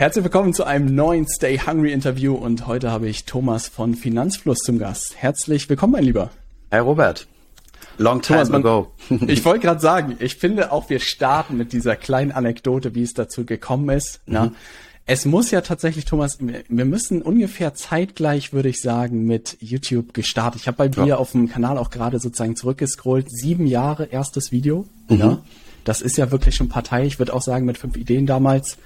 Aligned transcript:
Herzlich 0.00 0.24
willkommen 0.24 0.54
zu 0.54 0.64
einem 0.64 0.94
neuen 0.94 1.28
Stay 1.28 1.58
Hungry 1.58 1.92
Interview 1.92 2.34
und 2.34 2.66
heute 2.66 2.90
habe 2.90 3.06
ich 3.06 3.26
Thomas 3.26 3.68
von 3.68 3.94
Finanzfluss 3.94 4.60
zum 4.60 4.78
Gast. 4.78 5.14
Herzlich 5.18 5.68
willkommen, 5.68 5.92
mein 5.92 6.04
Lieber. 6.04 6.30
Hi 6.70 6.78
Robert. 6.78 7.26
Long 7.98 8.22
time 8.22 8.44
Thomas, 8.44 8.50
ago. 8.50 8.92
ich 9.26 9.44
wollte 9.44 9.66
gerade 9.66 9.80
sagen, 9.80 10.16
ich 10.18 10.36
finde 10.36 10.72
auch, 10.72 10.88
wir 10.88 11.00
starten 11.00 11.58
mit 11.58 11.74
dieser 11.74 11.96
kleinen 11.96 12.32
Anekdote, 12.32 12.94
wie 12.94 13.02
es 13.02 13.12
dazu 13.12 13.44
gekommen 13.44 13.90
ist. 13.90 14.20
Mhm. 14.24 14.32
Na, 14.32 14.52
es 15.04 15.26
muss 15.26 15.50
ja 15.50 15.60
tatsächlich, 15.60 16.06
Thomas, 16.06 16.38
wir 16.40 16.84
müssen 16.86 17.20
ungefähr 17.20 17.74
zeitgleich, 17.74 18.54
würde 18.54 18.70
ich 18.70 18.80
sagen, 18.80 19.26
mit 19.26 19.58
YouTube 19.60 20.14
gestartet. 20.14 20.62
Ich 20.62 20.66
habe 20.66 20.78
bei 20.78 20.88
dir 20.88 21.08
ja. 21.08 21.16
auf 21.18 21.32
dem 21.32 21.50
Kanal 21.50 21.76
auch 21.76 21.90
gerade 21.90 22.20
sozusagen 22.20 22.56
zurückgescrollt. 22.56 23.30
Sieben 23.30 23.66
Jahre 23.66 24.06
erstes 24.06 24.50
Video. 24.50 24.86
Mhm. 25.10 25.18
Ja, 25.18 25.38
das 25.84 26.00
ist 26.00 26.16
ja 26.16 26.30
wirklich 26.30 26.54
schon 26.54 26.70
Partei. 26.70 27.04
Ich 27.04 27.18
würde 27.18 27.34
auch 27.34 27.42
sagen, 27.42 27.66
mit 27.66 27.76
fünf 27.76 27.98
Ideen 27.98 28.24
damals 28.24 28.78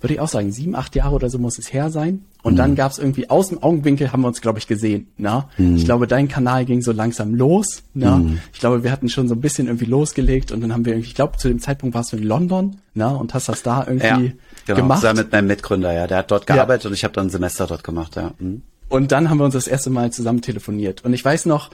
würde 0.00 0.14
ich 0.14 0.20
auch 0.20 0.28
sagen, 0.28 0.52
sieben, 0.52 0.74
acht 0.74 0.94
Jahre 0.94 1.14
oder 1.14 1.30
so 1.30 1.38
muss 1.38 1.58
es 1.58 1.72
her 1.72 1.90
sein. 1.90 2.24
Und 2.42 2.54
mhm. 2.54 2.58
dann 2.58 2.74
gab 2.74 2.92
es 2.92 2.98
irgendwie 2.98 3.30
aus 3.30 3.48
dem 3.48 3.62
Augenwinkel 3.62 4.12
haben 4.12 4.20
wir 4.20 4.28
uns, 4.28 4.40
glaube 4.40 4.58
ich, 4.58 4.66
gesehen. 4.66 5.08
Na? 5.16 5.48
Mhm. 5.56 5.76
Ich 5.76 5.84
glaube, 5.84 6.06
dein 6.06 6.28
Kanal 6.28 6.66
ging 6.66 6.82
so 6.82 6.92
langsam 6.92 7.34
los. 7.34 7.82
Na? 7.94 8.16
Mhm. 8.16 8.38
Ich 8.52 8.60
glaube, 8.60 8.84
wir 8.84 8.92
hatten 8.92 9.08
schon 9.08 9.28
so 9.28 9.34
ein 9.34 9.40
bisschen 9.40 9.66
irgendwie 9.66 9.86
losgelegt 9.86 10.52
und 10.52 10.60
dann 10.60 10.72
haben 10.72 10.84
wir 10.84 10.92
irgendwie, 10.92 11.08
ich 11.08 11.14
glaube, 11.14 11.38
zu 11.38 11.48
dem 11.48 11.58
Zeitpunkt 11.58 11.94
warst 11.94 12.12
du 12.12 12.18
in 12.18 12.24
London 12.24 12.76
na? 12.92 13.08
und 13.08 13.32
hast 13.32 13.48
das 13.48 13.62
da 13.62 13.86
irgendwie 13.86 14.06
ja, 14.06 14.32
genau. 14.66 14.80
gemacht. 14.80 15.00
Zusammen 15.00 15.20
mit 15.20 15.32
meinem 15.32 15.46
Mitgründer, 15.46 15.92
ja. 15.92 16.06
Der 16.06 16.18
hat 16.18 16.30
dort 16.30 16.46
gearbeitet 16.46 16.84
ja. 16.84 16.88
und 16.88 16.94
ich 16.94 17.04
habe 17.04 17.14
dann 17.14 17.28
ein 17.28 17.30
Semester 17.30 17.66
dort 17.66 17.82
gemacht, 17.82 18.16
ja. 18.16 18.32
Mhm. 18.38 18.62
Und 18.88 19.10
dann 19.10 19.30
haben 19.30 19.38
wir 19.38 19.44
uns 19.44 19.54
das 19.54 19.66
erste 19.66 19.90
Mal 19.90 20.12
zusammen 20.12 20.42
telefoniert. 20.42 21.04
Und 21.04 21.14
ich 21.14 21.24
weiß 21.24 21.46
noch, 21.46 21.70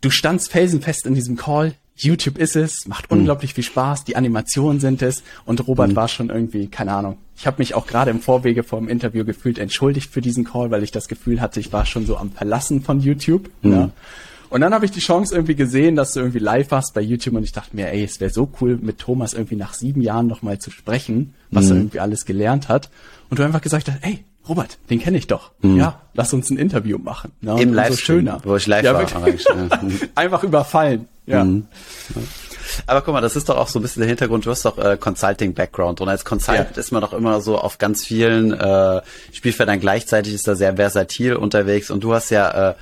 du 0.00 0.10
standst 0.10 0.50
felsenfest 0.50 1.06
in 1.06 1.14
diesem 1.14 1.36
Call. 1.36 1.74
YouTube 1.98 2.38
ist 2.38 2.56
es, 2.56 2.86
macht 2.86 3.10
mhm. 3.10 3.18
unglaublich 3.18 3.54
viel 3.54 3.64
Spaß, 3.64 4.04
die 4.04 4.16
Animationen 4.16 4.80
sind 4.80 5.02
es 5.02 5.22
und 5.44 5.66
Robert 5.66 5.90
mhm. 5.90 5.96
war 5.96 6.08
schon 6.08 6.30
irgendwie, 6.30 6.68
keine 6.68 6.92
Ahnung. 6.92 7.18
Ich 7.36 7.46
habe 7.46 7.56
mich 7.58 7.74
auch 7.74 7.86
gerade 7.86 8.10
im 8.10 8.20
Vorwege 8.20 8.62
vor 8.62 8.78
dem 8.78 8.88
Interview 8.88 9.24
gefühlt 9.24 9.58
entschuldigt 9.58 10.10
für 10.10 10.20
diesen 10.20 10.44
Call, 10.44 10.70
weil 10.70 10.82
ich 10.82 10.90
das 10.90 11.08
Gefühl 11.08 11.40
hatte, 11.40 11.60
ich 11.60 11.72
war 11.72 11.86
schon 11.86 12.06
so 12.06 12.16
am 12.16 12.32
Verlassen 12.32 12.82
von 12.82 13.00
YouTube. 13.00 13.50
Mhm. 13.62 13.72
Ja. 13.72 13.90
Und 14.50 14.62
dann 14.62 14.72
habe 14.72 14.86
ich 14.86 14.90
die 14.90 15.00
Chance 15.00 15.34
irgendwie 15.34 15.54
gesehen, 15.54 15.94
dass 15.94 16.12
du 16.12 16.20
irgendwie 16.20 16.38
live 16.38 16.70
warst 16.70 16.94
bei 16.94 17.02
YouTube 17.02 17.34
und 17.34 17.44
ich 17.44 17.52
dachte 17.52 17.76
mir, 17.76 17.88
ey, 17.88 18.02
es 18.02 18.18
wäre 18.18 18.30
so 18.30 18.50
cool, 18.60 18.78
mit 18.80 18.98
Thomas 18.98 19.34
irgendwie 19.34 19.56
nach 19.56 19.74
sieben 19.74 20.00
Jahren 20.00 20.26
nochmal 20.26 20.58
zu 20.58 20.70
sprechen, 20.70 21.34
was 21.50 21.66
er 21.66 21.74
mhm. 21.74 21.80
irgendwie 21.80 22.00
alles 22.00 22.24
gelernt 22.24 22.68
hat. 22.68 22.88
Und 23.28 23.38
du 23.38 23.42
einfach 23.42 23.60
gesagt 23.60 23.90
hast, 23.90 23.98
ey, 24.02 24.24
Robert, 24.48 24.78
den 24.90 24.98
kenne 24.98 25.18
ich 25.18 25.26
doch. 25.26 25.50
Mhm. 25.60 25.76
Ja, 25.76 26.00
lass 26.14 26.32
uns 26.32 26.50
ein 26.50 26.56
Interview 26.56 26.98
machen. 26.98 27.32
Ne? 27.40 27.60
Im 27.60 27.74
Live 27.74 27.90
so 27.90 27.96
schöner. 27.96 28.40
wo 28.44 28.56
ich 28.56 28.66
live 28.66 28.84
ja, 28.84 28.94
war. 28.94 29.06
einfach 30.14 30.42
überfallen. 30.42 31.08
Ja. 31.26 31.44
Mhm. 31.44 31.66
Aber 32.86 33.02
guck 33.02 33.14
mal, 33.14 33.20
das 33.20 33.36
ist 33.36 33.48
doch 33.48 33.56
auch 33.56 33.68
so 33.68 33.78
ein 33.78 33.82
bisschen 33.82 34.00
der 34.00 34.08
Hintergrund. 34.08 34.46
Du 34.46 34.50
hast 34.50 34.64
doch 34.64 34.78
äh, 34.78 34.96
Consulting-Background 34.96 36.00
und 36.00 36.08
als 36.08 36.24
Consultant 36.24 36.76
ja. 36.76 36.80
ist 36.80 36.92
man 36.92 37.00
doch 37.00 37.12
immer 37.12 37.40
so 37.40 37.58
auf 37.58 37.78
ganz 37.78 38.04
vielen 38.04 38.52
äh, 38.52 39.00
Spielfeldern 39.32 39.80
gleichzeitig 39.80 40.34
ist 40.34 40.48
da 40.48 40.54
sehr 40.54 40.76
versatil 40.76 41.34
unterwegs 41.34 41.90
und 41.90 42.04
du 42.04 42.14
hast 42.14 42.30
ja 42.30 42.70
äh, 42.70 42.74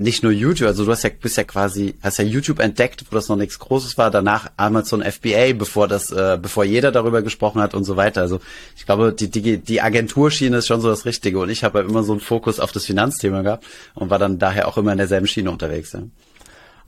nicht 0.00 0.22
nur 0.22 0.32
YouTube, 0.32 0.66
also 0.66 0.84
du 0.84 0.90
hast 0.90 1.04
ja 1.04 1.10
bist 1.10 1.36
ja 1.36 1.44
quasi 1.44 1.94
hast 2.02 2.18
ja 2.18 2.24
YouTube 2.24 2.58
entdeckt, 2.58 3.04
wo 3.10 3.14
das 3.14 3.28
noch 3.28 3.36
nichts 3.36 3.58
Großes 3.58 3.98
war, 3.98 4.10
danach 4.10 4.50
Amazon 4.56 5.02
FBA, 5.02 5.52
bevor 5.52 5.88
das 5.88 6.10
äh, 6.10 6.38
bevor 6.40 6.64
jeder 6.64 6.90
darüber 6.90 7.22
gesprochen 7.22 7.60
hat 7.60 7.74
und 7.74 7.84
so 7.84 7.96
weiter. 7.96 8.22
Also 8.22 8.40
ich 8.76 8.86
glaube, 8.86 9.12
die 9.12 9.30
die, 9.30 9.58
die 9.58 9.80
Agenturschiene 9.82 10.56
ist 10.56 10.66
schon 10.66 10.80
so 10.80 10.88
das 10.88 11.04
Richtige 11.04 11.38
und 11.38 11.50
ich 11.50 11.64
habe 11.64 11.80
ja 11.80 11.84
immer 11.84 12.02
so 12.02 12.12
einen 12.12 12.20
Fokus 12.20 12.60
auf 12.60 12.72
das 12.72 12.86
Finanzthema 12.86 13.42
gehabt 13.42 13.64
und 13.94 14.10
war 14.10 14.18
dann 14.18 14.38
daher 14.38 14.68
auch 14.68 14.78
immer 14.78 14.92
in 14.92 14.98
derselben 14.98 15.26
Schiene 15.26 15.50
unterwegs. 15.50 15.92
Ja. 15.92 16.02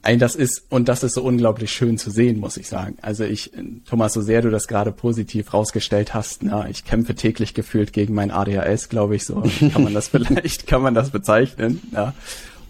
Ein, 0.05 0.19
das 0.19 0.35
ist, 0.35 0.65
und 0.69 0.89
das 0.89 1.05
ist 1.05 1.15
so 1.15 1.23
unglaublich 1.23 1.71
schön 1.71 1.97
zu 1.97 2.11
sehen, 2.11 2.41
muss 2.41 2.57
ich 2.57 2.67
sagen. 2.67 2.97
Also 3.03 3.23
ich, 3.23 3.53
Thomas, 3.89 4.13
so 4.13 4.21
sehr 4.21 4.43
du 4.43 4.51
das 4.51 4.67
gerade 4.67 4.91
positiv 4.91 5.55
rausgestellt 5.55 6.13
hast, 6.13 6.43
na, 6.43 6.69
ich 6.69 6.85
kämpfe 6.85 7.15
täglich 7.15 7.55
gefühlt 7.55 7.93
gegen 7.93 8.13
mein 8.13 8.33
ADHS, 8.33 8.89
glaube 8.89 9.15
ich, 9.15 9.25
so 9.25 9.45
kann 9.73 9.85
man 9.85 9.95
das 9.95 10.09
vielleicht, 10.09 10.67
kann 10.67 10.83
man 10.83 10.95
das 10.95 11.11
bezeichnen, 11.11 11.81
ja. 11.93 12.15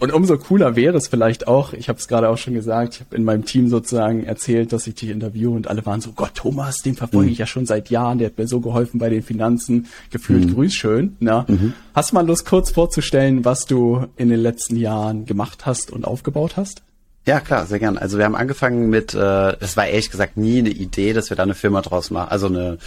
Und 0.03 0.13
umso 0.13 0.37
cooler 0.37 0.75
wäre 0.75 0.97
es 0.97 1.07
vielleicht 1.07 1.47
auch, 1.47 1.75
ich 1.75 1.89
habe 1.89 1.97
es 1.97 2.09
gerade 2.09 2.29
auch 2.29 2.37
schon 2.37 2.55
gesagt, 2.55 2.95
ich 2.95 3.01
habe 3.03 3.15
in 3.15 3.23
meinem 3.23 3.45
Team 3.45 3.69
sozusagen 3.69 4.25
erzählt, 4.25 4.73
dass 4.73 4.89
ich 4.89 4.97
dich 4.97 5.11
interview 5.11 5.55
und 5.55 5.69
alle 5.69 5.87
waren 5.87 6.01
so, 6.01 6.11
Gott, 6.11 6.35
Thomas, 6.35 6.79
den 6.79 6.97
verfolge 6.97 7.27
mhm. 7.27 7.33
ich 7.35 7.39
ja 7.39 7.47
schon 7.47 7.67
seit 7.67 7.89
Jahren, 7.89 8.19
der 8.19 8.27
hat 8.27 8.37
mir 8.37 8.49
so 8.49 8.59
geholfen 8.59 8.99
bei 8.99 9.11
den 9.11 9.23
Finanzen, 9.23 9.87
gefühlt 10.11 10.47
mhm. 10.47 10.55
grüß 10.55 10.75
schön. 10.75 11.17
Na? 11.21 11.47
Mhm. 11.47 11.75
Hast 11.95 12.11
du 12.11 12.17
mal 12.17 12.27
Lust, 12.27 12.47
kurz 12.47 12.73
vorzustellen, 12.73 13.45
was 13.45 13.67
du 13.67 14.07
in 14.17 14.29
den 14.29 14.41
letzten 14.41 14.75
Jahren 14.75 15.25
gemacht 15.25 15.67
hast 15.67 15.93
und 15.93 16.05
aufgebaut 16.05 16.57
hast? 16.57 16.83
Ja, 17.25 17.39
klar, 17.39 17.67
sehr 17.67 17.79
gern. 17.79 17.99
Also 17.99 18.19
wir 18.19 18.25
haben 18.25 18.35
angefangen 18.35 18.91
mit, 18.91 19.15
äh, 19.15 19.57
es 19.61 19.77
war 19.77 19.87
ehrlich 19.87 20.11
gesagt 20.11 20.37
nie 20.37 20.59
eine 20.59 20.71
Idee, 20.71 21.13
dass 21.13 21.31
wir 21.31 21.37
da 21.37 21.45
eine 21.45 21.55
Firma 21.55 21.81
draus 21.81 22.11
machen, 22.11 22.29
also 22.31 22.49
eine, 22.49 22.79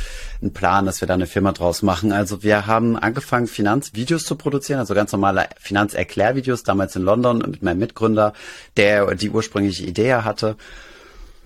ein 0.42 0.52
Plan, 0.52 0.86
dass 0.86 1.00
wir 1.00 1.08
da 1.08 1.14
eine 1.14 1.26
Firma 1.26 1.54
draus 1.54 1.82
machen. 1.84 2.12
Also 2.12 2.44
wir 2.44 2.68
haben 2.68 2.98
angefangen, 2.98 3.48
Finanzvideos 3.48 4.26
zu 4.26 4.36
produzieren, 4.36 4.80
also 4.80 4.94
ganz 4.94 5.14
normale 5.14 5.48
Finanzerklärvideos, 5.58 6.64
damals 6.64 6.98
in 6.98 7.04
London 7.04 7.38
mit 7.50 7.64
meinem 7.64 7.80
Mitgründer, 7.80 8.34
der 8.76 9.16
die 9.16 9.30
ursprüngliche 9.30 9.86
Idee 9.86 10.16
hatte. 10.16 10.58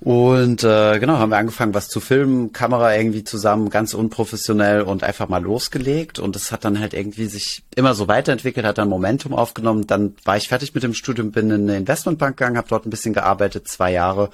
Und 0.01 0.63
äh, 0.63 0.97
genau, 0.99 1.17
haben 1.17 1.29
wir 1.29 1.37
angefangen, 1.37 1.73
was 1.73 1.89
zu 1.89 1.99
filmen, 1.99 2.53
Kamera 2.53 2.95
irgendwie 2.95 3.25
zusammen, 3.25 3.69
ganz 3.69 3.93
unprofessionell 3.93 4.81
und 4.81 5.03
einfach 5.03 5.27
mal 5.27 5.43
losgelegt. 5.43 6.19
Und 6.19 6.35
es 6.37 6.51
hat 6.51 6.63
dann 6.63 6.79
halt 6.79 6.93
irgendwie 6.93 7.25
sich 7.25 7.63
immer 7.75 7.93
so 7.93 8.07
weiterentwickelt, 8.07 8.65
hat 8.65 8.77
dann 8.77 8.87
Momentum 8.87 9.33
aufgenommen. 9.33 9.87
Dann 9.87 10.15
war 10.23 10.37
ich 10.37 10.47
fertig 10.47 10.73
mit 10.73 10.83
dem 10.83 10.93
Studium, 10.93 11.31
bin 11.31 11.51
in 11.51 11.63
eine 11.63 11.77
Investmentbank 11.77 12.37
gegangen, 12.37 12.57
habe 12.57 12.69
dort 12.69 12.85
ein 12.85 12.91
bisschen 12.91 13.13
gearbeitet, 13.13 13.67
zwei 13.67 13.91
Jahre, 13.91 14.29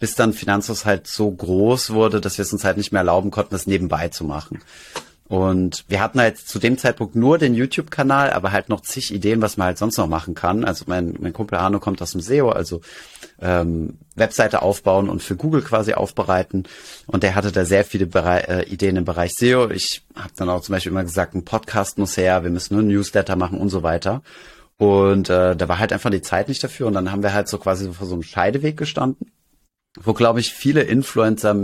bis 0.00 0.16
dann 0.16 0.32
Finanzhaus 0.32 0.84
halt 0.84 1.06
so 1.06 1.30
groß 1.30 1.90
wurde, 1.90 2.20
dass 2.20 2.36
wir 2.36 2.42
es 2.42 2.52
uns 2.52 2.64
halt 2.64 2.76
nicht 2.76 2.90
mehr 2.90 3.00
erlauben 3.00 3.30
konnten, 3.30 3.54
das 3.54 3.68
nebenbei 3.68 4.08
zu 4.08 4.24
machen. 4.24 4.60
Und 5.26 5.86
wir 5.88 6.02
hatten 6.02 6.20
halt 6.20 6.36
zu 6.36 6.58
dem 6.58 6.76
Zeitpunkt 6.76 7.16
nur 7.16 7.38
den 7.38 7.54
YouTube-Kanal, 7.54 8.30
aber 8.30 8.52
halt 8.52 8.68
noch 8.68 8.82
zig 8.82 9.12
Ideen, 9.12 9.40
was 9.40 9.56
man 9.56 9.68
halt 9.68 9.78
sonst 9.78 9.96
noch 9.96 10.06
machen 10.06 10.34
kann. 10.34 10.64
Also 10.64 10.84
mein, 10.86 11.16
mein 11.18 11.32
Kumpel 11.32 11.58
Arno 11.58 11.80
kommt 11.80 12.02
aus 12.02 12.12
dem 12.12 12.20
SEO, 12.20 12.50
also 12.50 12.82
ähm, 13.40 13.98
Webseite 14.16 14.60
aufbauen 14.60 15.08
und 15.08 15.22
für 15.22 15.34
Google 15.34 15.62
quasi 15.62 15.94
aufbereiten. 15.94 16.64
Und 17.06 17.22
der 17.22 17.34
hatte 17.34 17.52
da 17.52 17.64
sehr 17.64 17.84
viele 17.84 18.06
Bere 18.06 18.48
äh, 18.48 18.68
Ideen 18.68 18.96
im 18.96 19.06
Bereich 19.06 19.32
SEO. 19.34 19.70
Ich 19.70 20.02
habe 20.14 20.34
dann 20.36 20.50
auch 20.50 20.60
zum 20.60 20.74
Beispiel 20.74 20.92
immer 20.92 21.04
gesagt, 21.04 21.34
ein 21.34 21.46
Podcast 21.46 21.96
muss 21.96 22.18
her, 22.18 22.44
wir 22.44 22.50
müssen 22.50 22.74
nur 22.74 22.82
ein 22.82 22.88
Newsletter 22.88 23.36
machen 23.36 23.58
und 23.58 23.70
so 23.70 23.82
weiter. 23.82 24.22
Und 24.76 25.30
äh, 25.30 25.56
da 25.56 25.68
war 25.68 25.78
halt 25.78 25.94
einfach 25.94 26.10
die 26.10 26.20
Zeit 26.20 26.48
nicht 26.48 26.62
dafür. 26.62 26.86
Und 26.86 26.94
dann 26.94 27.10
haben 27.10 27.22
wir 27.22 27.32
halt 27.32 27.48
so 27.48 27.56
quasi 27.56 27.90
vor 27.90 28.06
so 28.06 28.12
einem 28.12 28.22
Scheideweg 28.24 28.76
gestanden 28.76 29.32
wo, 30.00 30.12
glaube 30.12 30.40
ich, 30.40 30.52
viele 30.52 30.82
Influencer 30.82 31.54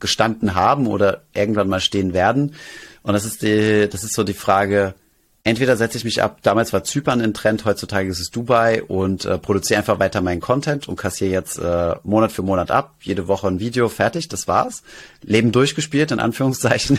gestanden 0.00 0.54
haben 0.54 0.86
oder 0.86 1.22
irgendwann 1.32 1.68
mal 1.68 1.80
stehen 1.80 2.12
werden. 2.12 2.54
Und 3.02 3.14
das 3.14 3.24
ist 3.24 3.42
die, 3.42 3.88
das 3.90 4.04
ist 4.04 4.14
so 4.14 4.24
die 4.24 4.34
Frage, 4.34 4.94
entweder 5.42 5.76
setze 5.76 5.96
ich 5.96 6.04
mich 6.04 6.22
ab, 6.22 6.38
damals 6.42 6.72
war 6.72 6.84
Zypern 6.84 7.20
in 7.20 7.32
Trend, 7.32 7.64
heutzutage 7.64 8.08
ist 8.08 8.20
es 8.20 8.30
Dubai 8.30 8.82
und 8.82 9.24
äh, 9.24 9.38
produziere 9.38 9.78
einfach 9.78 9.98
weiter 9.98 10.20
meinen 10.20 10.40
Content 10.40 10.86
und 10.88 10.96
kassiere 10.96 11.30
jetzt 11.30 11.58
äh, 11.58 11.94
Monat 12.02 12.32
für 12.32 12.42
Monat 12.42 12.70
ab, 12.70 12.94
jede 13.00 13.26
Woche 13.26 13.48
ein 13.48 13.60
Video, 13.60 13.88
fertig, 13.88 14.28
das 14.28 14.48
war's. 14.48 14.82
Leben 15.22 15.52
durchgespielt, 15.52 16.10
in 16.10 16.20
Anführungszeichen. 16.20 16.98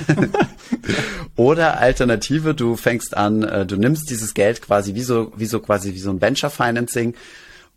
Oder 1.35 1.79
Alternative, 1.79 2.53
du 2.55 2.75
fängst 2.75 3.15
an, 3.15 3.43
äh, 3.43 3.65
du 3.65 3.77
nimmst 3.77 4.09
dieses 4.09 4.33
Geld 4.33 4.61
quasi 4.61 4.95
wie 4.95 5.03
so, 5.03 5.31
wie 5.35 5.45
so 5.45 5.59
quasi 5.59 5.93
wie 5.93 5.99
so 5.99 6.09
ein 6.09 6.21
Venture 6.21 6.49
Financing 6.49 7.13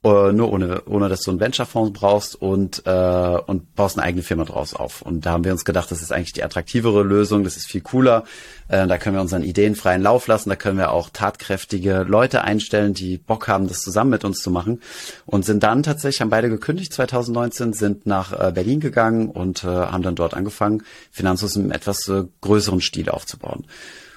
äh, 0.04 0.32
nur 0.32 0.52
ohne, 0.52 0.82
ohne 0.84 1.08
dass 1.08 1.22
du 1.22 1.30
einen 1.30 1.40
Venture-Fonds 1.40 1.98
brauchst 1.98 2.40
und, 2.40 2.82
äh, 2.84 2.90
und 2.90 3.74
baust 3.74 3.98
eine 3.98 4.06
eigene 4.06 4.22
Firma 4.22 4.44
draus 4.44 4.74
auf. 4.74 5.02
Und 5.02 5.24
da 5.24 5.30
haben 5.30 5.44
wir 5.44 5.52
uns 5.52 5.64
gedacht, 5.64 5.90
das 5.90 6.02
ist 6.02 6.12
eigentlich 6.12 6.34
die 6.34 6.44
attraktivere 6.44 7.02
Lösung, 7.02 7.42
das 7.42 7.56
ist 7.56 7.66
viel 7.66 7.80
cooler. 7.80 8.24
Äh, 8.68 8.86
da 8.86 8.98
können 8.98 9.16
wir 9.16 9.22
unseren 9.22 9.42
Ideen 9.42 9.74
freien 9.74 10.02
Lauf 10.02 10.26
lassen, 10.26 10.50
da 10.50 10.56
können 10.56 10.78
wir 10.78 10.92
auch 10.92 11.08
tatkräftige 11.10 12.04
Leute 12.06 12.42
einstellen, 12.42 12.92
die 12.92 13.16
Bock 13.16 13.48
haben, 13.48 13.66
das 13.66 13.80
zusammen 13.80 14.10
mit 14.10 14.24
uns 14.24 14.40
zu 14.40 14.50
machen. 14.50 14.82
Und 15.24 15.44
sind 15.44 15.62
dann 15.62 15.82
tatsächlich, 15.82 16.20
haben 16.20 16.30
beide 16.30 16.50
gekündigt 16.50 16.92
2019, 16.92 17.72
sind 17.72 18.06
nach 18.06 18.32
äh, 18.32 18.52
Berlin 18.52 18.80
gegangen 18.80 19.30
und 19.30 19.64
äh, 19.64 19.68
haben 19.68 20.02
dann 20.02 20.14
dort 20.14 20.34
angefangen, 20.34 20.82
Finanzhus 21.10 21.56
im 21.56 21.70
etwas 21.70 22.06
äh, 22.08 22.24
größeren 22.42 22.80
Stil 22.80 23.08
aufzubauen 23.08 23.64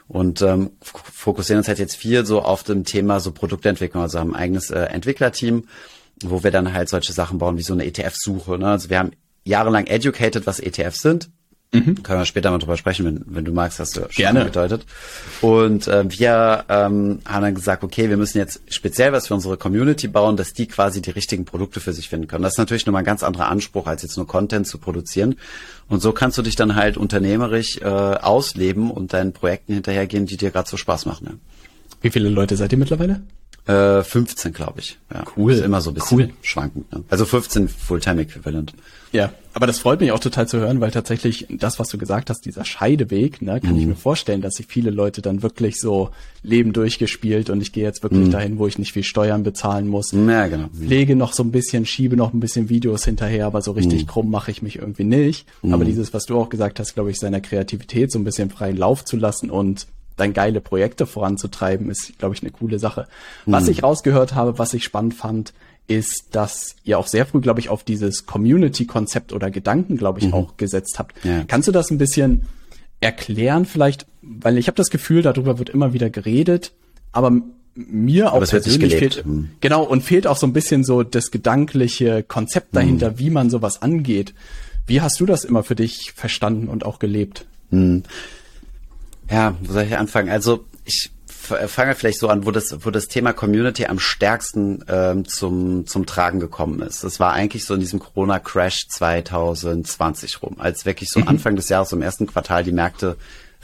und 0.08 0.42
ähm, 0.42 0.72
fokussieren 0.82 1.60
uns 1.60 1.68
halt 1.68 1.80
jetzt 1.80 1.96
viel 1.96 2.26
so 2.26 2.42
auf 2.42 2.64
dem 2.64 2.86
Thema 2.86 3.20
so 3.20 3.32
Produktentwicklung, 3.32 4.04
also 4.04 4.20
haben 4.20 4.34
ein 4.34 4.42
eigenes 4.42 4.70
äh, 4.70 4.80
Entwicklerteam, 4.80 5.68
wo 6.24 6.44
wir 6.44 6.52
dann 6.52 6.74
halt 6.74 6.90
solche 6.90 7.14
Sachen 7.14 7.38
bauen 7.38 7.58
wie 7.58 7.64
so 7.64 7.74
eine 7.74 7.86
ETF-Suche. 7.86 8.58
Ne? 8.58 8.68
Also 8.68 8.90
wir 8.90 9.00
haben 9.00 9.12
jahrelang 9.44 9.88
educated, 9.88 10.48
was 10.48 10.60
ETFs 10.60 11.02
sind, 11.02 11.30
Mhm. 11.74 12.02
Können 12.02 12.20
wir 12.20 12.26
später 12.26 12.50
mal 12.50 12.60
drüber 12.60 12.78
sprechen, 12.78 13.06
wenn, 13.06 13.24
wenn 13.26 13.44
du 13.44 13.52
magst, 13.52 13.80
hast 13.80 13.98
du 13.98 14.02
schon 14.02 14.10
Gerne. 14.16 14.42
angedeutet. 14.42 14.86
Und 15.42 15.88
äh, 15.88 16.06
wir 16.08 16.64
ähm, 16.70 17.20
haben 17.26 17.42
dann 17.42 17.56
gesagt, 17.56 17.84
okay, 17.84 18.10
wir 18.10 18.16
müssen 18.16 18.38
jetzt 18.38 18.62
speziell 18.70 19.12
was 19.12 19.28
für 19.28 19.34
unsere 19.34 19.58
Community 19.58 20.08
bauen, 20.08 20.38
dass 20.38 20.54
die 20.54 20.68
quasi 20.68 21.02
die 21.02 21.12
richtigen 21.12 21.44
Produkte 21.44 21.82
für 21.82 21.92
sich 21.92 22.08
finden 22.08 22.28
können. 22.28 22.44
Das 22.44 22.54
ist 22.54 22.58
natürlich 22.58 22.86
nochmal 22.86 23.02
ein 23.02 23.06
ganz 23.06 23.22
anderer 23.22 23.50
Anspruch, 23.50 23.86
als 23.86 24.02
jetzt 24.02 24.16
nur 24.16 24.28
Content 24.28 24.66
zu 24.66 24.78
produzieren. 24.78 25.36
Und 25.90 26.02
so 26.02 26.14
kannst 26.14 26.38
du 26.38 26.42
dich 26.42 26.56
dann 26.56 26.76
halt 26.76 26.96
unternehmerisch 26.96 27.80
äh, 27.80 27.86
ausleben 27.86 28.90
und 28.90 29.12
deinen 29.12 29.34
Projekten 29.34 29.74
hinterhergehen, 29.74 30.26
die 30.26 30.38
dir 30.38 30.52
gerade 30.52 30.70
so 30.70 30.78
Spaß 30.78 31.06
machen. 31.06 31.28
Ja. 31.30 31.34
Wie 32.02 32.10
viele 32.12 32.30
Leute 32.30 32.56
seid 32.56 32.72
ihr 32.72 32.78
mittlerweile? 32.78 33.22
Äh, 33.68 34.04
15, 34.04 34.54
glaube 34.54 34.80
ich. 34.80 34.98
Ja. 35.14 35.24
Cool. 35.36 35.54
Ist 35.54 35.64
immer 35.64 35.82
so 35.82 35.92
ein 35.92 35.94
bisschen 35.96 36.18
Cool. 36.20 36.30
schwankend. 36.42 36.92
Ne? 36.94 37.04
Also 37.10 37.26
15 37.26 37.68
Fulltime-Äquivalent. 37.68 38.74
Ja, 39.12 39.32
aber 39.54 39.68
das 39.68 39.80
freut 39.80 40.02
mich 40.02 40.12
auch 40.12 40.20
total 40.20 40.48
zu 40.48 40.60
hören, 40.60 40.82
weil 40.82 40.92
tatsächlich 40.92 41.48
das, 41.50 41.80
was 41.80 41.88
du 41.88 41.98
gesagt 41.98 42.30
hast, 42.30 42.42
dieser 42.46 42.66
Scheideweg, 42.66 43.42
ne, 43.42 43.62
kann 43.62 43.78
ich 43.80 43.86
mir 43.86 43.96
vorstellen, 43.96 44.42
dass 44.42 44.56
sich 44.56 44.68
viele 44.68 44.90
Leute 44.92 45.22
dann 45.22 45.42
wirklich 45.44 45.80
so 45.80 46.10
Leben 46.44 46.74
durchgespielt 46.74 47.50
und 47.50 47.62
ich 47.62 47.72
gehe 47.72 47.84
jetzt 47.86 48.04
wirklich 48.04 48.30
dahin, 48.30 48.60
wo 48.60 48.68
ich 48.68 48.78
nicht 48.78 48.92
viel 48.92 49.04
Steuern 49.04 49.44
bezahlen 49.44 49.88
muss. 49.88 50.12
Ja, 50.12 50.48
genau. 50.48 50.68
Pflege 50.68 51.16
noch 51.16 51.32
so 51.34 51.44
ein 51.44 51.52
bisschen, 51.52 51.86
schiebe 51.86 52.18
noch 52.18 52.34
ein 52.34 52.42
bisschen 52.42 52.68
Videos 52.70 53.06
hinterher, 53.06 53.46
aber 53.46 53.62
so 53.62 53.72
richtig 53.72 54.08
krumm 54.08 54.30
mache 54.30 54.52
ich 54.52 54.62
mich 54.62 54.78
irgendwie 54.78 55.06
nicht. 55.06 55.48
Aber 55.64 55.86
dieses, 55.86 56.14
was 56.14 56.26
du 56.26 56.38
auch 56.38 56.50
gesagt 56.50 56.80
hast, 56.80 56.94
glaube 56.94 57.10
ich, 57.12 57.18
seiner 57.18 57.40
Kreativität 57.40 58.12
so 58.12 58.20
ein 58.20 58.26
bisschen 58.26 58.50
freien 58.50 58.76
Lauf 58.78 59.06
zu 59.06 59.16
lassen 59.16 59.50
und 59.50 59.88
dann 60.18 60.34
geile 60.34 60.60
Projekte 60.62 61.06
voranzutreiben, 61.06 61.90
ist, 61.90 62.18
glaube 62.20 62.36
ich, 62.36 62.42
eine 62.42 62.52
coole 62.52 62.80
Sache. 62.80 63.08
Was 63.46 63.68
ich 63.68 63.84
rausgehört 63.84 64.36
habe, 64.36 64.60
was 64.60 64.74
ich 64.74 64.84
spannend 64.84 65.14
fand, 65.14 65.54
ist, 65.88 66.36
dass 66.36 66.76
ihr 66.84 67.00
auch 67.00 67.08
sehr 67.08 67.26
früh, 67.26 67.40
glaube 67.40 67.62
ich, 67.62 67.70
auf 67.70 67.84
dieses 67.84 68.26
Community-Konzept 68.26 69.32
oder 69.32 69.50
Gedanken, 69.52 69.96
glaube 69.96 70.20
ich, 70.20 70.34
auch 70.34 70.58
gesetzt 70.58 71.00
habt. 71.00 71.16
Ja. 71.24 71.44
Kannst 71.48 71.68
du 71.68 71.72
das 71.72 71.92
ein 71.92 71.98
bisschen 71.98 72.46
erklären 73.00 73.66
vielleicht? 73.66 74.06
Weil 74.22 74.58
ich 74.58 74.68
habe 74.68 74.76
das 74.76 74.90
Gefühl, 74.90 75.22
darüber 75.22 75.60
wird 75.60 75.70
immer 75.70 75.94
wieder 75.94 76.10
geredet, 76.10 76.74
aber 77.14 77.32
mir 77.76 78.34
auch 78.34 78.40
nicht 78.42 78.50
persönlich 78.50 78.96
fehlt, 78.96 79.24
Hm. 79.24 79.52
genau, 79.62 79.84
und 79.84 80.02
fehlt 80.04 80.26
auch 80.28 80.36
so 80.36 80.48
ein 80.48 80.52
bisschen 80.54 80.84
so 80.84 81.04
das 81.04 81.30
gedankliche 81.32 82.24
Konzept 82.24 82.76
dahinter, 82.76 83.10
Hm. 83.12 83.20
wie 83.20 83.30
man 83.30 83.50
sowas 83.50 83.82
angeht. 83.84 84.34
Wie 84.88 85.00
hast 85.02 85.20
du 85.20 85.26
das 85.26 85.44
immer 85.46 85.64
für 85.64 85.76
dich 85.76 86.12
verstanden 86.16 86.70
und 86.70 86.86
auch 86.86 86.98
gelebt? 87.00 87.46
Ja, 89.30 89.56
wo 89.62 89.74
soll 89.74 89.84
ich 89.84 89.98
anfangen? 89.98 90.30
Also 90.30 90.66
ich 90.86 91.12
f- 91.28 91.70
fange 91.70 91.96
vielleicht 91.96 92.20
so 92.20 92.30
an, 92.30 92.46
wo 92.46 92.52
das, 92.52 92.86
wo 92.86 92.92
das 92.92 93.08
Thema 93.08 93.34
Community 93.34 93.86
am 93.86 94.00
stärksten 94.00 94.84
ähm, 94.88 95.26
zum, 95.28 95.86
zum 95.86 96.06
Tragen 96.06 96.40
gekommen 96.40 96.82
ist. 96.82 97.04
Das 97.04 97.20
war 97.20 97.34
eigentlich 97.34 97.66
so 97.66 97.74
in 97.74 97.80
diesem 97.80 98.00
Corona-Crash 98.00 98.88
2020 98.90 100.42
rum, 100.42 100.56
als 100.60 100.86
wirklich 100.86 101.10
so 101.10 101.20
Anfang 101.22 101.56
des 101.56 101.70
Jahres 101.70 101.92
im 101.92 102.02
ersten 102.02 102.28
Quartal 102.28 102.64
die 102.64 102.72
Märkte 102.72 103.18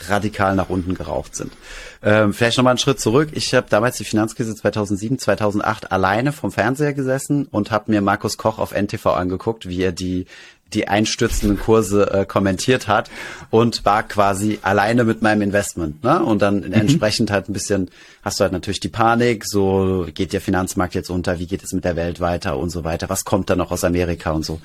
radikal 0.09 0.55
nach 0.55 0.69
unten 0.69 0.95
geraucht 0.95 1.35
sind. 1.35 1.53
Ähm, 2.01 2.33
vielleicht 2.33 2.57
nochmal 2.57 2.71
einen 2.71 2.79
Schritt 2.79 2.99
zurück. 2.99 3.29
Ich 3.33 3.53
habe 3.53 3.67
damals 3.69 3.97
die 3.97 4.03
Finanzkrise 4.03 4.55
2007, 4.55 5.19
2008 5.19 5.91
alleine 5.91 6.31
vom 6.33 6.51
Fernseher 6.51 6.93
gesessen 6.93 7.47
und 7.51 7.69
habe 7.71 7.91
mir 7.91 8.01
Markus 8.01 8.37
Koch 8.37 8.57
auf 8.57 8.73
NTV 8.73 9.05
angeguckt, 9.07 9.67
wie 9.67 9.81
er 9.81 9.91
die 9.91 10.25
die 10.73 10.87
einstürzenden 10.87 11.59
Kurse 11.59 12.11
äh, 12.11 12.25
kommentiert 12.25 12.87
hat 12.87 13.09
und 13.49 13.85
war 13.85 14.03
quasi 14.03 14.59
alleine 14.61 15.03
mit 15.03 15.21
meinem 15.21 15.41
Investment. 15.41 16.03
Ne? 16.03 16.23
Und 16.23 16.41
dann 16.41 16.71
entsprechend 16.71 17.31
halt 17.31 17.49
ein 17.49 17.53
bisschen, 17.53 17.89
hast 18.21 18.39
du 18.39 18.43
halt 18.43 18.53
natürlich 18.53 18.79
die 18.79 18.89
Panik, 18.89 19.45
so 19.45 20.07
geht 20.13 20.33
der 20.33 20.41
Finanzmarkt 20.41 20.95
jetzt 20.95 21.09
unter, 21.09 21.39
wie 21.39 21.47
geht 21.47 21.63
es 21.63 21.73
mit 21.73 21.85
der 21.85 21.95
Welt 21.95 22.19
weiter 22.19 22.57
und 22.57 22.69
so 22.69 22.83
weiter, 22.83 23.09
was 23.09 23.25
kommt 23.25 23.49
da 23.49 23.55
noch 23.55 23.71
aus 23.71 23.83
Amerika 23.83 24.31
und 24.31 24.45
so. 24.45 24.59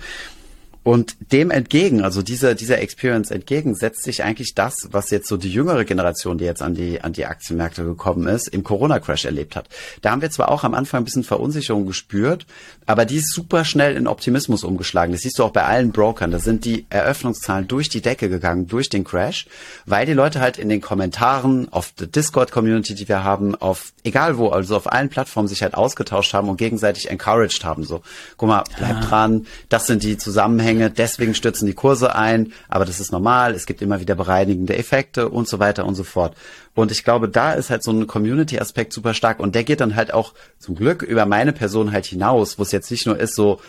Und 0.89 1.33
dem 1.33 1.51
entgegen, 1.51 2.03
also 2.03 2.23
dieser, 2.23 2.55
dieser 2.55 2.79
Experience 2.81 3.31
entgegen, 3.31 3.75
setzt 3.75 4.05
sich 4.05 4.25
eigentlich 4.25 4.55
das, 4.55 4.89
was 4.91 5.11
jetzt 5.11 5.29
so 5.29 5.37
die 5.37 5.53
jüngere 5.53 5.85
Generation, 5.85 6.39
die 6.39 6.47
jetzt 6.47 6.63
an 6.63 6.75
die, 6.75 7.03
an 7.03 7.13
die 7.13 7.27
Aktienmärkte 7.27 7.85
gekommen 7.85 8.27
ist, 8.27 8.49
im 8.49 8.65
Corona-Crash 8.65 9.27
erlebt 9.27 9.55
hat. 9.55 9.69
Da 10.01 10.13
haben 10.13 10.23
wir 10.23 10.31
zwar 10.31 10.51
auch 10.51 10.65
am 10.65 10.73
Anfang 10.73 11.03
ein 11.03 11.05
bisschen 11.05 11.25
Verunsicherung 11.25 11.87
gespürt, 11.87 12.47
aber 12.89 13.05
die 13.05 13.17
ist 13.17 13.35
super 13.35 13.67
schnell 13.67 13.97
in 13.97 14.07
Optimismus 14.07 14.65
umgeschlagen. 14.65 15.13
Das 15.13 15.21
siehst 15.21 15.39
du 15.39 15.45
auch 15.45 15.51
bei 15.51 15.63
allen 15.63 15.93
Brokern. 15.93 16.31
Da 16.31 16.39
sind 16.39 16.65
die 16.65 16.87
Eröffnungszahlen 16.89 17.69
durch 17.69 17.91
die 17.91 18.01
Decke 18.01 18.31
gegangen, 18.31 18.67
durch 18.67 18.89
den 18.89 19.05
Crash, 19.05 19.47
weil 19.85 20.07
die 20.07 20.15
Leute 20.15 20.41
halt 20.41 20.57
in 20.57 20.71
den 20.71 20.81
Kommentaren, 20.81 21.71
auf 21.71 21.93
der 21.93 22.07
Discord-Community, 22.07 22.95
die 22.95 23.07
wir 23.07 23.23
haben, 23.23 23.55
auf, 23.55 23.93
egal 24.05 24.39
wo, 24.39 24.49
also 24.49 24.75
auf 24.75 24.91
allen 24.91 25.11
Plattformen 25.11 25.49
sich 25.49 25.63
halt 25.63 25.75
ausgetauscht 25.75 26.33
haben 26.33 26.49
und 26.49 26.57
gegenseitig 26.57 27.11
encouraged 27.11 27.63
haben. 27.63 27.85
So, 27.85 28.01
guck 28.39 28.49
mal, 28.49 28.65
bleib 28.79 29.03
dran, 29.03 29.47
das 29.69 29.87
sind 29.87 30.03
die 30.03 30.17
Zusammenhänge, 30.17 30.91
deswegen 30.91 31.35
stürzen 31.35 31.67
die 31.67 31.75
Kurse 31.75 32.15
ein, 32.15 32.55
aber 32.71 32.87
das 32.87 33.01
ist 33.01 33.13
normal, 33.13 33.55
es 33.55 33.67
gibt 33.67 33.83
immer 33.83 34.01
wieder 34.01 34.15
bereinigende 34.15 34.79
Effekte 34.79 35.29
und 35.29 35.47
so 35.47 35.59
weiter 35.59 35.85
und 35.85 35.95
so 35.95 36.05
fort. 36.05 36.35
Und 36.79 36.93
ich 36.93 37.03
glaube, 37.03 37.29
da 37.29 37.55
ist 37.55 37.71
halt 37.71 37.83
so 37.83 37.91
ein 37.91 38.07
Community-Aspekt 38.07 38.93
super 38.93 39.13
stark. 39.13 39.41
Und 39.41 39.57
der 39.57 39.65
geht 39.65 39.81
dann 39.81 39.97
halt 39.97 40.15
auch 40.15 40.33
zum 40.61 40.77
Glück 40.77 41.03
über 41.03 41.27
meine 41.27 41.53
Person 41.53 41.91
halt 41.91 42.07
hinaus, 42.07 42.57
wo 42.57 42.63
es 42.63 42.71
jetzt 42.71 42.89
nicht 42.93 43.05
nur 43.05 43.19
ist 43.19 43.35
so, 43.35 43.61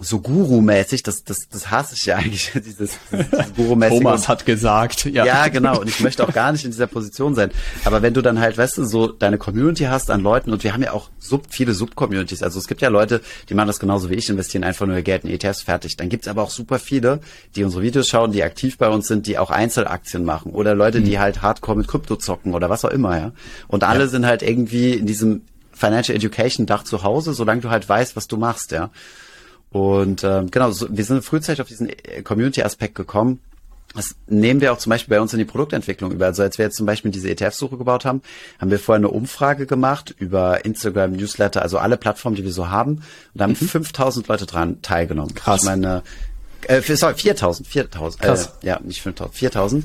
so 0.00 0.18
Guru-mäßig, 0.18 1.04
das, 1.04 1.22
das, 1.22 1.48
das 1.48 1.70
hasse 1.70 1.94
ich 1.94 2.06
ja 2.06 2.16
eigentlich, 2.16 2.50
dieses, 2.54 2.98
dieses 3.12 3.54
Guru-mäßige. 3.54 3.98
Thomas 3.98 4.26
hat 4.26 4.44
gesagt, 4.44 5.04
ja. 5.04 5.24
Ja, 5.24 5.46
genau. 5.46 5.80
Und 5.80 5.88
ich 5.88 6.00
möchte 6.00 6.26
auch 6.26 6.32
gar 6.32 6.50
nicht 6.50 6.64
in 6.64 6.72
dieser 6.72 6.88
Position 6.88 7.36
sein. 7.36 7.52
Aber 7.84 8.02
wenn 8.02 8.12
du 8.12 8.20
dann 8.20 8.40
halt, 8.40 8.58
weißt 8.58 8.78
du, 8.78 8.84
so 8.84 9.06
deine 9.06 9.38
Community 9.38 9.84
hast 9.84 10.10
an 10.10 10.20
Leuten 10.20 10.52
und 10.52 10.64
wir 10.64 10.72
haben 10.72 10.82
ja 10.82 10.92
auch 10.92 11.10
sub, 11.20 11.44
viele 11.48 11.74
Sub-Communities. 11.74 12.42
Also 12.42 12.58
es 12.58 12.66
gibt 12.66 12.82
ja 12.82 12.88
Leute, 12.88 13.20
die 13.48 13.54
machen 13.54 13.68
das 13.68 13.78
genauso 13.78 14.10
wie 14.10 14.14
ich, 14.14 14.28
investieren 14.28 14.64
einfach 14.64 14.84
nur 14.84 14.96
ihr 14.96 15.04
Geld 15.04 15.22
in 15.22 15.30
ETFs 15.30 15.62
fertig. 15.62 15.96
Dann 15.96 16.08
gibt's 16.08 16.26
aber 16.26 16.42
auch 16.42 16.50
super 16.50 16.80
viele, 16.80 17.20
die 17.54 17.62
unsere 17.62 17.84
Videos 17.84 18.08
schauen, 18.08 18.32
die 18.32 18.42
aktiv 18.42 18.78
bei 18.78 18.88
uns 18.88 19.06
sind, 19.06 19.28
die 19.28 19.38
auch 19.38 19.52
Einzelaktien 19.52 20.24
machen. 20.24 20.50
Oder 20.50 20.74
Leute, 20.74 21.02
die 21.02 21.20
halt 21.20 21.40
hardcore 21.40 21.78
mit 21.78 21.86
Krypto 21.86 22.16
zocken 22.16 22.52
oder 22.52 22.68
was 22.68 22.84
auch 22.84 22.90
immer, 22.90 23.16
ja. 23.16 23.32
Und 23.68 23.84
alle 23.84 24.08
sind 24.08 24.26
halt 24.26 24.42
irgendwie 24.42 24.94
in 24.94 25.06
diesem 25.06 25.42
Financial 25.72 26.16
Education 26.16 26.66
Dach 26.66 26.82
zu 26.82 27.04
Hause, 27.04 27.32
solange 27.32 27.60
du 27.60 27.70
halt 27.70 27.88
weißt, 27.88 28.16
was 28.16 28.26
du 28.26 28.36
machst, 28.36 28.72
ja. 28.72 28.90
Und 29.74 30.22
ähm, 30.22 30.52
genau, 30.52 30.70
so, 30.70 30.86
wir 30.88 31.04
sind 31.04 31.24
frühzeitig 31.24 31.60
auf 31.60 31.66
diesen 31.66 31.88
äh, 31.88 32.22
Community-Aspekt 32.22 32.94
gekommen. 32.94 33.40
Das 33.92 34.14
nehmen 34.28 34.60
wir 34.60 34.72
auch 34.72 34.78
zum 34.78 34.90
Beispiel 34.90 35.16
bei 35.16 35.20
uns 35.20 35.32
in 35.32 35.40
die 35.40 35.44
Produktentwicklung 35.44 36.12
über. 36.12 36.26
Also 36.26 36.44
als 36.44 36.58
wir 36.58 36.66
jetzt 36.66 36.76
zum 36.76 36.86
Beispiel 36.86 37.10
diese 37.10 37.28
ETF-Suche 37.28 37.76
gebaut 37.76 38.04
haben, 38.04 38.22
haben 38.60 38.70
wir 38.70 38.78
vorher 38.78 39.00
eine 39.00 39.08
Umfrage 39.08 39.66
gemacht 39.66 40.14
über 40.16 40.64
Instagram, 40.64 41.14
Newsletter, 41.14 41.60
also 41.62 41.78
alle 41.78 41.96
Plattformen, 41.96 42.36
die 42.36 42.44
wir 42.44 42.52
so 42.52 42.68
haben. 42.68 42.98
Und 42.98 43.04
da 43.34 43.44
haben 43.44 43.56
5000 43.56 44.28
Leute 44.28 44.46
dran 44.46 44.80
teilgenommen. 44.80 45.32
Mhm. 45.32 45.38
Krass. 45.38 45.62
Ich 45.62 45.66
meine, 45.68 46.04
äh, 46.68 46.80
sorry, 46.80 47.14
4000, 47.16 47.66
4000. 47.66 48.22
Krass. 48.22 48.52
Äh, 48.62 48.66
ja, 48.68 48.80
nicht 48.80 49.02
5000, 49.02 49.36
4000. 49.36 49.84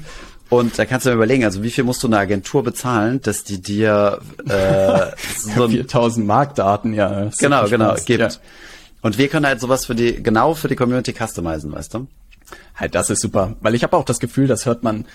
Und 0.50 0.78
da 0.78 0.86
kannst 0.86 1.08
du 1.08 1.10
mir 1.10 1.16
überlegen, 1.16 1.46
also 1.46 1.64
wie 1.64 1.72
viel 1.72 1.84
musst 1.84 2.04
du 2.04 2.08
einer 2.08 2.20
Agentur 2.20 2.64
bezahlen, 2.64 3.22
dass 3.22 3.44
die 3.44 3.60
dir 3.60 4.20
äh, 4.48 5.08
so 5.36 5.64
ein 5.64 5.72
4000 5.72 6.28
Marktdaten, 6.28 6.94
ja. 6.94 7.32
genau, 7.40 7.68
genau, 7.68 7.96
gibt. 8.06 8.20
Ja. 8.20 8.30
Und 9.02 9.18
wir 9.18 9.28
können 9.28 9.46
halt 9.46 9.62
sowas 9.62 9.86
für 9.86 9.96
die, 9.96 10.22
genau 10.22 10.54
für 10.54 10.68
die 10.68 10.76
Community 10.76 11.14
customizen, 11.14 11.72
weißt 11.72 11.94
du? 11.94 12.08
Halt, 12.76 12.96
das 12.96 13.10
ist 13.10 13.22
super. 13.22 13.56
Weil 13.62 13.76
ich 13.76 13.84
habe 13.84 13.96
auch 13.96 14.06
das 14.06 14.20
Gefühl, 14.20 14.48
das 14.48 14.66
hört 14.66 14.84
man 14.84 15.06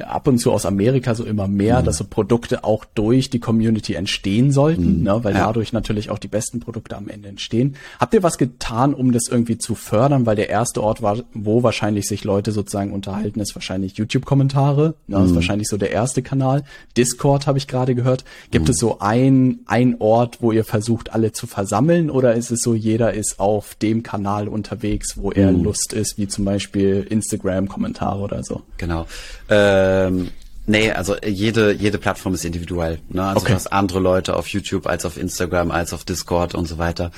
ab 0.00 0.26
und 0.26 0.38
zu 0.38 0.50
aus 0.52 0.66
Amerika 0.66 1.14
so 1.14 1.24
immer 1.24 1.46
mehr, 1.46 1.80
Mhm. 1.80 1.84
dass 1.84 1.98
so 1.98 2.04
Produkte 2.04 2.64
auch 2.64 2.84
durch 2.84 3.30
die 3.30 3.38
Community 3.38 3.94
entstehen 3.94 4.50
sollten, 4.50 5.02
ne, 5.04 5.22
weil 5.22 5.34
Ja. 5.34 5.46
dadurch 5.46 5.72
natürlich 5.72 6.10
auch 6.10 6.18
die 6.18 6.26
besten 6.28 6.58
Produkte 6.60 6.96
am 6.96 7.08
Ende 7.08 7.28
entstehen. 7.28 7.76
Habt 8.00 8.12
ihr 8.14 8.22
was 8.24 8.36
getan, 8.38 8.92
um 8.94 9.12
das 9.12 9.28
irgendwie 9.30 9.56
zu 9.58 9.74
fördern? 9.76 10.26
Weil 10.26 10.36
der 10.36 10.48
erste 10.48 10.82
Ort 10.82 11.00
war, 11.02 11.18
wo 11.32 11.62
wahrscheinlich 11.62 12.06
sich 12.08 12.24
Leute 12.24 12.50
sozusagen 12.50 12.92
unterhalten, 12.92 13.38
ist 13.40 13.54
wahrscheinlich 13.54 13.96
YouTube-Kommentare. 13.96 14.94
Ne, 15.06 15.18
Mhm. 15.18 15.24
ist 15.26 15.34
wahrscheinlich 15.34 15.68
so 15.68 15.76
der 15.76 15.90
erste 15.92 16.22
Kanal. 16.22 16.64
Discord 16.96 17.46
habe 17.46 17.58
ich 17.58 17.68
gerade 17.68 17.94
gehört. 17.94 18.24
Gibt 18.50 18.66
Mhm. 18.66 18.70
es 18.72 18.78
so 18.78 18.98
ein, 18.98 19.60
ein 19.66 19.96
Ort, 20.00 20.38
wo 20.40 20.50
ihr 20.50 20.64
versucht, 20.64 21.12
alle 21.14 21.30
zu 21.32 21.46
versammeln? 21.46 22.10
Oder 22.10 22.34
ist 22.34 22.50
es 22.50 22.62
so, 22.62 22.74
jeder 22.74 23.14
ist 23.14 23.38
auf 23.38 23.74
dem 23.76 24.02
Kanal 24.02 24.48
unterwegs, 24.48 25.16
wo 25.16 25.30
er 25.30 25.52
Mhm. 25.52 25.62
Lust 25.62 25.92
ist, 25.92 26.18
wie 26.18 26.26
zum 26.26 26.44
Beispiel 26.44 27.06
Instagram-Kommentare 27.08 28.20
oder 28.20 28.42
so? 28.42 28.62
Genau. 28.78 29.06
Ähm, 29.84 30.30
nee, 30.66 30.90
also 30.90 31.16
jede, 31.24 31.72
jede 31.72 31.98
Plattform 31.98 32.34
ist 32.34 32.44
individuell. 32.44 32.98
Ne? 33.08 33.22
Also 33.22 33.40
Okay. 33.40 33.48
du 33.48 33.54
hast 33.54 33.72
andere 33.72 34.00
Leute 34.00 34.34
auf 34.36 34.48
YouTube 34.48 34.86
als 34.86 35.04
auf 35.04 35.16
Instagram, 35.16 35.70
als 35.70 35.92
auf 35.92 36.04
Discord 36.04 36.54
und 36.54 36.66
so 36.66 36.78
weiter. 36.78 37.10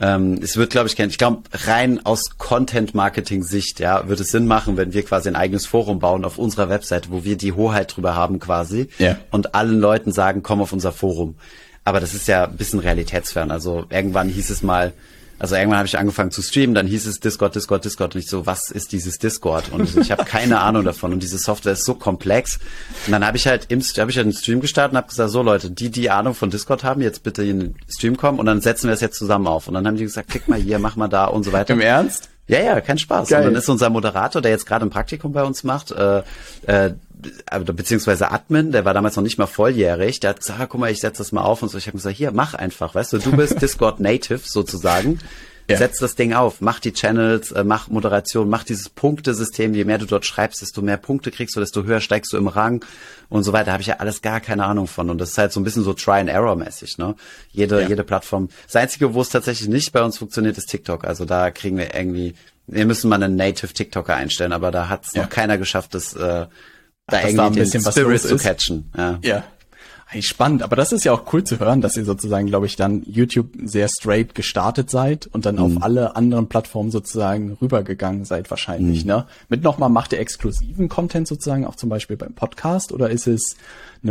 Ähm, 0.00 0.40
es 0.42 0.56
wird, 0.56 0.70
glaube 0.70 0.88
ich, 0.88 0.96
kein, 0.96 1.10
ich 1.10 1.18
glaube, 1.18 1.42
rein 1.52 2.04
aus 2.04 2.36
Content-Marketing-Sicht, 2.38 3.78
ja, 3.80 4.08
wird 4.08 4.20
es 4.20 4.30
Sinn 4.30 4.46
machen, 4.46 4.76
wenn 4.76 4.92
wir 4.92 5.04
quasi 5.04 5.28
ein 5.28 5.36
eigenes 5.36 5.66
Forum 5.66 5.98
bauen 6.00 6.24
auf 6.24 6.38
unserer 6.38 6.68
Webseite, 6.68 7.10
wo 7.10 7.24
wir 7.24 7.36
die 7.36 7.52
Hoheit 7.52 7.94
drüber 7.96 8.14
haben 8.14 8.38
quasi 8.40 8.88
Ja. 8.98 9.16
und 9.30 9.54
allen 9.54 9.78
Leuten 9.78 10.12
sagen, 10.12 10.42
komm 10.42 10.60
auf 10.60 10.72
unser 10.72 10.92
Forum. 10.92 11.36
Aber 11.84 12.00
das 12.00 12.14
ist 12.14 12.28
ja 12.28 12.44
ein 12.44 12.56
bisschen 12.56 12.78
realitätsfern. 12.80 13.50
Also 13.50 13.84
irgendwann 13.90 14.28
hieß 14.28 14.50
es 14.50 14.62
mal, 14.62 14.92
also 15.42 15.56
irgendwann 15.56 15.78
habe 15.78 15.88
ich 15.88 15.98
angefangen 15.98 16.30
zu 16.30 16.40
streamen, 16.40 16.72
dann 16.72 16.86
hieß 16.86 17.04
es 17.04 17.18
Discord, 17.18 17.56
Discord, 17.56 17.84
Discord 17.84 18.14
und 18.14 18.20
ich 18.20 18.28
so, 18.28 18.46
was 18.46 18.70
ist 18.70 18.92
dieses 18.92 19.18
Discord? 19.18 19.72
Und 19.72 19.96
ich 19.96 20.12
habe 20.12 20.24
keine 20.24 20.60
Ahnung 20.60 20.84
davon 20.84 21.12
und 21.12 21.20
diese 21.20 21.36
Software 21.36 21.72
ist 21.72 21.84
so 21.84 21.96
komplex. 21.96 22.60
Und 23.06 23.12
dann 23.12 23.26
habe 23.26 23.36
ich 23.36 23.48
halt 23.48 23.66
im 23.68 23.80
habe 23.80 24.12
ich 24.12 24.16
halt 24.16 24.26
einen 24.26 24.34
Stream 24.34 24.60
gestartet 24.60 24.92
und 24.92 24.98
habe 24.98 25.08
gesagt, 25.08 25.30
so 25.30 25.42
Leute, 25.42 25.72
die 25.72 25.90
die 25.90 26.10
Ahnung 26.10 26.34
von 26.34 26.50
Discord 26.50 26.84
haben, 26.84 27.02
jetzt 27.02 27.24
bitte 27.24 27.42
in 27.42 27.58
den 27.58 27.74
Stream 27.88 28.16
kommen 28.16 28.38
und 28.38 28.46
dann 28.46 28.60
setzen 28.60 28.86
wir 28.86 28.94
es 28.94 29.00
jetzt 29.00 29.18
zusammen 29.18 29.48
auf. 29.48 29.66
Und 29.66 29.74
dann 29.74 29.84
haben 29.84 29.96
die 29.96 30.04
gesagt, 30.04 30.28
klick 30.28 30.46
mal 30.46 30.60
hier, 30.60 30.78
mach 30.78 30.94
mal 30.94 31.08
da 31.08 31.24
und 31.24 31.42
so 31.42 31.50
weiter. 31.50 31.74
Im 31.74 31.80
Ernst? 31.80 32.28
Ja, 32.46 32.60
ja, 32.60 32.80
kein 32.80 32.98
Spaß. 32.98 33.28
Geil. 33.28 33.40
Und 33.40 33.46
dann 33.46 33.56
ist 33.56 33.68
unser 33.68 33.90
Moderator, 33.90 34.42
der 34.42 34.52
jetzt 34.52 34.66
gerade 34.66 34.86
ein 34.86 34.90
Praktikum 34.90 35.32
bei 35.32 35.42
uns 35.42 35.64
macht, 35.64 35.90
äh, 35.90 36.22
äh, 36.66 36.92
beziehungsweise 37.72 38.30
Admin, 38.30 38.72
der 38.72 38.84
war 38.84 38.94
damals 38.94 39.16
noch 39.16 39.22
nicht 39.22 39.38
mal 39.38 39.46
volljährig, 39.46 40.20
der 40.20 40.30
hat 40.30 40.40
gesagt, 40.40 40.60
ah, 40.60 40.66
guck 40.66 40.80
mal, 40.80 40.90
ich 40.90 41.00
setze 41.00 41.18
das 41.18 41.32
mal 41.32 41.42
auf 41.42 41.62
und 41.62 41.70
so. 41.70 41.78
Ich 41.78 41.86
habe 41.86 41.96
gesagt, 41.96 42.16
hier, 42.16 42.32
mach 42.32 42.54
einfach, 42.54 42.94
weißt 42.94 43.12
du, 43.14 43.18
du 43.18 43.32
bist 43.36 43.60
Discord 43.62 44.00
Native 44.00 44.40
sozusagen. 44.44 45.18
Ja. 45.68 45.76
Setz 45.76 45.98
das 45.98 46.16
Ding 46.16 46.32
auf, 46.32 46.60
mach 46.60 46.80
die 46.80 46.92
Channels, 46.92 47.52
äh, 47.52 47.64
mach 47.64 47.88
Moderation, 47.88 48.48
mach 48.48 48.64
dieses 48.64 48.88
Punktesystem. 48.88 49.74
Je 49.74 49.84
mehr 49.84 49.98
du 49.98 50.06
dort 50.06 50.26
schreibst, 50.26 50.60
desto 50.60 50.82
mehr 50.82 50.96
Punkte 50.96 51.30
kriegst 51.30 51.54
du, 51.56 51.60
desto 51.60 51.84
höher 51.84 52.00
steigst 52.00 52.32
du 52.32 52.36
im 52.36 52.48
Rang 52.48 52.84
und 53.28 53.44
so 53.44 53.52
weiter. 53.52 53.66
Da 53.66 53.72
habe 53.72 53.82
ich 53.82 53.86
ja 53.86 53.96
alles 53.98 54.22
gar 54.22 54.40
keine 54.40 54.64
Ahnung 54.64 54.86
von. 54.86 55.08
Und 55.08 55.18
das 55.18 55.30
ist 55.30 55.38
halt 55.38 55.52
so 55.52 55.60
ein 55.60 55.64
bisschen 55.64 55.84
so 55.84 55.94
Try-and-Error-mäßig. 55.94 56.98
Ne? 56.98 57.14
Jede, 57.52 57.82
ja. 57.82 57.88
jede 57.88 58.02
Plattform. 58.02 58.48
Das 58.66 58.76
Einzige, 58.76 59.14
wo 59.14 59.20
es 59.20 59.28
tatsächlich 59.28 59.68
nicht 59.68 59.92
bei 59.92 60.02
uns 60.02 60.18
funktioniert, 60.18 60.58
ist 60.58 60.66
TikTok. 60.66 61.04
Also 61.04 61.24
da 61.24 61.50
kriegen 61.50 61.78
wir 61.78 61.94
irgendwie, 61.94 62.34
wir 62.66 62.84
müssen 62.84 63.08
mal 63.08 63.22
einen 63.22 63.36
Native 63.36 63.72
TikToker 63.72 64.16
einstellen, 64.16 64.52
aber 64.52 64.72
da 64.72 64.88
hat 64.88 65.04
es 65.06 65.12
ja. 65.12 65.22
noch 65.22 65.30
keiner 65.30 65.58
geschafft, 65.58 65.94
das 65.94 66.14
äh, 66.14 66.46
da 67.06 67.18
irgendwie 67.18 67.36
da 67.36 67.46
ein 67.46 67.54
bisschen 67.54 67.82
den 67.82 67.92
Spirit 67.92 68.22
zu 68.22 68.36
catchen. 68.36 68.90
Ja. 68.96 69.18
ja. 69.22 69.44
Spannend, 70.20 70.62
aber 70.62 70.76
das 70.76 70.92
ist 70.92 71.04
ja 71.04 71.12
auch 71.12 71.32
cool 71.32 71.42
zu 71.42 71.58
hören, 71.58 71.80
dass 71.80 71.96
ihr 71.96 72.04
sozusagen, 72.04 72.46
glaube 72.46 72.66
ich, 72.66 72.76
dann 72.76 73.02
YouTube 73.06 73.48
sehr 73.64 73.88
straight 73.88 74.34
gestartet 74.34 74.90
seid 74.90 75.26
und 75.28 75.46
dann 75.46 75.54
mhm. 75.54 75.62
auf 75.62 75.82
alle 75.82 76.16
anderen 76.16 76.48
Plattformen 76.48 76.90
sozusagen 76.90 77.56
rübergegangen 77.62 78.26
seid 78.26 78.50
wahrscheinlich, 78.50 79.04
mhm. 79.04 79.10
ne? 79.10 79.26
Mit 79.48 79.62
nochmal, 79.62 79.88
macht 79.88 80.12
ihr 80.12 80.20
exklusiven 80.20 80.90
Content 80.90 81.26
sozusagen 81.26 81.64
auch 81.64 81.76
zum 81.76 81.88
Beispiel 81.88 82.18
beim 82.18 82.34
Podcast 82.34 82.92
oder 82.92 83.08
ist 83.08 83.26
es 83.26 83.56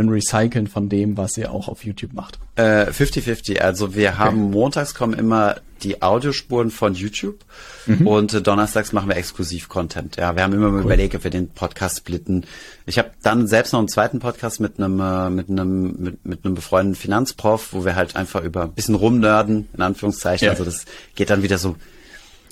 ein 0.00 0.08
Recyceln 0.08 0.66
von 0.66 0.88
dem, 0.88 1.16
was 1.16 1.36
ihr 1.36 1.52
auch 1.52 1.68
auf 1.68 1.84
YouTube 1.84 2.12
macht? 2.14 2.38
50-50. 2.56 3.56
Äh, 3.56 3.58
also 3.60 3.94
wir 3.94 4.10
okay. 4.10 4.18
haben 4.18 4.50
montags 4.50 4.94
kommen 4.94 5.14
immer 5.14 5.56
die 5.82 6.00
Audiospuren 6.00 6.70
von 6.70 6.94
YouTube 6.94 7.40
mhm. 7.86 8.06
und 8.06 8.34
äh, 8.34 8.42
donnerstags 8.42 8.92
machen 8.92 9.08
wir 9.08 9.16
exklusiv 9.16 9.68
Content. 9.68 10.16
Ja, 10.16 10.36
wir 10.36 10.42
haben 10.42 10.52
immer 10.52 10.68
cool. 10.68 10.82
überlegt, 10.82 11.14
ob 11.14 11.24
wir 11.24 11.30
den 11.30 11.48
Podcast 11.48 11.98
splitten. 11.98 12.46
Ich 12.86 12.98
habe 12.98 13.10
dann 13.22 13.46
selbst 13.46 13.72
noch 13.72 13.80
einen 13.80 13.88
zweiten 13.88 14.20
Podcast 14.20 14.60
mit 14.60 14.78
einem 14.78 15.00
äh, 15.00 15.30
mit 15.30 15.48
einem 15.48 15.96
mit, 15.98 16.24
mit 16.24 16.44
einem 16.44 16.54
befreundeten 16.54 16.94
Finanzprof, 16.94 17.72
wo 17.72 17.84
wir 17.84 17.96
halt 17.96 18.16
einfach 18.16 18.42
über 18.42 18.62
ein 18.62 18.72
bisschen 18.72 18.94
rumnörden 18.94 19.68
in 19.74 19.82
Anführungszeichen. 19.82 20.46
Ja. 20.46 20.52
Also 20.52 20.64
das 20.64 20.84
geht 21.14 21.30
dann 21.30 21.42
wieder 21.42 21.58
so 21.58 21.76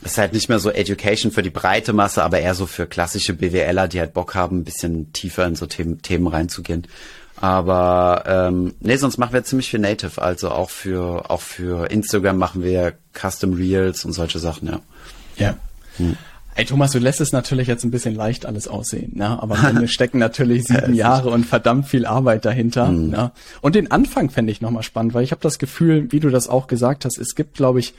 das 0.02 0.12
ist 0.12 0.18
halt 0.18 0.32
nicht 0.32 0.48
mehr 0.48 0.58
so 0.58 0.70
Education 0.70 1.30
für 1.30 1.42
die 1.42 1.50
breite 1.50 1.92
Masse, 1.92 2.22
aber 2.22 2.40
eher 2.40 2.54
so 2.54 2.64
für 2.64 2.86
klassische 2.86 3.34
BWLer, 3.34 3.86
die 3.86 4.00
halt 4.00 4.14
Bock 4.14 4.34
haben, 4.34 4.60
ein 4.60 4.64
bisschen 4.64 5.12
tiefer 5.12 5.44
in 5.46 5.56
so 5.56 5.66
Themen, 5.66 6.00
Themen 6.00 6.26
reinzugehen. 6.26 6.86
Aber 7.40 8.24
ähm, 8.26 8.74
nee, 8.80 8.96
sonst 8.96 9.16
machen 9.16 9.32
wir 9.32 9.42
ziemlich 9.44 9.70
viel 9.70 9.80
Native, 9.80 10.20
also 10.20 10.50
auch 10.50 10.68
für 10.68 11.30
auch 11.30 11.40
für 11.40 11.90
Instagram 11.90 12.36
machen 12.36 12.62
wir 12.62 12.94
Custom 13.14 13.54
Reels 13.54 14.04
und 14.04 14.12
solche 14.12 14.38
Sachen, 14.38 14.68
ja. 14.68 14.80
Ja. 15.36 15.54
Hm. 15.96 16.16
Ey 16.56 16.66
Thomas, 16.66 16.90
du 16.90 16.98
lässt 16.98 17.20
es 17.20 17.32
natürlich 17.32 17.68
jetzt 17.68 17.84
ein 17.84 17.90
bisschen 17.90 18.14
leicht 18.14 18.44
alles 18.44 18.68
aussehen, 18.68 19.12
ne? 19.14 19.42
aber 19.42 19.58
am 19.58 19.86
stecken 19.88 20.18
natürlich 20.18 20.64
sieben 20.64 20.94
Jahre 20.94 21.30
und 21.30 21.46
verdammt 21.46 21.86
viel 21.86 22.04
Arbeit 22.04 22.44
dahinter. 22.44 22.88
Mhm. 22.88 23.10
Ne? 23.10 23.32
Und 23.62 23.76
den 23.76 23.90
Anfang 23.90 24.28
fände 24.28 24.52
ich 24.52 24.60
nochmal 24.60 24.82
spannend, 24.82 25.14
weil 25.14 25.24
ich 25.24 25.30
habe 25.30 25.40
das 25.40 25.58
Gefühl, 25.58 26.10
wie 26.12 26.20
du 26.20 26.28
das 26.28 26.48
auch 26.48 26.66
gesagt 26.66 27.04
hast, 27.04 27.18
es 27.18 27.34
gibt, 27.34 27.54
glaube 27.54 27.78
ich, 27.78 27.94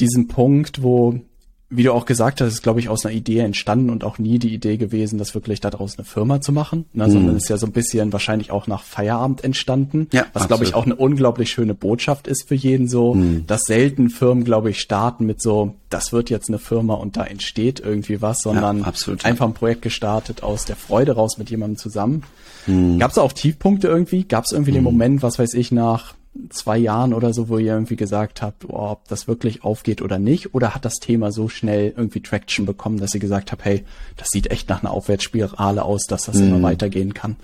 diesen 0.00 0.28
Punkt, 0.28 0.82
wo 0.82 1.20
wie 1.68 1.82
du 1.82 1.92
auch 1.92 2.04
gesagt 2.04 2.40
hast, 2.40 2.52
ist, 2.52 2.62
glaube 2.62 2.78
ich, 2.78 2.88
aus 2.88 3.04
einer 3.04 3.14
Idee 3.14 3.40
entstanden 3.40 3.90
und 3.90 4.04
auch 4.04 4.18
nie 4.18 4.38
die 4.38 4.54
Idee 4.54 4.76
gewesen, 4.76 5.18
das 5.18 5.34
wirklich 5.34 5.60
daraus 5.60 5.98
eine 5.98 6.04
Firma 6.04 6.40
zu 6.40 6.52
machen, 6.52 6.84
ne, 6.92 7.08
mhm. 7.08 7.10
sondern 7.10 7.36
ist 7.36 7.48
ja 7.48 7.56
so 7.56 7.66
ein 7.66 7.72
bisschen 7.72 8.12
wahrscheinlich 8.12 8.52
auch 8.52 8.68
nach 8.68 8.84
Feierabend 8.84 9.42
entstanden, 9.42 10.06
ja, 10.12 10.26
was, 10.32 10.46
glaube 10.46 10.62
ich, 10.62 10.74
auch 10.74 10.84
eine 10.84 10.94
unglaublich 10.94 11.50
schöne 11.50 11.74
Botschaft 11.74 12.28
ist 12.28 12.46
für 12.46 12.54
jeden 12.54 12.86
so, 12.88 13.14
mhm. 13.14 13.46
dass 13.48 13.62
selten 13.62 14.10
Firmen, 14.10 14.44
glaube 14.44 14.70
ich, 14.70 14.80
starten 14.80 15.26
mit 15.26 15.42
so, 15.42 15.74
das 15.90 16.12
wird 16.12 16.30
jetzt 16.30 16.48
eine 16.48 16.60
Firma 16.60 16.94
und 16.94 17.16
da 17.16 17.24
entsteht 17.24 17.80
irgendwie 17.80 18.22
was, 18.22 18.42
sondern 18.42 18.78
ja, 18.78 18.92
einfach 19.24 19.46
ein 19.46 19.54
Projekt 19.54 19.82
gestartet 19.82 20.44
aus 20.44 20.66
der 20.66 20.76
Freude 20.76 21.12
raus 21.12 21.36
mit 21.36 21.50
jemandem 21.50 21.78
zusammen. 21.78 22.22
Mhm. 22.66 22.98
Gab 22.98 23.10
es 23.10 23.18
auch 23.18 23.32
Tiefpunkte 23.32 23.88
irgendwie? 23.88 24.24
Gab 24.24 24.44
es 24.44 24.52
irgendwie 24.52 24.72
den 24.72 24.82
mhm. 24.82 24.84
Moment, 24.84 25.22
was 25.22 25.38
weiß 25.38 25.54
ich, 25.54 25.72
nach 25.72 26.15
zwei 26.50 26.78
Jahren 26.78 27.14
oder 27.14 27.32
so, 27.32 27.48
wo 27.48 27.58
ihr 27.58 27.72
irgendwie 27.72 27.96
gesagt 27.96 28.42
habt, 28.42 28.64
oh, 28.68 28.90
ob 28.90 29.08
das 29.08 29.28
wirklich 29.28 29.64
aufgeht 29.64 30.02
oder 30.02 30.18
nicht? 30.18 30.54
Oder 30.54 30.74
hat 30.74 30.84
das 30.84 30.94
Thema 30.94 31.32
so 31.32 31.48
schnell 31.48 31.92
irgendwie 31.96 32.20
Traction 32.20 32.66
bekommen, 32.66 32.98
dass 32.98 33.14
ihr 33.14 33.20
gesagt 33.20 33.52
habt, 33.52 33.64
hey, 33.64 33.84
das 34.16 34.28
sieht 34.28 34.50
echt 34.50 34.68
nach 34.68 34.82
einer 34.82 34.92
Aufwärtsspirale 34.92 35.82
aus, 35.82 36.06
dass 36.06 36.24
das 36.24 36.36
mhm. 36.36 36.48
immer 36.48 36.62
weitergehen 36.62 37.14
kann? 37.14 37.36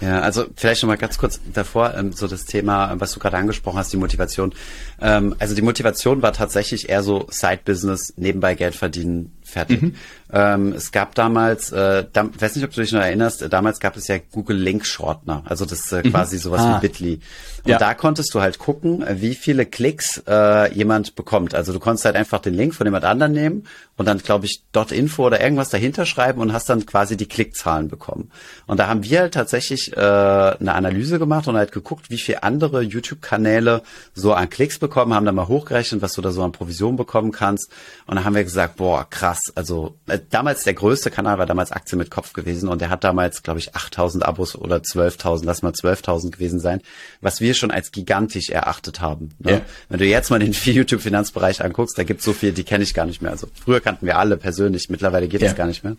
Ja, 0.00 0.20
also 0.20 0.46
vielleicht 0.54 0.82
noch 0.82 0.88
mal 0.88 0.96
ganz 0.96 1.18
kurz 1.18 1.40
davor, 1.52 1.94
ähm, 1.94 2.12
so 2.12 2.28
das 2.28 2.44
Thema, 2.44 2.94
was 2.98 3.12
du 3.12 3.20
gerade 3.20 3.36
angesprochen 3.36 3.78
hast, 3.78 3.92
die 3.92 3.96
Motivation. 3.96 4.52
Ähm, 5.00 5.34
also 5.38 5.54
die 5.54 5.62
Motivation 5.62 6.22
war 6.22 6.32
tatsächlich 6.32 6.88
eher 6.88 7.02
so 7.02 7.26
Side-Business, 7.30 8.14
nebenbei 8.16 8.54
Geld 8.54 8.76
verdienen, 8.76 9.32
fertig. 9.48 9.82
Mhm. 9.82 9.94
Ähm, 10.30 10.72
es 10.74 10.92
gab 10.92 11.14
damals, 11.14 11.72
äh, 11.72 12.04
da, 12.12 12.28
weiß 12.38 12.56
nicht, 12.56 12.64
ob 12.64 12.72
du 12.72 12.82
dich 12.82 12.92
noch 12.92 13.00
erinnerst, 13.00 13.42
äh, 13.42 13.48
damals 13.48 13.80
gab 13.80 13.96
es 13.96 14.08
ja 14.08 14.18
Google 14.30 14.58
Link 14.58 14.84
Shortener, 14.84 15.42
also 15.46 15.64
das 15.64 15.80
ist 15.80 15.92
äh, 15.92 16.02
mhm. 16.04 16.10
quasi 16.10 16.38
sowas 16.38 16.60
ah. 16.60 16.76
wie 16.76 16.86
Bitly. 16.86 17.20
Und 17.64 17.72
ja. 17.72 17.78
da 17.78 17.94
konntest 17.94 18.34
du 18.34 18.40
halt 18.40 18.58
gucken, 18.58 19.02
äh, 19.02 19.20
wie 19.20 19.34
viele 19.34 19.66
Klicks 19.66 20.22
äh, 20.26 20.72
jemand 20.74 21.14
bekommt. 21.14 21.54
Also 21.54 21.72
du 21.72 21.80
konntest 21.80 22.04
halt 22.04 22.16
einfach 22.16 22.40
den 22.40 22.54
Link 22.54 22.74
von 22.74 22.86
jemand 22.86 23.04
anderen 23.04 23.32
nehmen 23.32 23.64
und 23.96 24.06
dann, 24.06 24.18
glaube 24.18 24.46
ich, 24.46 24.62
.info 24.90 25.26
oder 25.26 25.40
irgendwas 25.40 25.70
dahinter 25.70 26.06
schreiben 26.06 26.40
und 26.40 26.52
hast 26.52 26.68
dann 26.68 26.86
quasi 26.86 27.16
die 27.16 27.26
Klickzahlen 27.26 27.88
bekommen. 27.88 28.30
Und 28.66 28.78
da 28.78 28.86
haben 28.86 29.02
wir 29.04 29.20
halt 29.20 29.34
tatsächlich 29.34 29.96
äh, 29.96 30.00
eine 30.00 30.74
Analyse 30.74 31.18
gemacht 31.18 31.48
und 31.48 31.56
halt 31.56 31.72
geguckt, 31.72 32.10
wie 32.10 32.18
viele 32.18 32.42
andere 32.42 32.82
YouTube-Kanäle 32.82 33.82
so 34.14 34.34
an 34.34 34.48
Klicks 34.50 34.78
bekommen, 34.78 35.14
haben 35.14 35.26
dann 35.26 35.34
mal 35.34 35.48
hochgerechnet, 35.48 36.00
was 36.00 36.12
du 36.12 36.22
da 36.22 36.30
so 36.30 36.42
an 36.42 36.52
Provision 36.52 36.96
bekommen 36.96 37.32
kannst. 37.32 37.70
Und 38.06 38.16
dann 38.16 38.24
haben 38.24 38.34
wir 38.34 38.44
gesagt, 38.44 38.76
boah, 38.76 39.06
krass. 39.08 39.37
Also 39.54 39.96
äh, 40.06 40.18
damals 40.30 40.64
der 40.64 40.74
größte 40.74 41.10
Kanal 41.10 41.38
war 41.38 41.46
damals 41.46 41.72
Aktien 41.72 41.98
mit 41.98 42.10
Kopf 42.10 42.32
gewesen 42.32 42.68
und 42.68 42.80
der 42.80 42.90
hat 42.90 43.04
damals, 43.04 43.42
glaube 43.42 43.60
ich, 43.60 43.74
8000 43.74 44.24
Abos 44.24 44.56
oder 44.56 44.76
12.000, 44.76 45.44
lass 45.44 45.62
mal 45.62 45.72
12.000 45.72 46.30
gewesen 46.30 46.60
sein, 46.60 46.80
was 47.20 47.40
wir 47.40 47.54
schon 47.54 47.70
als 47.70 47.92
gigantisch 47.92 48.50
erachtet 48.50 49.00
haben. 49.00 49.30
Ne? 49.38 49.52
Ja. 49.52 49.60
Wenn 49.88 49.98
du 49.98 50.06
jetzt 50.06 50.30
mal 50.30 50.38
den 50.38 50.52
YouTube-Finanzbereich 50.64 51.62
anguckst, 51.62 51.98
da 51.98 52.04
gibt's 52.04 52.24
so 52.24 52.32
viel, 52.32 52.52
die 52.52 52.64
kenne 52.64 52.84
ich 52.84 52.94
gar 52.94 53.06
nicht 53.06 53.22
mehr. 53.22 53.30
Also 53.30 53.48
früher 53.64 53.80
kannten 53.80 54.06
wir 54.06 54.18
alle 54.18 54.36
persönlich, 54.36 54.90
mittlerweile 54.90 55.28
geht 55.28 55.42
ja. 55.42 55.48
das 55.48 55.56
gar 55.56 55.66
nicht 55.66 55.84
mehr. 55.84 55.96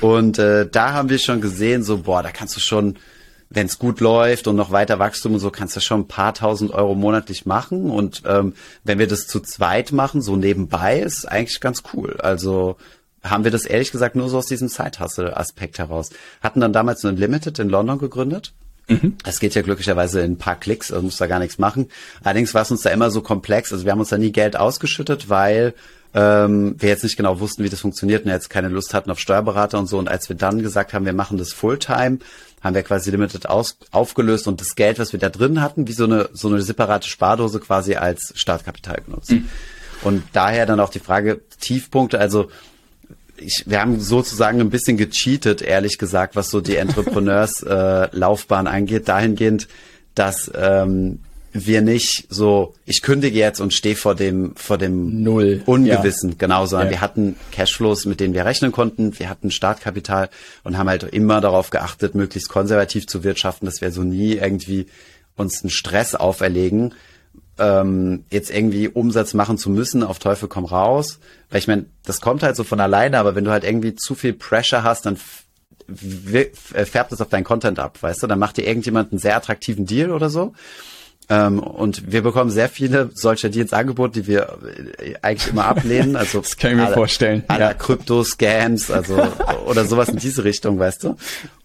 Und 0.00 0.38
äh, 0.38 0.66
da 0.66 0.92
haben 0.92 1.08
wir 1.08 1.18
schon 1.18 1.40
gesehen, 1.40 1.82
so, 1.82 1.98
boah, 1.98 2.22
da 2.22 2.30
kannst 2.30 2.56
du 2.56 2.60
schon 2.60 2.96
wenn 3.50 3.66
es 3.66 3.78
gut 3.78 4.00
läuft 4.00 4.46
und 4.46 4.54
noch 4.54 4.70
weiter 4.70 5.00
Wachstum 5.00 5.34
und 5.34 5.40
so, 5.40 5.50
kannst 5.50 5.74
du 5.76 5.80
schon 5.80 6.02
ein 6.02 6.08
paar 6.08 6.32
tausend 6.34 6.72
Euro 6.72 6.94
monatlich 6.94 7.46
machen. 7.46 7.90
Und 7.90 8.22
ähm, 8.24 8.54
wenn 8.84 9.00
wir 9.00 9.08
das 9.08 9.26
zu 9.26 9.40
zweit 9.40 9.90
machen, 9.90 10.22
so 10.22 10.36
nebenbei, 10.36 11.00
ist 11.00 11.26
eigentlich 11.26 11.60
ganz 11.60 11.82
cool. 11.92 12.16
Also 12.20 12.76
haben 13.24 13.44
wir 13.44 13.50
das 13.50 13.66
ehrlich 13.66 13.90
gesagt 13.90 14.14
nur 14.14 14.28
so 14.28 14.38
aus 14.38 14.46
diesem 14.46 14.68
Side-Hustle-Aspekt 14.68 15.78
heraus. 15.78 16.10
Hatten 16.40 16.60
dann 16.60 16.72
damals 16.72 17.04
ein 17.04 17.16
Limited 17.16 17.58
in 17.58 17.68
London 17.68 17.98
gegründet. 17.98 18.52
Mhm. 18.88 19.16
Das 19.24 19.40
geht 19.40 19.54
ja 19.54 19.62
glücklicherweise 19.62 20.20
in 20.20 20.32
ein 20.32 20.38
paar 20.38 20.56
Klicks, 20.56 20.92
also 20.92 21.02
muss 21.02 21.16
da 21.16 21.26
gar 21.26 21.40
nichts 21.40 21.58
machen. 21.58 21.88
Allerdings 22.22 22.54
war 22.54 22.62
es 22.62 22.70
uns 22.70 22.82
da 22.82 22.90
immer 22.90 23.10
so 23.10 23.20
komplex, 23.20 23.72
also 23.72 23.84
wir 23.84 23.92
haben 23.92 24.00
uns 24.00 24.08
da 24.08 24.18
nie 24.18 24.32
Geld 24.32 24.56
ausgeschüttet, 24.56 25.28
weil 25.28 25.74
ähm, 26.12 26.74
wir 26.78 26.88
jetzt 26.88 27.04
nicht 27.04 27.16
genau 27.16 27.38
wussten, 27.38 27.62
wie 27.62 27.68
das 27.68 27.80
funktioniert 27.80 28.24
und 28.24 28.32
jetzt 28.32 28.50
keine 28.50 28.68
Lust 28.68 28.94
hatten 28.94 29.10
auf 29.10 29.20
Steuerberater 29.20 29.78
und 29.78 29.86
so. 29.86 29.98
Und 29.98 30.08
als 30.08 30.28
wir 30.28 30.36
dann 30.36 30.60
gesagt 30.62 30.92
haben, 30.92 31.04
wir 31.04 31.12
machen 31.12 31.38
das 31.38 31.52
Fulltime, 31.52 32.18
haben 32.60 32.74
wir 32.74 32.82
quasi 32.82 33.10
Limited 33.10 33.48
aus, 33.48 33.78
aufgelöst 33.90 34.46
und 34.46 34.60
das 34.60 34.74
Geld, 34.74 34.98
was 34.98 35.12
wir 35.12 35.20
da 35.20 35.30
drin 35.30 35.62
hatten, 35.62 35.88
wie 35.88 35.92
so 35.92 36.04
eine, 36.04 36.28
so 36.32 36.48
eine 36.48 36.60
separate 36.62 37.08
Spardose 37.08 37.60
quasi 37.60 37.96
als 37.96 38.32
Startkapital 38.36 39.02
genutzt. 39.06 39.32
Mhm. 39.32 39.48
Und 40.02 40.22
daher 40.32 40.66
dann 40.66 40.80
auch 40.80 40.90
die 40.90 40.98
Frage, 40.98 41.40
Tiefpunkte, 41.60 42.18
also 42.18 42.50
ich, 43.36 43.64
wir 43.66 43.80
haben 43.80 44.00
sozusagen 44.00 44.60
ein 44.60 44.70
bisschen 44.70 44.96
gecheatet, 44.96 45.62
ehrlich 45.62 45.98
gesagt, 45.98 46.36
was 46.36 46.50
so 46.50 46.60
die 46.60 46.76
Entrepreneurs-Laufbahn 46.76 48.66
äh, 48.66 48.70
angeht, 48.70 49.08
dahingehend, 49.08 49.68
dass 50.14 50.50
ähm, 50.54 51.20
wir 51.52 51.82
nicht 51.82 52.26
so, 52.28 52.74
ich 52.84 53.02
kündige 53.02 53.38
jetzt 53.38 53.60
und 53.60 53.74
stehe 53.74 53.96
vor 53.96 54.14
dem, 54.14 54.54
vor 54.54 54.78
dem 54.78 55.22
Null. 55.22 55.62
Ungewissen, 55.66 56.30
ja. 56.30 56.36
genau, 56.38 56.66
sondern 56.66 56.88
ja. 56.88 56.92
wir 56.92 57.00
hatten 57.00 57.36
Cashflows, 57.50 58.06
mit 58.06 58.20
denen 58.20 58.34
wir 58.34 58.44
rechnen 58.44 58.70
konnten, 58.70 59.18
wir 59.18 59.28
hatten 59.28 59.50
Startkapital 59.50 60.30
und 60.62 60.78
haben 60.78 60.88
halt 60.88 61.02
immer 61.02 61.40
darauf 61.40 61.70
geachtet, 61.70 62.14
möglichst 62.14 62.48
konservativ 62.48 63.06
zu 63.06 63.24
wirtschaften, 63.24 63.66
dass 63.66 63.80
wir 63.80 63.90
so 63.90 64.02
nie 64.02 64.34
irgendwie 64.34 64.86
uns 65.36 65.62
einen 65.62 65.70
Stress 65.70 66.14
auferlegen, 66.14 66.94
ähm, 67.58 68.24
jetzt 68.30 68.50
irgendwie 68.50 68.88
Umsatz 68.88 69.34
machen 69.34 69.58
zu 69.58 69.70
müssen, 69.70 70.04
auf 70.04 70.20
Teufel 70.20 70.48
komm 70.48 70.64
raus. 70.64 71.18
Weil 71.50 71.58
ich 71.58 71.66
meine, 71.66 71.86
das 72.04 72.20
kommt 72.20 72.44
halt 72.44 72.54
so 72.54 72.62
von 72.62 72.78
alleine, 72.78 73.18
aber 73.18 73.34
wenn 73.34 73.44
du 73.44 73.50
halt 73.50 73.64
irgendwie 73.64 73.96
zu 73.96 74.14
viel 74.14 74.34
Pressure 74.34 74.84
hast, 74.84 75.06
dann 75.06 75.18
färbt 75.88 77.10
es 77.10 77.20
auf 77.20 77.28
deinen 77.28 77.42
Content 77.42 77.80
ab, 77.80 77.98
weißt 78.00 78.22
du? 78.22 78.28
Dann 78.28 78.38
macht 78.38 78.56
dir 78.56 78.66
irgendjemand 78.66 79.10
einen 79.10 79.18
sehr 79.18 79.36
attraktiven 79.36 79.86
Deal 79.86 80.12
oder 80.12 80.30
so 80.30 80.54
ähm, 81.30 81.60
und 81.60 82.10
wir 82.10 82.22
bekommen 82.22 82.50
sehr 82.50 82.68
viele 82.68 83.10
solcher 83.14 83.48
Dienstangebote, 83.50 84.22
die 84.22 84.26
wir 84.26 84.58
äh, 84.98 85.14
eigentlich 85.22 85.52
immer 85.52 85.66
ablehnen. 85.66 86.16
Also 86.16 86.40
das 86.42 86.56
kann 86.56 86.72
ich 86.72 86.76
mir 86.76 86.86
alle, 86.86 86.94
vorstellen. 86.94 87.44
Alle 87.46 87.60
ja. 87.60 87.74
Krypto-Scams, 87.74 88.90
also 88.90 89.22
oder 89.66 89.84
sowas 89.84 90.08
in 90.08 90.16
diese 90.16 90.42
Richtung, 90.42 90.80
weißt 90.80 91.04
du. 91.04 91.16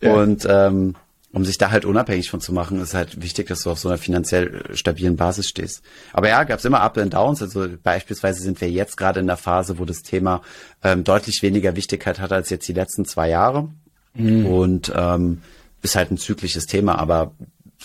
Ja. 0.02 0.14
Und 0.14 0.46
ähm, 0.48 0.96
um 1.32 1.44
sich 1.44 1.58
da 1.58 1.72
halt 1.72 1.84
unabhängig 1.84 2.30
von 2.30 2.42
zu 2.42 2.54
machen, 2.54 2.80
ist 2.80 2.94
halt 2.94 3.24
wichtig, 3.24 3.48
dass 3.48 3.64
du 3.64 3.72
auf 3.72 3.80
so 3.80 3.90
einer 3.90 3.98
finanziell 3.98 4.64
stabilen 4.76 5.16
Basis 5.18 5.50
stehst. 5.50 5.82
Aber 6.14 6.30
ja, 6.30 6.44
gab 6.44 6.60
es 6.60 6.66
immer 6.66 6.82
Up 6.82 7.00
and 7.00 7.16
Downs. 7.16 7.42
Also 7.42 7.68
beispielsweise 7.82 8.42
sind 8.42 8.62
wir 8.62 8.70
jetzt 8.70 8.98
gerade 8.98 9.20
in 9.20 9.28
der 9.28 9.36
Phase, 9.36 9.80
wo 9.80 9.86
das 9.86 10.04
Thema 10.04 10.44
ähm, 10.84 11.04
deutlich 11.04 11.42
weniger 11.42 11.76
Wichtigkeit 11.76 12.20
hat 12.20 12.32
als 12.32 12.52
jetzt 12.52 12.68
die 12.68 12.74
letzten 12.74 13.04
zwei 13.04 13.30
Jahre. 13.30 13.68
Mhm. 14.14 14.46
Und 14.46 14.94
ähm, 14.96 15.42
ist 15.82 15.96
halt 15.96 16.12
ein 16.12 16.18
zyklisches 16.18 16.68
Thema, 16.68 17.00
aber 17.00 17.34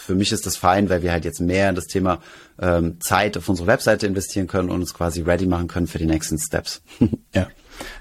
für 0.01 0.15
mich 0.15 0.33
ist 0.33 0.47
das 0.47 0.57
fein, 0.57 0.89
weil 0.89 1.03
wir 1.03 1.13
halt 1.13 1.25
jetzt 1.25 1.41
mehr 1.41 1.69
in 1.69 1.75
das 1.75 1.87
Thema 1.87 2.21
ähm, 2.61 3.01
Zeit 3.01 3.37
auf 3.37 3.49
unsere 3.49 3.67
Webseite 3.67 4.07
investieren 4.07 4.47
können 4.47 4.71
und 4.71 4.81
uns 4.81 4.95
quasi 4.95 5.23
ready 5.23 5.47
machen 5.47 5.69
können 5.69 5.87
für 5.87 5.99
die 5.99 6.07
nächsten 6.07 6.39
Steps. 6.39 6.83
ja. 7.35 7.49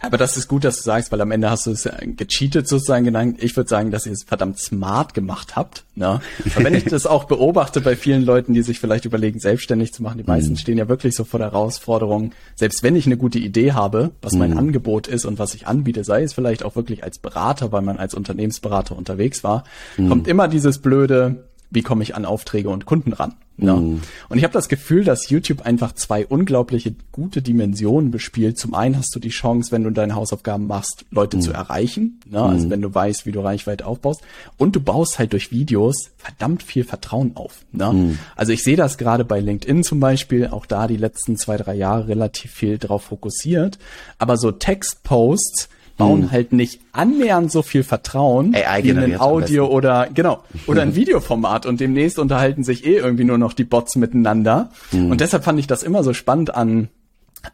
Aber 0.01 0.17
das 0.17 0.37
ist 0.37 0.47
gut, 0.47 0.63
dass 0.63 0.77
du 0.77 0.83
sagst, 0.83 1.11
weil 1.11 1.21
am 1.21 1.31
Ende 1.31 1.49
hast 1.49 1.65
du 1.65 1.71
es 1.71 1.87
gecheatet 2.17 2.67
sozusagen 2.67 3.05
genannt. 3.05 3.37
Ich 3.39 3.55
würde 3.55 3.69
sagen, 3.69 3.91
dass 3.91 4.05
ihr 4.05 4.11
es 4.11 4.23
verdammt 4.23 4.59
smart 4.59 5.13
gemacht 5.13 5.55
habt. 5.55 5.85
Ne? 5.95 6.19
Aber 6.55 6.65
wenn 6.65 6.73
ich 6.73 6.85
das 6.85 7.05
auch 7.05 7.25
beobachte 7.25 7.81
bei 7.81 7.95
vielen 7.95 8.23
Leuten, 8.23 8.53
die 8.53 8.61
sich 8.61 8.79
vielleicht 8.79 9.05
überlegen, 9.05 9.39
selbstständig 9.39 9.93
zu 9.93 10.03
machen, 10.03 10.17
die 10.17 10.23
meisten 10.23 10.53
mhm. 10.53 10.57
stehen 10.57 10.77
ja 10.77 10.89
wirklich 10.89 11.15
so 11.15 11.23
vor 11.23 11.39
der 11.39 11.51
Herausforderung, 11.51 12.31
selbst 12.55 12.83
wenn 12.83 12.95
ich 12.95 13.05
eine 13.05 13.17
gute 13.17 13.39
Idee 13.39 13.73
habe, 13.73 14.11
was 14.21 14.33
mein 14.33 14.51
mhm. 14.51 14.57
Angebot 14.57 15.07
ist 15.07 15.25
und 15.25 15.39
was 15.39 15.53
ich 15.53 15.67
anbiete, 15.67 16.03
sei 16.03 16.23
es 16.23 16.33
vielleicht 16.33 16.63
auch 16.63 16.75
wirklich 16.75 17.03
als 17.03 17.19
Berater, 17.19 17.71
weil 17.71 17.81
man 17.81 17.97
als 17.97 18.13
Unternehmensberater 18.13 18.97
unterwegs 18.97 19.43
war, 19.43 19.63
mhm. 19.97 20.09
kommt 20.09 20.27
immer 20.27 20.47
dieses 20.47 20.79
blöde, 20.79 21.48
wie 21.71 21.81
komme 21.81 22.03
ich 22.03 22.15
an 22.15 22.25
Aufträge 22.25 22.69
und 22.69 22.85
Kunden 22.85 23.13
ran. 23.13 23.35
Ne? 23.61 23.73
Mm. 23.73 24.01
Und 24.29 24.38
ich 24.38 24.43
habe 24.43 24.53
das 24.53 24.69
Gefühl, 24.69 25.03
dass 25.03 25.29
YouTube 25.29 25.65
einfach 25.65 25.93
zwei 25.93 26.25
unglaubliche 26.25 26.95
gute 27.11 27.41
Dimensionen 27.41 28.09
bespielt. 28.09 28.57
Zum 28.57 28.73
einen 28.73 28.97
hast 28.97 29.13
du 29.13 29.19
die 29.19 29.29
Chance, 29.29 29.71
wenn 29.71 29.83
du 29.83 29.91
deine 29.91 30.15
Hausaufgaben 30.15 30.65
machst, 30.65 31.05
Leute 31.11 31.38
mm. 31.38 31.41
zu 31.41 31.51
erreichen, 31.51 32.19
ne? 32.29 32.41
also 32.41 32.67
mm. 32.67 32.69
wenn 32.69 32.81
du 32.81 32.93
weißt, 32.93 33.25
wie 33.25 33.31
du 33.31 33.41
Reichweite 33.41 33.85
aufbaust. 33.85 34.21
Und 34.57 34.75
du 34.75 34.79
baust 34.79 35.19
halt 35.19 35.33
durch 35.33 35.51
Videos 35.51 36.11
verdammt 36.17 36.63
viel 36.63 36.83
Vertrauen 36.83 37.35
auf. 37.35 37.65
Ne? 37.71 37.91
Mm. 37.91 38.19
Also 38.35 38.53
ich 38.53 38.63
sehe 38.63 38.77
das 38.77 38.97
gerade 38.97 39.25
bei 39.25 39.39
LinkedIn 39.39 39.83
zum 39.83 39.99
Beispiel, 39.99 40.47
auch 40.47 40.65
da 40.65 40.88
die 40.88 40.97
letzten 40.97 41.38
zwei, 41.38 41.57
drei 41.57 41.75
Jahre 41.75 42.07
relativ 42.07 42.51
viel 42.51 42.77
drauf 42.77 43.03
fokussiert. 43.03 43.77
Aber 44.17 44.38
so 44.38 44.51
Textposts, 44.51 45.69
bauen 45.99 46.23
hm. 46.23 46.31
halt 46.31 46.53
nicht 46.53 46.81
annähernd 46.91 47.51
so 47.51 47.61
viel 47.61 47.83
Vertrauen 47.83 48.55
AI 48.55 48.83
wie 48.83 48.91
ein 48.91 49.19
Audio 49.19 49.67
oder 49.67 50.07
genau 50.11 50.43
oder 50.67 50.81
ein 50.81 50.95
Videoformat 50.95 51.67
und 51.67 51.79
demnächst 51.79 52.17
unterhalten 52.17 52.63
sich 52.63 52.87
eh 52.87 52.97
irgendwie 52.97 53.25
nur 53.25 53.37
noch 53.37 53.53
die 53.53 53.65
Bots 53.65 53.95
miteinander 53.95 54.71
hm. 54.89 55.11
und 55.11 55.21
deshalb 55.21 55.43
fand 55.43 55.59
ich 55.59 55.67
das 55.67 55.83
immer 55.83 56.03
so 56.03 56.13
spannend 56.13 56.55
an 56.55 56.89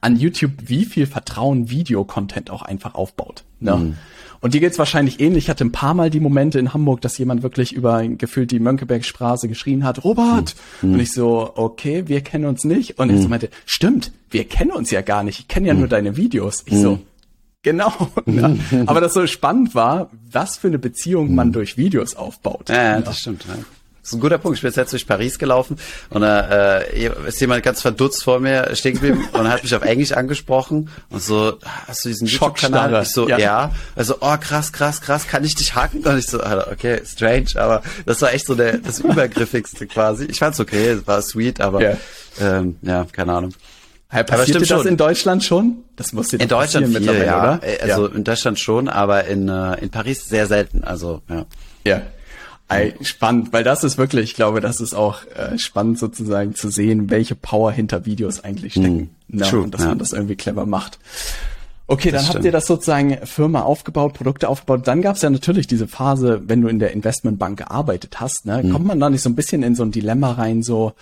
an 0.02 0.16
YouTube, 0.16 0.52
wie 0.66 0.86
viel 0.86 1.06
Vertrauen 1.06 1.70
Videocontent 1.70 2.50
auch 2.50 2.64
einfach 2.64 2.96
aufbaut. 2.96 3.44
Ne? 3.60 3.74
Hm. 3.74 3.96
Und 4.42 4.54
dir 4.54 4.60
geht's 4.60 4.78
wahrscheinlich 4.78 5.20
ähnlich. 5.20 5.46
Ich 5.46 5.50
hatte 5.50 5.66
ein 5.66 5.72
paar 5.72 5.94
Mal 5.94 6.10
die 6.10 6.20
Momente 6.20 6.60
in 6.60 6.74
Hamburg, 6.74 7.02
dass 7.02 7.18
jemand 7.18 7.42
wirklich 7.42 7.74
über 7.74 8.08
gefühlt 8.08 8.52
die 8.52 8.60
Mönckebergstraße 8.60 9.48
geschrien 9.48 9.84
hat, 9.84 10.04
Robert! 10.04 10.56
Mhm. 10.82 10.94
Und 10.94 11.00
ich 11.00 11.12
so, 11.14 11.52
okay, 11.56 12.04
wir 12.08 12.22
kennen 12.22 12.46
uns 12.46 12.64
nicht. 12.64 13.00
Und 13.00 13.10
er 13.10 13.20
so 13.20 13.28
meinte, 13.28 13.50
stimmt, 13.66 14.12
wir 14.30 14.44
kennen 14.44 14.72
uns 14.72 14.92
ja 14.92 15.02
gar 15.02 15.24
nicht. 15.24 15.40
Ich 15.40 15.48
kenne 15.48 15.68
ja 15.68 15.74
nur 15.74 15.88
deine 15.88 16.16
Videos. 16.16 16.64
Ich 16.68 16.78
so, 16.78 17.00
Genau. 17.66 17.92
Ja. 18.28 18.56
Aber 18.86 19.02
das 19.02 19.16
so 19.16 19.26
spannend 19.26 19.74
war, 19.74 20.12
was 20.32 20.56
für 20.56 20.68
eine 20.68 20.78
Beziehung 20.78 21.34
man 21.34 21.52
durch 21.52 21.78
Videos 21.78 22.16
aufbaut. 22.16 22.70
Ja, 22.70 22.84
ja. 22.84 23.02
das 23.02 23.20
stimmt. 23.20 23.44
Ja. 23.48 23.56
Das 23.56 24.12
ist 24.12 24.14
ein 24.14 24.20
guter 24.20 24.38
Punkt. 24.38 24.58
Ich 24.58 24.62
bin 24.62 24.72
jetzt 24.72 24.94
durch 24.94 25.08
Paris 25.08 25.40
gelaufen 25.40 25.78
und 26.12 26.22
da 26.22 26.78
äh, 26.78 27.08
ist 27.28 27.42
jemand 27.42 27.64
ganz 27.64 27.82
verdutzt 27.82 28.24
vor 28.24 28.40
mir 28.40 28.76
stehen 28.76 28.94
geblieben 28.94 29.28
und 29.34 29.50
hat 29.50 29.64
mich 29.64 29.74
auf 29.74 29.82
Englisch 29.82 30.12
angesprochen 30.12 30.92
und 31.10 31.24
so, 31.24 31.58
hast 31.88 32.06
du 32.06 32.10
diesen 32.10 32.28
YouTube-Kanal? 32.28 33.02
Ich 33.02 33.10
so, 33.10 33.28
ja. 33.28 33.40
ja. 33.40 33.72
Also, 33.96 34.18
oh 34.22 34.38
krass, 34.40 34.72
krass, 34.72 35.02
krass, 35.02 35.28
kann 35.28 35.44
ich 35.44 35.56
dich 35.56 35.74
haken? 35.74 36.04
Und 36.04 36.20
ich 36.20 36.28
so, 36.28 36.40
okay, 36.40 37.02
strange, 37.04 37.48
aber 37.56 37.82
das 38.06 38.22
war 38.22 38.32
echt 38.32 38.46
so 38.46 38.54
der 38.54 38.78
das 38.78 39.00
Übergriffigste 39.00 39.88
quasi. 39.88 40.26
Ich 40.26 40.38
fand's 40.38 40.60
okay, 40.60 41.00
war 41.06 41.24
sweet, 41.24 41.60
aber 41.60 41.82
yeah. 41.82 41.98
ähm, 42.40 42.76
ja, 42.84 43.08
keine 43.12 43.34
Ahnung. 43.34 43.56
Hey, 44.16 44.24
passiert 44.24 44.62
das 44.62 44.68
schon. 44.70 44.88
in 44.88 44.96
Deutschland 44.96 45.44
schon? 45.44 45.84
Das 45.98 46.14
muss 46.14 46.32
in 46.32 46.48
Deutschland 46.48 46.88
viel, 46.88 47.06
ja. 47.06 47.58
Oder? 47.58 47.60
Äh, 47.64 47.82
also 47.82 48.08
ja. 48.08 48.16
in 48.16 48.24
Deutschland 48.24 48.58
schon, 48.58 48.88
aber 48.88 49.26
in, 49.26 49.50
äh, 49.50 49.74
in 49.82 49.90
Paris 49.90 50.30
sehr 50.30 50.48
selten. 50.48 50.86
Also 50.86 51.22
ja. 51.30 51.46
Ja. 51.86 52.02
Ey, 52.70 52.96
spannend, 53.02 53.52
weil 53.52 53.66
das 53.66 53.84
ist 53.84 53.98
wirklich, 53.98 54.32
ich 54.32 54.34
glaube, 54.34 54.62
das 54.62 54.80
ist 54.80 54.96
auch 54.96 55.20
äh, 55.36 55.60
spannend 55.60 56.00
sozusagen 56.00 56.56
zu 56.56 56.70
sehen, 56.70 57.10
welche 57.10 57.36
Power 57.36 57.74
hinter 57.74 58.06
Videos 58.06 58.42
eigentlich 58.42 58.74
stecken. 58.74 59.12
Mm, 59.28 59.40
ja, 59.40 59.48
true, 59.48 59.64
und 59.64 59.74
dass 59.74 59.82
ja. 59.82 59.90
man 59.90 60.00
das 60.00 60.14
irgendwie 60.14 60.36
clever 60.36 60.66
macht. 60.66 60.98
Okay, 61.86 62.10
das 62.10 62.22
dann 62.22 62.24
stimmt. 62.24 62.36
habt 62.36 62.46
ihr 62.46 62.52
das 62.54 62.66
sozusagen 62.66 63.18
Firma 63.26 63.62
aufgebaut, 63.64 64.14
Produkte 64.14 64.48
aufgebaut. 64.48 64.88
Dann 64.88 65.02
gab 65.02 65.18
es 65.18 65.22
ja 65.22 65.30
natürlich 65.30 65.68
diese 65.68 65.88
Phase, 65.88 66.42
wenn 66.48 66.62
du 66.62 66.70
in 66.70 66.80
der 66.80 66.92
Investmentbank 66.94 67.60
gearbeitet 67.60 68.22
hast, 68.22 68.46
ne, 68.46 68.64
mm. 68.64 68.72
kommt 68.72 68.86
man 68.86 69.00
da 69.00 69.10
nicht 69.10 69.22
so 69.22 69.30
ein 69.30 69.36
bisschen 69.36 69.62
in 69.62 69.76
so 69.76 69.84
ein 69.84 69.92
Dilemma 69.92 70.32
rein, 70.32 70.64
so, 70.64 70.94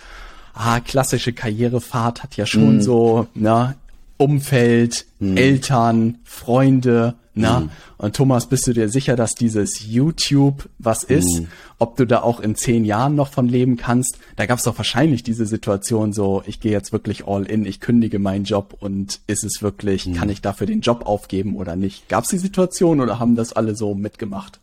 ah, 0.54 0.80
klassische 0.80 1.32
Karrierefahrt 1.32 2.22
hat 2.22 2.36
ja 2.36 2.46
schon 2.46 2.78
mm. 2.78 2.82
so, 2.82 3.26
ne, 3.34 3.76
Umfeld, 4.16 5.06
mm. 5.18 5.36
Eltern, 5.36 6.18
Freunde, 6.24 7.14
na? 7.34 7.60
Mm. 7.60 7.70
Und 7.98 8.16
Thomas, 8.16 8.46
bist 8.46 8.66
du 8.66 8.72
dir 8.72 8.88
sicher, 8.88 9.16
dass 9.16 9.34
dieses 9.34 9.86
YouTube 9.88 10.68
was 10.78 11.02
ist? 11.02 11.40
Mm. 11.40 11.46
Ob 11.78 11.96
du 11.96 12.06
da 12.06 12.22
auch 12.22 12.38
in 12.38 12.54
zehn 12.54 12.84
Jahren 12.84 13.16
noch 13.16 13.28
von 13.28 13.48
leben 13.48 13.76
kannst? 13.76 14.18
Da 14.36 14.46
gab 14.46 14.58
es 14.58 14.64
doch 14.64 14.78
wahrscheinlich 14.78 15.24
diese 15.24 15.46
Situation 15.46 16.12
so, 16.12 16.42
ich 16.46 16.60
gehe 16.60 16.70
jetzt 16.70 16.92
wirklich 16.92 17.26
all 17.26 17.44
in, 17.44 17.66
ich 17.66 17.80
kündige 17.80 18.20
meinen 18.20 18.44
Job 18.44 18.76
und 18.78 19.20
ist 19.26 19.42
es 19.42 19.62
wirklich, 19.62 20.06
mm. 20.06 20.14
kann 20.14 20.28
ich 20.28 20.42
dafür 20.42 20.68
den 20.68 20.80
Job 20.80 21.06
aufgeben 21.06 21.56
oder 21.56 21.74
nicht? 21.74 22.08
Gab 22.08 22.24
es 22.24 22.30
die 22.30 22.38
Situation 22.38 23.00
oder 23.00 23.18
haben 23.18 23.34
das 23.34 23.52
alle 23.52 23.74
so 23.74 23.94
mitgemacht? 23.94 24.60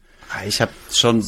Ich 0.47 0.61
habe 0.61 0.71
schon 0.93 1.25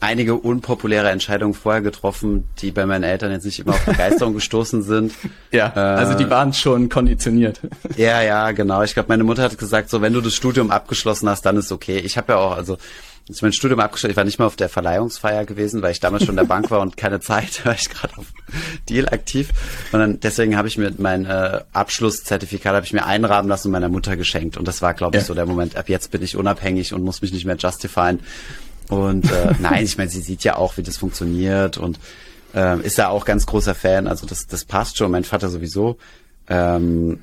einige 0.00 0.34
unpopuläre 0.34 1.10
Entscheidungen 1.10 1.54
vorher 1.54 1.82
getroffen, 1.82 2.48
die 2.60 2.70
bei 2.70 2.86
meinen 2.86 3.04
Eltern 3.04 3.30
jetzt 3.30 3.44
nicht 3.44 3.60
immer 3.60 3.72
auf 3.72 3.84
Begeisterung 3.84 4.34
gestoßen 4.40 4.82
sind. 4.82 5.12
Ja, 5.52 5.72
äh, 5.76 5.78
also 5.78 6.14
die 6.14 6.28
waren 6.30 6.52
schon 6.52 6.88
konditioniert. 6.88 7.60
Ja, 7.96 8.22
ja, 8.22 8.52
genau. 8.52 8.82
Ich 8.82 8.94
glaube, 8.94 9.08
meine 9.08 9.24
Mutter 9.24 9.42
hat 9.42 9.58
gesagt, 9.58 9.90
so 9.90 10.00
wenn 10.00 10.12
du 10.12 10.20
das 10.20 10.34
Studium 10.34 10.70
abgeschlossen 10.70 11.28
hast, 11.28 11.44
dann 11.44 11.56
ist 11.56 11.72
okay. 11.72 11.98
Ich 11.98 12.16
habe 12.16 12.32
ja 12.32 12.38
auch, 12.38 12.56
also 12.56 12.78
als 13.28 13.36
ich 13.36 13.42
mein 13.42 13.52
Studium 13.52 13.80
abgeschlossen, 13.80 14.12
ich 14.12 14.16
war 14.16 14.24
nicht 14.24 14.38
mal 14.38 14.46
auf 14.46 14.56
der 14.56 14.68
Verleihungsfeier 14.68 15.44
gewesen, 15.44 15.82
weil 15.82 15.92
ich 15.92 16.00
damals 16.00 16.24
schon 16.24 16.32
in 16.32 16.36
der 16.36 16.44
Bank 16.44 16.70
war 16.70 16.80
und 16.80 16.96
keine 16.96 17.20
Zeit, 17.20 17.64
war 17.66 17.74
ich 17.74 17.88
gerade 17.90 18.16
auf 18.16 18.26
Deal 18.88 19.08
aktiv. 19.08 19.50
Und 19.92 20.00
dann, 20.00 20.20
deswegen 20.20 20.56
habe 20.56 20.68
ich 20.68 20.78
mir 20.78 20.92
mein 20.98 21.26
äh, 21.26 21.60
Abschlusszertifikat 21.72 22.74
habe 22.74 22.86
ich 22.86 22.92
mir 22.92 23.04
einrahmen 23.04 23.48
lassen 23.48 23.68
und 23.68 23.72
meiner 23.72 23.88
Mutter 23.88 24.16
geschenkt. 24.16 24.56
Und 24.56 24.66
das 24.66 24.82
war, 24.82 24.94
glaube 24.94 25.16
ich, 25.16 25.22
ja. 25.22 25.26
so 25.26 25.34
der 25.34 25.46
Moment, 25.46 25.76
ab 25.76 25.88
jetzt 25.88 26.10
bin 26.10 26.22
ich 26.22 26.36
unabhängig 26.36 26.94
und 26.94 27.02
muss 27.02 27.22
mich 27.22 27.32
nicht 27.32 27.44
mehr 27.44 27.56
justifieren. 27.56 28.20
Und 28.90 29.30
äh, 29.30 29.54
nein, 29.58 29.84
ich 29.84 29.96
meine, 29.96 30.10
sie 30.10 30.20
sieht 30.20 30.44
ja 30.44 30.56
auch, 30.56 30.76
wie 30.76 30.82
das 30.82 30.98
funktioniert 30.98 31.78
und 31.78 31.98
äh, 32.54 32.80
ist 32.80 32.98
da 32.98 33.08
auch 33.08 33.24
ganz 33.24 33.46
großer 33.46 33.74
Fan. 33.74 34.06
Also 34.06 34.26
das, 34.26 34.46
das 34.46 34.64
passt 34.64 34.98
schon. 34.98 35.10
Mein 35.10 35.24
Vater 35.24 35.48
sowieso. 35.48 35.96
Ähm, 36.48 37.20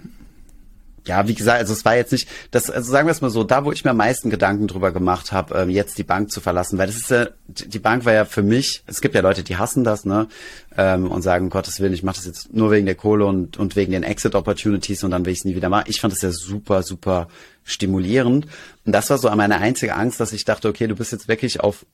ja, 1.08 1.28
wie 1.28 1.36
gesagt, 1.36 1.60
also 1.60 1.74
es 1.74 1.86
war 1.86 1.96
jetzt 1.96 2.12
nicht, 2.12 2.28
das, 2.52 2.70
also 2.70 2.92
sagen 2.92 3.08
wir 3.08 3.12
es 3.12 3.22
mal 3.22 3.30
so, 3.30 3.44
da 3.44 3.64
wo 3.64 3.72
ich 3.72 3.86
mir 3.86 3.92
am 3.92 3.98
meisten 3.98 4.30
Gedanken 4.30 4.68
drüber 4.68 4.92
gemacht 4.92 5.32
habe, 5.32 5.56
ähm, 5.56 5.70
jetzt 5.70 5.98
die 5.98 6.04
Bank 6.04 6.32
zu 6.32 6.42
verlassen, 6.42 6.78
weil 6.78 6.88
das 6.88 6.98
ist 6.98 7.10
ja, 7.10 7.28
die 7.48 7.80
Bank 7.80 8.06
war 8.06 8.14
ja 8.14 8.26
für 8.26 8.44
mich, 8.44 8.84
es 8.88 9.00
gibt 9.00 9.16
ja 9.16 9.22
Leute, 9.22 9.44
die 9.44 9.56
hassen 9.56 9.86
das, 9.86 10.06
ne, 10.06 10.28
ähm, 10.76 11.10
und 11.10 11.22
sagen, 11.22 11.46
um 11.46 11.50
Gottes 11.50 11.80
Willen, 11.80 11.94
ich 11.94 12.04
mache 12.04 12.18
das 12.18 12.26
jetzt 12.26 12.54
nur 12.54 12.72
wegen 12.72 12.86
der 12.86 12.96
Kohle 12.96 13.26
und, 13.26 13.58
und 13.58 13.76
wegen 13.76 13.94
den 13.94 14.04
Exit-Opportunities 14.04 15.04
und 15.04 15.12
dann 15.12 15.26
will 15.26 15.32
ich 15.32 15.40
es 15.40 15.46
nie 15.46 15.56
wieder 15.56 15.70
machen. 15.70 15.86
Ich 15.88 16.02
fand 16.02 16.14
das 16.14 16.22
ja 16.22 16.32
super, 16.32 16.84
super 16.84 17.30
stimulierend. 17.68 18.48
Und 18.86 18.92
das 18.94 19.10
war 19.12 19.20
so 19.20 19.30
meine 19.30 19.60
einzige 19.60 19.96
Angst, 19.96 20.20
dass 20.20 20.34
ich 20.34 20.46
dachte, 20.46 20.68
okay, 20.68 20.88
du 20.88 20.96
bist 20.96 21.12
jetzt 21.12 21.28
wirklich 21.28 21.60
auf 21.60 21.86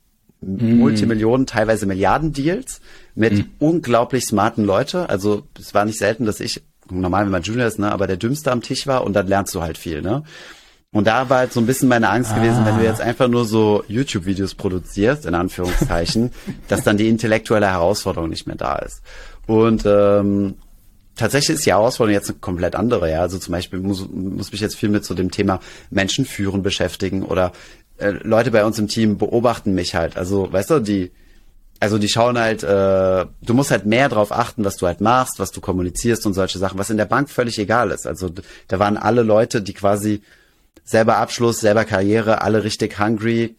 mm. 0.42 0.76
Multimillionen, 0.76 1.46
teilweise 1.46 1.86
Milliarden 1.86 2.32
Deals 2.32 2.80
mit 3.16 3.34
mm. 3.34 3.50
unglaublich 3.60 4.26
smarten 4.26 4.64
Leute. 4.64 5.10
Also 5.10 5.44
es 5.60 5.74
war 5.74 5.84
nicht 5.84 5.98
selten, 5.98 6.26
dass 6.26 6.40
ich, 6.40 6.62
normal 6.90 7.26
wenn 7.26 7.32
man 7.32 7.44
Junior 7.44 7.68
ist, 7.68 7.80
ne, 7.80 7.92
aber 7.92 8.08
der 8.08 8.18
Dümmste 8.18 8.52
am 8.52 8.62
Tisch 8.62 8.88
war 8.88 9.04
und 9.04 9.14
dann 9.14 9.28
lernst 9.28 9.54
du 9.56 9.62
halt 9.62 9.78
viel, 9.78 10.02
ne? 10.02 10.24
Und 10.92 11.08
da 11.08 11.28
war 11.28 11.40
halt 11.40 11.54
so 11.54 11.60
ein 11.60 11.66
bisschen 11.66 11.90
meine 11.90 12.10
Angst 12.10 12.34
ah. 12.34 12.36
gewesen, 12.36 12.66
wenn 12.66 12.78
du 12.78 12.84
jetzt 12.84 13.02
einfach 13.02 13.28
nur 13.28 13.46
so 13.46 13.84
YouTube-Videos 13.88 14.54
produzierst, 14.54 15.26
in 15.26 15.34
Anführungszeichen, 15.34 16.30
dass 16.68 16.84
dann 16.84 16.98
die 16.98 17.10
intellektuelle 17.10 17.66
Herausforderung 17.66 18.30
nicht 18.30 18.46
mehr 18.46 18.56
da 18.56 18.76
ist. 18.76 19.02
Und 19.48 19.86
ähm, 19.88 20.54
tatsächlich 21.16 21.58
ist 21.58 21.66
die 21.66 21.72
Herausforderung 21.72 22.14
jetzt 22.14 22.30
eine 22.30 22.40
komplett 22.40 22.76
andere. 22.76 23.10
Ja, 23.10 23.22
also 23.22 23.38
zum 23.38 23.52
Beispiel 23.52 23.80
muss, 23.80 24.08
muss 24.10 24.52
mich 24.52 24.62
jetzt 24.62 24.76
viel 24.76 24.90
mit 24.90 25.06
so 25.06 25.14
dem 25.14 25.32
Thema 25.32 25.60
Menschen 25.90 26.26
führen 26.26 26.64
beschäftigen 26.64 27.24
oder 27.24 27.52
äh, 27.98 28.12
Leute 28.24 28.52
bei 28.52 28.66
uns 28.66 28.80
im 28.80 28.88
Team 28.88 29.18
beobachten 29.18 29.74
mich 29.74 29.96
halt. 29.96 30.18
Also 30.18 30.52
weißt 30.52 30.70
du, 30.72 30.80
die 30.80 31.12
also 31.80 31.98
die 31.98 32.08
schauen 32.08 32.40
halt, 32.40 32.64
äh, 32.64 33.26
du 33.42 33.54
musst 33.54 33.70
halt 33.70 33.86
mehr 33.86 34.08
drauf 34.08 34.32
achten, 34.32 34.64
was 34.64 34.78
du 34.78 34.88
halt 34.88 35.02
machst, 35.02 35.38
was 35.40 35.52
du 35.52 35.60
kommunizierst 35.60 36.26
und 36.26 36.34
solche 36.34 36.58
Sachen, 36.58 36.80
was 36.80 36.90
in 36.90 36.96
der 36.96 37.06
Bank 37.06 37.30
völlig 37.30 37.60
egal 37.60 37.92
ist. 37.92 38.08
Also 38.08 38.30
da 38.70 38.80
waren 38.80 38.96
alle 38.96 39.22
Leute, 39.22 39.62
die 39.62 39.74
quasi 39.74 40.22
selber 40.86 41.18
Abschluss, 41.18 41.60
selber 41.60 41.84
Karriere, 41.84 42.42
alle 42.42 42.64
richtig 42.64 43.00
hungry, 43.00 43.58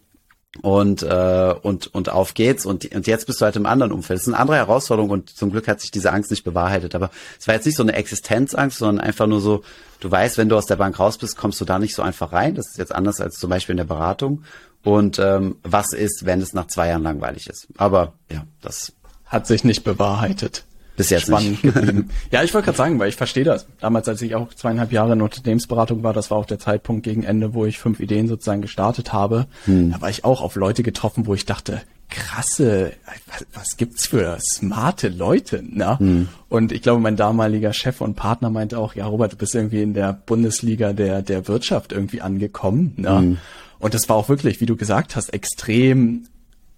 und 0.63 1.03
äh, 1.03 1.55
und 1.63 1.93
und 1.95 2.09
auf 2.11 2.35
geht's 2.35 2.65
und 2.65 2.95
und 2.95 3.07
jetzt 3.07 3.27
bist 3.27 3.41
du 3.41 3.45
halt 3.45 3.57
im 3.57 3.67
anderen 3.67 3.93
Umfeld. 3.93 4.19
Das 4.19 4.27
ist 4.27 4.33
eine 4.33 4.41
andere 4.41 4.57
Herausforderung 4.57 5.11
und 5.11 5.31
zum 5.31 5.51
Glück 5.51 5.67
hat 5.67 5.81
sich 5.81 5.91
diese 5.91 6.13
Angst 6.13 6.31
nicht 6.31 6.45
bewahrheitet. 6.45 6.95
Aber 6.95 7.11
es 7.39 7.47
war 7.47 7.55
jetzt 7.55 7.67
nicht 7.67 7.77
so 7.77 7.83
eine 7.83 7.95
Existenzangst, 7.95 8.79
sondern 8.79 9.05
einfach 9.05 9.27
nur 9.27 9.41
so, 9.41 9.63
du 10.01 10.11
weißt, 10.11 10.39
wenn 10.39 10.49
du 10.49 10.57
aus 10.57 10.67
der 10.67 10.77
Bank 10.77 10.99
raus 10.99 11.19
bist, 11.19 11.37
kommst 11.37 11.61
du 11.61 11.65
da 11.65 11.79
nicht 11.79 11.95
so 11.95 12.03
einfach 12.03 12.33
rein. 12.33 12.55
Das 12.55 12.69
ist 12.69 12.79
jetzt 12.79 12.95
anders 12.95 13.21
als 13.21 13.37
zum 13.37 13.51
Beispiel 13.51 13.73
in 13.73 13.79
der 13.79 13.85
Beratung. 13.85 14.45
Und 14.85 15.19
ähm, 15.19 15.57
was 15.63 15.93
ist, 15.93 16.25
wenn 16.27 16.41
es 16.41 16.53
nach 16.53 16.67
zwei 16.67 16.89
Jahren 16.89 17.03
langweilig 17.03 17.49
ist? 17.49 17.69
Aber 17.77 18.13
ja, 18.31 18.45
das 18.61 18.93
hat 19.25 19.47
sich 19.47 19.65
nicht 19.65 19.83
bewahrheitet 19.83 20.65
bis 20.97 21.11
jetzt 21.11 21.27
spannend 21.27 21.63
geblieben. 21.63 22.11
ja, 22.31 22.43
ich 22.43 22.55
wollte 22.55 22.67
gerade 22.67 22.79
sagen, 22.79 22.99
weil 22.99 23.09
ich 23.09 23.17
verstehe 23.17 23.45
das. 23.45 23.67
Damals, 23.81 24.09
als 24.09 24.23
ich 24.23 24.35
auch 24.35 24.55
zweieinhalb 24.55 24.93
Jahre 24.93 25.15
in 25.15 25.23
Unternehmensberatung 25.23 26.03
war, 26.03 26.13
das 26.13 26.31
war 26.31 26.39
auch 26.39 26.47
der 26.47 26.59
Zeitpunkt 26.59 27.03
gegen 27.03 27.25
Ende, 27.25 27.55
wo 27.55 27.65
ich 27.65 27.79
fünf 27.79 28.01
Ideen 28.01 28.29
sozusagen 28.29 28.63
gestartet 28.63 29.13
habe. 29.13 29.47
Hm. 29.65 29.93
Da 29.93 30.01
war 30.01 30.11
ich 30.11 30.25
auch 30.25 30.41
auf 30.41 30.57
Leute 30.57 30.83
getroffen, 30.83 31.27
wo 31.27 31.35
ich 31.35 31.47
dachte, 31.47 31.83
krasse, 32.11 32.93
was, 33.27 33.47
was 33.55 33.77
gibt's 33.77 34.07
für 34.07 34.39
smarte 34.41 35.09
Leute, 35.09 35.63
ne? 35.63 35.97
Mhm. 35.99 36.29
Und 36.49 36.71
ich 36.71 36.83
glaube, 36.83 37.01
mein 37.01 37.17
damaliger 37.17 37.73
Chef 37.73 38.01
und 38.01 38.15
Partner 38.15 38.51
meinte 38.51 38.79
auch, 38.79 38.95
ja, 38.95 39.07
Robert, 39.07 39.33
du 39.33 39.37
bist 39.37 39.55
irgendwie 39.55 39.83
in 39.83 39.95
der 39.95 40.13
Bundesliga 40.13 40.93
der, 40.93 41.23
der 41.23 41.49
Wirtschaft 41.49 41.93
irgendwie 41.93 42.21
angekommen, 42.21 42.95
ne? 42.97 43.21
Mhm. 43.21 43.39
Und 43.81 43.95
das 43.95 44.09
war 44.09 44.17
auch 44.17 44.29
wirklich, 44.29 44.61
wie 44.61 44.67
du 44.67 44.77
gesagt 44.77 45.17
hast, 45.17 45.31
extrem 45.31 46.27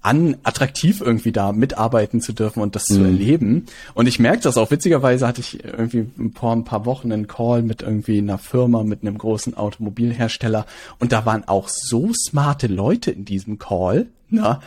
an, 0.07 0.37
attraktiv 0.45 1.01
irgendwie 1.01 1.33
da 1.33 1.51
mitarbeiten 1.53 2.21
zu 2.21 2.33
dürfen 2.33 2.61
und 2.61 2.77
das 2.77 2.89
mhm. 2.89 2.95
zu 2.95 3.03
erleben. 3.03 3.67
Und 3.95 4.07
ich 4.07 4.21
merke 4.21 4.43
das 4.43 4.57
auch. 4.57 4.71
Witzigerweise 4.71 5.27
hatte 5.27 5.41
ich 5.41 5.65
irgendwie 5.65 6.07
vor 6.35 6.53
ein 6.53 6.65
paar 6.65 6.87
Wochen 6.87 7.11
einen 7.11 7.27
Call 7.27 7.63
mit 7.63 7.83
irgendwie 7.83 8.19
einer 8.19 8.39
Firma, 8.39 8.85
mit 8.85 9.03
einem 9.03 9.19
großen 9.19 9.57
Automobilhersteller. 9.57 10.65
Und 11.01 11.11
da 11.11 11.27
waren 11.27 11.47
auch 11.49 11.69
so 11.69 12.13
smarte 12.15 12.69
Leute 12.69 13.11
in 13.11 13.25
diesem 13.25 13.59
Call. 13.59 14.07
Na? 14.31 14.61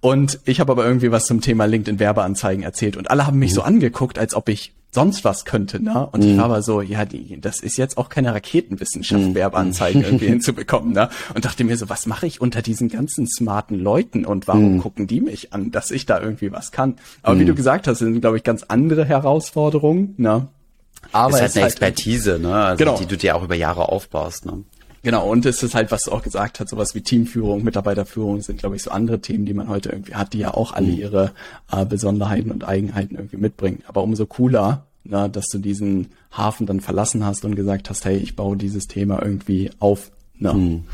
Und 0.00 0.40
ich 0.44 0.60
habe 0.60 0.72
aber 0.72 0.84
irgendwie 0.84 1.10
was 1.10 1.24
zum 1.24 1.40
Thema 1.40 1.64
LinkedIn 1.64 1.98
Werbeanzeigen 1.98 2.62
erzählt 2.62 2.96
und 2.96 3.10
alle 3.10 3.26
haben 3.26 3.38
mich 3.38 3.52
mhm. 3.52 3.54
so 3.54 3.62
angeguckt, 3.62 4.18
als 4.18 4.34
ob 4.34 4.48
ich 4.48 4.72
sonst 4.94 5.24
was 5.24 5.44
könnte, 5.44 5.82
ne? 5.82 6.06
Und 6.12 6.22
mhm. 6.22 6.30
ich 6.30 6.36
war 6.36 6.44
aber 6.44 6.62
so, 6.62 6.82
ja, 6.82 7.04
die, 7.04 7.40
das 7.40 7.60
ist 7.60 7.78
jetzt 7.78 7.96
auch 7.96 8.10
keine 8.10 8.34
Raketenwissenschaft, 8.34 9.22
mhm. 9.22 9.34
Werbeanzeigen 9.34 10.02
irgendwie 10.04 10.28
hinzubekommen, 10.28 10.92
ne? 10.92 11.08
Und 11.34 11.44
dachte 11.44 11.64
mir 11.64 11.76
so, 11.76 11.88
was 11.88 12.06
mache 12.06 12.26
ich 12.26 12.40
unter 12.40 12.60
diesen 12.60 12.88
ganzen 12.88 13.26
smarten 13.26 13.78
Leuten 13.78 14.26
und 14.26 14.46
warum 14.46 14.74
mhm. 14.74 14.80
gucken 14.80 15.06
die 15.06 15.20
mich 15.20 15.52
an, 15.52 15.70
dass 15.70 15.90
ich 15.90 16.04
da 16.04 16.20
irgendwie 16.20 16.52
was 16.52 16.72
kann? 16.72 16.96
Aber 17.22 17.38
wie 17.38 17.42
mhm. 17.42 17.48
du 17.48 17.54
gesagt 17.54 17.86
hast, 17.86 17.98
sind, 17.98 18.20
glaube 18.20 18.36
ich, 18.36 18.44
ganz 18.44 18.64
andere 18.64 19.04
Herausforderungen, 19.04 20.14
ne? 20.18 20.48
Aber 21.10 21.34
ist 21.34 21.40
halt 21.40 21.56
eine 21.56 21.62
halt 21.62 21.72
Expertise, 21.72 22.38
ne? 22.38 22.54
Also, 22.54 22.84
genau. 22.84 22.98
die 22.98 23.06
du 23.06 23.16
dir 23.16 23.34
auch 23.34 23.42
über 23.42 23.54
Jahre 23.54 23.88
aufbaust, 23.88 24.46
ne? 24.46 24.62
Genau, 25.04 25.28
und 25.28 25.44
es 25.46 25.62
ist 25.62 25.74
halt, 25.74 25.90
was 25.90 26.04
du 26.04 26.12
auch 26.12 26.22
gesagt 26.22 26.60
hast, 26.60 26.70
sowas 26.70 26.94
wie 26.94 27.00
Teamführung, 27.00 27.64
Mitarbeiterführung 27.64 28.40
sind, 28.40 28.60
glaube 28.60 28.76
ich, 28.76 28.84
so 28.84 28.92
andere 28.92 29.20
Themen, 29.20 29.46
die 29.46 29.54
man 29.54 29.68
heute 29.68 29.88
irgendwie 29.90 30.14
hat, 30.14 30.32
die 30.32 30.38
ja 30.38 30.54
auch 30.54 30.72
alle 30.72 30.86
mhm. 30.86 30.98
ihre 30.98 31.32
äh, 31.72 31.84
Besonderheiten 31.84 32.52
und 32.52 32.62
Eigenheiten 32.64 33.16
irgendwie 33.16 33.36
mitbringen. 33.36 33.82
Aber 33.88 34.02
umso 34.04 34.26
cooler, 34.26 34.86
na, 35.02 35.26
dass 35.26 35.48
du 35.48 35.58
diesen 35.58 36.10
Hafen 36.30 36.66
dann 36.66 36.80
verlassen 36.80 37.24
hast 37.24 37.44
und 37.44 37.56
gesagt 37.56 37.90
hast, 37.90 38.04
hey, 38.04 38.16
ich 38.16 38.36
baue 38.36 38.56
dieses 38.56 38.86
Thema 38.86 39.20
irgendwie 39.22 39.70
auf. 39.80 40.12
Na. 40.38 40.52
Mhm. 40.52 40.84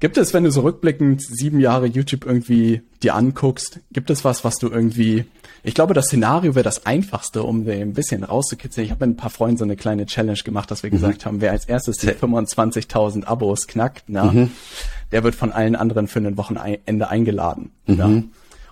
Gibt 0.00 0.16
es, 0.16 0.32
wenn 0.32 0.44
du 0.44 0.50
so 0.52 0.60
rückblickend 0.60 1.20
sieben 1.22 1.58
Jahre 1.58 1.86
YouTube 1.86 2.24
irgendwie 2.24 2.82
dir 3.02 3.16
anguckst, 3.16 3.80
gibt 3.92 4.10
es 4.10 4.24
was, 4.24 4.44
was 4.44 4.56
du 4.56 4.68
irgendwie, 4.68 5.24
ich 5.64 5.74
glaube, 5.74 5.92
das 5.92 6.06
Szenario 6.06 6.54
wäre 6.54 6.62
das 6.62 6.86
einfachste, 6.86 7.42
um 7.42 7.68
ein 7.68 7.94
bisschen 7.94 8.22
rauszukitzeln. 8.22 8.84
Ich 8.84 8.92
habe 8.92 9.06
mit 9.06 9.16
ein 9.16 9.20
paar 9.20 9.30
Freunden 9.30 9.56
so 9.56 9.64
eine 9.64 9.74
kleine 9.74 10.06
Challenge 10.06 10.38
gemacht, 10.38 10.70
dass 10.70 10.84
wir 10.84 10.90
mhm. 10.90 10.96
gesagt 10.96 11.26
haben, 11.26 11.40
wer 11.40 11.50
als 11.50 11.64
erstes 11.64 11.96
die 11.96 12.08
25.000 12.08 13.24
Abos 13.24 13.66
knackt, 13.66 14.04
na, 14.06 14.24
mhm. 14.24 14.52
der 15.10 15.24
wird 15.24 15.34
von 15.34 15.50
allen 15.50 15.74
anderen 15.74 16.06
für 16.06 16.20
ein 16.20 16.36
Wochenende 16.36 17.08
eingeladen. 17.08 17.72
Mhm. 17.86 17.96
Na. 17.96 18.22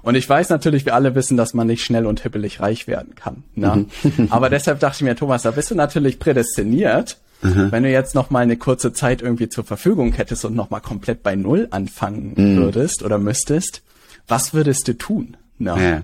Und 0.03 0.15
ich 0.15 0.29
weiß 0.29 0.51
natürlich, 0.51 0.85
wir 0.85 0.95
alle 0.95 1.17
wissen, 1.17 1.37
dass 1.37 1.53
man 1.53 1.67
nicht 1.67 1.83
schnell 1.83 2.07
und 2.07 2.21
hippelig 2.21 2.61
reich 2.61 2.87
werden 2.87 3.17
kann. 3.17 3.43
Ne? 3.57 3.87
Aber 4.31 4.49
deshalb 4.49 4.79
dachte 4.79 4.99
ich 4.99 5.03
mir, 5.03 5.17
Thomas, 5.17 5.43
da 5.43 5.51
bist 5.51 5.73
du 5.73 5.75
natürlich 5.75 6.21
prädestiniert, 6.21 7.19
Mhm. 7.43 7.71
Wenn 7.71 7.83
du 7.83 7.91
jetzt 7.91 8.15
noch 8.15 8.31
mal 8.31 8.41
eine 8.41 8.57
kurze 8.57 8.93
Zeit 8.93 9.23
irgendwie 9.23 9.49
zur 9.49 9.65
Verfügung 9.65 10.13
hättest 10.13 10.45
und 10.45 10.55
noch 10.55 10.71
mal 10.71 10.81
komplett 10.81 11.23
bei 11.23 11.37
Null 11.37 11.69
anfangen 11.71 12.35
mhm. 12.37 12.57
würdest 12.57 13.03
oder 13.03 13.19
müsstest, 13.19 13.83
was 14.27 14.55
würdest 14.55 14.89
du 14.89 14.95
tun? 14.95 15.37
No. 15.59 15.77
Ja. 15.77 16.03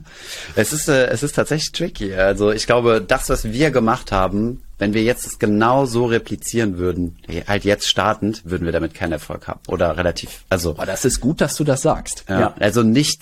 Es 0.54 0.72
ist 0.72 0.88
äh, 0.88 1.08
es 1.08 1.22
ist 1.22 1.34
tatsächlich 1.34 1.72
tricky. 1.72 2.14
Also 2.14 2.52
ich 2.52 2.66
glaube, 2.66 3.04
das, 3.06 3.28
was 3.28 3.44
wir 3.44 3.70
gemacht 3.70 4.10
haben, 4.10 4.62
wenn 4.78 4.94
wir 4.94 5.02
jetzt 5.02 5.26
das 5.26 5.38
genau 5.38 5.84
so 5.84 6.06
replizieren 6.06 6.78
würden, 6.78 7.16
halt 7.46 7.64
jetzt 7.64 7.88
startend, 7.88 8.42
würden 8.44 8.64
wir 8.64 8.72
damit 8.72 8.94
keinen 8.94 9.12
Erfolg 9.12 9.48
haben 9.48 9.60
oder 9.68 9.96
relativ. 9.96 10.44
Also. 10.48 10.70
Aber 10.70 10.86
das 10.86 11.04
ist 11.04 11.20
gut, 11.20 11.40
dass 11.40 11.54
du 11.54 11.64
das 11.64 11.82
sagst. 11.82 12.24
Ja. 12.28 12.40
ja. 12.40 12.54
Also 12.58 12.82
nicht, 12.82 13.20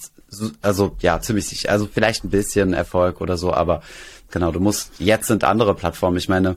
also 0.63 0.97
ja, 1.01 1.21
ziemlich 1.21 1.49
sicher. 1.49 1.71
Also 1.71 1.89
vielleicht 1.93 2.25
ein 2.25 2.31
bisschen 2.31 2.75
Erfolg 2.75 3.21
oder 3.21 3.37
so, 3.37 3.53
aber 3.53 3.83
genau. 4.31 4.53
Du 4.53 4.61
musst 4.61 4.93
jetzt 4.99 5.27
sind 5.27 5.43
andere 5.43 5.75
Plattformen. 5.75 6.17
Ich 6.17 6.29
meine, 6.29 6.57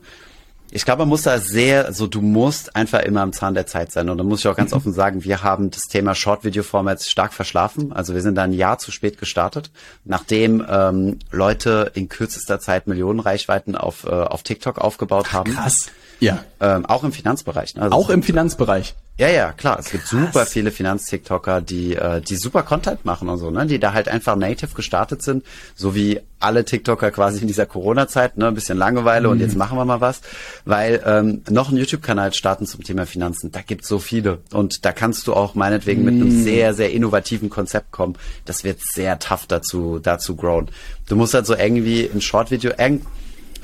ich 0.74 0.84
glaube, 0.84 1.02
man 1.02 1.08
muss 1.08 1.22
da 1.22 1.38
sehr, 1.38 1.86
also 1.86 2.08
du 2.08 2.20
musst 2.20 2.74
einfach 2.74 3.00
immer 3.02 3.20
am 3.22 3.32
Zahn 3.32 3.54
der 3.54 3.64
Zeit 3.64 3.92
sein. 3.92 4.08
Und 4.08 4.18
da 4.18 4.24
muss 4.24 4.40
ich 4.40 4.48
auch 4.48 4.56
ganz 4.56 4.72
mhm. 4.72 4.78
offen 4.78 4.92
sagen, 4.92 5.22
wir 5.22 5.44
haben 5.44 5.70
das 5.70 5.82
Thema 5.82 6.16
Short-Video-Formats 6.16 7.08
stark 7.08 7.32
verschlafen. 7.32 7.92
Also 7.92 8.12
wir 8.12 8.22
sind 8.22 8.34
da 8.34 8.42
ein 8.42 8.52
Jahr 8.52 8.78
zu 8.78 8.90
spät 8.90 9.16
gestartet, 9.16 9.70
nachdem 10.04 10.66
ähm, 10.68 11.20
Leute 11.30 11.92
in 11.94 12.08
kürzester 12.08 12.58
Zeit 12.58 12.88
Millionen 12.88 13.20
Reichweiten 13.20 13.76
auf, 13.76 14.04
äh, 14.04 14.10
auf 14.10 14.42
TikTok 14.42 14.78
aufgebaut 14.78 15.32
haben. 15.32 15.54
Krass. 15.54 15.90
Ja. 16.24 16.44
Ähm, 16.60 16.86
auch 16.86 17.04
im 17.04 17.12
Finanzbereich. 17.12 17.74
Ne? 17.74 17.82
Also 17.82 17.96
auch 17.96 18.08
im 18.08 18.22
Finanzbereich. 18.22 18.94
Ja, 19.16 19.28
ja, 19.28 19.52
klar. 19.52 19.78
Es 19.78 19.90
gibt 19.90 20.08
super 20.08 20.44
viele 20.44 20.72
Finanz-TikToker, 20.72 21.60
die, 21.60 21.94
äh, 21.94 22.20
die 22.20 22.34
super 22.34 22.64
Content 22.64 23.04
machen 23.04 23.28
und 23.28 23.38
so, 23.38 23.50
ne? 23.50 23.66
Die 23.66 23.78
da 23.78 23.92
halt 23.92 24.08
einfach 24.08 24.34
native 24.34 24.74
gestartet 24.74 25.22
sind, 25.22 25.44
so 25.76 25.94
wie 25.94 26.20
alle 26.40 26.64
TikToker 26.64 27.12
quasi 27.12 27.40
in 27.40 27.46
dieser 27.46 27.66
Corona-Zeit, 27.66 28.38
ne? 28.38 28.48
Ein 28.48 28.54
bisschen 28.54 28.76
Langeweile 28.76 29.28
mhm. 29.28 29.32
und 29.34 29.40
jetzt 29.40 29.54
machen 29.54 29.78
wir 29.78 29.84
mal 29.84 30.00
was. 30.00 30.22
Weil 30.64 31.00
ähm, 31.06 31.42
noch 31.48 31.68
einen 31.68 31.76
YouTube-Kanal 31.76 32.32
starten 32.32 32.66
zum 32.66 32.82
Thema 32.82 33.06
Finanzen, 33.06 33.52
da 33.52 33.60
gibt's 33.60 33.86
so 33.86 34.00
viele. 34.00 34.38
Und 34.52 34.84
da 34.84 34.92
kannst 34.92 35.26
du 35.28 35.34
auch 35.34 35.54
meinetwegen 35.54 36.00
mhm. 36.00 36.06
mit 36.06 36.14
einem 36.14 36.38
mhm. 36.38 36.42
sehr, 36.42 36.74
sehr 36.74 36.90
innovativen 36.90 37.50
Konzept 37.50 37.92
kommen. 37.92 38.16
Das 38.46 38.64
wird 38.64 38.80
sehr 38.80 39.20
tough 39.20 39.46
dazu, 39.46 40.00
dazu 40.02 40.34
grown. 40.34 40.68
Du 41.06 41.14
musst 41.14 41.34
halt 41.34 41.46
so 41.46 41.54
irgendwie 41.54 42.10
ein 42.12 42.20
Short-Video, 42.20 42.72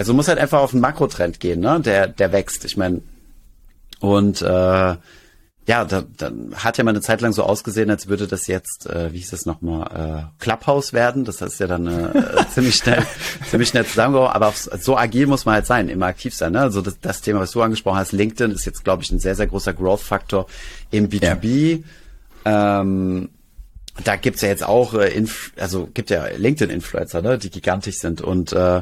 also 0.01 0.13
du 0.13 0.17
musst 0.17 0.31
halt 0.31 0.39
einfach 0.39 0.61
auf 0.61 0.73
einen 0.73 0.81
Makrotrend 0.81 1.41
gehen, 1.41 1.61
ne? 1.61 1.79
Der, 1.79 2.09
der 2.09 2.33
wächst. 2.33 2.65
Ich 2.65 2.79
meine, 2.79 3.03
und 4.01 4.41
äh, 4.41 4.47
ja, 4.47 4.97
da, 5.85 6.05
da 6.17 6.33
hat 6.55 6.79
ja 6.79 6.85
mal 6.85 6.93
eine 6.93 7.03
Zeit 7.03 7.21
lang 7.21 7.35
so 7.35 7.43
ausgesehen, 7.43 7.91
als 7.91 8.09
würde 8.09 8.27
das 8.27 8.47
jetzt, 8.47 8.87
äh, 8.87 9.13
wie 9.13 9.19
hieß 9.19 9.29
das 9.29 9.45
nochmal, 9.45 10.31
äh, 10.41 10.43
Clubhouse 10.43 10.95
werden. 10.95 11.27
Das 11.27 11.43
ist 11.43 11.61
ja 11.61 11.67
dann 11.67 11.87
äh, 11.87 12.47
ziemlich 12.55 12.77
schnell, 12.77 13.05
ziemlich 13.51 13.69
schnell 13.69 13.85
zusammengehauen. 13.85 14.31
Aber 14.33 14.55
so 14.55 14.97
agil 14.97 15.27
muss 15.27 15.45
man 15.45 15.57
halt 15.57 15.67
sein, 15.67 15.91
immer 15.91 16.07
aktiv 16.07 16.35
sein. 16.35 16.53
Ne? 16.53 16.61
Also 16.61 16.81
das, 16.81 16.99
das 16.99 17.21
Thema, 17.21 17.41
was 17.41 17.51
du 17.51 17.61
angesprochen 17.61 17.99
hast, 17.99 18.13
LinkedIn 18.13 18.53
ist 18.53 18.65
jetzt, 18.65 18.85
glaube 18.85 19.03
ich, 19.03 19.13
ein 19.13 19.19
sehr, 19.19 19.35
sehr 19.35 19.49
großer 19.49 19.75
Growth-Faktor 19.75 20.47
im 20.91 21.11
B2B. 21.11 21.85
Ja. 22.47 22.81
Ähm, 22.81 23.29
da 24.03 24.17
gibt's 24.17 24.41
ja 24.41 24.49
jetzt 24.49 24.65
auch, 24.65 24.95
äh, 24.95 25.13
Inf 25.13 25.53
also 25.59 25.91
gibt 25.93 26.09
ja 26.09 26.25
LinkedIn-Influencer, 26.39 27.21
ne, 27.21 27.37
die 27.37 27.51
gigantisch 27.51 27.99
sind. 27.99 28.23
Und 28.23 28.55
äh, 28.55 28.81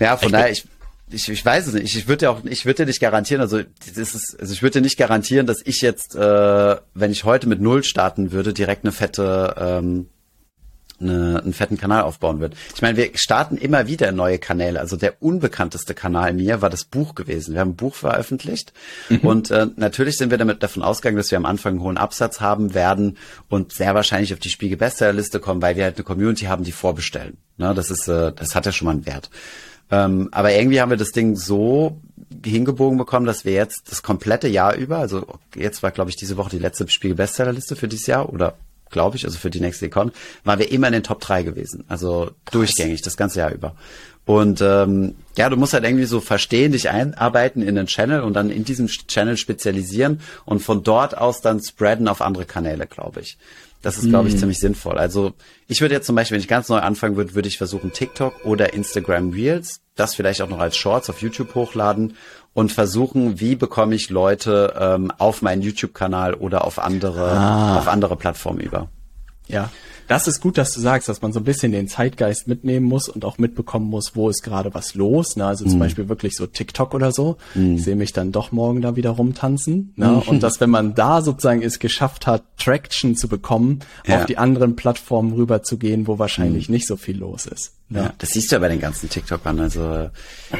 ja, 0.00 0.16
von 0.16 0.26
ich 0.26 0.32
daher, 0.32 0.50
ich 0.50 0.64
ich, 1.12 1.28
ich 1.28 1.44
weiß 1.44 1.66
es 1.66 1.74
nicht. 1.74 1.84
Ich, 1.84 1.96
ich 1.96 2.08
würde 2.08 2.26
ja 2.26 2.30
auch, 2.30 2.44
ich 2.44 2.64
würde 2.66 2.82
dir 2.82 2.86
nicht 2.86 3.00
garantieren, 3.00 3.40
also 3.40 3.60
das 3.96 4.14
ist, 4.14 4.38
also 4.38 4.52
ich 4.52 4.62
würde 4.62 4.74
dir 4.74 4.82
nicht 4.82 4.98
garantieren, 4.98 5.46
dass 5.46 5.60
ich 5.64 5.80
jetzt, 5.80 6.14
äh, 6.14 6.76
wenn 6.94 7.10
ich 7.10 7.24
heute 7.24 7.48
mit 7.48 7.60
null 7.60 7.82
starten 7.84 8.32
würde, 8.32 8.52
direkt 8.52 8.84
eine 8.84 8.92
fette, 8.92 9.54
ähm, 9.58 10.08
eine, 11.00 11.40
einen 11.42 11.54
fetten 11.54 11.78
Kanal 11.78 12.02
aufbauen 12.02 12.40
würde. 12.40 12.56
Ich 12.74 12.82
meine, 12.82 12.96
wir 12.98 13.10
starten 13.14 13.56
immer 13.56 13.86
wieder 13.86 14.12
neue 14.12 14.38
Kanäle. 14.38 14.78
Also 14.80 14.96
der 14.96 15.22
unbekannteste 15.22 15.94
Kanal 15.94 16.34
mir 16.34 16.60
war 16.60 16.68
das 16.68 16.84
Buch 16.84 17.14
gewesen. 17.14 17.54
Wir 17.54 17.60
haben 17.60 17.70
ein 17.70 17.76
Buch 17.76 17.94
veröffentlicht 17.94 18.74
mhm. 19.08 19.20
und 19.20 19.50
äh, 19.50 19.68
natürlich 19.76 20.18
sind 20.18 20.30
wir 20.30 20.36
damit 20.36 20.62
davon 20.62 20.82
ausgegangen, 20.82 21.16
dass 21.16 21.30
wir 21.30 21.38
am 21.38 21.46
Anfang 21.46 21.74
einen 21.74 21.82
hohen 21.82 21.96
Absatz 21.96 22.40
haben 22.40 22.74
werden 22.74 23.16
und 23.48 23.72
sehr 23.72 23.94
wahrscheinlich 23.94 24.34
auf 24.34 24.40
die 24.40 24.50
Spiegel 24.50 24.76
Bestsellerliste 24.76 25.40
kommen, 25.40 25.62
weil 25.62 25.76
wir 25.76 25.84
halt 25.84 25.96
eine 25.96 26.04
Community 26.04 26.44
haben, 26.44 26.64
die 26.64 26.72
vorbestellen. 26.72 27.38
Ne, 27.56 27.74
das 27.74 27.90
ist, 27.90 28.06
äh, 28.06 28.32
das 28.32 28.54
hat 28.54 28.66
ja 28.66 28.72
schon 28.72 28.84
mal 28.84 28.92
einen 28.92 29.06
Wert. 29.06 29.30
Ähm, 29.90 30.28
aber 30.32 30.52
irgendwie 30.52 30.80
haben 30.80 30.90
wir 30.90 30.96
das 30.96 31.10
Ding 31.10 31.36
so 31.36 32.00
hingebogen 32.44 32.98
bekommen, 32.98 33.26
dass 33.26 33.44
wir 33.44 33.52
jetzt 33.52 33.90
das 33.90 34.02
komplette 34.02 34.48
Jahr 34.48 34.76
über, 34.76 34.98
also 34.98 35.26
jetzt 35.54 35.82
war, 35.82 35.90
glaube 35.90 36.10
ich, 36.10 36.16
diese 36.16 36.36
Woche 36.36 36.50
die 36.50 36.58
letzte 36.58 36.88
Spiegel-Bestsellerliste 36.88 37.76
für 37.76 37.88
dieses 37.88 38.06
Jahr 38.06 38.32
oder 38.32 38.54
glaube 38.90 39.16
ich, 39.16 39.24
also 39.24 39.38
für 39.38 39.50
die 39.50 39.60
nächste 39.60 39.86
Econ, 39.86 40.12
waren 40.44 40.58
wir 40.58 40.70
immer 40.70 40.88
in 40.88 40.92
den 40.92 41.02
Top 41.02 41.20
3 41.20 41.44
gewesen. 41.44 41.84
Also 41.88 42.30
Krass. 42.44 42.52
durchgängig, 42.52 43.02
das 43.02 43.16
ganze 43.16 43.38
Jahr 43.38 43.52
über. 43.52 43.74
Und 44.26 44.60
ähm, 44.60 45.14
ja, 45.36 45.48
du 45.48 45.56
musst 45.56 45.72
halt 45.72 45.84
irgendwie 45.84 46.04
so 46.04 46.20
verstehen, 46.20 46.72
dich 46.72 46.90
einarbeiten 46.90 47.62
in 47.62 47.74
den 47.74 47.86
Channel 47.86 48.22
und 48.22 48.34
dann 48.34 48.50
in 48.50 48.64
diesem 48.64 48.86
Channel 48.86 49.36
spezialisieren 49.36 50.20
und 50.44 50.60
von 50.60 50.82
dort 50.82 51.16
aus 51.16 51.40
dann 51.40 51.62
spreaden 51.62 52.06
auf 52.06 52.20
andere 52.20 52.44
Kanäle, 52.44 52.86
glaube 52.86 53.20
ich. 53.20 53.38
Das 53.82 53.96
ist, 53.96 54.10
glaube 54.10 54.28
ich, 54.28 54.34
mm. 54.34 54.38
ziemlich 54.38 54.58
sinnvoll. 54.58 54.98
Also 54.98 55.32
ich 55.66 55.80
würde 55.80 55.94
jetzt 55.94 56.06
zum 56.06 56.14
Beispiel, 56.14 56.34
wenn 56.34 56.42
ich 56.42 56.48
ganz 56.48 56.68
neu 56.68 56.80
anfangen 56.80 57.16
würde, 57.16 57.34
würde 57.34 57.48
ich 57.48 57.56
versuchen, 57.56 57.92
TikTok 57.92 58.44
oder 58.44 58.74
Instagram 58.74 59.30
Reels, 59.30 59.80
das 59.96 60.14
vielleicht 60.14 60.42
auch 60.42 60.50
noch 60.50 60.58
als 60.58 60.76
Shorts 60.76 61.08
auf 61.08 61.22
YouTube 61.22 61.54
hochladen 61.54 62.14
und 62.52 62.72
versuchen, 62.72 63.40
wie 63.40 63.56
bekomme 63.56 63.94
ich 63.94 64.10
Leute 64.10 64.74
ähm, 64.78 65.12
auf 65.16 65.40
meinen 65.40 65.62
YouTube-Kanal 65.62 66.34
oder 66.34 66.64
auf 66.64 66.78
andere, 66.78 67.30
ah. 67.30 67.78
auf 67.78 67.88
andere 67.88 68.16
Plattformen 68.16 68.60
über. 68.60 68.88
Ja, 69.48 69.70
das 70.10 70.26
ist 70.26 70.40
gut, 70.40 70.58
dass 70.58 70.72
du 70.72 70.80
sagst, 70.80 71.08
dass 71.08 71.22
man 71.22 71.32
so 71.32 71.38
ein 71.38 71.44
bisschen 71.44 71.70
den 71.70 71.86
Zeitgeist 71.86 72.48
mitnehmen 72.48 72.84
muss 72.84 73.08
und 73.08 73.24
auch 73.24 73.38
mitbekommen 73.38 73.86
muss, 73.88 74.16
wo 74.16 74.28
ist 74.28 74.42
gerade 74.42 74.74
was 74.74 74.96
los. 74.96 75.36
Ne? 75.36 75.46
Also 75.46 75.64
zum 75.64 75.78
mm. 75.78 75.78
Beispiel 75.78 76.08
wirklich 76.08 76.34
so 76.34 76.48
TikTok 76.48 76.94
oder 76.94 77.12
so. 77.12 77.36
Mm. 77.54 77.76
Ich 77.76 77.84
sehe 77.84 77.94
mich 77.94 78.12
dann 78.12 78.32
doch 78.32 78.50
morgen 78.50 78.82
da 78.82 78.96
wieder 78.96 79.10
rumtanzen. 79.10 79.92
Ne? 79.94 80.08
Mm. 80.08 80.28
Und 80.28 80.42
dass, 80.42 80.60
wenn 80.60 80.68
man 80.68 80.96
da 80.96 81.22
sozusagen 81.22 81.62
es 81.62 81.78
geschafft 81.78 82.26
hat, 82.26 82.42
Traction 82.58 83.14
zu 83.14 83.28
bekommen, 83.28 83.80
ja. 84.04 84.18
auf 84.18 84.26
die 84.26 84.36
anderen 84.36 84.74
Plattformen 84.74 85.32
rüber 85.32 85.62
zu 85.62 85.78
gehen, 85.78 86.08
wo 86.08 86.18
wahrscheinlich 86.18 86.68
mm. 86.68 86.72
nicht 86.72 86.88
so 86.88 86.96
viel 86.96 87.16
los 87.16 87.46
ist. 87.46 87.74
Ne? 87.90 88.02
Ja, 88.02 88.12
das 88.18 88.30
siehst 88.30 88.52
du 88.52 88.56
ja 88.56 88.60
bei 88.60 88.68
den 88.68 88.78
ganzen 88.78 89.10
TikTokern. 89.10 89.58
Also 89.58 90.10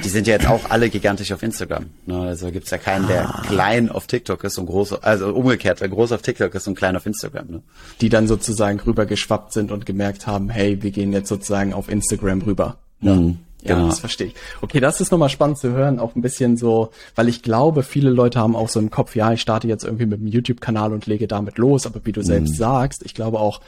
die 0.02 0.08
sind 0.08 0.26
ja 0.26 0.34
jetzt 0.34 0.48
auch 0.48 0.68
alle 0.68 0.90
gigantisch 0.90 1.30
auf 1.30 1.44
Instagram. 1.44 1.86
Ne? 2.04 2.20
Also 2.20 2.50
gibt's 2.50 2.70
ja 2.70 2.78
keinen, 2.78 3.06
der 3.06 3.28
ah. 3.28 3.42
klein 3.46 3.88
auf 3.88 4.08
TikTok 4.08 4.42
ist 4.42 4.58
und 4.58 4.66
groß, 4.66 5.04
also 5.04 5.32
umgekehrt, 5.32 5.80
der 5.80 5.88
groß 5.88 6.10
auf 6.10 6.22
TikTok 6.22 6.52
ist 6.56 6.66
und 6.66 6.74
klein 6.74 6.96
auf 6.96 7.06
Instagram. 7.06 7.46
Ne? 7.48 7.62
Die 8.00 8.08
dann 8.08 8.26
sozusagen 8.26 8.80
rübergeschwappt 8.80 9.39
geschwappt 9.40 9.52
sind 9.52 9.72
und 9.72 9.86
gemerkt 9.86 10.26
haben, 10.26 10.50
hey, 10.50 10.82
wir 10.82 10.90
gehen 10.90 11.12
jetzt 11.12 11.28
sozusagen 11.28 11.72
auf 11.72 11.88
Instagram 11.88 12.42
rüber. 12.42 12.76
Ja. 13.00 13.14
Mhm. 13.14 13.38
Ja, 13.62 13.74
genau. 13.74 13.88
das 13.88 13.98
verstehe 13.98 14.28
ich. 14.28 14.34
Okay, 14.62 14.80
das 14.80 15.02
ist 15.02 15.12
nochmal 15.12 15.28
spannend 15.28 15.58
zu 15.58 15.70
hören, 15.72 15.98
auch 15.98 16.16
ein 16.16 16.22
bisschen 16.22 16.56
so, 16.56 16.92
weil 17.14 17.28
ich 17.28 17.42
glaube, 17.42 17.82
viele 17.82 18.08
Leute 18.08 18.38
haben 18.38 18.56
auch 18.56 18.70
so 18.70 18.80
im 18.80 18.90
Kopf, 18.90 19.14
ja, 19.14 19.34
ich 19.34 19.42
starte 19.42 19.68
jetzt 19.68 19.84
irgendwie 19.84 20.06
mit 20.06 20.18
dem 20.18 20.28
YouTube-Kanal 20.28 20.94
und 20.94 21.04
lege 21.04 21.28
damit 21.28 21.58
los, 21.58 21.84
aber 21.84 22.00
wie 22.04 22.12
du 22.12 22.22
selbst 22.22 22.52
mhm. 22.52 22.56
sagst, 22.56 23.02
ich 23.04 23.12
glaube 23.12 23.38
auch, 23.38 23.60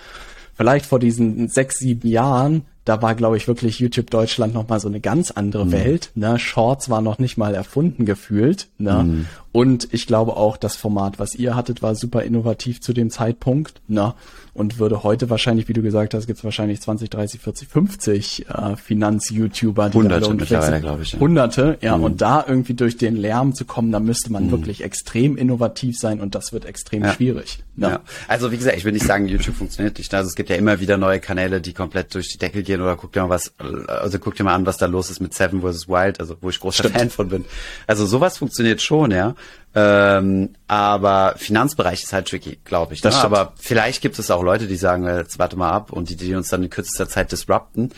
vielleicht 0.54 0.86
vor 0.86 0.98
diesen 0.98 1.48
sechs, 1.48 1.78
sieben 1.78 2.08
Jahren 2.08 2.64
da 2.84 3.00
war, 3.00 3.14
glaube 3.14 3.36
ich, 3.36 3.46
wirklich 3.46 3.78
YouTube 3.78 4.10
Deutschland 4.10 4.54
noch 4.54 4.68
mal 4.68 4.80
so 4.80 4.88
eine 4.88 5.00
ganz 5.00 5.30
andere 5.30 5.66
mhm. 5.66 5.72
Welt. 5.72 6.10
Ne? 6.14 6.38
Shorts 6.38 6.90
war 6.90 7.00
noch 7.00 7.18
nicht 7.18 7.36
mal 7.36 7.54
erfunden 7.54 8.06
gefühlt. 8.06 8.68
Ne? 8.78 9.04
Mhm. 9.04 9.26
Und 9.52 9.88
ich 9.92 10.06
glaube 10.06 10.36
auch, 10.36 10.56
das 10.56 10.76
Format, 10.76 11.18
was 11.18 11.34
ihr 11.34 11.54
hattet, 11.54 11.82
war 11.82 11.94
super 11.94 12.22
innovativ 12.22 12.80
zu 12.80 12.92
dem 12.92 13.10
Zeitpunkt. 13.10 13.80
Ne? 13.86 14.14
Und 14.54 14.78
würde 14.78 15.02
heute 15.02 15.30
wahrscheinlich, 15.30 15.68
wie 15.68 15.72
du 15.72 15.82
gesagt 15.82 16.14
hast, 16.14 16.26
gibt 16.26 16.38
es 16.38 16.44
wahrscheinlich 16.44 16.80
20, 16.80 17.08
30, 17.08 17.40
40, 17.40 17.68
50 17.68 18.46
äh, 18.48 18.76
Finanz-YouTuber. 18.76 19.92
Hunderte 19.92 20.34
mittlerweile, 20.34 20.80
glaube 20.80 21.04
ich. 21.04 21.12
Ja. 21.12 21.20
Hunderte, 21.20 21.78
ja. 21.80 21.96
Mhm. 21.96 22.04
Und 22.04 22.20
da 22.20 22.44
irgendwie 22.46 22.74
durch 22.74 22.96
den 22.96 23.16
Lärm 23.16 23.54
zu 23.54 23.64
kommen, 23.64 23.92
da 23.92 24.00
müsste 24.00 24.32
man 24.32 24.46
mhm. 24.46 24.50
wirklich 24.50 24.82
extrem 24.82 25.36
innovativ 25.36 25.98
sein 25.98 26.20
und 26.20 26.34
das 26.34 26.52
wird 26.52 26.64
extrem 26.64 27.04
ja. 27.04 27.12
schwierig. 27.12 27.62
Ne? 27.76 27.88
Ja. 27.88 28.00
Also 28.28 28.52
wie 28.52 28.58
gesagt, 28.58 28.76
ich 28.76 28.84
will 28.84 28.92
nicht 28.92 29.06
sagen, 29.06 29.28
YouTube 29.28 29.56
funktioniert 29.56 29.96
nicht. 29.96 30.12
Also 30.12 30.28
es 30.28 30.34
gibt 30.34 30.50
ja 30.50 30.56
immer 30.56 30.80
wieder 30.80 30.98
neue 30.98 31.20
Kanäle, 31.20 31.62
die 31.62 31.72
komplett 31.72 32.14
durch 32.14 32.28
die 32.28 32.38
Decke 32.38 32.62
gehen 32.62 32.72
gehen 32.72 32.82
oder 32.82 32.96
guck 32.96 33.12
dir 33.12 33.22
mal 33.22 33.28
was, 33.30 33.52
also 33.86 34.18
guck 34.18 34.34
dir 34.34 34.44
mal 34.44 34.54
an, 34.54 34.66
was 34.66 34.78
da 34.78 34.86
los 34.86 35.10
ist 35.10 35.20
mit 35.20 35.34
Seven 35.34 35.60
vs. 35.60 35.88
Wild, 35.88 36.20
also 36.20 36.36
wo 36.40 36.50
ich 36.50 36.58
großer 36.58 36.84
Stimmt. 36.84 36.96
Fan 36.96 37.10
von 37.10 37.28
bin. 37.28 37.44
Also 37.86 38.06
sowas 38.06 38.38
funktioniert 38.38 38.80
schon, 38.80 39.10
ja. 39.10 39.34
Ähm, 39.74 40.50
aber 40.68 41.34
Finanzbereich 41.38 42.02
ist 42.02 42.12
halt 42.12 42.28
tricky, 42.28 42.58
glaube 42.64 42.92
ich. 42.92 43.02
Ne? 43.02 43.14
Aber 43.14 43.54
vielleicht 43.58 44.02
gibt 44.02 44.18
es 44.18 44.30
auch 44.30 44.42
Leute, 44.42 44.66
die 44.66 44.76
sagen, 44.76 45.06
äh, 45.06 45.20
jetzt 45.20 45.38
warte 45.38 45.56
mal 45.56 45.70
ab 45.70 45.92
und 45.92 46.10
die, 46.10 46.16
die 46.16 46.34
uns 46.34 46.48
dann 46.48 46.62
in 46.62 46.70
kürzester 46.70 47.08
Zeit 47.08 47.32
disrupten. 47.32 47.90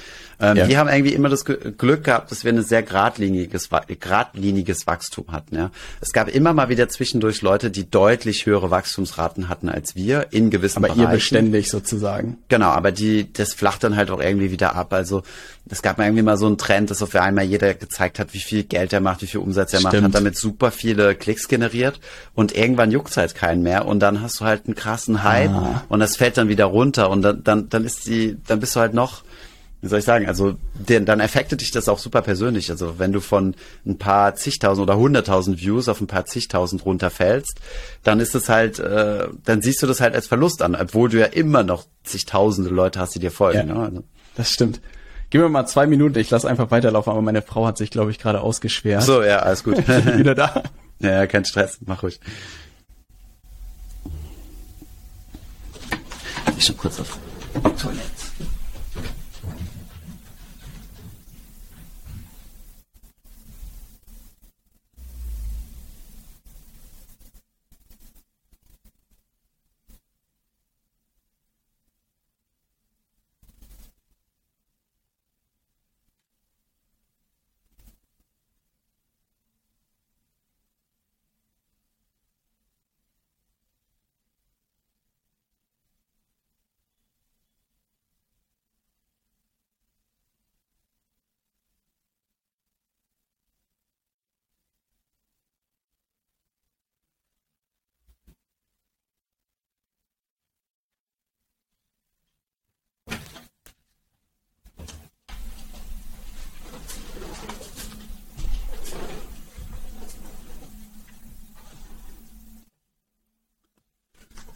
Ähm, 0.44 0.56
ja. 0.56 0.66
Die 0.66 0.76
haben 0.78 0.88
irgendwie 0.88 1.14
immer 1.14 1.28
das 1.28 1.44
Glück 1.44 2.04
gehabt, 2.04 2.30
dass 2.30 2.44
wir 2.44 2.52
ein 2.52 2.62
sehr 2.62 2.82
geradliniges, 2.82 3.70
geradliniges 4.00 4.86
Wachstum 4.86 5.26
hatten. 5.30 5.56
Ja? 5.56 5.70
Es 6.00 6.12
gab 6.12 6.28
immer 6.28 6.52
mal 6.52 6.68
wieder 6.68 6.88
zwischendurch 6.88 7.42
Leute, 7.42 7.70
die 7.70 7.90
deutlich 7.90 8.46
höhere 8.46 8.70
Wachstumsraten 8.70 9.48
hatten 9.48 9.68
als 9.68 9.96
wir 9.96 10.28
in 10.30 10.50
gewissen 10.50 10.78
aber 10.78 10.88
Bereichen. 10.88 11.02
Aber 11.02 11.12
ihr 11.12 11.16
beständig 11.16 11.70
sozusagen. 11.70 12.38
Genau, 12.48 12.68
aber 12.68 12.92
die, 12.92 13.32
das 13.32 13.54
flacht 13.54 13.84
dann 13.84 13.96
halt 13.96 14.10
auch 14.10 14.20
irgendwie 14.20 14.50
wieder 14.50 14.74
ab. 14.74 14.92
Also 14.92 15.22
es 15.68 15.80
gab 15.80 15.96
mal 15.96 16.04
irgendwie 16.04 16.22
mal 16.22 16.36
so 16.36 16.46
einen 16.46 16.58
Trend, 16.58 16.90
dass 16.90 17.02
auf 17.02 17.14
einmal 17.14 17.44
jeder 17.44 17.72
gezeigt 17.74 18.18
hat, 18.18 18.34
wie 18.34 18.38
viel 18.38 18.64
Geld 18.64 18.92
er 18.92 19.00
macht, 19.00 19.22
wie 19.22 19.26
viel 19.26 19.40
Umsatz 19.40 19.72
er 19.72 19.80
Stimmt. 19.80 19.94
macht, 19.94 20.02
hat 20.02 20.14
damit 20.14 20.36
super 20.36 20.70
viele 20.70 21.14
Klicks 21.14 21.48
generiert 21.48 22.00
und 22.34 22.54
irgendwann 22.54 22.90
juckt's 22.90 23.16
halt 23.16 23.34
keinen 23.34 23.62
mehr 23.62 23.86
und 23.86 24.00
dann 24.00 24.20
hast 24.20 24.40
du 24.40 24.44
halt 24.44 24.66
einen 24.66 24.74
krassen 24.74 25.22
Hype 25.22 25.50
ah. 25.50 25.84
und 25.88 26.00
das 26.00 26.16
fällt 26.16 26.36
dann 26.36 26.48
wieder 26.48 26.66
runter 26.66 27.08
und 27.08 27.22
dann, 27.22 27.42
dann, 27.42 27.68
dann 27.70 27.84
ist 27.84 28.06
die, 28.06 28.36
dann 28.46 28.60
bist 28.60 28.76
du 28.76 28.80
halt 28.80 28.92
noch 28.92 29.22
wie 29.84 29.88
soll 29.88 29.98
ich 29.98 30.06
sagen, 30.06 30.26
also 30.26 30.54
den, 30.72 31.04
dann 31.04 31.20
affektet 31.20 31.60
dich 31.60 31.70
das 31.70 31.90
auch 31.90 31.98
super 31.98 32.22
persönlich. 32.22 32.70
Also 32.70 32.98
wenn 32.98 33.12
du 33.12 33.20
von 33.20 33.54
ein 33.84 33.98
paar 33.98 34.34
zigtausend 34.34 34.82
oder 34.82 34.96
hunderttausend 34.96 35.60
Views 35.60 35.90
auf 35.90 36.00
ein 36.00 36.06
paar 36.06 36.24
zigtausend 36.24 36.86
runterfällst, 36.86 37.60
dann 38.02 38.18
ist 38.18 38.34
es 38.34 38.48
halt, 38.48 38.78
äh, 38.78 39.28
dann 39.44 39.60
siehst 39.60 39.82
du 39.82 39.86
das 39.86 40.00
halt 40.00 40.14
als 40.14 40.26
Verlust 40.26 40.62
an, 40.62 40.74
obwohl 40.74 41.10
du 41.10 41.20
ja 41.20 41.26
immer 41.26 41.64
noch 41.64 41.84
zigtausende 42.02 42.70
Leute 42.70 42.98
hast, 42.98 43.14
die 43.14 43.18
dir 43.18 43.30
folgen. 43.30 43.68
Ja, 43.68 43.74
ne? 43.74 43.80
also. 43.80 44.04
Das 44.36 44.50
stimmt. 44.50 44.80
Gib 45.28 45.42
mir 45.42 45.50
mal 45.50 45.66
zwei 45.66 45.86
Minuten, 45.86 46.18
ich 46.18 46.30
lasse 46.30 46.48
einfach 46.48 46.70
weiterlaufen, 46.70 47.10
aber 47.10 47.20
meine 47.20 47.42
Frau 47.42 47.66
hat 47.66 47.76
sich, 47.76 47.90
glaube 47.90 48.10
ich, 48.10 48.18
gerade 48.18 48.40
ausgeschwert. 48.40 49.02
So, 49.02 49.22
ja, 49.22 49.40
alles 49.40 49.64
gut. 49.64 49.76
wieder 50.16 50.34
da. 50.34 50.62
Ja, 51.00 51.26
kein 51.26 51.44
Stress, 51.44 51.78
mach 51.84 52.02
ruhig. 52.02 52.20
Ich 56.56 56.64
schon 56.64 56.78
kurz 56.78 57.00
auf 57.00 57.18
Toilette. 57.62 58.23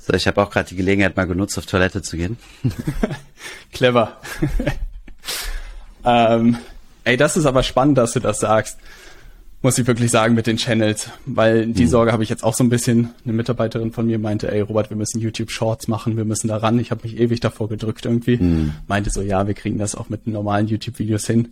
So, 0.09 0.14
ich 0.14 0.27
habe 0.27 0.40
auch 0.40 0.51
gerade 0.51 0.71
die 0.71 0.77
Gelegenheit 0.77 1.16
mal 1.16 1.27
genutzt, 1.27 1.59
auf 1.59 1.66
Toilette 1.66 2.01
zu 2.01 2.16
gehen. 2.16 2.38
Clever. 3.75 4.16
ähm, 6.05 6.57
ey, 7.05 7.18
das 7.18 7.37
ist 7.37 7.44
aber 7.44 7.62
spannend, 7.62 7.99
dass 7.99 8.14
du 8.14 8.21
das 8.21 8.40
sagst. 8.40 8.79
Muss 9.61 9.77
ich 9.77 9.87
wirklich 9.87 10.11
sagen 10.11 10.35
mit 10.35 10.47
den 10.47 10.57
Channels, 10.57 11.11
weil 11.27 11.66
die 11.66 11.83
mhm. 11.83 11.88
Sorge 11.88 12.12
habe 12.12 12.23
ich 12.23 12.31
jetzt 12.31 12.42
auch 12.42 12.55
so 12.55 12.64
ein 12.64 12.71
bisschen. 12.71 13.11
Eine 13.25 13.35
Mitarbeiterin 13.35 13.92
von 13.92 14.07
mir 14.07 14.18
meinte, 14.18 14.51
ey 14.51 14.62
Robert, 14.62 14.88
wir 14.88 14.97
müssen 14.97 15.21
YouTube 15.21 15.51
Shorts 15.51 15.88
machen, 15.88 16.16
wir 16.16 16.25
müssen 16.25 16.49
da 16.49 16.57
ran. 16.57 16.79
Ich 16.79 16.90
habe 16.90 17.03
mich 17.03 17.18
ewig 17.18 17.40
davor 17.40 17.68
gedrückt 17.68 18.07
irgendwie. 18.07 18.38
Mhm. 18.38 18.73
Meinte 18.87 19.11
so, 19.11 19.21
ja, 19.21 19.47
wir 19.47 19.55
kriegen 19.55 19.77
das 19.77 19.94
auch 19.94 20.09
mit 20.09 20.27
normalen 20.27 20.68
YouTube-Videos 20.68 21.27
hin. 21.27 21.49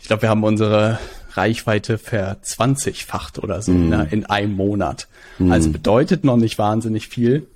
Ich 0.00 0.06
glaube, 0.06 0.22
wir 0.22 0.30
haben 0.30 0.44
unsere 0.44 0.98
Reichweite 1.34 1.98
verzwanzigfacht 1.98 3.38
oder 3.38 3.60
so 3.60 3.72
mhm. 3.72 3.88
ne, 3.90 4.08
in 4.10 4.24
einem 4.24 4.54
Monat. 4.54 5.08
Mhm. 5.38 5.52
Also 5.52 5.70
bedeutet 5.70 6.24
noch 6.24 6.38
nicht 6.38 6.58
wahnsinnig 6.58 7.08
viel. 7.08 7.48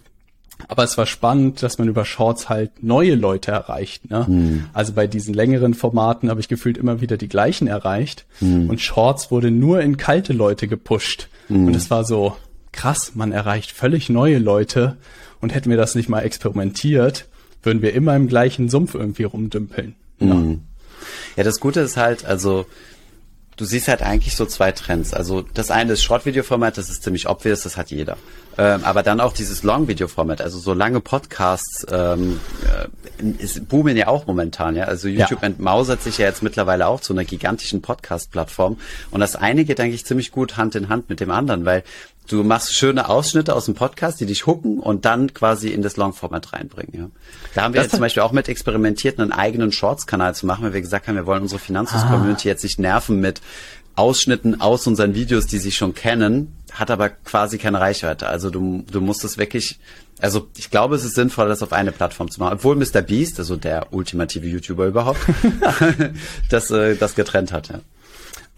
Aber 0.68 0.82
es 0.82 0.98
war 0.98 1.06
spannend, 1.06 1.62
dass 1.62 1.78
man 1.78 1.88
über 1.88 2.04
Shorts 2.04 2.48
halt 2.48 2.82
neue 2.82 3.14
Leute 3.14 3.52
erreicht. 3.52 4.10
Ne? 4.10 4.24
Mhm. 4.28 4.64
Also 4.72 4.92
bei 4.92 5.06
diesen 5.06 5.32
längeren 5.32 5.74
Formaten 5.74 6.28
habe 6.28 6.40
ich 6.40 6.48
gefühlt 6.48 6.76
immer 6.76 7.00
wieder 7.00 7.16
die 7.16 7.28
gleichen 7.28 7.68
erreicht. 7.68 8.26
Mhm. 8.40 8.68
Und 8.68 8.80
Shorts 8.80 9.30
wurde 9.30 9.50
nur 9.50 9.80
in 9.80 9.96
kalte 9.96 10.32
Leute 10.32 10.66
gepusht. 10.66 11.28
Mhm. 11.48 11.68
Und 11.68 11.76
es 11.76 11.90
war 11.90 12.04
so 12.04 12.36
krass, 12.72 13.12
man 13.14 13.32
erreicht 13.32 13.70
völlig 13.70 14.08
neue 14.08 14.38
Leute. 14.38 14.96
Und 15.40 15.54
hätten 15.54 15.70
wir 15.70 15.76
das 15.76 15.94
nicht 15.94 16.08
mal 16.08 16.20
experimentiert, 16.20 17.26
würden 17.62 17.82
wir 17.82 17.94
immer 17.94 18.16
im 18.16 18.26
gleichen 18.26 18.68
Sumpf 18.68 18.94
irgendwie 18.94 19.24
rumdümpeln. 19.24 19.94
Ja. 20.18 20.34
Mhm. 20.34 20.60
ja, 21.36 21.44
das 21.44 21.60
Gute 21.60 21.80
ist 21.80 21.96
halt, 21.96 22.24
also 22.24 22.66
du 23.56 23.64
siehst 23.64 23.88
halt 23.88 24.02
eigentlich 24.02 24.36
so 24.36 24.46
zwei 24.46 24.72
Trends. 24.72 25.14
Also 25.14 25.42
das 25.42 25.70
eine 25.70 25.92
ist 25.92 26.02
Short-Video-Format, 26.02 26.76
das 26.78 26.90
ist 26.90 27.02
ziemlich 27.02 27.28
obvious, 27.28 27.62
das 27.62 27.76
hat 27.76 27.90
jeder. 27.90 28.16
Ähm, 28.58 28.84
aber 28.84 29.02
dann 29.02 29.20
auch 29.20 29.32
dieses 29.32 29.62
Long-Video-Format, 29.62 30.40
also 30.40 30.58
so 30.58 30.72
lange 30.72 31.00
Podcasts 31.00 31.86
ähm, 31.90 32.40
äh, 32.64 33.24
ist, 33.38 33.68
boomen 33.68 33.96
ja 33.96 34.08
auch 34.08 34.26
momentan. 34.26 34.76
Ja, 34.76 34.84
Also 34.84 35.08
YouTube 35.08 35.42
ja. 35.42 35.48
entmausert 35.48 36.02
sich 36.02 36.18
ja 36.18 36.26
jetzt 36.26 36.42
mittlerweile 36.42 36.86
auch 36.86 37.00
zu 37.00 37.12
einer 37.12 37.24
gigantischen 37.24 37.82
Podcast-Plattform. 37.82 38.78
Und 39.10 39.20
das 39.20 39.36
eine 39.36 39.64
geht 39.64 39.80
eigentlich 39.80 40.06
ziemlich 40.06 40.32
gut 40.32 40.56
Hand 40.56 40.74
in 40.74 40.88
Hand 40.88 41.10
mit 41.10 41.20
dem 41.20 41.30
anderen, 41.30 41.64
weil 41.64 41.82
du 42.26 42.42
machst 42.42 42.74
schöne 42.74 43.08
Ausschnitte 43.08 43.54
aus 43.54 43.66
dem 43.66 43.74
Podcast, 43.74 44.20
die 44.20 44.26
dich 44.26 44.46
hucken 44.46 44.78
und 44.78 45.04
dann 45.04 45.32
quasi 45.34 45.68
in 45.68 45.82
das 45.82 45.96
Long-Format 45.96 46.52
reinbringen. 46.52 46.92
Ja. 46.94 47.10
Da 47.54 47.62
haben 47.62 47.74
wir 47.74 47.78
das 47.78 47.86
jetzt 47.86 47.92
zum 47.92 48.00
Beispiel 48.00 48.22
auch 48.22 48.32
mit 48.32 48.48
experimentiert, 48.48 49.18
einen 49.18 49.32
eigenen 49.32 49.72
Shorts-Kanal 49.72 50.34
zu 50.34 50.46
machen, 50.46 50.64
weil 50.64 50.72
wir 50.72 50.80
gesagt 50.80 51.08
haben, 51.08 51.14
wir 51.14 51.26
wollen 51.26 51.42
unsere 51.42 51.60
Finanzfluss-Community 51.60 52.48
ah. 52.48 52.52
jetzt 52.52 52.64
nicht 52.64 52.78
nerven 52.78 53.20
mit 53.20 53.40
Ausschnitten 53.96 54.60
aus 54.60 54.86
unseren 54.86 55.14
Videos, 55.14 55.46
die 55.46 55.58
sie 55.58 55.72
schon 55.72 55.94
kennen, 55.94 56.54
hat 56.70 56.90
aber 56.90 57.08
quasi 57.08 57.56
keine 57.56 57.80
Reichweite. 57.80 58.28
Also 58.28 58.50
du, 58.50 58.84
du 58.90 59.00
musst 59.00 59.24
es 59.24 59.38
wirklich, 59.38 59.78
also 60.20 60.48
ich 60.58 60.70
glaube, 60.70 60.96
es 60.96 61.04
ist 61.04 61.14
sinnvoll, 61.14 61.48
das 61.48 61.62
auf 61.62 61.72
eine 61.72 61.92
Plattform 61.92 62.30
zu 62.30 62.40
machen. 62.40 62.54
Obwohl 62.54 62.76
Mr. 62.76 63.00
Beast, 63.00 63.38
also 63.38 63.56
der 63.56 63.94
ultimative 63.94 64.46
YouTuber 64.46 64.86
überhaupt, 64.86 65.20
das, 66.50 66.70
äh, 66.70 66.96
das 66.96 67.14
getrennt 67.14 67.52
hat. 67.52 67.68
Ja. 67.68 67.80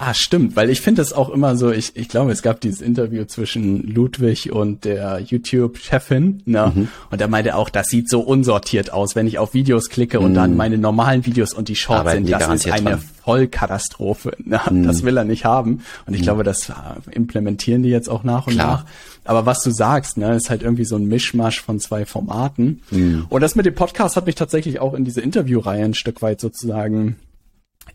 Ah, 0.01 0.15
stimmt, 0.15 0.55
weil 0.55 0.71
ich 0.71 0.81
finde 0.81 1.03
das 1.03 1.13
auch 1.13 1.29
immer 1.29 1.57
so, 1.57 1.73
ich, 1.73 1.97
ich 1.97 2.09
glaube, 2.09 2.31
es 2.31 2.43
gab 2.43 2.61
dieses 2.61 2.81
Interview 2.81 3.25
zwischen 3.25 3.83
Ludwig 3.83 4.53
und 4.53 4.85
der 4.85 5.19
YouTube-Chefin, 5.19 6.45
ne? 6.47 6.73
Mhm. 6.73 6.89
Und 7.11 7.21
er 7.21 7.27
meinte 7.27 7.57
auch, 7.57 7.69
das 7.69 7.89
sieht 7.89 8.09
so 8.09 8.21
unsortiert 8.21 8.93
aus, 8.93 9.17
wenn 9.17 9.27
ich 9.27 9.41
auf 9.41 9.55
Videos 9.55 9.91
klicke 9.91 10.21
und 10.21 10.35
dann 10.35 10.53
mhm. 10.53 10.57
meine 10.57 10.79
normalen 10.79 11.27
Videos 11.27 11.53
und 11.53 11.69
die 11.69 11.75
Shorts 11.75 12.01
Arbeiten 12.01 12.27
sind, 12.27 12.41
das 12.41 12.49
ist 12.49 12.71
eine 12.71 12.91
dran. 12.91 13.03
Vollkatastrophe. 13.25 14.37
Ne? 14.39 14.61
Mhm. 14.71 14.87
Das 14.87 15.03
will 15.03 15.17
er 15.17 15.25
nicht 15.25 15.45
haben. 15.45 15.83
Und 16.07 16.15
ich 16.15 16.21
mhm. 16.21 16.25
glaube, 16.25 16.45
das 16.45 16.69
äh, 16.69 16.73
implementieren 17.11 17.83
die 17.83 17.91
jetzt 17.91 18.09
auch 18.09 18.23
nach 18.23 18.47
und 18.47 18.53
Klar. 18.53 18.67
nach. 18.67 18.85
Aber 19.25 19.47
was 19.47 19.63
du 19.63 19.73
sagst, 19.73 20.17
ne, 20.17 20.37
ist 20.37 20.49
halt 20.49 20.63
irgendwie 20.63 20.85
so 20.85 20.95
ein 20.95 21.07
Mischmasch 21.07 21.61
von 21.61 21.81
zwei 21.81 22.07
Formaten. 22.07 22.83
Mhm. 22.93 23.27
Und 23.29 23.41
das 23.41 23.57
mit 23.57 23.67
dem 23.67 23.75
Podcast 23.75 24.15
hat 24.15 24.27
mich 24.27 24.37
tatsächlich 24.37 24.79
auch 24.79 24.95
in 24.95 25.05
diese 25.05 25.21
Interviewreihe 25.21 25.85
ein 25.85 25.95
Stück 25.95 26.23
weit 26.23 26.41
sozusagen 26.41 27.17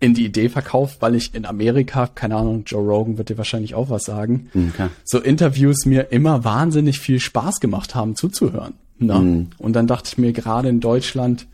in 0.04 0.14
die 0.14 0.26
Idee 0.26 0.50
verkauft, 0.50 0.98
weil 1.00 1.16
ich 1.16 1.34
in 1.34 1.46
Amerika, 1.46 2.08
keine 2.08 2.36
Ahnung, 2.36 2.64
Joe 2.66 2.86
Rogan 2.86 3.18
wird 3.18 3.30
dir 3.30 3.38
wahrscheinlich 3.38 3.74
auch 3.74 3.90
was 3.90 4.04
sagen, 4.04 4.50
okay. 4.54 4.90
so 5.06 5.18
Interviews 5.20 5.86
mir 5.86 6.12
immer 6.12 6.44
wahnsinnig 6.44 7.00
viel 7.00 7.22
Spaß 7.22 7.62
gemacht 7.62 7.96
haben 7.96 8.18
zuzuhören. 8.18 8.74
Ne? 9.00 9.18
Mhm. 9.18 9.48
Und 9.58 9.78
dann 9.78 9.88
dachte 9.88 10.10
ich 10.12 10.18
mir 10.18 10.34
gerade 10.34 10.68
in 10.68 10.82
Deutschland, 10.82 11.48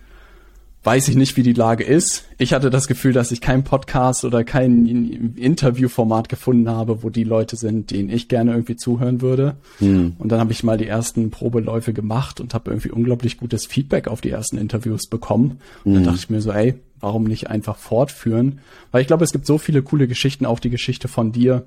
weiß 0.84 1.10
ich 1.10 1.16
nicht, 1.16 1.38
wie 1.38 1.44
die 1.44 1.54
Lage 1.54 1.84
ist. 1.84 2.26
Ich 2.40 2.54
hatte 2.54 2.72
das 2.72 2.88
Gefühl, 2.88 3.14
dass 3.14 3.32
ich 3.32 3.40
kein 3.40 3.64
Podcast 3.64 4.26
oder 4.26 4.44
kein 4.44 4.88
Interviewformat 5.36 6.28
gefunden 6.28 6.70
habe, 6.70 7.04
wo 7.04 7.12
die 7.12 7.26
Leute 7.26 7.56
sind, 7.56 7.92
denen 7.92 8.10
ich 8.10 8.30
gerne 8.30 8.54
irgendwie 8.54 8.78
zuhören 8.78 9.22
würde. 9.22 9.58
Hm. 9.78 10.14
Und 10.18 10.32
dann 10.32 10.40
habe 10.40 10.54
ich 10.54 10.64
mal 10.64 10.78
die 10.80 10.88
ersten 10.88 11.30
Probeläufe 11.30 11.94
gemacht 11.94 12.42
und 12.42 12.56
habe 12.56 12.72
irgendwie 12.72 12.90
unglaublich 12.90 13.38
gutes 13.38 13.68
Feedback 13.68 14.08
auf 14.08 14.22
die 14.22 14.32
ersten 14.32 14.58
Interviews 14.58 15.06
bekommen. 15.06 15.60
Und 15.84 15.94
dann 15.94 16.04
hm. 16.04 16.06
dachte 16.06 16.20
ich 16.20 16.30
mir 16.32 16.42
so, 16.42 16.52
ey, 16.52 16.74
warum 17.00 17.24
nicht 17.24 17.50
einfach 17.50 17.78
fortführen? 17.78 18.60
Weil 18.92 19.02
ich 19.02 19.08
glaube, 19.08 19.24
es 19.24 19.32
gibt 19.32 19.46
so 19.46 19.58
viele 19.58 19.82
coole 19.82 20.08
Geschichten, 20.08 20.46
auch 20.46 20.60
die 20.60 20.70
Geschichte 20.70 21.08
von 21.08 21.32
dir, 21.32 21.66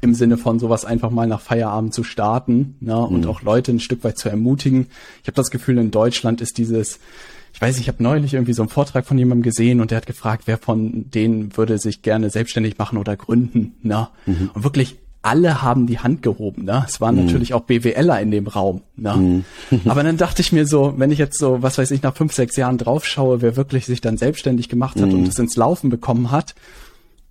im 0.00 0.14
Sinne 0.14 0.36
von 0.36 0.58
sowas 0.58 0.84
einfach 0.84 1.10
mal 1.10 1.28
nach 1.28 1.40
Feierabend 1.40 1.94
zu 1.94 2.02
starten 2.02 2.76
ne, 2.80 2.98
und 2.98 3.20
mhm. 3.20 3.28
auch 3.28 3.42
Leute 3.42 3.70
ein 3.70 3.80
Stück 3.80 4.02
weit 4.02 4.18
zu 4.18 4.28
ermutigen. 4.28 4.88
Ich 5.22 5.28
habe 5.28 5.36
das 5.36 5.50
Gefühl, 5.50 5.78
in 5.78 5.90
Deutschland 5.92 6.40
ist 6.40 6.58
dieses 6.58 6.98
ich 7.56 7.62
weiß, 7.62 7.78
ich 7.78 7.88
habe 7.88 8.02
neulich 8.02 8.34
irgendwie 8.34 8.52
so 8.52 8.60
einen 8.60 8.68
Vortrag 8.68 9.06
von 9.06 9.16
jemandem 9.16 9.42
gesehen 9.42 9.80
und 9.80 9.90
der 9.90 9.96
hat 9.96 10.04
gefragt, 10.04 10.42
wer 10.44 10.58
von 10.58 11.10
denen 11.10 11.56
würde 11.56 11.78
sich 11.78 12.02
gerne 12.02 12.28
selbstständig 12.28 12.76
machen 12.76 12.98
oder 12.98 13.16
gründen. 13.16 13.76
Ne? 13.80 14.08
Mhm. 14.26 14.50
Und 14.52 14.62
wirklich 14.62 14.96
alle 15.26 15.60
haben 15.60 15.86
die 15.86 15.98
Hand 15.98 16.22
gehoben. 16.22 16.64
Ne? 16.64 16.84
Es 16.86 17.00
waren 17.00 17.16
mhm. 17.16 17.24
natürlich 17.24 17.52
auch 17.52 17.62
BWLer 17.62 18.20
in 18.20 18.30
dem 18.30 18.46
Raum. 18.46 18.82
Ne? 18.96 19.16
Mhm. 19.16 19.44
Aber 19.90 20.04
dann 20.04 20.16
dachte 20.16 20.40
ich 20.40 20.52
mir 20.52 20.66
so, 20.66 20.94
wenn 20.96 21.10
ich 21.10 21.18
jetzt 21.18 21.38
so, 21.38 21.62
was 21.62 21.78
weiß 21.78 21.90
ich, 21.90 22.02
nach 22.02 22.14
fünf, 22.14 22.32
sechs 22.32 22.56
Jahren 22.56 22.78
draufschaue, 22.78 23.42
wer 23.42 23.56
wirklich 23.56 23.86
sich 23.86 24.00
dann 24.00 24.16
selbstständig 24.16 24.68
gemacht 24.68 25.00
hat 25.00 25.08
mhm. 25.08 25.14
und 25.14 25.28
es 25.28 25.38
ins 25.38 25.56
Laufen 25.56 25.90
bekommen 25.90 26.30
hat, 26.30 26.54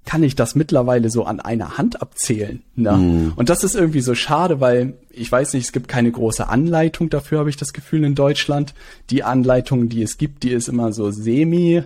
kann 0.03 0.21
ich 0.23 0.35
das 0.35 0.55
mittlerweile 0.55 1.09
so 1.09 1.23
an 1.23 1.39
einer 1.39 1.77
Hand 1.77 1.99
abzählen. 2.01 2.61
Ne? 2.75 2.91
Mm. 2.91 3.33
Und 3.37 3.49
das 3.49 3.63
ist 3.63 3.73
irgendwie 3.73 4.01
so 4.01 4.13
schade, 4.13 4.61
weil 4.61 4.93
ich 5.09 5.31
weiß 5.31 5.53
nicht, 5.53 5.65
es 5.65 5.71
gibt 5.71 5.87
keine 5.87 6.11
große 6.11 6.47
Anleitung 6.47 7.09
dafür, 7.09 7.39
habe 7.39 7.49
ich 7.49 7.57
das 7.57 7.73
Gefühl 7.73 8.03
in 8.03 8.13
Deutschland. 8.13 8.75
Die 9.09 9.23
Anleitung, 9.23 9.89
die 9.89 10.03
es 10.03 10.19
gibt, 10.19 10.43
die 10.43 10.51
ist 10.51 10.69
immer 10.69 10.93
so 10.93 11.09
semi 11.09 11.81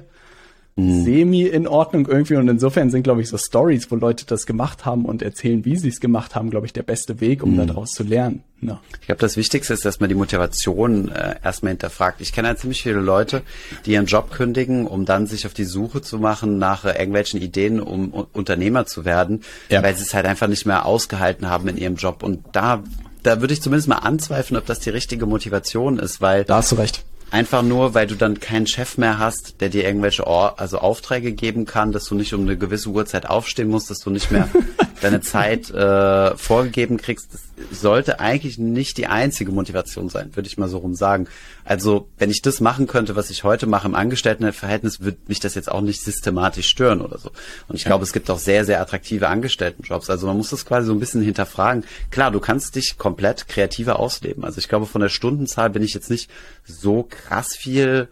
mhm. 0.79 1.03
semi 1.03 1.43
in 1.43 1.67
Ordnung 1.67 2.07
irgendwie. 2.07 2.35
Und 2.35 2.47
insofern 2.47 2.89
sind, 2.89 3.03
glaube 3.03 3.21
ich, 3.21 3.29
so 3.29 3.37
Stories, 3.37 3.89
wo 3.91 3.95
Leute 3.95 4.25
das 4.25 4.45
gemacht 4.45 4.85
haben 4.85 5.05
und 5.05 5.21
erzählen, 5.21 5.65
wie 5.65 5.77
sie 5.77 5.89
es 5.89 5.99
gemacht 5.99 6.35
haben, 6.35 6.49
glaube 6.49 6.65
ich, 6.65 6.73
der 6.73 6.83
beste 6.83 7.21
Weg, 7.21 7.43
um 7.43 7.55
mhm. 7.55 7.67
daraus 7.67 7.91
zu 7.91 8.03
lernen. 8.03 8.43
Ja. 8.61 8.81
Ich 8.99 9.07
glaube, 9.07 9.21
das 9.21 9.37
Wichtigste 9.37 9.73
ist, 9.73 9.85
dass 9.85 9.99
man 9.99 10.09
die 10.09 10.15
Motivation 10.15 11.09
äh, 11.09 11.35
erstmal 11.43 11.71
hinterfragt. 11.71 12.19
Ich 12.19 12.33
kenne 12.33 12.49
halt 12.49 12.59
ziemlich 12.59 12.83
viele 12.83 12.99
Leute, 12.99 13.41
die 13.85 13.91
ihren 13.91 14.05
Job 14.05 14.31
kündigen, 14.31 14.85
um 14.85 15.05
dann 15.05 15.27
sich 15.27 15.45
auf 15.45 15.53
die 15.53 15.63
Suche 15.63 16.01
zu 16.01 16.19
machen 16.19 16.57
nach 16.57 16.83
äh, 16.83 16.91
irgendwelchen 16.91 17.41
Ideen, 17.41 17.79
um 17.79 18.09
Unternehmer 18.33 18.85
zu 18.85 19.05
werden, 19.05 19.41
ja. 19.69 19.81
weil 19.81 19.95
sie 19.95 20.03
es 20.03 20.13
halt 20.13 20.25
einfach 20.25 20.47
nicht 20.47 20.65
mehr 20.65 20.85
ausgehalten 20.85 21.49
haben 21.49 21.69
in 21.69 21.77
ihrem 21.77 21.95
Job. 21.95 22.21
Und 22.23 22.43
da 22.51 22.83
da 23.23 23.41
würde 23.41 23.53
ich 23.53 23.61
zumindest 23.61 23.87
mal 23.89 23.97
anzweifeln, 23.97 24.57
ob 24.57 24.65
das 24.65 24.79
die 24.79 24.89
richtige 24.89 25.25
Motivation 25.25 25.99
ist, 25.99 26.21
weil 26.21 26.45
da 26.45 26.57
hast 26.57 26.71
du 26.71 26.75
recht. 26.75 27.03
Einfach 27.31 27.61
nur, 27.61 27.93
weil 27.93 28.07
du 28.07 28.15
dann 28.15 28.39
keinen 28.39 28.65
Chef 28.65 28.97
mehr 28.97 29.19
hast, 29.19 29.61
der 29.61 29.69
dir 29.69 29.83
irgendwelche 29.83 30.25
Or 30.25 30.59
also 30.59 30.79
Aufträge 30.79 31.31
geben 31.31 31.65
kann, 31.65 31.91
dass 31.91 32.05
du 32.05 32.15
nicht 32.15 32.33
um 32.33 32.41
eine 32.41 32.57
gewisse 32.57 32.89
Uhrzeit 32.89 33.29
aufstehen 33.29 33.69
musst, 33.69 33.89
dass 33.91 33.99
du 33.99 34.09
nicht 34.09 34.31
mehr 34.31 34.49
deine 35.01 35.21
Zeit 35.21 35.69
äh, 35.69 36.35
vorgegeben 36.37 36.97
kriegst. 36.97 37.29
Sollte 37.71 38.19
eigentlich 38.19 38.57
nicht 38.57 38.97
die 38.97 39.07
einzige 39.07 39.51
Motivation 39.51 40.09
sein, 40.09 40.35
würde 40.35 40.47
ich 40.47 40.57
mal 40.57 40.69
so 40.69 40.77
rum 40.77 40.95
sagen. 40.95 41.27
Also, 41.65 42.07
wenn 42.17 42.29
ich 42.29 42.41
das 42.41 42.61
machen 42.61 42.87
könnte, 42.87 43.15
was 43.15 43.29
ich 43.29 43.43
heute 43.43 43.67
mache 43.67 43.87
im 43.87 43.95
Angestelltenverhältnis, 43.95 45.01
würde 45.01 45.17
mich 45.27 45.39
das 45.39 45.55
jetzt 45.55 45.71
auch 45.71 45.81
nicht 45.81 46.01
systematisch 46.01 46.67
stören 46.67 47.01
oder 47.01 47.17
so. 47.17 47.31
Und 47.67 47.75
ich 47.75 47.83
glaube, 47.83 48.03
es 48.03 48.13
gibt 48.13 48.29
auch 48.29 48.39
sehr, 48.39 48.65
sehr 48.65 48.81
attraktive 48.81 49.27
Angestelltenjobs. 49.27 50.09
Also 50.09 50.27
man 50.27 50.37
muss 50.37 50.49
das 50.49 50.65
quasi 50.65 50.87
so 50.87 50.93
ein 50.93 50.99
bisschen 50.99 51.21
hinterfragen. 51.21 51.83
Klar, 52.11 52.31
du 52.31 52.39
kannst 52.39 52.75
dich 52.75 52.97
komplett 52.97 53.47
kreativer 53.47 53.99
ausleben. 53.99 54.45
Also 54.45 54.59
ich 54.59 54.69
glaube, 54.69 54.85
von 54.85 55.01
der 55.01 55.09
Stundenzahl 55.09 55.69
bin 55.69 55.83
ich 55.83 55.93
jetzt 55.93 56.09
nicht 56.09 56.29
so 56.63 57.03
krass 57.03 57.55
viel 57.57 58.07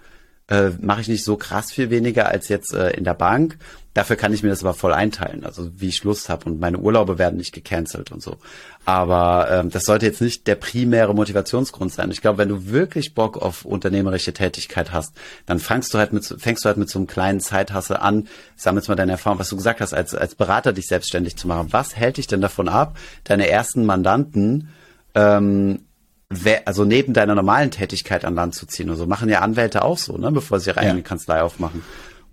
äh, 0.49 0.71
mache 0.81 1.01
ich 1.01 1.07
nicht 1.07 1.23
so 1.23 1.35
krass 1.35 1.71
viel 1.71 1.89
weniger 1.89 2.27
als 2.29 2.47
jetzt 2.47 2.73
äh, 2.73 2.91
in 2.91 3.03
der 3.03 3.13
Bank. 3.13 3.57
Dafür 3.97 4.15
kann 4.15 4.31
ich 4.31 4.43
mir 4.43 4.49
das 4.49 4.63
aber 4.63 4.75
voll 4.75 4.93
einteilen, 4.93 5.43
also 5.43 5.71
wie 5.75 5.87
ich 5.87 6.03
Lust 6.03 6.29
habe 6.29 6.45
und 6.45 6.59
meine 6.59 6.77
Urlaube 6.77 7.17
werden 7.17 7.37
nicht 7.37 7.51
gecancelt 7.51 8.11
und 8.11 8.21
so. 8.21 8.37
Aber 8.85 9.47
ähm, 9.49 9.71
das 9.71 9.85
sollte 9.85 10.05
jetzt 10.05 10.21
nicht 10.21 10.45
der 10.45 10.53
primäre 10.53 11.15
Motivationsgrund 11.15 11.91
sein. 11.91 12.11
Ich 12.11 12.21
glaube, 12.21 12.37
wenn 12.37 12.47
du 12.47 12.67
wirklich 12.67 13.15
Bock 13.15 13.37
auf 13.37 13.65
unternehmerische 13.65 14.33
Tätigkeit 14.33 14.91
hast, 14.91 15.15
dann 15.47 15.57
fängst 15.59 15.95
du 15.95 15.97
halt 15.97 16.13
mit 16.13 16.23
fängst 16.37 16.63
du 16.63 16.67
halt 16.67 16.77
mit 16.77 16.91
so 16.91 16.99
einem 16.99 17.07
kleinen 17.07 17.39
Zeithasse 17.39 17.99
an, 17.99 18.27
sammelst 18.55 18.87
mal 18.87 18.93
deine 18.93 19.13
Erfahrung, 19.13 19.39
was 19.39 19.49
du 19.49 19.55
gesagt 19.55 19.81
hast, 19.81 19.95
als 19.95 20.13
als 20.13 20.35
Berater 20.35 20.73
dich 20.73 20.85
selbstständig 20.85 21.35
zu 21.35 21.47
machen. 21.47 21.69
Was 21.71 21.95
hält 21.95 22.17
dich 22.17 22.27
denn 22.27 22.39
davon 22.39 22.69
ab, 22.69 22.99
deine 23.23 23.49
ersten 23.49 23.83
Mandanten 23.83 24.69
ähm, 25.15 25.79
also 26.65 26.85
neben 26.85 27.13
deiner 27.13 27.33
normalen 27.33 27.71
Tätigkeit 27.71 28.25
an 28.25 28.35
Land 28.35 28.53
zu 28.53 28.67
ziehen. 28.67 28.91
Und 28.91 28.97
so 28.97 29.07
machen 29.07 29.27
ja 29.27 29.39
Anwälte 29.39 29.83
auch 29.83 29.97
so, 29.97 30.19
ne, 30.19 30.31
bevor 30.31 30.59
sie 30.59 30.69
ihre 30.69 30.81
eigene 30.81 30.99
ja. 30.99 31.03
Kanzlei 31.03 31.41
aufmachen. 31.41 31.81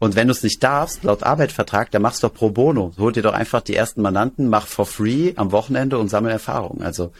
Und 0.04 0.16
wenn 0.16 0.26
du 0.28 0.32
es 0.32 0.42
nicht 0.42 0.62
darfst, 0.62 1.02
laut 1.02 1.22
Arbeitsvertrag, 1.22 1.90
dann 1.90 2.02
machst 2.02 2.22
du 2.22 2.28
doch 2.28 2.34
pro 2.34 2.50
bono. 2.50 2.92
Hol 2.98 3.12
dir 3.12 3.22
doch 3.22 3.32
einfach 3.32 3.62
die 3.62 3.74
ersten 3.74 4.02
Mandanten, 4.02 4.50
mach 4.50 4.66
for 4.66 4.84
free 4.84 5.32
am 5.36 5.50
Wochenende 5.50 5.96
und 5.96 6.10
sammel 6.10 6.30
Erfahrung. 6.30 6.82
Also 6.82 7.10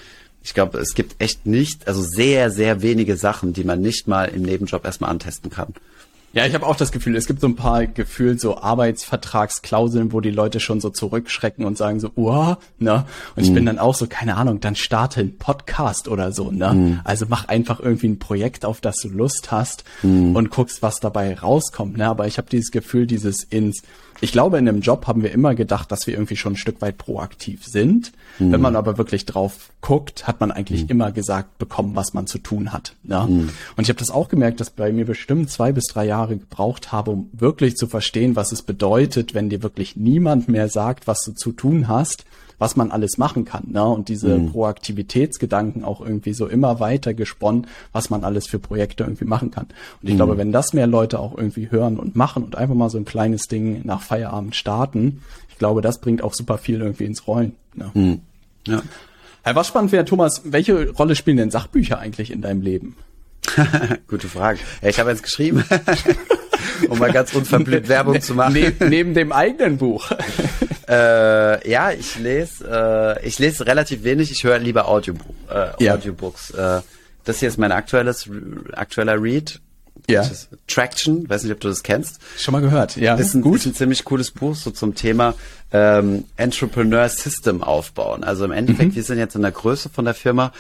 ich 0.43 0.53
glaube, 0.53 0.81
es 0.81 0.93
gibt 0.93 1.15
echt 1.19 1.47
nicht, 1.47 1.89
also 1.89 2.03
sehr, 2.03 2.51
sehr 2.51 2.83
wenige 2.83 3.17
Sachen, 3.17 3.55
die 3.55 3.65
man 3.65 3.81
nicht 3.81 4.07
mal 4.07 4.27
im 4.27 4.43
Nebenjob 4.43 4.85
erstmal 4.85 5.09
antesten 5.09 5.49
kann. 5.49 5.73
Ja, 6.35 6.45
ich 6.47 6.55
habe 6.55 6.67
auch 6.67 6.75
das 6.75 6.91
Gefühl, 6.91 7.15
es 7.15 7.27
gibt 7.27 7.41
so 7.41 7.47
ein 7.47 7.55
paar 7.55 7.87
gefühlt 7.87 8.41
so 8.41 8.59
Arbeitsvertragsklauseln, 8.59 10.13
wo 10.13 10.21
die 10.21 10.33
Leute 10.33 10.59
schon 10.59 10.81
so 10.81 10.91
zurückschrecken 10.91 11.65
und 11.65 11.79
sagen 11.79 12.01
so, 12.01 12.11
uah, 12.17 12.59
ne? 12.81 13.05
Und 13.37 13.45
ich 13.45 13.55
bin 13.55 13.63
mhm. 13.63 13.67
dann 13.67 13.79
auch 13.79 13.95
so, 13.95 14.09
keine 14.09 14.37
Ahnung, 14.37 14.59
dann 14.59 14.75
starte 14.75 15.21
ein 15.21 15.39
Podcast 15.39 16.09
oder 16.09 16.33
so, 16.33 16.51
ne? 16.51 16.75
Mm. 16.75 17.01
Also 17.05 17.27
mach 17.29 17.47
einfach 17.47 17.79
irgendwie 17.79 18.09
ein 18.09 18.19
Projekt, 18.19 18.65
auf 18.65 18.81
das 18.81 18.97
du 18.97 19.11
Lust 19.11 19.53
hast 19.53 19.85
mm. 20.03 20.35
und 20.35 20.51
guckst, 20.51 20.83
was 20.83 20.99
dabei 20.99 21.39
rauskommt, 21.39 21.97
ne? 21.97 22.09
Aber 22.09 22.27
ich 22.27 22.37
habe 22.37 22.51
dieses 22.51 22.73
Gefühl, 22.73 23.07
dieses 23.07 23.45
ins 23.45 23.83
ich 24.21 24.33
glaube, 24.33 24.59
in 24.59 24.69
einem 24.69 24.81
Job 24.81 25.07
haben 25.07 25.23
wir 25.23 25.33
immer 25.33 25.55
gedacht, 25.55 25.91
dass 25.93 26.07
wir 26.07 26.15
irgendwie 26.15 26.37
schon 26.37 26.55
ein 26.55 26.57
Stück 26.57 26.81
weit 26.81 26.99
proaktiv 26.99 27.65
sind. 27.65 28.13
Mhm. 28.39 28.53
Wenn 28.53 28.61
man 28.61 28.77
aber 28.77 28.99
wirklich 28.99 29.27
drauf 29.27 29.71
guckt, 29.81 30.27
hat 30.27 30.41
man 30.41 30.51
eigentlich 30.51 30.85
mhm. 30.85 30.91
immer 30.91 31.13
gesagt 31.13 31.59
bekommen, 31.59 31.95
was 31.95 32.15
man 32.15 32.27
zu 32.27 32.39
tun 32.39 32.73
hat. 32.73 32.95
Ja? 33.05 33.27
Mhm. 33.27 33.51
Und 33.77 33.83
ich 33.83 33.89
habe 33.89 33.99
das 33.99 34.11
auch 34.11 34.29
gemerkt, 34.29 34.61
dass 34.61 34.71
bei 34.71 34.93
mir 34.93 35.05
bestimmt 35.05 35.51
zwei 35.51 35.73
bis 35.73 35.85
drei 35.87 36.07
Jahre 36.07 36.37
gebraucht 36.37 36.93
habe, 36.93 37.11
um 37.11 37.29
wirklich 37.33 37.77
zu 37.77 37.87
verstehen, 37.87 38.37
was 38.37 38.53
es 38.53 38.63
bedeutet, 38.63 39.35
wenn 39.35 39.51
dir 39.51 39.63
wirklich 39.63 39.97
niemand 39.97 40.49
mehr 40.49 40.69
sagt, 40.69 41.07
was 41.07 41.21
du 41.21 41.33
zu 41.33 41.53
tun 41.53 41.89
hast 41.89 42.25
was 42.59 42.77
man 42.77 42.91
alles 42.91 43.19
machen 43.19 43.45
kann. 43.45 43.65
Ne? 43.69 43.85
Und 43.85 44.09
diese 44.09 44.39
mhm. 44.39 44.53
Proaktivitätsgedanken 44.53 45.85
auch 45.85 46.01
irgendwie 46.01 46.35
so 46.35 46.47
immer 46.47 46.81
weiter 46.81 47.15
gesponnen, 47.15 47.67
was 47.93 48.11
man 48.11 48.25
alles 48.25 48.47
für 48.47 48.59
Projekte 48.59 49.05
irgendwie 49.05 49.25
machen 49.25 49.51
kann. 49.51 49.67
Und 50.03 50.09
ich 50.09 50.13
mhm. 50.13 50.17
glaube, 50.19 50.39
wenn 50.39 50.53
das 50.53 50.73
mehr 50.73 50.87
Leute 50.87 51.19
auch 51.19 51.37
irgendwie 51.37 51.71
hören 51.71 51.99
und 51.99 52.17
machen 52.17 52.45
und 52.45 52.57
einfach 52.57 52.75
mal 52.75 52.91
so 52.91 52.99
ein 52.99 53.05
kleines 53.05 53.49
Ding 53.49 53.83
nach 53.85 54.03
Feierabend 54.03 54.57
starten, 54.57 55.23
ich 55.49 55.59
glaube, 55.59 55.83
das 55.83 56.01
bringt 56.01 56.23
auch 56.23 56.35
super 56.35 56.59
viel 56.59 56.81
irgendwie 56.81 57.05
ins 57.05 57.27
Rollen. 57.27 57.55
Ne? 57.75 57.91
Mhm. 57.95 58.21
Ja. 58.67 58.83
Ja, 59.47 59.55
was 59.55 59.69
spannend 59.69 59.93
wäre, 59.93 60.07
Thomas, 60.07 60.41
welche 60.45 60.91
Rolle 60.93 61.15
spielen 61.15 61.37
denn 61.37 61.51
Sachbücher 61.51 61.99
eigentlich 61.99 62.31
in 62.31 62.41
deinem 62.41 62.63
Leben? 62.63 62.97
Gute 64.09 64.29
Frage. 64.29 64.59
Ich 64.81 64.99
habe 64.99 65.11
jetzt 65.11 65.23
geschrieben, 65.23 65.65
um 66.89 66.99
mal 66.99 67.13
ganz 67.13 67.35
unverblümt 67.35 67.89
Werbung 67.89 68.21
zu 68.21 68.35
machen. 68.35 68.55
Ne 68.55 68.73
neben 68.89 69.15
dem 69.15 69.33
eigenen 69.33 69.79
Buch. 69.79 70.11
Äh, 70.87 71.71
ja, 71.71 71.93
ich 71.93 72.19
lese, 72.19 73.17
äh, 73.23 73.27
ich 73.27 73.39
lese 73.39 73.67
relativ 73.67 74.05
wenig. 74.05 74.31
Ich 74.31 74.45
höre 74.45 74.59
lieber 74.59 74.87
Audiobook, 74.87 75.35
äh, 75.51 75.83
ja. 75.83 75.95
Audiobooks. 75.95 76.51
Äh, 76.51 76.83
das 77.25 77.41
hier 77.41 77.49
ist 77.49 77.57
mein 77.57 77.73
aktuelles, 77.73 78.29
aktueller 78.75 79.21
Read. 79.21 79.61
Ja. 80.09 80.29
Traction, 80.67 81.29
weiß 81.29 81.45
nicht, 81.45 81.53
ob 81.53 81.61
du 81.61 81.69
das 81.69 81.83
kennst. 81.83 82.21
Schon 82.39 82.53
mal 82.53 82.61
gehört, 82.61 82.97
ja. 82.97 83.17
Das 83.17 83.29
ist 83.29 83.35
ein, 83.35 83.43
gut. 83.43 83.57
Ist 83.57 83.67
ein 83.67 83.75
ziemlich 83.75 84.05
cooles 84.05 84.31
Buch 84.31 84.55
so 84.55 84.71
zum 84.71 84.95
Thema 84.95 85.35
ähm, 85.73 86.25
Entrepreneur 86.37 87.09
System 87.09 87.63
aufbauen. 87.63 88.23
Also 88.23 88.45
im 88.45 88.53
Endeffekt, 88.53 88.93
mhm. 88.93 88.97
wir 88.97 89.03
sind 89.03 89.19
jetzt 89.19 89.35
in 89.35 89.43
der 89.43 89.53
Größe 89.53 89.89
von 89.89 90.05
der 90.05 90.15
Firma, 90.15 90.53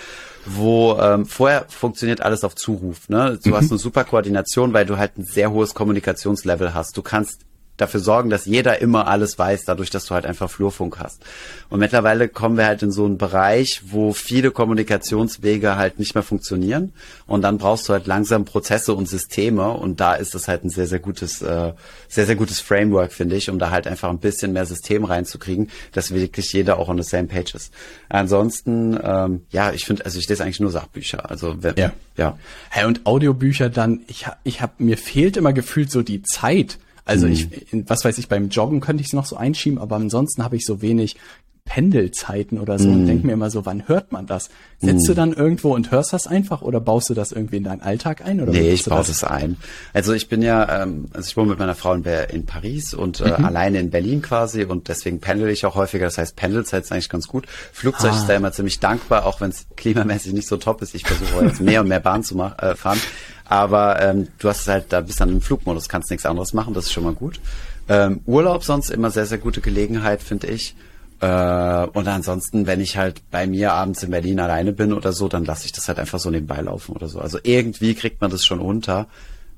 wo 0.46 0.98
ähm, 0.98 1.26
vorher 1.26 1.66
funktioniert 1.68 2.22
alles 2.22 2.42
auf 2.42 2.54
Zuruf. 2.54 3.08
Ne? 3.08 3.38
Du 3.42 3.50
mhm. 3.50 3.56
hast 3.56 3.70
eine 3.70 3.78
super 3.78 4.04
Koordination, 4.04 4.72
weil 4.72 4.86
du 4.86 4.96
halt 4.96 5.18
ein 5.18 5.24
sehr 5.24 5.50
hohes 5.50 5.74
Kommunikationslevel 5.74 6.72
hast. 6.72 6.96
Du 6.96 7.02
kannst 7.02 7.40
dafür 7.76 8.00
sorgen, 8.00 8.30
dass 8.30 8.44
jeder 8.44 8.80
immer 8.80 9.08
alles 9.08 9.38
weiß, 9.38 9.64
dadurch, 9.64 9.90
dass 9.90 10.06
du 10.06 10.14
halt 10.14 10.26
einfach 10.26 10.50
Flurfunk 10.50 10.98
hast. 10.98 11.22
Und 11.70 11.80
mittlerweile 11.80 12.28
kommen 12.28 12.56
wir 12.56 12.66
halt 12.66 12.82
in 12.82 12.92
so 12.92 13.04
einen 13.04 13.18
Bereich, 13.18 13.82
wo 13.86 14.12
viele 14.12 14.52
Kommunikationswege 14.52 15.76
halt 15.76 15.98
nicht 15.98 16.14
mehr 16.14 16.22
funktionieren. 16.22 16.92
Und 17.26 17.42
dann 17.42 17.58
brauchst 17.58 17.88
du 17.88 17.92
halt 17.92 18.06
langsam 18.06 18.44
Prozesse 18.44 18.94
und 18.94 19.08
Systeme. 19.08 19.70
Und 19.70 20.00
da 20.00 20.14
ist 20.14 20.34
es 20.34 20.46
halt 20.46 20.64
ein 20.64 20.70
sehr, 20.70 20.86
sehr 20.86 21.00
gutes, 21.00 21.42
äh, 21.42 21.72
sehr, 22.08 22.26
sehr 22.26 22.36
gutes 22.36 22.60
Framework, 22.60 23.12
finde 23.12 23.34
ich, 23.34 23.50
um 23.50 23.58
da 23.58 23.70
halt 23.70 23.88
einfach 23.88 24.10
ein 24.10 24.18
bisschen 24.18 24.52
mehr 24.52 24.66
System 24.66 25.04
reinzukriegen, 25.04 25.68
dass 25.92 26.14
wirklich 26.14 26.52
jeder 26.52 26.78
auch 26.78 26.88
on 26.88 27.02
the 27.02 27.08
same 27.08 27.26
page 27.26 27.54
ist. 27.54 27.72
Ansonsten, 28.08 28.98
ähm, 29.02 29.42
ja, 29.50 29.72
ich 29.72 29.84
finde, 29.84 30.04
also 30.04 30.18
ich 30.20 30.28
lese 30.28 30.44
eigentlich 30.44 30.60
nur 30.60 30.70
Sachbücher. 30.70 31.28
Also 31.28 31.62
wenn, 31.62 31.74
ja. 31.76 31.92
ja. 32.16 32.38
Hey, 32.70 32.84
und 32.84 33.04
Audiobücher 33.04 33.68
dann, 33.68 34.02
ich, 34.06 34.26
ich 34.44 34.60
habe 34.60 34.74
mir 34.78 34.96
fehlt 34.96 35.36
immer 35.36 35.52
gefühlt 35.52 35.90
so 35.90 36.02
die 36.02 36.22
Zeit 36.22 36.78
also 37.04 37.26
mhm. 37.26 37.32
ich, 37.32 37.48
was 37.86 38.04
weiß 38.04 38.18
ich, 38.18 38.28
beim 38.28 38.48
Joggen 38.48 38.80
könnte 38.80 39.00
ich 39.00 39.08
es 39.08 39.12
noch 39.12 39.26
so 39.26 39.36
einschieben, 39.36 39.78
aber 39.78 39.96
ansonsten 39.96 40.42
habe 40.42 40.56
ich 40.56 40.64
so 40.64 40.82
wenig 40.82 41.16
Pendelzeiten 41.64 42.60
oder 42.60 42.78
so 42.78 42.88
mm. 42.88 42.92
und 42.92 43.02
mhm. 43.02 43.06
denk 43.06 43.24
mir 43.24 43.32
immer 43.32 43.50
so, 43.50 43.64
wann 43.64 43.88
hört 43.88 44.12
man 44.12 44.26
das? 44.26 44.50
Setzt 44.80 45.04
mm. 45.04 45.06
du 45.06 45.12
mhm. 45.12 45.16
dann 45.16 45.32
irgendwo 45.32 45.74
und 45.74 45.90
hörst 45.90 46.12
das 46.12 46.26
einfach 46.26 46.60
oder 46.60 46.78
baust 46.78 47.08
du 47.08 47.14
das 47.14 47.32
irgendwie 47.32 47.56
in 47.56 47.64
deinen 47.64 47.80
Alltag 47.80 48.22
ein? 48.22 48.42
Oder 48.42 48.52
nee, 48.52 48.72
ich 48.72 48.84
baue 48.84 48.98
das? 48.98 49.06
das 49.08 49.24
ein. 49.24 49.56
Also 49.94 50.12
ich 50.12 50.28
bin 50.28 50.42
ja, 50.42 50.82
ähm, 50.82 51.06
also 51.14 51.26
ich 51.26 51.36
wohne 51.38 51.48
mit 51.48 51.58
meiner 51.58 51.74
Frau 51.74 51.94
in, 51.94 52.04
in 52.04 52.44
Paris 52.44 52.92
und 52.92 53.22
äh, 53.22 53.38
mhm. 53.38 53.46
alleine 53.46 53.78
in 53.78 53.88
Berlin 53.88 54.20
quasi 54.20 54.64
und 54.64 54.88
deswegen 54.88 55.20
pendel 55.20 55.48
ich 55.48 55.64
auch 55.64 55.74
häufiger. 55.74 56.04
Das 56.04 56.18
heißt, 56.18 56.36
Pendelzeit 56.36 56.84
ist 56.84 56.92
eigentlich 56.92 57.08
ganz 57.08 57.28
gut. 57.28 57.46
Flugzeug 57.72 58.12
ah. 58.12 58.16
ist 58.16 58.26
da 58.26 58.34
immer 58.34 58.52
ziemlich 58.52 58.78
dankbar, 58.80 59.24
auch 59.24 59.40
wenn 59.40 59.48
es 59.48 59.66
klimamäßig 59.74 60.34
nicht 60.34 60.48
so 60.48 60.58
top 60.58 60.82
ist. 60.82 60.94
Ich 60.94 61.06
versuche 61.06 61.46
jetzt 61.46 61.62
mehr 61.62 61.80
und 61.80 61.88
mehr 61.88 62.00
Bahn 62.00 62.22
zu 62.22 62.36
machen, 62.36 62.58
äh, 62.58 62.74
fahren. 62.76 63.00
Aber 63.46 64.00
ähm, 64.00 64.28
du 64.38 64.48
hast 64.48 64.66
halt, 64.68 64.86
da 64.88 65.00
bist 65.00 65.20
dann 65.20 65.28
im 65.28 65.40
Flugmodus, 65.40 65.88
kannst 65.88 66.10
nichts 66.10 66.26
anderes 66.26 66.54
machen, 66.54 66.74
das 66.74 66.86
ist 66.86 66.92
schon 66.92 67.04
mal 67.04 67.12
gut. 67.12 67.40
Ähm, 67.88 68.20
Urlaub 68.24 68.64
sonst 68.64 68.90
immer 68.90 69.10
sehr, 69.10 69.26
sehr 69.26 69.38
gute 69.38 69.60
Gelegenheit, 69.60 70.22
finde 70.22 70.46
ich. 70.46 70.74
Äh, 71.20 71.86
und 71.86 72.08
ansonsten, 72.08 72.66
wenn 72.66 72.80
ich 72.80 72.96
halt 72.96 73.22
bei 73.30 73.46
mir 73.46 73.72
abends 73.72 74.02
in 74.02 74.10
Berlin 74.10 74.40
alleine 74.40 74.72
bin 74.72 74.92
oder 74.92 75.12
so, 75.12 75.28
dann 75.28 75.44
lasse 75.44 75.66
ich 75.66 75.72
das 75.72 75.88
halt 75.88 75.98
einfach 75.98 76.18
so 76.18 76.30
nebenbei 76.30 76.60
laufen 76.60 76.94
oder 76.94 77.08
so. 77.08 77.20
Also 77.20 77.38
irgendwie 77.42 77.94
kriegt 77.94 78.20
man 78.20 78.30
das 78.30 78.44
schon 78.44 78.60
unter. 78.60 79.06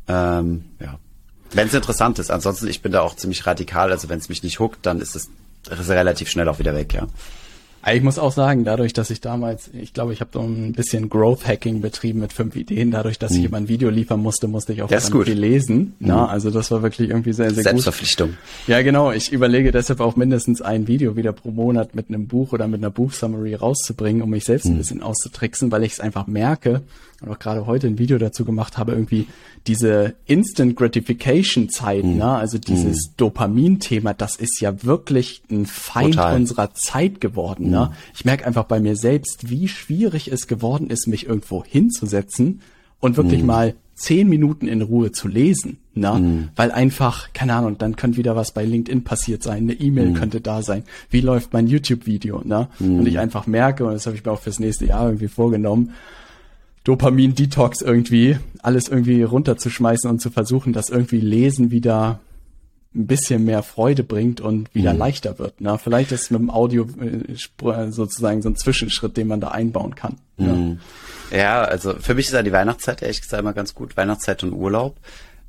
Ähm, 0.08 0.64
ja. 0.80 0.98
Wenn 1.52 1.68
es 1.68 1.74
interessant 1.74 2.18
ist. 2.18 2.30
Ansonsten, 2.30 2.66
ich 2.68 2.82
bin 2.82 2.92
da 2.92 3.02
auch 3.02 3.14
ziemlich 3.16 3.46
radikal. 3.46 3.92
Also 3.92 4.08
wenn 4.08 4.18
es 4.18 4.28
mich 4.28 4.42
nicht 4.42 4.58
huckt, 4.58 4.84
dann 4.84 5.00
ist 5.00 5.14
es 5.14 5.30
relativ 5.68 6.28
schnell 6.28 6.48
auch 6.48 6.58
wieder 6.58 6.74
weg, 6.74 6.92
ja. 6.92 7.06
Ich 7.94 8.02
muss 8.02 8.18
auch 8.18 8.32
sagen, 8.32 8.64
dadurch, 8.64 8.92
dass 8.92 9.10
ich 9.10 9.20
damals, 9.20 9.70
ich 9.72 9.92
glaube, 9.92 10.12
ich 10.12 10.20
habe 10.20 10.30
so 10.32 10.40
ein 10.40 10.72
bisschen 10.72 11.08
Growth 11.08 11.46
Hacking 11.46 11.80
betrieben 11.80 12.18
mit 12.18 12.32
fünf 12.32 12.56
Ideen. 12.56 12.90
Dadurch, 12.90 13.18
dass 13.18 13.32
mhm. 13.32 13.38
ich 13.38 13.44
immer 13.44 13.58
ein 13.58 13.68
Video 13.68 13.90
liefern 13.90 14.20
musste, 14.20 14.48
musste 14.48 14.72
ich 14.72 14.82
auch 14.82 14.90
viel 14.90 15.38
lesen. 15.38 15.78
Mhm. 15.78 16.08
Na, 16.08 16.26
also 16.26 16.50
das 16.50 16.70
war 16.72 16.82
wirklich 16.82 17.10
irgendwie 17.10 17.32
sehr, 17.32 17.52
sehr 17.52 17.62
Selbstverpflichtung. 17.62 18.30
gut. 18.30 18.36
Selbstverpflichtung. 18.36 18.74
Ja, 18.74 18.82
genau. 18.82 19.12
Ich 19.12 19.30
überlege 19.30 19.70
deshalb 19.70 20.00
auch 20.00 20.16
mindestens 20.16 20.62
ein 20.62 20.88
Video 20.88 21.14
wieder 21.14 21.32
pro 21.32 21.52
Monat 21.52 21.94
mit 21.94 22.08
einem 22.08 22.26
Buch 22.26 22.52
oder 22.52 22.66
mit 22.66 22.80
einer 22.80 22.90
Buchsummary 22.90 23.54
rauszubringen, 23.54 24.22
um 24.22 24.30
mich 24.30 24.44
selbst 24.44 24.66
mhm. 24.66 24.72
ein 24.72 24.78
bisschen 24.78 25.02
auszutricksen, 25.02 25.70
weil 25.70 25.84
ich 25.84 25.92
es 25.92 26.00
einfach 26.00 26.26
merke, 26.26 26.82
und 27.20 27.30
auch 27.30 27.38
gerade 27.38 27.66
heute 27.66 27.86
ein 27.86 27.98
Video 27.98 28.18
dazu 28.18 28.44
gemacht 28.44 28.76
habe, 28.76 28.92
irgendwie 28.92 29.26
diese 29.66 30.14
Instant 30.26 30.76
Gratification 30.76 31.68
Zeit, 31.68 32.04
mhm. 32.04 32.18
ne? 32.18 32.26
also 32.26 32.58
dieses 32.58 33.08
mhm. 33.08 33.12
Dopamin-Thema, 33.16 34.14
das 34.14 34.36
ist 34.36 34.60
ja 34.60 34.82
wirklich 34.84 35.42
ein 35.50 35.66
Feind 35.66 36.14
Total. 36.14 36.36
unserer 36.36 36.74
Zeit 36.74 37.20
geworden. 37.20 37.70
Ne? 37.70 37.78
Mhm. 37.78 37.82
Ne? 37.84 37.92
Ich 38.14 38.24
merke 38.24 38.46
einfach 38.46 38.64
bei 38.64 38.80
mir 38.80 38.96
selbst, 38.96 39.48
wie 39.50 39.68
schwierig 39.68 40.28
es 40.28 40.46
geworden 40.46 40.90
ist, 40.90 41.06
mich 41.06 41.26
irgendwo 41.26 41.64
hinzusetzen 41.64 42.60
und 43.00 43.16
wirklich 43.16 43.40
mhm. 43.40 43.46
mal 43.46 43.74
zehn 43.96 44.28
Minuten 44.28 44.68
in 44.68 44.82
Ruhe 44.82 45.10
zu 45.10 45.26
lesen, 45.26 45.78
ne? 45.94 46.12
Mm. 46.12 46.48
Weil 46.54 46.70
einfach, 46.70 47.32
keine 47.32 47.54
Ahnung, 47.54 47.78
dann 47.78 47.96
könnte 47.96 48.18
wieder 48.18 48.36
was 48.36 48.52
bei 48.52 48.62
LinkedIn 48.62 49.04
passiert 49.04 49.42
sein, 49.42 49.62
eine 49.62 49.72
E-Mail 49.72 50.10
mm. 50.10 50.14
könnte 50.14 50.40
da 50.42 50.60
sein. 50.60 50.84
Wie 51.08 51.22
läuft 51.22 51.54
mein 51.54 51.66
YouTube-Video, 51.66 52.42
ne? 52.44 52.68
Mm. 52.78 52.98
Und 52.98 53.08
ich 53.08 53.18
einfach 53.18 53.46
merke, 53.46 53.86
und 53.86 53.94
das 53.94 54.04
habe 54.04 54.14
ich 54.14 54.22
mir 54.22 54.32
auch 54.32 54.40
fürs 54.40 54.60
nächste 54.60 54.84
Jahr 54.84 55.06
irgendwie 55.06 55.28
vorgenommen, 55.28 55.94
Dopamin-Detox 56.86 57.82
irgendwie, 57.82 58.38
alles 58.62 58.88
irgendwie 58.88 59.22
runterzuschmeißen 59.24 60.08
und 60.08 60.20
zu 60.20 60.30
versuchen, 60.30 60.72
dass 60.72 60.88
irgendwie 60.88 61.20
Lesen 61.20 61.72
wieder 61.72 62.20
ein 62.94 63.06
bisschen 63.06 63.44
mehr 63.44 63.62
Freude 63.62 64.04
bringt 64.04 64.40
und 64.40 64.72
wieder 64.72 64.92
mhm. 64.92 65.00
leichter 65.00 65.38
wird. 65.38 65.60
Ne? 65.60 65.78
Vielleicht 65.78 66.12
ist 66.12 66.30
mit 66.30 66.40
dem 66.40 66.48
Audio 66.48 66.86
äh, 67.00 67.90
sozusagen 67.90 68.40
so 68.40 68.48
ein 68.48 68.56
Zwischenschritt, 68.56 69.16
den 69.16 69.26
man 69.26 69.40
da 69.40 69.48
einbauen 69.48 69.96
kann. 69.96 70.16
Mhm. 70.36 70.78
Ja. 71.32 71.36
ja, 71.36 71.64
also 71.64 71.94
für 71.94 72.14
mich 72.14 72.26
ist 72.26 72.32
ja 72.32 72.42
die 72.42 72.52
Weihnachtszeit 72.52 73.02
ehrlich 73.02 73.20
gesagt 73.20 73.40
immer 73.40 73.52
ganz 73.52 73.74
gut. 73.74 73.96
Weihnachtszeit 73.96 74.44
und 74.44 74.52
Urlaub. 74.52 74.96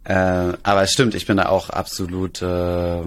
Äh, 0.03 0.13
aber 0.63 0.81
es 0.81 0.91
stimmt, 0.91 1.13
ich 1.13 1.27
bin 1.27 1.37
da 1.37 1.49
auch 1.49 1.69
absolut 1.69 2.41
äh, 2.41 3.01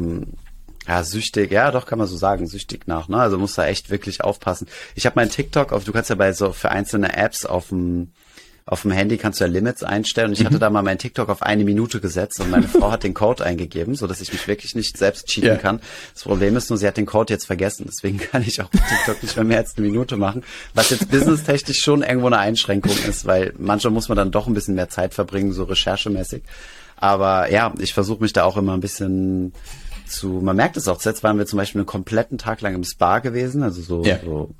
ja, 0.91 1.05
süchtig, 1.05 1.53
ja, 1.53 1.71
doch 1.71 1.87
kann 1.87 2.01
man 2.01 2.09
so 2.09 2.17
sagen, 2.17 2.49
süchtig 2.49 2.89
nach, 2.89 3.07
ne? 3.07 3.19
Also 3.19 3.39
muss 3.39 3.55
da 3.55 3.65
echt 3.65 3.91
wirklich 3.91 4.25
aufpassen. 4.25 4.67
Ich 4.97 5.07
habe 5.07 5.15
mein 5.15 5.31
TikTok 5.31 5.73
auf, 5.73 5.85
du 5.85 5.93
kannst 5.93 6.11
ja 6.11 6.17
bei 6.17 6.33
so 6.33 6.53
für 6.53 6.73
einzelne 6.73 7.17
Apps 7.17 7.47
auf 7.47 7.69
dem 7.69 8.11
auf 8.67 8.83
dem 8.83 8.91
Handy 8.91 9.17
kannst 9.17 9.41
du 9.41 9.45
ja 9.45 9.51
Limits 9.51 9.83
einstellen 9.83 10.29
und 10.29 10.33
ich 10.35 10.41
mhm. 10.41 10.47
hatte 10.47 10.59
da 10.59 10.71
mal 10.71 10.83
mein 10.83 10.99
TikTok 10.99 11.29
auf 11.29 11.43
eine 11.43 11.65
Minute 11.65 12.01
gesetzt 12.01 12.41
und 12.41 12.51
meine 12.51 12.69
Frau 12.69 12.91
hat 12.91 13.05
den 13.05 13.15
Code 13.15 13.45
eingegeben, 13.45 13.95
so 13.95 14.07
dass 14.07 14.21
ich 14.21 14.33
mich 14.33 14.47
wirklich 14.47 14.75
nicht 14.75 14.97
selbst 14.97 15.27
cheaten 15.27 15.51
yeah. 15.51 15.59
kann. 15.59 15.81
Das 16.13 16.25
Problem 16.25 16.57
ist 16.57 16.71
nur, 16.71 16.77
sie 16.77 16.87
hat 16.87 16.97
den 16.97 17.07
Code 17.07 17.33
jetzt 17.33 17.47
vergessen, 17.47 17.87
deswegen 17.89 18.19
kann 18.31 18.43
ich 18.43 18.61
auch 18.61 18.71
TikTok 18.71 19.23
nicht 19.23 19.37
mehr 19.37 19.45
mehr 19.45 19.59
als 19.59 19.77
eine 19.77 19.87
Minute 19.87 20.17
machen, 20.17 20.43
was 20.75 20.91
jetzt 20.91 21.11
businesstechnisch 21.11 21.81
schon 21.81 22.03
irgendwo 22.03 22.27
eine 22.27 22.39
Einschränkung 22.39 22.97
ist, 23.09 23.27
weil 23.27 23.55
manchmal 23.59 23.93
muss 23.93 24.09
man 24.09 24.17
dann 24.17 24.33
doch 24.33 24.49
ein 24.49 24.55
bisschen 24.55 24.75
mehr 24.75 24.89
Zeit 24.89 25.15
verbringen, 25.15 25.53
so 25.53 25.65
recherchemäßig. 25.65 26.43
Aber 26.97 27.51
ja, 27.51 27.73
ich 27.79 27.95
versuche 27.95 28.23
mich 28.23 28.33
da 28.33 28.45
auch 28.45 28.57
immer 28.57 28.75
ein 28.75 28.81
bisschen 28.81 29.53
zu, 30.11 30.41
man 30.43 30.57
merkt 30.57 30.77
es 30.77 30.89
auch, 30.89 30.99
zuletzt 30.99 31.23
waren 31.23 31.39
wir 31.39 31.47
zum 31.47 31.57
Beispiel 31.57 31.81
einen 31.81 31.87
kompletten 31.87 32.39
Tag 32.39 32.61
lang 32.61 32.75
im 32.75 32.85
Spa 32.85 33.21
gewesen, 33.21 33.63
also 33.63 33.81
so, 33.81 34.05
yeah. 34.05 34.19
so 34.25 34.51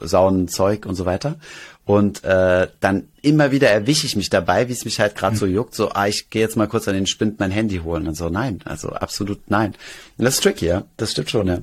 Saunenzeug 0.00 0.86
und 0.86 0.94
so 0.94 1.04
weiter. 1.04 1.36
Und 1.84 2.22
äh, 2.24 2.68
dann 2.78 3.08
immer 3.20 3.50
wieder 3.50 3.68
erwische 3.68 4.06
ich 4.06 4.14
mich 4.14 4.30
dabei, 4.30 4.68
wie 4.68 4.72
es 4.72 4.84
mich 4.84 5.00
halt 5.00 5.16
gerade 5.16 5.36
so 5.36 5.46
hm. 5.46 5.54
juckt, 5.54 5.74
so, 5.74 5.90
ah, 5.90 6.06
ich 6.06 6.30
gehe 6.30 6.42
jetzt 6.42 6.56
mal 6.56 6.68
kurz 6.68 6.86
an 6.86 6.94
den 6.94 7.06
Spind 7.06 7.40
mein 7.40 7.50
Handy 7.50 7.78
holen. 7.78 8.06
Und 8.06 8.14
so, 8.14 8.28
nein, 8.28 8.60
also 8.64 8.90
absolut 8.90 9.40
nein. 9.48 9.74
Und 10.16 10.24
das 10.24 10.34
ist 10.34 10.42
tricky, 10.42 10.66
ja. 10.66 10.84
Das 10.96 11.12
stimmt 11.12 11.30
schon, 11.30 11.48
ja. 11.48 11.58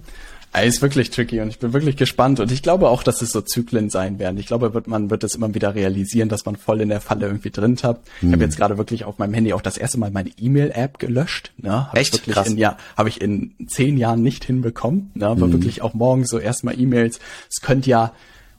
Ist 0.54 0.82
wirklich 0.82 1.12
tricky 1.12 1.40
und 1.40 1.50
ich 1.50 1.60
bin 1.60 1.74
wirklich 1.74 1.98
gespannt 1.98 2.40
und 2.40 2.52
ich 2.52 2.64
glaube 2.64 2.90
auch, 2.90 3.04
dass 3.04 3.22
es 3.22 3.32
so 3.32 3.42
Zyklen 3.42 3.92
sein 3.92 4.18
werden. 4.18 4.38
Ich 4.38 4.48
glaube, 4.48 4.74
wird, 4.74 4.88
man 4.88 5.12
wird 5.12 5.24
es 5.24 5.36
immer 5.36 5.54
wieder 5.54 5.76
realisieren, 5.76 6.30
dass 6.30 6.46
man 6.46 6.56
voll 6.56 6.82
in 6.82 6.90
der 6.90 7.00
Falle 7.00 7.28
irgendwie 7.28 7.52
drin 7.52 7.76
tappt. 7.76 8.08
Ich 8.22 8.28
habe 8.28 8.38
hm. 8.38 8.42
jetzt 8.42 8.58
gerade 8.58 8.78
wirklich 8.78 9.06
auf 9.06 9.20
meinem 9.20 9.36
Handy 9.36 9.54
auch 9.54 9.62
das 9.62 9.78
erste 9.78 10.00
Mal 10.00 10.10
meine 10.10 10.32
E-Mail-App 10.40 10.98
gelöscht. 10.98 11.52
Ne? 11.58 11.88
Hab 11.88 11.96
Echt? 11.96 12.16
Ich 12.28 12.34
Krass. 12.34 12.48
In, 12.48 12.58
ja, 12.58 12.78
habe 12.96 13.10
ich 13.10 13.22
in 13.22 13.54
zehn 13.68 13.98
Jahren 13.98 14.24
nicht 14.24 14.46
hinbekommen. 14.46 15.12
Ne? 15.14 15.28
Aber 15.28 15.48
mhm. 15.48 15.54
wirklich 15.54 15.84
auch 15.84 15.94
morgens 15.94 16.30
so 16.30 16.40
erstmal 16.40 16.80
E-Mails. 16.80 17.20
Es 17.50 17.62
könnte 17.62 17.90
ja 17.90 18.14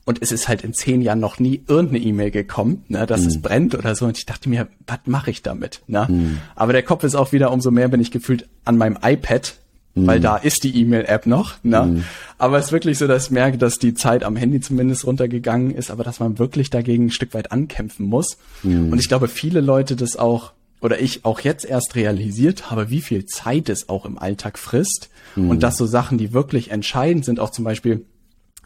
und 0.09 0.23
es 0.23 0.33
ist 0.33 0.49
halt 0.49 0.65
in 0.65 0.73
zehn 0.73 1.03
Jahren 1.03 1.21
noch 1.21 1.39
nie 1.39 1.63
irgendeine 1.67 2.03
E-Mail 2.03 2.31
gekommen, 2.31 2.83
ne, 2.89 3.05
dass 3.05 3.21
mhm. 3.21 3.27
es 3.27 3.43
brennt 3.43 3.75
oder 3.75 3.95
so. 3.95 4.07
Und 4.07 4.17
ich 4.17 4.25
dachte 4.25 4.49
mir, 4.49 4.69
was 4.87 5.01
mache 5.05 5.31
ich 5.31 5.43
damit? 5.43 5.83
Ne? 5.87 6.07
Mhm. 6.09 6.39
Aber 6.57 6.73
der 6.73 6.83
Kopf 6.83 7.05
ist 7.05 7.15
auch 7.15 7.33
wieder, 7.33 7.53
umso 7.53 7.71
mehr 7.71 7.89
bin 7.89 8.01
ich 8.01 8.11
gefühlt 8.11 8.49
an 8.65 8.79
meinem 8.79 8.97
iPad. 9.03 9.57
Weil 9.95 10.21
da 10.21 10.37
ist 10.37 10.65
die 10.65 10.81
E-Mail-App 10.81 11.27
noch. 11.27 11.55
Ne? 11.63 11.83
Mhm. 11.83 12.05
Aber 12.37 12.59
es 12.59 12.67
ist 12.67 12.73
wirklich 12.73 12.99
so, 12.99 13.07
dass 13.07 13.27
ich 13.27 13.31
merke, 13.31 13.59
dass 13.59 13.79
die 13.79 13.95
Zeit 13.95 14.23
am 14.23 14.37
Handy 14.37 14.61
zumindest 14.61 15.07
runtergegangen 15.07 15.75
ist, 15.75 15.91
aber 15.91 16.05
dass 16.05 16.21
man 16.21 16.39
wirklich 16.39 16.71
dagegen 16.71 17.07
ein 17.07 17.11
Stück 17.11 17.35
weit 17.35 17.53
ankämpfen 17.53 18.07
muss. 18.07 18.39
Mhm. 18.63 18.93
Und 18.93 18.99
ich 18.99 19.09
glaube, 19.09 19.29
viele 19.29 19.61
Leute 19.61 19.97
das 19.97 20.17
auch 20.17 20.53
oder 20.81 21.01
ich 21.01 21.25
auch 21.25 21.41
jetzt 21.41 21.65
erst 21.65 21.97
realisiert 21.97 22.71
habe, 22.71 22.89
wie 22.91 23.01
viel 23.01 23.27
Zeit 23.27 23.69
es 23.69 23.89
auch 23.89 24.07
im 24.07 24.17
Alltag 24.17 24.59
frisst 24.59 25.11
und 25.35 25.49
mhm. 25.49 25.61
dass 25.61 25.77
so 25.77 25.87
Sachen, 25.87 26.19
die 26.19 26.33
wirklich 26.33 26.71
entscheidend 26.71 27.25
sind, 27.25 27.41
auch 27.41 27.51
zum 27.51 27.65
Beispiel 27.65 28.05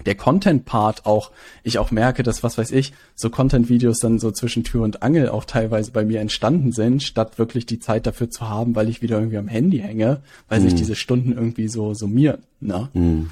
der 0.07 0.15
Content-Part 0.15 1.07
auch, 1.07 1.31
ich 1.63 1.79
auch 1.79 1.91
merke, 1.91 2.23
dass, 2.23 2.43
was 2.43 2.59
weiß 2.59 2.71
ich, 2.73 2.93
so 3.15 3.31
Content-Videos 3.31 3.99
dann 3.99 4.19
so 4.19 4.31
zwischen 4.31 4.65
Tür 4.65 4.83
und 4.83 5.03
Angel 5.03 5.29
auch 5.29 5.45
teilweise 5.45 5.91
bei 5.91 6.05
mir 6.05 6.21
entstanden 6.21 6.73
sind, 6.73 7.03
statt 7.03 7.39
wirklich 7.39 7.67
die 7.67 7.79
Zeit 7.79 8.07
dafür 8.07 8.31
zu 8.31 8.49
haben, 8.49 8.75
weil 8.75 8.89
ich 8.89 9.03
wieder 9.03 9.19
irgendwie 9.19 9.39
am 9.39 9.49
Handy 9.49 9.79
hänge, 9.79 10.23
weil 10.49 10.61
mm. 10.61 10.63
sich 10.63 10.73
mhm. 10.73 10.79
diese 10.79 10.95
Stunden 10.95 11.33
irgendwie 11.33 11.69
so 11.69 11.95
summieren. 11.95 12.43
Ne? 12.61 12.89
Mm. 12.93 13.31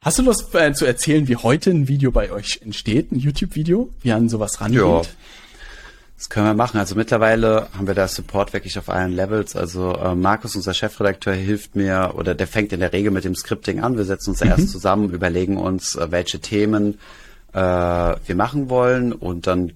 Hast 0.00 0.18
du 0.18 0.22
Lust 0.22 0.54
äh, 0.54 0.72
zu 0.72 0.86
erzählen, 0.86 1.28
wie 1.28 1.36
heute 1.36 1.70
ein 1.70 1.86
Video 1.86 2.10
bei 2.10 2.32
euch 2.32 2.60
entsteht, 2.62 3.12
ein 3.12 3.18
YouTube-Video, 3.18 3.90
wie 4.00 4.12
an 4.12 4.30
sowas 4.30 4.60
rangeht? 4.60 4.80
Ja. 4.80 5.02
Das 6.20 6.28
können 6.28 6.44
wir 6.44 6.52
machen. 6.52 6.76
Also 6.76 6.96
mittlerweile 6.96 7.68
haben 7.74 7.86
wir 7.86 7.94
da 7.94 8.06
Support 8.06 8.52
wirklich 8.52 8.78
auf 8.78 8.90
allen 8.90 9.12
Levels. 9.12 9.56
Also 9.56 9.94
äh, 9.94 10.14
Markus, 10.14 10.54
unser 10.54 10.74
Chefredakteur, 10.74 11.32
hilft 11.32 11.76
mir 11.76 12.12
oder 12.14 12.34
der 12.34 12.46
fängt 12.46 12.74
in 12.74 12.80
der 12.80 12.92
Regel 12.92 13.10
mit 13.10 13.24
dem 13.24 13.34
Scripting 13.34 13.80
an. 13.80 13.96
Wir 13.96 14.04
setzen 14.04 14.32
uns 14.32 14.44
mhm. 14.44 14.50
erst 14.50 14.68
zusammen, 14.68 15.08
überlegen 15.14 15.56
uns, 15.56 15.96
äh, 15.96 16.12
welche 16.12 16.38
Themen 16.38 16.98
äh, 17.54 17.56
wir 17.56 18.34
machen 18.34 18.68
wollen 18.68 19.14
und 19.14 19.46
dann 19.46 19.72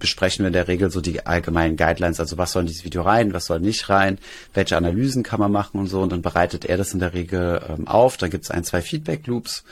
besprechen 0.00 0.42
wir 0.42 0.48
in 0.48 0.54
der 0.54 0.66
Regel 0.66 0.90
so 0.90 1.00
die 1.00 1.24
allgemeinen 1.24 1.76
Guidelines, 1.76 2.18
also 2.18 2.36
was 2.36 2.50
soll 2.50 2.62
in 2.62 2.66
dieses 2.66 2.84
Video 2.84 3.02
rein, 3.02 3.32
was 3.32 3.46
soll 3.46 3.60
nicht 3.60 3.88
rein, 3.88 4.18
welche 4.54 4.76
Analysen 4.76 5.22
kann 5.22 5.38
man 5.38 5.52
machen 5.52 5.78
und 5.78 5.86
so 5.86 6.00
und 6.02 6.10
dann 6.10 6.20
bereitet 6.20 6.64
er 6.64 6.78
das 6.78 6.94
in 6.94 7.00
der 7.00 7.14
Regel 7.14 7.62
ähm, 7.68 7.86
auf, 7.86 8.16
dann 8.16 8.30
gibt 8.30 8.42
es 8.42 8.50
ein, 8.50 8.64
zwei 8.64 8.82
Feedback-Loops 8.82 9.62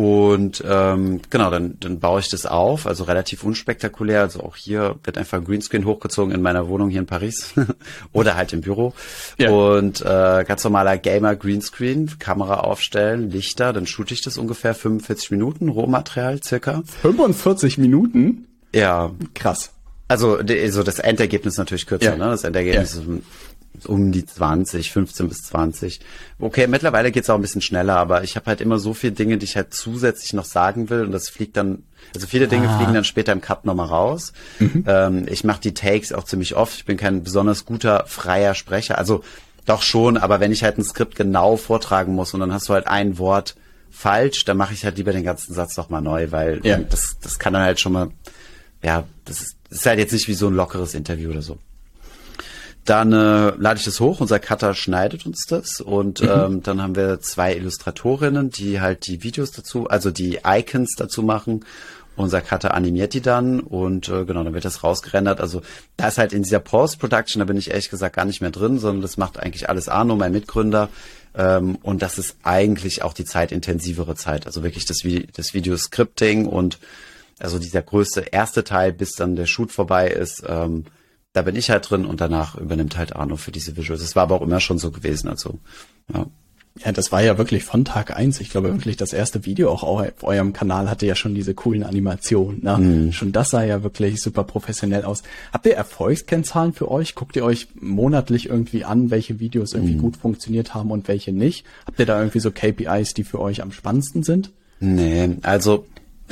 Und 0.00 0.64
ähm, 0.66 1.20
genau, 1.28 1.50
dann, 1.50 1.76
dann 1.78 2.00
baue 2.00 2.20
ich 2.20 2.30
das 2.30 2.46
auf, 2.46 2.86
also 2.86 3.04
relativ 3.04 3.44
unspektakulär. 3.44 4.22
Also 4.22 4.40
auch 4.40 4.56
hier 4.56 4.94
wird 5.04 5.18
einfach 5.18 5.36
ein 5.36 5.44
Greenscreen 5.44 5.84
hochgezogen 5.84 6.34
in 6.34 6.40
meiner 6.40 6.68
Wohnung 6.68 6.88
hier 6.88 7.00
in 7.00 7.06
Paris 7.06 7.52
oder 8.12 8.34
halt 8.34 8.54
im 8.54 8.62
Büro. 8.62 8.94
Ja. 9.36 9.50
Und 9.50 10.00
äh, 10.00 10.44
ganz 10.48 10.64
normaler 10.64 10.96
Gamer 10.96 11.36
Greenscreen, 11.36 12.18
Kamera 12.18 12.60
aufstellen, 12.60 13.28
Lichter, 13.30 13.74
dann 13.74 13.86
shoote 13.86 14.14
ich 14.14 14.22
das 14.22 14.38
ungefähr 14.38 14.74
45 14.74 15.32
Minuten, 15.32 15.68
Rohmaterial 15.68 16.42
circa. 16.42 16.82
45 17.02 17.76
Minuten? 17.76 18.46
Ja. 18.74 19.10
Krass. 19.34 19.72
Also, 20.08 20.38
also 20.38 20.82
das 20.82 20.98
Endergebnis 20.98 21.58
natürlich 21.58 21.84
kürzer, 21.86 22.12
ja. 22.12 22.16
ne? 22.16 22.24
Das 22.30 22.44
Endergebnis 22.44 22.94
ja. 22.94 23.00
ist 23.02 23.06
um 23.86 24.12
die 24.12 24.24
20, 24.24 24.92
15 24.92 25.28
bis 25.28 25.42
20. 25.44 26.00
Okay, 26.38 26.66
mittlerweile 26.66 27.10
geht's 27.10 27.30
auch 27.30 27.34
ein 27.34 27.40
bisschen 27.42 27.62
schneller, 27.62 27.96
aber 27.96 28.24
ich 28.24 28.36
habe 28.36 28.46
halt 28.46 28.60
immer 28.60 28.78
so 28.78 28.94
viele 28.94 29.12
Dinge, 29.12 29.38
die 29.38 29.44
ich 29.44 29.56
halt 29.56 29.74
zusätzlich 29.74 30.32
noch 30.32 30.44
sagen 30.44 30.90
will 30.90 31.04
und 31.04 31.12
das 31.12 31.28
fliegt 31.28 31.56
dann, 31.56 31.84
also 32.14 32.26
viele 32.26 32.48
Dinge 32.48 32.68
ah. 32.68 32.76
fliegen 32.76 32.94
dann 32.94 33.04
später 33.04 33.32
im 33.32 33.40
Cut 33.40 33.64
nochmal 33.64 33.86
raus. 33.86 34.32
Mhm. 34.58 34.84
Ähm, 34.86 35.26
ich 35.28 35.44
mache 35.44 35.60
die 35.60 35.74
Takes 35.74 36.12
auch 36.12 36.24
ziemlich 36.24 36.56
oft. 36.56 36.74
Ich 36.76 36.84
bin 36.84 36.96
kein 36.96 37.22
besonders 37.22 37.64
guter 37.64 38.04
freier 38.06 38.54
Sprecher, 38.54 38.98
also 38.98 39.22
doch 39.66 39.82
schon, 39.82 40.16
aber 40.16 40.40
wenn 40.40 40.52
ich 40.52 40.64
halt 40.64 40.78
ein 40.78 40.84
Skript 40.84 41.16
genau 41.16 41.56
vortragen 41.56 42.14
muss 42.14 42.34
und 42.34 42.40
dann 42.40 42.52
hast 42.52 42.68
du 42.68 42.72
halt 42.72 42.86
ein 42.86 43.18
Wort 43.18 43.54
falsch, 43.90 44.44
dann 44.44 44.56
mache 44.56 44.72
ich 44.72 44.84
halt 44.84 44.96
lieber 44.96 45.12
den 45.12 45.24
ganzen 45.24 45.54
Satz 45.54 45.76
nochmal 45.76 46.02
neu, 46.02 46.30
weil 46.30 46.60
ja. 46.64 46.78
das, 46.78 47.18
das 47.20 47.38
kann 47.38 47.52
dann 47.52 47.62
halt 47.62 47.80
schon 47.80 47.92
mal, 47.92 48.10
ja, 48.82 49.04
das 49.24 49.42
ist, 49.42 49.56
das 49.68 49.78
ist 49.78 49.86
halt 49.86 49.98
jetzt 49.98 50.12
nicht 50.12 50.28
wie 50.28 50.34
so 50.34 50.48
ein 50.48 50.54
lockeres 50.54 50.94
Interview 50.94 51.30
oder 51.30 51.42
so. 51.42 51.58
Dann 52.84 53.12
äh, 53.12 53.50
lade 53.56 53.78
ich 53.78 53.84
das 53.84 54.00
hoch, 54.00 54.20
unser 54.20 54.38
Cutter 54.38 54.74
schneidet 54.74 55.26
uns 55.26 55.44
das 55.46 55.80
und 55.80 56.22
mhm. 56.22 56.28
ähm, 56.28 56.62
dann 56.62 56.82
haben 56.82 56.96
wir 56.96 57.20
zwei 57.20 57.54
Illustratorinnen, 57.54 58.50
die 58.50 58.80
halt 58.80 59.06
die 59.06 59.22
Videos 59.22 59.52
dazu, 59.52 59.88
also 59.88 60.10
die 60.10 60.40
Icons 60.44 60.94
dazu 60.96 61.22
machen. 61.22 61.64
Unser 62.16 62.40
Cutter 62.40 62.74
animiert 62.74 63.14
die 63.14 63.20
dann 63.20 63.60
und 63.60 64.08
äh, 64.08 64.24
genau, 64.24 64.44
dann 64.44 64.52
wird 64.52 64.64
das 64.64 64.82
rausgerendert. 64.82 65.40
Also 65.40 65.62
da 65.96 66.08
ist 66.08 66.18
halt 66.18 66.32
in 66.32 66.42
dieser 66.42 66.58
Post-Production, 66.58 67.40
da 67.40 67.44
bin 67.46 67.56
ich 67.56 67.70
ehrlich 67.70 67.88
gesagt 67.88 68.16
gar 68.16 68.24
nicht 68.24 68.40
mehr 68.40 68.50
drin, 68.50 68.78
sondern 68.78 69.00
das 69.00 69.16
macht 69.16 69.38
eigentlich 69.38 69.68
alles 69.68 69.88
Arno, 69.88 70.16
mein 70.16 70.32
Mitgründer. 70.32 70.88
Ähm, 71.34 71.76
und 71.82 72.02
das 72.02 72.18
ist 72.18 72.36
eigentlich 72.42 73.02
auch 73.02 73.14
die 73.14 73.24
zeitintensivere 73.24 74.16
Zeit. 74.16 74.46
Also 74.46 74.62
wirklich 74.62 74.84
das, 74.84 74.98
das 75.34 75.54
Video-Scripting 75.54 76.46
und 76.46 76.78
also 77.38 77.58
dieser 77.58 77.82
größte 77.82 78.20
erste 78.20 78.64
Teil, 78.64 78.92
bis 78.92 79.12
dann 79.12 79.36
der 79.36 79.46
Shoot 79.46 79.72
vorbei 79.72 80.08
ist, 80.08 80.42
ähm, 80.46 80.84
da 81.32 81.42
bin 81.42 81.56
ich 81.56 81.70
halt 81.70 81.88
drin 81.88 82.04
und 82.04 82.20
danach 82.20 82.56
übernimmt 82.56 82.96
halt 82.96 83.14
Arno 83.14 83.36
für 83.36 83.52
diese 83.52 83.76
Visuals. 83.76 84.02
Das 84.02 84.16
war 84.16 84.24
aber 84.24 84.36
auch 84.36 84.42
immer 84.42 84.60
schon 84.60 84.78
so 84.78 84.90
gewesen, 84.90 85.28
also, 85.28 85.58
ja. 86.12 86.26
Ja, 86.84 86.92
das 86.92 87.10
war 87.10 87.20
ja 87.20 87.36
wirklich 87.36 87.64
von 87.64 87.84
Tag 87.84 88.16
eins. 88.16 88.40
Ich 88.40 88.48
glaube 88.48 88.72
wirklich, 88.72 88.96
das 88.96 89.12
erste 89.12 89.44
Video 89.44 89.70
auch 89.70 89.82
auf 89.82 90.22
eurem 90.22 90.52
Kanal 90.52 90.88
hatte 90.88 91.04
ja 91.04 91.16
schon 91.16 91.34
diese 91.34 91.52
coolen 91.52 91.82
Animationen. 91.82 92.62
Ne? 92.62 92.78
Mm. 92.78 93.12
Schon 93.12 93.32
das 93.32 93.50
sah 93.50 93.64
ja 93.64 93.82
wirklich 93.82 94.22
super 94.22 94.44
professionell 94.44 95.04
aus. 95.04 95.24
Habt 95.52 95.66
ihr 95.66 95.74
Erfolgskennzahlen 95.74 96.72
für 96.72 96.88
euch? 96.88 97.16
Guckt 97.16 97.34
ihr 97.34 97.44
euch 97.44 97.68
monatlich 97.74 98.48
irgendwie 98.48 98.84
an, 98.84 99.10
welche 99.10 99.40
Videos 99.40 99.74
irgendwie 99.74 99.96
mm. 99.96 100.00
gut 100.00 100.16
funktioniert 100.16 100.72
haben 100.72 100.92
und 100.92 101.08
welche 101.08 101.32
nicht? 101.32 101.66
Habt 101.86 101.98
ihr 101.98 102.06
da 102.06 102.18
irgendwie 102.18 102.40
so 102.40 102.52
KPIs, 102.52 103.14
die 103.14 103.24
für 103.24 103.40
euch 103.40 103.62
am 103.62 103.72
spannendsten 103.72 104.22
sind? 104.22 104.52
Nee, 104.78 105.36
also 105.42 105.86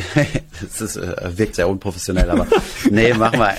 das 0.60 0.80
ist, 0.80 0.96
äh, 0.96 1.36
wirkt 1.36 1.56
sehr 1.56 1.68
unprofessionell, 1.68 2.30
aber 2.30 2.46
nee, 2.90 3.12
machen 3.14 3.38
wir, 3.40 3.54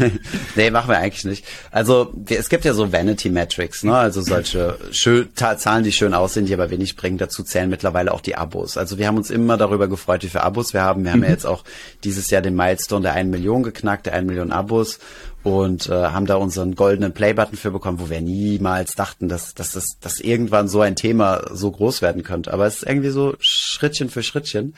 nee, 0.56 0.70
machen 0.70 0.90
wir 0.90 0.98
eigentlich 0.98 1.24
nicht. 1.24 1.44
Also 1.70 2.12
es 2.28 2.48
gibt 2.48 2.64
ja 2.64 2.74
so 2.74 2.92
Vanity 2.92 3.30
Metrics, 3.30 3.84
ne? 3.84 3.96
Also 3.96 4.20
solche 4.20 4.78
schön, 4.90 5.28
Zahlen, 5.34 5.84
die 5.84 5.92
schön 5.92 6.14
aussehen, 6.14 6.46
die 6.46 6.54
aber 6.54 6.70
wenig 6.70 6.96
bringen. 6.96 7.18
Dazu 7.18 7.42
zählen 7.42 7.70
mittlerweile 7.70 8.12
auch 8.12 8.20
die 8.20 8.36
Abos. 8.36 8.76
Also 8.76 8.98
wir 8.98 9.06
haben 9.06 9.16
uns 9.16 9.30
immer 9.30 9.56
darüber 9.56 9.88
gefreut, 9.88 10.22
wie 10.22 10.28
viele 10.28 10.44
Abos 10.44 10.74
wir 10.74 10.82
haben. 10.82 11.04
Wir 11.04 11.12
haben 11.12 11.22
ja 11.22 11.28
mhm. 11.28 11.34
jetzt 11.34 11.46
auch 11.46 11.64
dieses 12.04 12.30
Jahr 12.30 12.42
den 12.42 12.56
Milestone 12.56 13.02
der 13.02 13.12
1 13.12 13.30
Million 13.30 13.62
geknackt, 13.62 14.06
der 14.06 14.14
1 14.14 14.26
Million 14.26 14.50
Abos 14.50 14.98
und 15.46 15.88
äh, 15.88 15.92
haben 15.92 16.26
da 16.26 16.34
unseren 16.34 16.74
goldenen 16.74 17.12
Play-Button 17.12 17.56
für 17.56 17.70
bekommen, 17.70 18.00
wo 18.00 18.10
wir 18.10 18.20
niemals 18.20 18.96
dachten, 18.96 19.28
dass, 19.28 19.54
dass, 19.54 19.70
das, 19.70 19.98
dass 20.00 20.18
irgendwann 20.18 20.66
so 20.66 20.80
ein 20.80 20.96
Thema 20.96 21.44
so 21.52 21.70
groß 21.70 22.02
werden 22.02 22.24
könnte. 22.24 22.52
Aber 22.52 22.66
es 22.66 22.78
ist 22.78 22.88
irgendwie 22.88 23.10
so 23.10 23.36
Schrittchen 23.38 24.10
für 24.10 24.24
Schrittchen 24.24 24.74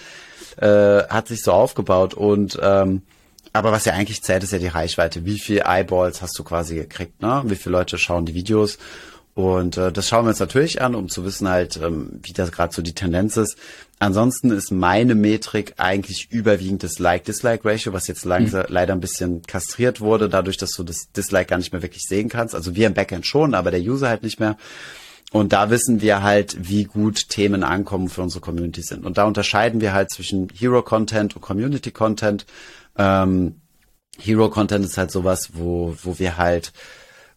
äh, 0.60 1.04
hat 1.08 1.28
sich 1.28 1.42
so 1.42 1.52
aufgebaut 1.52 2.14
und 2.14 2.58
ähm, 2.62 3.02
aber 3.52 3.72
was 3.72 3.86
ja 3.86 3.94
eigentlich 3.94 4.22
zählt, 4.22 4.42
ist 4.42 4.52
ja 4.52 4.58
die 4.58 4.66
Reichweite. 4.68 5.24
Wie 5.24 5.38
viel 5.38 5.62
Eyeballs 5.66 6.22
hast 6.22 6.38
du 6.38 6.44
quasi 6.44 6.74
gekriegt, 6.74 7.22
ne? 7.22 7.42
Wie 7.46 7.56
viele 7.56 7.72
Leute 7.76 7.98
schauen 7.98 8.26
die 8.26 8.34
Videos? 8.34 8.78
Und 9.34 9.76
äh, 9.76 9.92
das 9.92 10.08
schauen 10.08 10.24
wir 10.24 10.30
uns 10.30 10.40
natürlich 10.40 10.82
an, 10.82 10.96
um 10.96 11.08
zu 11.08 11.24
wissen 11.24 11.48
halt, 11.48 11.76
ähm, 11.76 12.18
wie 12.24 12.32
das 12.32 12.50
gerade 12.50 12.74
so 12.74 12.82
die 12.82 12.92
Tendenz 12.92 13.36
ist. 13.36 13.56
Ansonsten 14.00 14.50
ist 14.50 14.72
meine 14.72 15.14
Metrik 15.14 15.74
eigentlich 15.76 16.32
überwiegend 16.32 16.82
das 16.82 16.98
Like-Dislike-Ratio, 16.98 17.92
was 17.92 18.08
jetzt 18.08 18.24
langsam, 18.24 18.62
mhm. 18.62 18.72
leider 18.72 18.94
ein 18.94 19.00
bisschen 19.00 19.42
kastriert 19.42 20.00
wurde, 20.00 20.28
dadurch, 20.28 20.56
dass 20.56 20.70
du 20.70 20.82
das 20.82 21.12
Dislike 21.12 21.50
gar 21.50 21.58
nicht 21.58 21.72
mehr 21.72 21.82
wirklich 21.82 22.02
sehen 22.02 22.28
kannst. 22.28 22.56
Also 22.56 22.74
wir 22.74 22.88
im 22.88 22.94
Backend 22.94 23.26
schon, 23.26 23.54
aber 23.54 23.70
der 23.70 23.80
User 23.80 24.08
halt 24.08 24.24
nicht 24.24 24.40
mehr. 24.40 24.56
Und 25.32 25.52
da 25.52 25.68
wissen 25.68 26.00
wir 26.00 26.22
halt, 26.22 26.56
wie 26.68 26.84
gut 26.84 27.28
Themen 27.28 27.62
ankommen 27.62 28.08
für 28.08 28.22
unsere 28.22 28.40
Community 28.40 28.80
sind. 28.80 29.04
Und 29.04 29.18
da 29.18 29.24
unterscheiden 29.24 29.80
wir 29.80 29.92
halt 29.92 30.10
zwischen 30.10 30.48
Hero 30.54 30.82
Content 30.82 31.36
und 31.36 31.42
Community 31.42 31.90
Content. 31.90 32.46
Ähm, 32.96 33.60
Hero 34.18 34.48
Content 34.48 34.84
ist 34.84 34.96
halt 34.96 35.10
sowas, 35.10 35.50
wo, 35.52 35.94
wo 36.02 36.18
wir 36.18 36.38
halt 36.38 36.72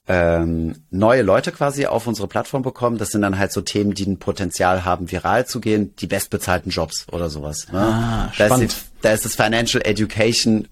ähm, 0.08 0.84
neue 0.89 1.22
Leute 1.22 1.52
quasi 1.52 1.86
auf 1.86 2.08
unsere 2.08 2.28
Plattform 2.28 2.64
bekommen. 2.64 2.98
Das 2.98 3.10
sind 3.10 3.22
dann 3.22 3.38
halt 3.38 3.52
so 3.52 3.62
Themen, 3.62 3.94
die 3.94 4.06
ein 4.06 4.20
Potenzial 4.20 4.86
haben, 4.86 5.12
viral 5.12 5.46
zu 5.46 5.60
gehen, 5.60 5.94
die 5.98 6.08
bestbezahlten 6.08 6.72
Jobs 6.72 7.08
oder 7.12 7.30
sowas. 7.30 7.68
Ne? 7.72 7.80
Ah, 7.80 8.32
da, 8.38 8.56
ist 8.56 8.60
die, 8.62 9.02
da 9.02 9.12
ist 9.12 9.26
das 9.26 9.36
Financial 9.36 9.86
Education 9.86 10.68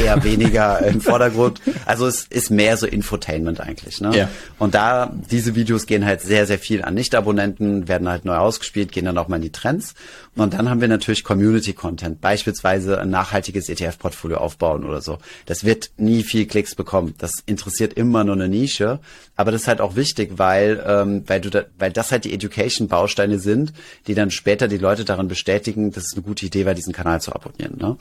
eher 0.00 0.24
weniger 0.24 0.80
im 0.86 1.00
Vordergrund. 1.00 1.60
Also 1.84 2.06
es 2.06 2.24
ist 2.24 2.50
mehr 2.50 2.76
so 2.76 2.86
Infotainment 2.86 3.60
eigentlich. 3.60 4.00
Ne? 4.00 4.16
Ja. 4.16 4.28
Und 4.58 4.74
da, 4.74 5.12
diese 5.30 5.54
Videos 5.54 5.86
gehen 5.86 6.04
halt 6.04 6.20
sehr, 6.20 6.46
sehr 6.46 6.58
viel 6.58 6.82
an 6.82 6.94
Nicht-Abonnenten, 6.94 7.88
werden 7.88 8.08
halt 8.08 8.24
neu 8.24 8.36
ausgespielt, 8.36 8.92
gehen 8.92 9.04
dann 9.04 9.18
auch 9.18 9.28
mal 9.28 9.36
in 9.36 9.42
die 9.42 9.52
Trends. 9.52 9.94
Und 10.36 10.52
dann 10.52 10.68
haben 10.68 10.80
wir 10.80 10.88
natürlich 10.88 11.24
Community-Content, 11.24 12.20
beispielsweise 12.20 13.00
ein 13.00 13.08
nachhaltiges 13.10 13.68
ETF-Portfolio 13.68 14.36
aufbauen 14.36 14.84
oder 14.84 15.00
so. 15.00 15.18
Das 15.46 15.64
wird 15.64 15.90
nie 15.96 16.22
viel 16.22 16.46
Klicks 16.46 16.74
bekommen. 16.74 17.14
Das 17.18 17.32
interessiert 17.46 17.94
immer 17.94 18.22
nur 18.24 18.34
eine 18.34 18.48
Nische. 18.48 19.00
Aber 19.36 19.50
das 19.50 19.62
ist 19.62 19.68
halt 19.68 19.80
auch 19.80 19.96
wichtig, 19.96 20.32
weil, 20.36 20.82
ähm, 20.86 21.22
weil, 21.26 21.40
du 21.40 21.50
da, 21.50 21.64
weil 21.78 21.92
das 21.92 22.12
halt 22.12 22.24
die 22.24 22.34
Education-Bausteine 22.34 23.38
sind, 23.38 23.72
die 24.06 24.14
dann 24.14 24.30
später 24.30 24.68
die 24.68 24.78
Leute 24.78 25.04
darin 25.04 25.28
bestätigen, 25.28 25.92
dass 25.92 26.04
es 26.04 26.14
eine 26.14 26.22
gute 26.22 26.44
Idee 26.46 26.66
war, 26.66 26.74
diesen 26.74 26.92
Kanal 26.92 27.20
zu 27.20 27.34
abonnieren. 27.34 27.76
Ne? 27.78 27.96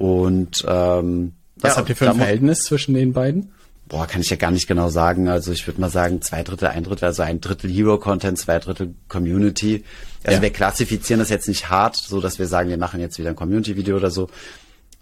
Und 0.00 0.64
ähm, 0.66 1.34
was 1.56 1.72
ja, 1.72 1.76
habt 1.76 1.90
ihr 1.90 1.94
für 1.94 2.08
ein 2.08 2.16
Verhältnis 2.16 2.64
zwischen 2.64 2.94
den 2.94 3.12
beiden? 3.12 3.52
Boah, 3.86 4.06
kann 4.06 4.22
ich 4.22 4.30
ja 4.30 4.36
gar 4.36 4.50
nicht 4.50 4.66
genau 4.66 4.88
sagen. 4.88 5.28
Also 5.28 5.52
ich 5.52 5.66
würde 5.66 5.78
mal 5.78 5.90
sagen, 5.90 6.22
zwei 6.22 6.42
Drittel, 6.42 6.68
ein 6.68 6.84
Drittel, 6.84 7.04
also 7.04 7.22
ein 7.22 7.42
Drittel 7.42 7.70
Hero-Content, 7.70 8.38
zwei 8.38 8.58
Drittel 8.60 8.94
Community. 9.08 9.84
Also 10.24 10.36
ja. 10.36 10.42
wir 10.42 10.50
klassifizieren 10.54 11.18
das 11.18 11.28
jetzt 11.28 11.48
nicht 11.48 11.68
hart, 11.68 11.96
so 11.96 12.22
dass 12.22 12.38
wir 12.38 12.46
sagen, 12.46 12.70
wir 12.70 12.78
machen 12.78 12.98
jetzt 12.98 13.18
wieder 13.18 13.28
ein 13.28 13.36
Community-Video 13.36 13.94
oder 13.96 14.10
so. 14.10 14.30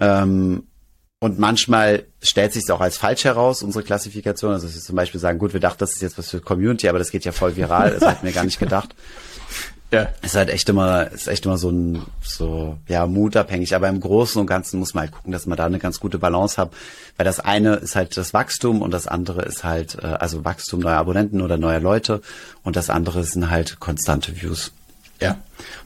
Ähm, 0.01 0.65
und 1.21 1.39
manchmal 1.39 2.07
stellt 2.21 2.53
sich 2.53 2.65
es 2.65 2.71
auch 2.71 2.81
als 2.81 2.97
falsch 2.97 3.23
heraus, 3.23 3.63
unsere 3.63 3.85
Klassifikation. 3.85 4.53
Also 4.53 4.67
dass 4.67 4.75
wir 4.75 4.83
zum 4.83 4.97
Beispiel 4.97 5.21
sagen, 5.21 5.39
gut, 5.39 5.53
wir 5.53 5.61
dachten, 5.61 5.79
das 5.79 5.93
ist 5.93 6.03
jetzt 6.03 6.19
was 6.19 6.31
für 6.31 6.41
Community, 6.41 6.89
aber 6.89 6.99
das 6.99 7.13
geht 7.13 7.25
ja 7.25 7.31
voll 7.31 7.55
viral. 7.55 7.93
Das 7.93 8.03
hatten 8.03 8.27
wir 8.27 8.33
gar 8.33 8.45
nicht 8.45 8.59
gedacht. 8.59 8.97
Ja. 9.91 10.09
Ist 10.21 10.35
halt 10.35 10.51
echt 10.51 10.69
immer, 10.69 11.11
ist 11.11 11.29
echt 11.29 11.47
immer 11.47 11.57
so 11.57 11.71
ein, 11.71 12.03
so, 12.21 12.77
ja, 12.89 13.07
mutabhängig. 13.07 13.75
Aber 13.75 13.89
im 13.89 14.01
Großen 14.01 14.39
und 14.39 14.47
Ganzen 14.47 14.79
muss 14.79 14.93
man 14.93 15.03
halt 15.03 15.13
gucken, 15.13 15.33
dass 15.33 15.47
man 15.47 15.57
da 15.57 15.65
eine 15.65 15.79
ganz 15.79 15.99
gute 15.99 16.19
Balance 16.19 16.61
hat. 16.61 16.73
Weil 17.17 17.25
das 17.25 17.41
eine 17.41 17.77
ist 17.77 17.97
halt 17.97 18.17
das 18.17 18.35
Wachstum 18.35 18.83
und 18.83 18.93
das 18.93 19.07
andere 19.07 19.43
ist 19.43 19.65
halt, 19.65 19.97
äh, 20.03 20.07
also 20.07 20.45
Wachstum 20.45 20.81
neuer 20.81 20.99
Abonnenten 20.99 21.41
oder 21.41 21.57
neuer 21.57 21.81
Leute 21.81 22.21
und 22.63 22.77
das 22.77 22.91
andere 22.91 23.25
sind 23.25 23.51
halt 23.51 23.81
konstante 23.81 24.41
Views. 24.41 24.73
Ja, 25.21 25.39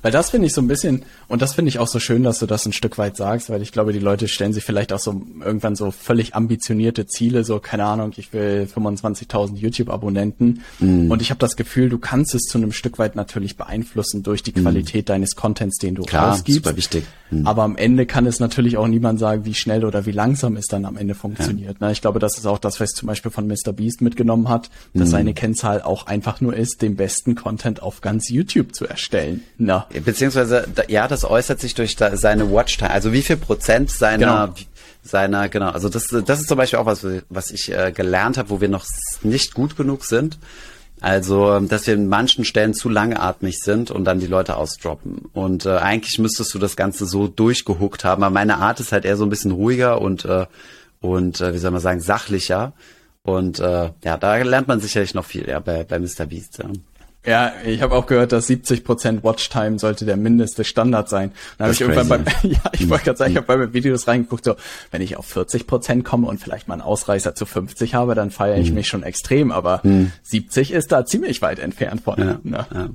weil 0.02 0.12
das 0.12 0.30
finde 0.30 0.46
ich 0.46 0.52
so 0.52 0.60
ein 0.60 0.68
bisschen, 0.68 1.04
und 1.28 1.42
das 1.42 1.54
finde 1.54 1.68
ich 1.68 1.78
auch 1.78 1.88
so 1.88 1.98
schön, 1.98 2.22
dass 2.22 2.38
du 2.38 2.46
das 2.46 2.66
ein 2.66 2.72
Stück 2.72 2.98
weit 2.98 3.16
sagst, 3.16 3.50
weil 3.50 3.62
ich 3.62 3.72
glaube, 3.72 3.92
die 3.92 3.98
Leute 3.98 4.28
stellen 4.28 4.52
sich 4.52 4.64
vielleicht 4.64 4.92
auch 4.92 4.98
so 4.98 5.22
irgendwann 5.44 5.76
so 5.76 5.90
völlig 5.90 6.34
ambitionierte 6.34 7.06
Ziele, 7.06 7.44
so 7.44 7.58
keine 7.58 7.84
Ahnung, 7.84 8.12
ich 8.16 8.32
will 8.32 8.68
25.000 8.72 9.56
YouTube-Abonnenten. 9.56 10.62
Mm. 10.80 11.10
Und 11.10 11.22
ich 11.22 11.30
habe 11.30 11.38
das 11.38 11.56
Gefühl, 11.56 11.88
du 11.88 11.98
kannst 11.98 12.34
es 12.34 12.42
zu 12.42 12.58
einem 12.58 12.72
Stück 12.72 12.98
weit 12.98 13.16
natürlich 13.16 13.56
beeinflussen 13.56 14.22
durch 14.22 14.42
die 14.42 14.52
mm. 14.52 14.62
Qualität 14.62 15.06
mm. 15.06 15.08
deines 15.08 15.36
Contents, 15.36 15.78
den 15.78 15.94
du 15.94 16.02
Klar, 16.02 16.30
rausgibst. 16.30 16.64
Super 16.64 16.76
wichtig. 16.76 17.04
Mm. 17.30 17.46
Aber 17.46 17.62
am 17.62 17.76
Ende 17.76 18.06
kann 18.06 18.26
es 18.26 18.40
natürlich 18.40 18.76
auch 18.76 18.86
niemand 18.86 19.18
sagen, 19.18 19.44
wie 19.44 19.54
schnell 19.54 19.84
oder 19.84 20.06
wie 20.06 20.12
langsam 20.12 20.56
es 20.56 20.66
dann 20.66 20.84
am 20.84 20.96
Ende 20.96 21.14
funktioniert. 21.14 21.76
Ja. 21.80 21.86
Ne? 21.86 21.92
Ich 21.92 22.00
glaube, 22.00 22.18
das 22.18 22.38
ist 22.38 22.46
auch 22.46 22.58
das, 22.58 22.80
was 22.80 22.90
zum 22.90 23.06
Beispiel 23.06 23.30
von 23.30 23.46
Mr. 23.46 23.72
Beast 23.72 24.00
mitgenommen 24.00 24.48
hat, 24.48 24.70
dass 24.94 25.08
mm. 25.08 25.12
seine 25.12 25.34
Kennzahl 25.34 25.82
auch 25.82 26.06
einfach 26.06 26.40
nur 26.40 26.54
ist, 26.54 26.82
den 26.82 26.96
besten 26.96 27.34
Content 27.34 27.82
auf 27.82 28.00
ganz 28.00 28.28
YouTube 28.28 28.74
zu 28.74 28.86
erstellen. 28.86 29.42
Na. 29.64 29.86
Beziehungsweise, 30.04 30.66
ja, 30.88 31.06
das 31.06 31.24
äußert 31.24 31.60
sich 31.60 31.74
durch 31.74 31.96
seine 31.96 32.50
Watchtime. 32.50 32.90
Also 32.90 33.12
wie 33.12 33.22
viel 33.22 33.36
Prozent 33.36 33.92
seiner, 33.92 34.48
genau. 34.48 34.54
seiner, 35.04 35.48
genau. 35.48 35.68
Also 35.68 35.88
das, 35.88 36.08
das 36.08 36.40
ist 36.40 36.48
zum 36.48 36.58
Beispiel 36.58 36.80
auch 36.80 36.86
was, 36.86 37.06
was 37.28 37.52
ich 37.52 37.72
äh, 37.72 37.92
gelernt 37.92 38.38
habe, 38.38 38.50
wo 38.50 38.60
wir 38.60 38.68
noch 38.68 38.84
nicht 39.22 39.54
gut 39.54 39.76
genug 39.76 40.04
sind. 40.04 40.38
Also, 41.00 41.60
dass 41.60 41.86
wir 41.86 41.94
in 41.94 42.08
manchen 42.08 42.44
Stellen 42.44 42.74
zu 42.74 42.88
langatmig 42.88 43.60
sind 43.60 43.92
und 43.92 44.04
dann 44.04 44.18
die 44.18 44.26
Leute 44.26 44.56
ausdroppen. 44.56 45.26
Und 45.32 45.64
äh, 45.64 45.76
eigentlich 45.76 46.18
müsstest 46.18 46.52
du 46.54 46.58
das 46.58 46.74
Ganze 46.74 47.06
so 47.06 47.28
durchgehuckt 47.28 48.04
haben. 48.04 48.24
Aber 48.24 48.34
meine 48.34 48.58
Art 48.58 48.80
ist 48.80 48.90
halt 48.90 49.04
eher 49.04 49.16
so 49.16 49.24
ein 49.24 49.30
bisschen 49.30 49.52
ruhiger 49.52 50.00
und, 50.00 50.24
äh, 50.24 50.46
und 51.00 51.40
äh, 51.40 51.54
wie 51.54 51.58
soll 51.58 51.70
man 51.70 51.80
sagen, 51.80 52.00
sachlicher. 52.00 52.72
Und 53.22 53.60
äh, 53.60 53.90
ja, 54.02 54.16
da 54.16 54.36
lernt 54.38 54.66
man 54.66 54.80
sicherlich 54.80 55.14
noch 55.14 55.24
viel, 55.24 55.48
ja, 55.48 55.60
bei, 55.60 55.84
bei 55.84 56.00
Mr. 56.00 56.26
Beast. 56.26 56.58
Ja. 56.58 56.68
Ja, 57.24 57.52
ich 57.64 57.82
habe 57.82 57.94
auch 57.94 58.06
gehört, 58.06 58.32
dass 58.32 58.48
70% 58.48 59.22
Watchtime 59.22 59.78
sollte 59.78 60.04
der 60.04 60.16
mindeste 60.16 60.64
Standard 60.64 61.08
sein. 61.08 61.30
Dann 61.56 61.66
habe 61.66 61.74
ich 61.74 61.80
irgendwann 61.80 62.08
beim, 62.08 62.24
ja, 62.42 62.58
ich 62.72 62.88
wollte 62.88 63.04
gerade 63.04 63.18
sagen, 63.18 63.30
ich 63.30 63.36
habe 63.36 63.46
bei 63.46 63.72
Videos 63.72 64.08
reingeguckt, 64.08 64.44
so, 64.44 64.56
wenn 64.90 65.02
ich 65.02 65.16
auf 65.16 65.36
40% 65.36 66.02
komme 66.02 66.26
und 66.26 66.40
vielleicht 66.40 66.66
mal 66.66 66.74
einen 66.74 66.82
Ausreißer 66.82 67.36
zu 67.36 67.46
50 67.46 67.94
habe, 67.94 68.16
dann 68.16 68.32
feiere 68.32 68.58
ich 68.58 68.70
mhm. 68.70 68.76
mich 68.76 68.88
schon 68.88 69.04
extrem, 69.04 69.52
aber 69.52 69.80
mhm. 69.84 70.10
70 70.24 70.72
ist 70.72 70.90
da 70.90 71.06
ziemlich 71.06 71.42
weit 71.42 71.60
entfernt 71.60 72.02
von. 72.02 72.18
Ja, 72.18 72.40
ne? 72.42 72.66
ja. 72.74 72.88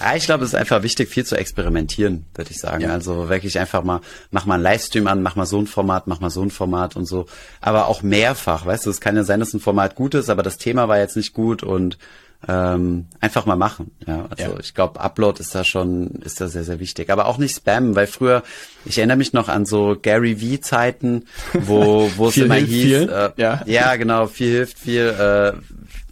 Ja, 0.00 0.16
ich 0.16 0.24
glaube, 0.24 0.44
es 0.44 0.50
ist 0.50 0.54
einfach 0.54 0.82
wichtig, 0.82 1.10
viel 1.10 1.26
zu 1.26 1.36
experimentieren, 1.36 2.24
würde 2.34 2.50
ich 2.50 2.58
sagen. 2.58 2.84
Ja. 2.84 2.90
Also 2.90 3.28
wirklich 3.28 3.58
einfach 3.58 3.82
mal, 3.84 4.00
mach 4.30 4.46
mal 4.46 4.54
einen 4.54 4.62
Livestream 4.62 5.06
an, 5.06 5.22
mach 5.22 5.36
mal 5.36 5.44
so 5.44 5.58
ein 5.60 5.66
Format, 5.66 6.06
mach 6.06 6.20
mal 6.20 6.30
so 6.30 6.42
ein 6.42 6.50
Format 6.50 6.96
und 6.96 7.04
so. 7.04 7.26
Aber 7.60 7.88
auch 7.88 8.02
mehrfach, 8.02 8.64
weißt 8.64 8.86
du, 8.86 8.90
es 8.90 9.02
kann 9.02 9.16
ja 9.16 9.24
sein, 9.24 9.40
dass 9.40 9.52
ein 9.52 9.60
Format 9.60 9.94
gut 9.94 10.14
ist, 10.14 10.30
aber 10.30 10.42
das 10.42 10.56
Thema 10.56 10.88
war 10.88 10.98
jetzt 10.98 11.16
nicht 11.16 11.34
gut 11.34 11.62
und 11.62 11.98
ähm, 12.46 13.06
einfach 13.20 13.46
mal 13.46 13.56
machen. 13.56 13.90
Ja, 14.06 14.26
also 14.30 14.52
ja. 14.52 14.60
ich 14.60 14.74
glaube, 14.74 15.00
Upload 15.00 15.40
ist 15.40 15.54
da 15.54 15.64
schon, 15.64 16.10
ist 16.22 16.40
da 16.40 16.48
sehr, 16.48 16.62
sehr 16.62 16.78
wichtig. 16.78 17.10
Aber 17.10 17.26
auch 17.26 17.38
nicht 17.38 17.56
Spam, 17.56 17.96
weil 17.96 18.06
früher, 18.06 18.44
ich 18.84 18.98
erinnere 18.98 19.16
mich 19.16 19.32
noch 19.32 19.48
an 19.48 19.66
so 19.66 19.96
Gary 20.00 20.36
V-Zeiten, 20.36 21.24
wo, 21.52 22.08
wo 22.16 22.28
es 22.28 22.36
immer 22.36 22.54
hieß, 22.54 23.08
äh, 23.08 23.30
ja. 23.36 23.62
ja, 23.66 23.96
genau, 23.96 24.28
viel 24.28 24.52
hilft 24.52 24.78
viel, 24.78 25.02
äh, 25.02 25.52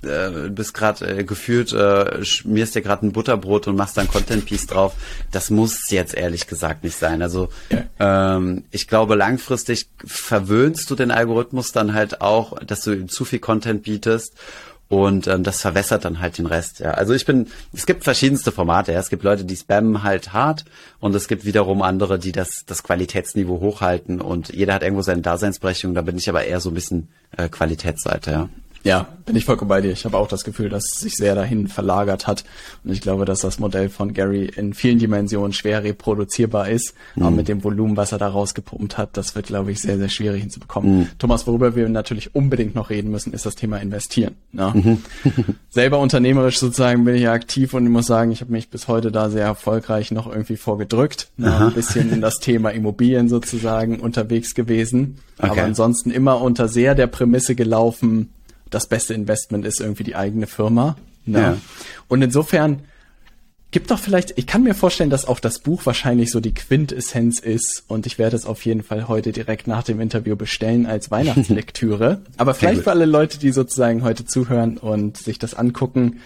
äh, 0.07 0.49
bist 0.51 0.75
gerade 0.75 1.19
äh, 1.19 1.25
gefühlt, 1.25 1.73
äh, 1.73 2.25
schmierst 2.25 2.75
dir 2.75 2.83
gerade 2.83 3.07
ein 3.07 3.13
Butterbrot 3.13 3.69
und 3.69 3.77
machst 3.77 3.97
dann 3.97 4.09
Content 4.09 4.47
Piece 4.47 4.67
drauf. 4.67 4.95
Das 5.31 5.51
muss 5.51 5.91
jetzt 5.91 6.15
ehrlich 6.15 6.49
gesagt 6.49 6.83
nicht 6.83 6.97
sein. 6.97 7.23
Also 7.23 7.51
ja. 7.71 8.37
ähm, 8.37 8.65
ich 8.73 8.89
glaube, 8.89 9.15
langfristig 9.15 9.89
verwöhnst 10.05 10.91
du 10.91 10.97
den 10.97 11.13
Algorithmus 11.13 11.71
dann 11.71 11.95
halt 11.95 12.21
auch, 12.21 12.59
dass 12.65 12.83
du 12.83 12.93
ihm 12.93 13.09
zu 13.09 13.25
viel 13.25 13.39
Content 13.39 13.85
bietest 13.85 14.35
und 14.89 15.27
ähm, 15.27 15.43
das 15.43 15.61
verwässert 15.61 16.05
dann 16.05 16.21
halt 16.21 16.39
den 16.39 16.47
Rest. 16.47 16.79
Ja. 16.81 16.93
Also 16.93 17.13
ich 17.13 17.27
bin, 17.27 17.49
es 17.73 17.87
gibt 17.87 18.05
verschiedenste 18.05 18.53
Formate. 18.53 18.93
Ja. 18.93 19.01
Es 19.01 19.11
gibt 19.11 19.25
Leute, 19.25 19.45
die 19.45 19.57
spammen 19.57 20.03
halt 20.03 20.33
hart 20.33 20.65
und 21.01 21.15
es 21.15 21.27
gibt 21.27 21.45
wiederum 21.45 21.83
andere, 21.83 22.19
die 22.19 22.33
das, 22.33 22.65
das 22.67 22.83
Qualitätsniveau 22.83 23.61
hochhalten 23.61 24.21
und 24.21 24.51
jeder 24.51 24.75
hat 24.75 24.83
irgendwo 24.83 25.03
seine 25.03 25.23
Daseinsberechtigung. 25.23 25.95
Da 25.95 26.03
bin 26.03 26.17
ich 26.17 26.29
aber 26.29 26.45
eher 26.45 26.61
so 26.61 26.71
ein 26.71 26.75
bisschen 26.75 27.09
äh, 27.37 27.49
Qualitätsseite. 27.49 28.31
Ja. 28.31 28.49
Ja, 28.87 29.09
bin 29.25 29.35
ich 29.35 29.45
vollkommen 29.45 29.69
bei 29.69 29.81
dir. 29.81 29.91
Ich 29.91 30.05
habe 30.05 30.17
auch 30.17 30.29
das 30.29 30.45
Gefühl, 30.45 30.69
dass 30.69 30.85
es 30.85 31.01
sich 31.01 31.15
sehr 31.15 31.35
dahin 31.35 31.67
verlagert 31.67 32.29
hat. 32.29 32.45
Und 32.85 32.93
ich 32.93 33.01
glaube, 33.01 33.25
dass 33.25 33.41
das 33.41 33.59
Modell 33.59 33.89
von 33.89 34.15
Gary 34.15 34.45
in 34.45 34.75
vielen 34.75 35.01
Dimensionen 35.01 35.53
schwer 35.53 35.83
reproduzierbar 35.83 36.69
ist. 36.69 36.95
Mhm. 37.17 37.23
Aber 37.23 37.31
mit 37.33 37.49
dem 37.49 37.65
Volumen, 37.65 37.97
was 37.97 38.13
er 38.13 38.19
da 38.19 38.29
rausgepumpt 38.29 38.97
hat, 38.97 39.17
das 39.17 39.35
wird, 39.35 39.47
glaube 39.47 39.73
ich, 39.73 39.81
sehr, 39.81 39.99
sehr 39.99 40.09
schwierig 40.09 40.43
hinzubekommen. 40.43 40.99
Mhm. 40.99 41.09
Thomas, 41.19 41.49
worüber 41.49 41.75
wir 41.75 41.89
natürlich 41.89 42.37
unbedingt 42.37 42.77
noch 42.77 42.89
reden 42.89 43.11
müssen, 43.11 43.33
ist 43.33 43.45
das 43.45 43.57
Thema 43.57 43.79
Investieren. 43.79 44.37
Ja. 44.53 44.71
Mhm. 44.71 45.03
Selber 45.69 45.99
unternehmerisch 45.99 46.61
sozusagen 46.61 47.05
bin 47.05 47.17
ich 47.17 47.23
ja 47.23 47.33
aktiv 47.33 47.75
und 47.75 47.85
ich 47.85 47.91
muss 47.91 48.07
sagen, 48.07 48.31
ich 48.31 48.41
habe 48.41 48.53
mich 48.53 48.71
bis 48.71 48.87
heute 48.87 49.11
da 49.11 49.31
sehr 49.31 49.47
erfolgreich 49.47 50.13
noch 50.13 50.29
irgendwie 50.31 50.57
vorgedrückt. 50.57 51.31
Ja, 51.39 51.67
ein 51.67 51.75
bisschen 51.75 52.13
in 52.13 52.21
das 52.21 52.37
Thema 52.37 52.71
Immobilien 52.71 53.29
sozusagen 53.29 53.99
unterwegs 53.99 54.55
gewesen. 54.55 55.19
Okay. 55.39 55.51
Aber 55.51 55.63
ansonsten 55.65 56.13
immer 56.13 56.41
unter 56.41 56.69
sehr 56.69 56.95
der 56.95 57.09
Prämisse 57.09 57.57
gelaufen, 57.57 58.31
das 58.71 58.87
beste 58.87 59.15
Investment 59.15 59.65
ist 59.65 59.81
irgendwie 59.81 60.05
die 60.05 60.17
eigene 60.17 60.47
Firma. 60.47 60.97
Ne? 61.25 61.41
Ja. 61.41 61.59
Und 62.09 62.23
insofern 62.23 62.83
gibt 63.71 63.91
doch 63.91 63.99
vielleicht, 63.99 64.39
ich 64.39 64.47
kann 64.47 64.63
mir 64.63 64.75
vorstellen, 64.75 65.11
dass 65.11 65.27
auch 65.27 65.41
das 65.41 65.59
Buch 65.59 65.85
wahrscheinlich 65.85 66.31
so 66.31 66.41
die 66.41 66.55
Quintessenz 66.55 67.41
ist 67.41 67.85
und 67.89 68.07
ich 68.07 68.19
werde 68.19 68.37
es 68.37 68.47
auf 68.47 68.65
jeden 68.65 68.83
Fall 68.83 69.09
heute 69.09 69.33
direkt 69.33 69.67
nach 69.67 69.83
dem 69.83 70.01
Interview 70.01 70.37
bestellen 70.37 70.87
als 70.87 71.11
Weihnachtslektüre. 71.11 72.23
Aber 72.37 72.55
vielleicht 72.55 72.83
für 72.83 72.91
alle 72.91 73.07
Leute, 73.07 73.39
die 73.39 73.51
sozusagen 73.51 74.03
heute 74.03 74.25
zuhören 74.25 74.79
und 74.79 75.17
sich 75.17 75.39
das 75.39 75.55
angucken, 75.55 76.21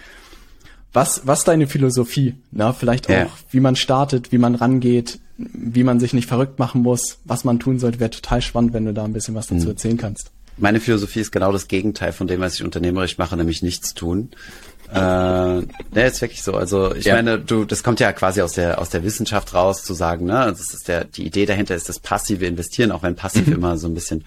was, 0.92 1.22
was 1.24 1.44
deine 1.44 1.66
Philosophie, 1.66 2.34
na, 2.50 2.72
vielleicht 2.72 3.06
auch, 3.06 3.14
ja. 3.14 3.28
wie 3.50 3.60
man 3.60 3.76
startet, 3.76 4.32
wie 4.32 4.38
man 4.38 4.56
rangeht, 4.56 5.20
wie 5.36 5.84
man 5.84 6.00
sich 6.00 6.12
nicht 6.12 6.28
verrückt 6.28 6.58
machen 6.58 6.82
muss, 6.82 7.18
was 7.24 7.44
man 7.44 7.60
tun 7.60 7.78
sollte, 7.78 8.00
wäre 8.00 8.10
total 8.10 8.42
spannend, 8.42 8.72
wenn 8.72 8.84
du 8.84 8.92
da 8.92 9.04
ein 9.04 9.12
bisschen 9.12 9.34
was 9.34 9.46
dazu 9.46 9.64
mhm. 9.64 9.70
erzählen 9.70 9.96
kannst. 9.96 10.32
Meine 10.60 10.80
Philosophie 10.80 11.20
ist 11.20 11.32
genau 11.32 11.52
das 11.52 11.68
Gegenteil 11.68 12.12
von 12.12 12.26
dem, 12.26 12.40
was 12.40 12.54
ich 12.54 12.62
unternehmerisch 12.62 13.18
mache, 13.18 13.36
nämlich 13.36 13.62
nichts 13.62 13.94
tun. 13.94 14.30
Äh, 14.92 14.96
ne, 14.96 15.66
ist 15.94 16.20
wirklich 16.20 16.42
so. 16.42 16.54
Also 16.54 16.94
ich 16.94 17.04
ja. 17.04 17.14
meine, 17.14 17.38
du, 17.38 17.64
das 17.64 17.84
kommt 17.84 18.00
ja 18.00 18.12
quasi 18.12 18.42
aus 18.42 18.54
der 18.54 18.80
aus 18.80 18.90
der 18.90 19.04
Wissenschaft 19.04 19.54
raus, 19.54 19.84
zu 19.84 19.94
sagen, 19.94 20.26
ne, 20.26 20.46
das 20.48 20.74
ist 20.74 20.88
der 20.88 21.04
die 21.04 21.24
Idee 21.26 21.46
dahinter 21.46 21.76
ist 21.76 21.88
das 21.88 22.00
passive 22.00 22.46
Investieren, 22.46 22.90
auch 22.90 23.02
wenn 23.02 23.14
passiv 23.14 23.46
mhm. 23.46 23.52
immer 23.54 23.78
so 23.78 23.86
ein 23.86 23.94
bisschen 23.94 24.24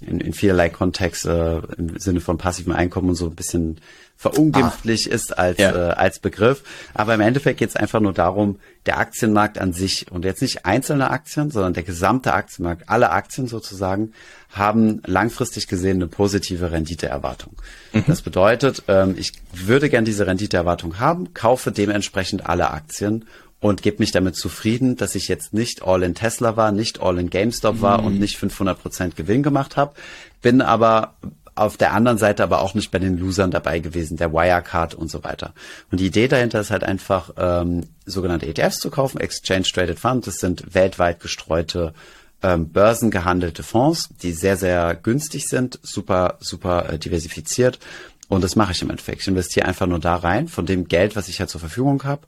in, 0.00 0.20
in 0.20 0.32
vielerlei 0.32 0.68
Kontext 0.70 1.26
äh, 1.26 1.58
im 1.76 1.98
Sinne 1.98 2.20
von 2.20 2.38
passivem 2.38 2.72
Einkommen 2.72 3.10
und 3.10 3.14
so 3.16 3.26
ein 3.26 3.34
bisschen 3.34 3.80
verunglimpflich 4.20 5.10
ah. 5.10 5.14
ist 5.14 5.38
als, 5.38 5.58
ja. 5.58 5.74
äh, 5.74 5.92
als 5.92 6.18
Begriff. 6.18 6.62
Aber 6.92 7.14
im 7.14 7.22
Endeffekt 7.22 7.58
geht 7.58 7.70
es 7.70 7.76
einfach 7.76 8.00
nur 8.00 8.12
darum, 8.12 8.58
der 8.84 8.98
Aktienmarkt 8.98 9.58
an 9.58 9.72
sich 9.72 10.10
und 10.10 10.26
jetzt 10.26 10.42
nicht 10.42 10.66
einzelne 10.66 11.10
Aktien, 11.10 11.50
sondern 11.50 11.72
der 11.72 11.84
gesamte 11.84 12.34
Aktienmarkt, 12.34 12.88
alle 12.90 13.12
Aktien 13.12 13.46
sozusagen, 13.46 14.12
haben 14.50 15.00
langfristig 15.06 15.68
gesehen 15.68 15.96
eine 15.96 16.06
positive 16.06 16.70
Renditeerwartung. 16.70 17.54
Mhm. 17.94 18.04
Das 18.06 18.20
bedeutet, 18.20 18.82
ähm, 18.88 19.14
ich 19.16 19.32
würde 19.54 19.88
gern 19.88 20.04
diese 20.04 20.26
Renditeerwartung 20.26 20.98
haben, 20.98 21.32
kaufe 21.32 21.72
dementsprechend 21.72 22.46
alle 22.46 22.70
Aktien 22.70 23.24
und 23.60 23.82
gebe 23.82 23.98
mich 23.98 24.10
damit 24.10 24.36
zufrieden, 24.36 24.96
dass 24.96 25.14
ich 25.14 25.28
jetzt 25.28 25.52
nicht 25.52 25.82
all 25.82 26.02
in 26.02 26.14
Tesla 26.14 26.56
war, 26.56 26.72
nicht 26.72 27.00
all 27.00 27.18
in 27.18 27.30
GameStop 27.30 27.82
war 27.82 28.00
mhm. 28.00 28.06
und 28.06 28.20
nicht 28.20 28.38
500 28.38 28.80
Prozent 28.80 29.16
Gewinn 29.16 29.42
gemacht 29.42 29.76
habe, 29.76 29.94
bin 30.42 30.62
aber 30.62 31.14
auf 31.54 31.76
der 31.76 31.92
anderen 31.92 32.16
Seite 32.16 32.42
aber 32.42 32.62
auch 32.62 32.74
nicht 32.74 32.90
bei 32.90 32.98
den 32.98 33.18
Losern 33.18 33.50
dabei 33.50 33.80
gewesen, 33.80 34.16
der 34.16 34.32
Wirecard 34.32 34.94
und 34.94 35.10
so 35.10 35.22
weiter. 35.24 35.52
Und 35.90 36.00
die 36.00 36.06
Idee 36.06 36.26
dahinter 36.26 36.60
ist 36.60 36.70
halt 36.70 36.84
einfach, 36.84 37.32
ähm, 37.36 37.88
sogenannte 38.06 38.46
ETFs 38.46 38.78
zu 38.78 38.90
kaufen, 38.90 39.20
Exchange 39.20 39.64
Traded 39.64 40.00
Fund, 40.00 40.26
das 40.26 40.36
sind 40.36 40.74
weltweit 40.74 41.20
gestreute 41.20 41.92
ähm, 42.42 42.70
börsengehandelte 42.70 43.62
Fonds, 43.62 44.08
die 44.22 44.32
sehr, 44.32 44.56
sehr 44.56 44.94
günstig 44.94 45.48
sind, 45.48 45.78
super, 45.82 46.38
super 46.40 46.88
äh, 46.88 46.98
diversifiziert. 46.98 47.78
Und 48.28 48.42
das 48.42 48.56
mache 48.56 48.72
ich 48.72 48.80
im 48.80 48.88
Endeffekt. 48.88 49.20
Ich 49.20 49.28
investiere 49.28 49.66
einfach 49.66 49.86
nur 49.86 49.98
da 49.98 50.16
rein, 50.16 50.48
von 50.48 50.64
dem 50.64 50.88
Geld, 50.88 51.16
was 51.16 51.28
ich 51.28 51.40
halt 51.40 51.50
zur 51.50 51.60
Verfügung 51.60 52.04
habe. 52.04 52.22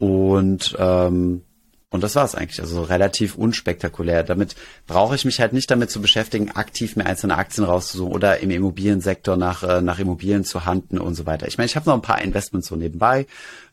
Und 0.00 0.74
ähm, 0.78 1.42
und 1.92 2.04
das 2.04 2.14
war 2.14 2.24
es 2.24 2.36
eigentlich, 2.36 2.60
also 2.60 2.84
relativ 2.84 3.34
unspektakulär. 3.34 4.22
Damit 4.22 4.54
brauche 4.86 5.16
ich 5.16 5.24
mich 5.24 5.40
halt 5.40 5.52
nicht 5.52 5.68
damit 5.72 5.90
zu 5.90 6.00
beschäftigen, 6.00 6.52
aktiv 6.52 6.94
mir 6.94 7.04
einzelne 7.04 7.36
Aktien 7.36 7.64
rauszusuchen 7.64 8.12
oder 8.14 8.38
im 8.38 8.50
Immobiliensektor 8.50 9.36
nach, 9.36 9.64
äh, 9.64 9.82
nach 9.82 9.98
Immobilien 9.98 10.44
zu 10.44 10.64
handeln 10.64 11.00
und 11.00 11.16
so 11.16 11.26
weiter. 11.26 11.48
Ich 11.48 11.58
meine, 11.58 11.66
ich 11.66 11.74
habe 11.74 11.88
noch 11.88 11.96
ein 11.96 12.02
paar 12.02 12.22
Investments 12.22 12.68
so 12.68 12.76
nebenbei. 12.76 13.26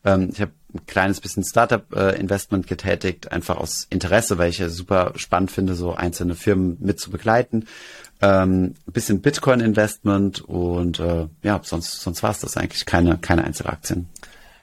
Ähm, 0.04 0.30
ich 0.32 0.40
habe 0.40 0.50
ein 0.74 0.84
kleines 0.86 1.20
bisschen 1.20 1.44
Startup-Investment 1.44 2.66
äh, 2.66 2.68
getätigt, 2.68 3.30
einfach 3.30 3.56
aus 3.56 3.86
Interesse, 3.88 4.36
weil 4.36 4.50
ich 4.50 4.58
ja 4.58 4.68
super 4.68 5.12
spannend 5.14 5.52
finde, 5.52 5.76
so 5.76 5.94
einzelne 5.94 6.34
Firmen 6.34 6.76
mit 6.80 6.98
zu 6.98 7.12
begleiten. 7.12 7.66
Ähm, 8.20 8.74
bisschen 8.86 9.20
Bitcoin-Investment 9.20 10.40
und 10.40 10.98
äh, 10.98 11.28
ja, 11.44 11.60
sonst, 11.62 12.00
sonst 12.00 12.24
war 12.24 12.32
es 12.32 12.40
das 12.40 12.56
eigentlich 12.56 12.84
keine, 12.84 13.16
keine 13.18 13.44
Einzelaktien. 13.44 14.08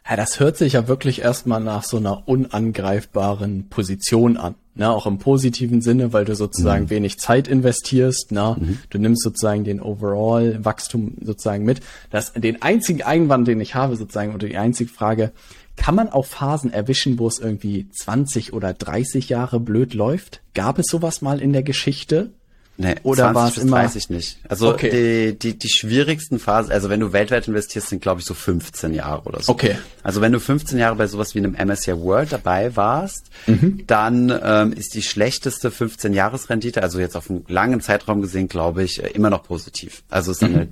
Ja, 0.07 0.15
das 0.15 0.39
hört 0.39 0.55
sich 0.55 0.73
ja 0.73 0.87
wirklich 0.87 1.21
erstmal 1.21 1.61
nach 1.61 1.83
so 1.83 1.97
einer 1.97 2.27
unangreifbaren 2.27 3.69
Position 3.69 4.37
an. 4.37 4.55
Ne, 4.77 4.89
auch 4.89 5.07
im 5.07 5.19
positiven 5.19 5.81
Sinne, 5.81 6.11
weil 6.11 6.25
du 6.25 6.35
sozusagen 6.35 6.85
mhm. 6.85 6.89
wenig 6.89 7.17
Zeit 7.17 7.47
investierst. 7.47 8.33
Ne? 8.33 8.57
Mhm. 8.59 8.79
Du 8.89 8.97
nimmst 8.97 9.23
sozusagen 9.23 9.63
den 9.63 9.81
Overall-Wachstum 9.81 11.15
sozusagen 11.21 11.63
mit. 11.63 11.79
Das, 12.09 12.33
den 12.33 12.61
einzigen 12.61 13.01
Einwand, 13.01 13.47
den 13.47 13.61
ich 13.61 13.73
habe 13.73 13.95
sozusagen, 13.95 14.35
oder 14.35 14.49
die 14.49 14.57
einzige 14.57 14.91
Frage, 14.91 15.31
kann 15.77 15.95
man 15.95 16.09
auch 16.09 16.25
Phasen 16.25 16.73
erwischen, 16.73 17.17
wo 17.19 17.27
es 17.27 17.39
irgendwie 17.39 17.89
20 17.89 18.51
oder 18.51 18.73
30 18.73 19.29
Jahre 19.29 19.61
blöd 19.61 19.93
läuft? 19.93 20.41
Gab 20.53 20.77
es 20.77 20.87
sowas 20.87 21.21
mal 21.21 21.41
in 21.41 21.53
der 21.53 21.63
Geschichte? 21.63 22.31
Nee, 22.77 22.95
Oder 23.03 23.33
war 23.33 23.47
es 23.47 23.57
immer? 23.57 23.77
Weiß 23.77 23.95
ich 23.95 24.09
nicht. 24.09 24.37
Also 24.49 24.73
okay. 24.73 24.89
die, 24.89 25.39
die, 25.39 25.57
die 25.57 25.69
schwierigsten 25.69 26.39
Phasen, 26.39 26.73
also 26.73 26.89
wenn 26.89 26.99
du 26.99 27.13
weltweit 27.13 27.47
investierst, 27.47 27.87
sind 27.87 28.01
glaube 28.01 28.19
ich 28.19 28.25
so 28.25 28.33
15 28.33 28.93
Jahre 28.93 29.23
oder 29.23 29.41
so. 29.41 29.53
Okay. 29.53 29.77
Also 30.03 30.19
wenn 30.19 30.33
du 30.33 30.41
15 30.41 30.77
Jahre 30.77 30.95
bei 30.95 31.07
sowas 31.07 31.35
wie 31.35 31.39
einem 31.39 31.53
MSCI 31.53 31.97
World 31.97 32.33
dabei 32.33 32.75
warst, 32.75 33.27
mhm. 33.47 33.83
dann 33.87 34.37
ähm, 34.43 34.73
ist 34.73 34.93
die 34.93 35.03
schlechteste 35.03 35.71
15 35.71 36.11
Jahresrendite, 36.11 36.83
also 36.83 36.99
jetzt 36.99 37.15
auf 37.15 37.29
einen 37.29 37.45
langen 37.47 37.79
Zeitraum 37.79 38.21
gesehen, 38.21 38.49
glaube 38.49 38.83
ich, 38.83 39.01
äh, 39.01 39.07
immer 39.07 39.29
noch 39.29 39.43
positiv. 39.43 40.03
Also 40.09 40.31
es 40.31 40.41
ist 40.41 40.49
mhm. 40.49 40.55
eine 40.55 40.67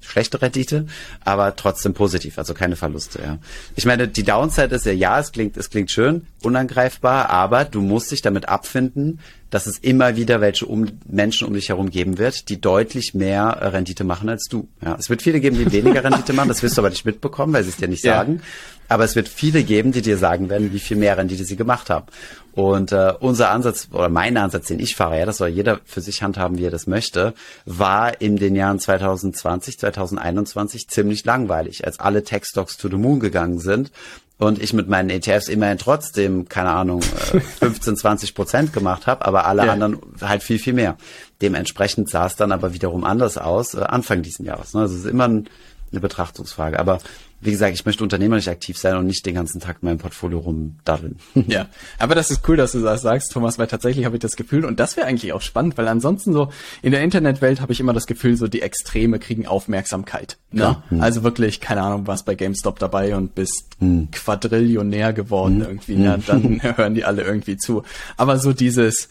schlechte 0.00 0.42
Rendite, 0.42 0.86
aber 1.24 1.54
trotzdem 1.54 1.94
positiv, 1.94 2.36
also 2.36 2.54
keine 2.54 2.74
Verluste. 2.74 3.20
Ja. 3.22 3.38
Ich 3.76 3.86
meine, 3.86 4.08
die 4.08 4.24
Downside 4.24 4.74
ist 4.74 4.86
ja, 4.86 4.92
ja, 4.92 5.20
es 5.20 5.30
klingt, 5.30 5.56
es 5.56 5.70
klingt 5.70 5.92
schön, 5.92 6.26
unangreifbar, 6.42 7.30
aber 7.30 7.64
du 7.64 7.80
musst 7.80 8.10
dich 8.10 8.22
damit 8.22 8.48
abfinden, 8.48 9.20
dass 9.54 9.68
es 9.68 9.78
immer 9.78 10.16
wieder 10.16 10.40
welche 10.40 10.66
um, 10.66 10.88
Menschen 11.06 11.46
um 11.46 11.54
dich 11.54 11.68
herum 11.68 11.88
geben 11.88 12.18
wird, 12.18 12.48
die 12.48 12.60
deutlich 12.60 13.14
mehr 13.14 13.56
Rendite 13.72 14.02
machen 14.02 14.28
als 14.28 14.48
du. 14.50 14.66
Ja, 14.82 14.96
es 14.98 15.08
wird 15.08 15.22
viele 15.22 15.38
geben, 15.38 15.56
die 15.56 15.70
weniger 15.70 16.02
Rendite 16.04 16.32
machen, 16.32 16.48
das 16.48 16.64
wirst 16.64 16.76
du 16.76 16.80
aber 16.80 16.90
nicht 16.90 17.04
mitbekommen, 17.04 17.52
weil 17.52 17.62
sie 17.62 17.68
es 17.68 17.76
dir 17.76 17.86
nicht 17.86 18.02
ja. 18.02 18.16
sagen. 18.16 18.42
Aber 18.88 19.04
es 19.04 19.16
wird 19.16 19.28
viele 19.28 19.62
geben, 19.64 19.92
die 19.92 20.02
dir 20.02 20.18
sagen 20.18 20.48
werden, 20.48 20.72
wie 20.72 20.78
viel 20.78 20.96
mehr 20.96 21.16
Rendite 21.16 21.44
sie 21.44 21.56
gemacht 21.56 21.90
haben. 21.90 22.06
Und 22.52 22.92
äh, 22.92 23.12
unser 23.18 23.50
Ansatz 23.50 23.88
oder 23.90 24.08
mein 24.08 24.36
Ansatz, 24.36 24.68
den 24.68 24.78
ich 24.78 24.94
fahre, 24.94 25.18
ja, 25.18 25.26
das 25.26 25.38
soll 25.38 25.48
jeder 25.48 25.80
für 25.84 26.00
sich 26.00 26.22
handhaben, 26.22 26.58
wie 26.58 26.64
er 26.64 26.70
das 26.70 26.86
möchte, 26.86 27.34
war 27.64 28.20
in 28.20 28.36
den 28.36 28.54
Jahren 28.54 28.78
2020, 28.78 29.78
2021 29.78 30.88
ziemlich 30.88 31.24
langweilig, 31.24 31.84
als 31.84 31.98
alle 31.98 32.22
Tech-Stocks 32.22 32.76
to 32.76 32.88
the 32.88 32.96
Moon 32.96 33.18
gegangen 33.18 33.58
sind 33.58 33.90
und 34.38 34.60
ich 34.60 34.72
mit 34.72 34.88
meinen 34.88 35.10
ETFs 35.10 35.48
immerhin 35.48 35.78
trotzdem, 35.78 36.48
keine 36.48 36.70
Ahnung, 36.70 37.02
15, 37.02 37.94
äh, 37.94 37.96
20 37.96 38.34
Prozent 38.34 38.72
gemacht 38.72 39.06
habe, 39.06 39.24
aber 39.24 39.46
alle 39.46 39.66
ja. 39.66 39.72
anderen 39.72 39.98
halt 40.20 40.42
viel, 40.42 40.58
viel 40.58 40.72
mehr. 40.72 40.96
Dementsprechend 41.40 42.10
sah 42.10 42.26
es 42.26 42.36
dann 42.36 42.52
aber 42.52 42.74
wiederum 42.74 43.04
anders 43.04 43.38
aus, 43.38 43.74
äh, 43.74 43.80
Anfang 43.80 44.22
diesen 44.22 44.44
Jahres. 44.44 44.74
Ne? 44.74 44.82
Also 44.82 44.94
es 44.94 45.00
ist 45.00 45.10
immer 45.10 45.28
ein, 45.28 45.48
eine 45.92 46.00
Betrachtungsfrage. 46.00 46.78
Aber 46.78 46.98
wie 47.40 47.50
gesagt, 47.50 47.74
ich 47.74 47.84
möchte 47.84 48.02
unternehmerisch 48.02 48.48
aktiv 48.48 48.78
sein 48.78 48.96
und 48.96 49.06
nicht 49.06 49.26
den 49.26 49.34
ganzen 49.34 49.60
Tag 49.60 49.78
in 49.82 49.88
meinem 49.88 49.98
Portfolio 49.98 50.38
rumdaddeln. 50.38 51.18
Ja, 51.46 51.66
aber 51.98 52.14
das 52.14 52.30
ist 52.30 52.48
cool, 52.48 52.56
dass 52.56 52.72
du 52.72 52.80
das 52.80 53.02
sagst, 53.02 53.30
Thomas, 53.32 53.58
weil 53.58 53.66
tatsächlich 53.66 54.06
habe 54.06 54.16
ich 54.16 54.22
das 54.22 54.34
Gefühl, 54.34 54.64
und 54.64 54.80
das 54.80 54.96
wäre 54.96 55.06
eigentlich 55.06 55.32
auch 55.32 55.42
spannend, 55.42 55.76
weil 55.76 55.86
ansonsten 55.88 56.32
so 56.32 56.50
in 56.80 56.90
der 56.90 57.02
Internetwelt 57.02 57.60
habe 57.60 57.72
ich 57.72 57.80
immer 57.80 57.92
das 57.92 58.06
Gefühl, 58.06 58.36
so 58.36 58.48
die 58.48 58.62
Extreme 58.62 59.18
kriegen 59.18 59.46
Aufmerksamkeit. 59.46 60.38
Ne? 60.50 60.82
Mhm. 60.88 61.00
Also 61.02 61.22
wirklich, 61.22 61.60
keine 61.60 61.82
Ahnung, 61.82 62.06
was 62.06 62.22
bei 62.22 62.34
GameStop 62.34 62.78
dabei 62.78 63.14
und 63.14 63.34
bist 63.34 63.76
mhm. 63.80 64.08
Quadrillionär 64.10 65.12
geworden 65.12 65.56
mhm. 65.56 65.64
irgendwie, 65.64 65.96
ne? 65.96 66.18
dann 66.26 66.62
hören 66.76 66.94
die 66.94 67.04
alle 67.04 67.22
irgendwie 67.22 67.56
zu. 67.56 67.82
Aber 68.16 68.38
so 68.38 68.52
dieses 68.52 69.08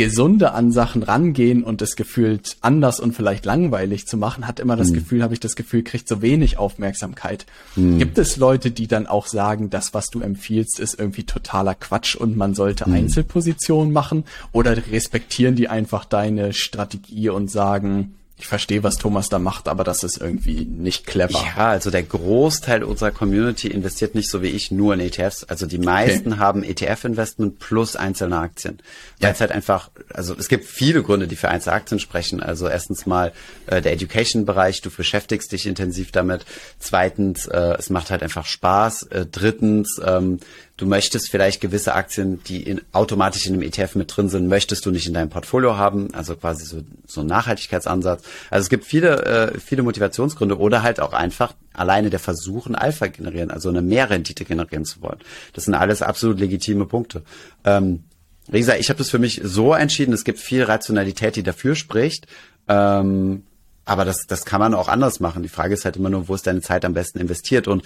Gesunde 0.00 0.52
an 0.52 0.72
Sachen 0.72 1.02
rangehen 1.02 1.62
und 1.62 1.82
es 1.82 1.94
gefühlt 1.94 2.56
anders 2.62 3.00
und 3.00 3.12
vielleicht 3.14 3.44
langweilig 3.44 4.06
zu 4.06 4.16
machen, 4.16 4.46
hat 4.46 4.58
immer 4.58 4.74
das 4.74 4.88
mhm. 4.88 4.94
Gefühl, 4.94 5.22
habe 5.22 5.34
ich 5.34 5.40
das 5.40 5.56
Gefühl, 5.56 5.82
kriegt 5.82 6.08
so 6.08 6.22
wenig 6.22 6.56
Aufmerksamkeit. 6.56 7.44
Mhm. 7.76 7.98
Gibt 7.98 8.16
es 8.16 8.38
Leute, 8.38 8.70
die 8.70 8.86
dann 8.86 9.06
auch 9.06 9.26
sagen, 9.26 9.68
das, 9.68 9.92
was 9.92 10.06
du 10.06 10.22
empfiehlst, 10.22 10.80
ist 10.80 10.98
irgendwie 10.98 11.24
totaler 11.24 11.74
Quatsch 11.74 12.16
und 12.16 12.34
man 12.34 12.54
sollte 12.54 12.88
mhm. 12.88 12.94
Einzelpositionen 12.94 13.92
machen? 13.92 14.24
Oder 14.52 14.74
respektieren 14.90 15.54
die 15.54 15.68
einfach 15.68 16.06
deine 16.06 16.54
Strategie 16.54 17.28
und 17.28 17.50
sagen, 17.50 18.14
ich 18.40 18.46
verstehe, 18.46 18.82
was 18.82 18.96
Thomas 18.96 19.28
da 19.28 19.38
macht, 19.38 19.68
aber 19.68 19.84
das 19.84 20.02
ist 20.02 20.16
irgendwie 20.16 20.64
nicht 20.64 21.06
clever. 21.06 21.42
Ja, 21.56 21.68
also 21.68 21.90
der 21.90 22.02
Großteil 22.02 22.82
unserer 22.82 23.10
Community 23.10 23.68
investiert 23.68 24.14
nicht 24.14 24.30
so 24.30 24.40
wie 24.40 24.48
ich 24.48 24.70
nur 24.70 24.94
in 24.94 25.00
ETFs. 25.00 25.44
Also 25.44 25.66
die 25.66 25.78
meisten 25.78 26.32
okay. 26.32 26.40
haben 26.40 26.64
ETF-Investment 26.64 27.58
plus 27.58 27.96
einzelne 27.96 28.38
Aktien. 28.38 28.78
Weil 29.18 29.28
ja. 29.28 29.34
es 29.34 29.40
halt 29.40 29.52
einfach, 29.52 29.90
also 30.12 30.34
es 30.38 30.48
gibt 30.48 30.64
viele 30.64 31.02
Gründe, 31.02 31.28
die 31.28 31.36
für 31.36 31.50
einzelne 31.50 31.76
Aktien 31.76 32.00
sprechen. 32.00 32.42
Also 32.42 32.66
erstens 32.66 33.04
mal 33.04 33.32
äh, 33.66 33.82
der 33.82 33.92
Education-Bereich, 33.92 34.80
du 34.80 34.90
beschäftigst 34.90 35.52
dich 35.52 35.66
intensiv 35.66 36.10
damit. 36.10 36.46
Zweitens, 36.78 37.46
äh, 37.46 37.76
es 37.78 37.90
macht 37.90 38.10
halt 38.10 38.22
einfach 38.22 38.46
Spaß. 38.46 39.02
Äh, 39.04 39.26
drittens, 39.26 40.00
ähm, 40.02 40.40
du 40.80 40.86
möchtest 40.86 41.30
vielleicht 41.30 41.60
gewisse 41.60 41.94
Aktien, 41.94 42.42
die 42.44 42.62
in, 42.62 42.80
automatisch 42.92 43.46
in 43.46 43.52
einem 43.52 43.62
ETF 43.62 43.96
mit 43.96 44.16
drin 44.16 44.30
sind, 44.30 44.48
möchtest 44.48 44.86
du 44.86 44.90
nicht 44.90 45.06
in 45.06 45.12
deinem 45.12 45.28
Portfolio 45.28 45.76
haben, 45.76 46.14
also 46.14 46.36
quasi 46.36 46.64
so, 46.64 46.80
so 47.06 47.20
ein 47.20 47.26
Nachhaltigkeitsansatz. 47.26 48.22
Also 48.50 48.64
es 48.64 48.70
gibt 48.70 48.86
viele, 48.86 49.24
äh, 49.26 49.58
viele 49.60 49.82
Motivationsgründe 49.82 50.58
oder 50.58 50.82
halt 50.82 50.98
auch 50.98 51.12
einfach 51.12 51.52
alleine 51.74 52.08
der 52.08 52.18
Versuch, 52.18 52.66
ein 52.66 52.74
Alpha 52.74 53.08
generieren, 53.08 53.50
also 53.50 53.68
eine 53.68 53.82
Mehrrendite 53.82 54.46
generieren 54.46 54.86
zu 54.86 55.02
wollen. 55.02 55.18
Das 55.52 55.66
sind 55.66 55.74
alles 55.74 56.00
absolut 56.00 56.40
legitime 56.40 56.86
Punkte. 56.86 57.22
Ähm, 57.64 58.04
wie 58.48 58.58
gesagt, 58.58 58.80
ich 58.80 58.88
habe 58.88 58.98
das 58.98 59.10
für 59.10 59.18
mich 59.18 59.42
so 59.44 59.74
entschieden, 59.74 60.14
es 60.14 60.24
gibt 60.24 60.38
viel 60.38 60.62
Rationalität, 60.62 61.36
die 61.36 61.42
dafür 61.42 61.74
spricht. 61.74 62.26
Ähm, 62.68 63.42
aber 63.84 64.04
das, 64.04 64.26
das 64.26 64.44
kann 64.44 64.60
man 64.60 64.72
auch 64.72 64.88
anders 64.88 65.20
machen. 65.20 65.42
Die 65.42 65.48
Frage 65.48 65.74
ist 65.74 65.84
halt 65.84 65.96
immer 65.96 66.10
nur, 66.10 66.28
wo 66.28 66.34
ist 66.34 66.46
deine 66.46 66.60
Zeit 66.62 66.84
am 66.84 66.94
besten 66.94 67.18
investiert? 67.18 67.68
Und 67.68 67.82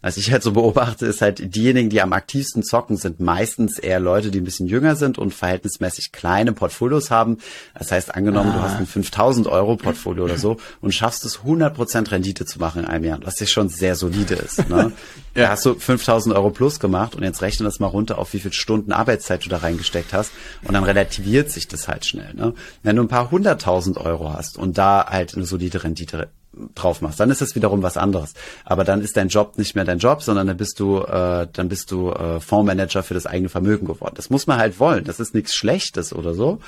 was 0.00 0.16
ich 0.16 0.30
halt 0.30 0.44
so 0.44 0.52
beobachte, 0.52 1.06
ist 1.06 1.22
halt, 1.22 1.54
diejenigen, 1.56 1.90
die 1.90 2.00
am 2.00 2.12
aktivsten 2.12 2.62
zocken, 2.62 2.96
sind 2.96 3.18
meistens 3.18 3.80
eher 3.80 3.98
Leute, 3.98 4.30
die 4.30 4.40
ein 4.40 4.44
bisschen 4.44 4.68
jünger 4.68 4.94
sind 4.94 5.18
und 5.18 5.34
verhältnismäßig 5.34 6.12
kleine 6.12 6.52
Portfolios 6.52 7.10
haben. 7.10 7.38
Das 7.76 7.90
heißt, 7.90 8.14
angenommen, 8.14 8.50
ah. 8.52 8.56
du 8.56 8.62
hast 8.62 8.76
ein 8.76 8.86
5000 8.86 9.48
Euro 9.48 9.76
Portfolio 9.76 10.24
oder 10.24 10.38
so 10.38 10.56
und 10.80 10.94
schaffst 10.94 11.24
es 11.24 11.40
100% 11.40 12.12
Rendite 12.12 12.44
zu 12.46 12.60
machen 12.60 12.84
in 12.84 12.88
einem 12.88 13.04
Jahr, 13.04 13.18
was 13.24 13.40
ja 13.40 13.46
schon 13.46 13.68
sehr 13.68 13.96
solide 13.96 14.34
ist. 14.34 14.68
Ne? 14.68 14.76
ja. 14.76 14.90
Da 15.34 15.50
hast 15.50 15.64
du 15.66 15.76
5000 15.76 16.34
Euro 16.34 16.50
plus 16.50 16.80
gemacht 16.80 17.14
und 17.14 17.22
jetzt 17.22 17.42
rechne 17.42 17.64
das 17.64 17.78
mal 17.78 17.86
runter 17.86 18.18
auf 18.18 18.32
wie 18.32 18.40
viele 18.40 18.54
Stunden 18.54 18.90
Arbeitszeit 18.90 19.44
du 19.44 19.48
da 19.48 19.58
reingesteckt 19.58 20.12
hast 20.12 20.32
und 20.64 20.74
dann 20.74 20.82
relativiert 20.82 21.52
sich 21.52 21.68
das 21.68 21.86
halt 21.86 22.04
schnell. 22.04 22.34
Ne? 22.34 22.54
Wenn 22.82 22.96
du 22.96 23.02
ein 23.02 23.08
paar 23.08 23.30
hunderttausend 23.30 23.98
Euro 23.98 24.32
hast 24.32 24.58
und 24.58 24.78
da 24.78 25.06
halt 25.08 25.36
eine 25.36 25.44
solide 25.44 25.84
Rendite 25.84 26.28
drauf 26.74 27.00
machst, 27.00 27.20
dann 27.20 27.30
ist 27.30 27.40
das 27.40 27.54
wiederum 27.54 27.82
was 27.82 27.96
anderes. 27.96 28.34
Aber 28.64 28.84
dann 28.84 29.00
ist 29.00 29.16
dein 29.16 29.28
Job 29.28 29.58
nicht 29.58 29.74
mehr 29.74 29.84
dein 29.84 29.98
Job, 29.98 30.22
sondern 30.22 30.46
dann 30.46 30.56
bist 30.56 30.80
du, 30.80 31.00
äh, 31.00 31.46
dann 31.52 31.68
bist 31.68 31.90
du 31.90 32.10
äh, 32.10 32.40
Fondsmanager 32.40 33.02
für 33.02 33.14
das 33.14 33.26
eigene 33.26 33.48
Vermögen 33.48 33.86
geworden. 33.86 34.14
Das 34.16 34.30
muss 34.30 34.46
man 34.46 34.58
halt 34.58 34.80
wollen. 34.80 35.04
Das 35.04 35.20
ist 35.20 35.34
nichts 35.34 35.54
Schlechtes 35.54 36.12
oder 36.12 36.34
so. 36.34 36.60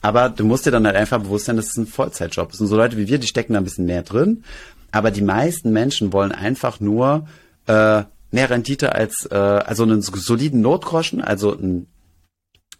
Aber 0.00 0.28
du 0.28 0.44
musst 0.44 0.66
dir 0.66 0.70
dann 0.70 0.86
halt 0.86 0.96
einfach 0.96 1.18
bewusst 1.18 1.46
sein, 1.46 1.56
das 1.56 1.66
ist 1.66 1.76
ein 1.76 1.86
Vollzeitjob. 1.86 2.50
Das 2.50 2.58
sind 2.58 2.68
so 2.68 2.76
Leute 2.76 2.96
wie 2.96 3.08
wir, 3.08 3.18
die 3.18 3.26
stecken 3.26 3.54
da 3.54 3.60
ein 3.60 3.64
bisschen 3.64 3.86
mehr 3.86 4.02
drin. 4.02 4.44
Aber 4.92 5.10
die 5.10 5.22
meisten 5.22 5.72
Menschen 5.72 6.12
wollen 6.12 6.32
einfach 6.32 6.80
nur 6.80 7.26
äh, 7.66 8.02
mehr 8.30 8.50
Rendite 8.50 8.94
als 8.94 9.26
äh, 9.30 9.34
also 9.34 9.82
einen 9.82 10.02
soliden 10.02 10.60
Notgroschen, 10.60 11.20
also 11.20 11.52
ein 11.52 11.86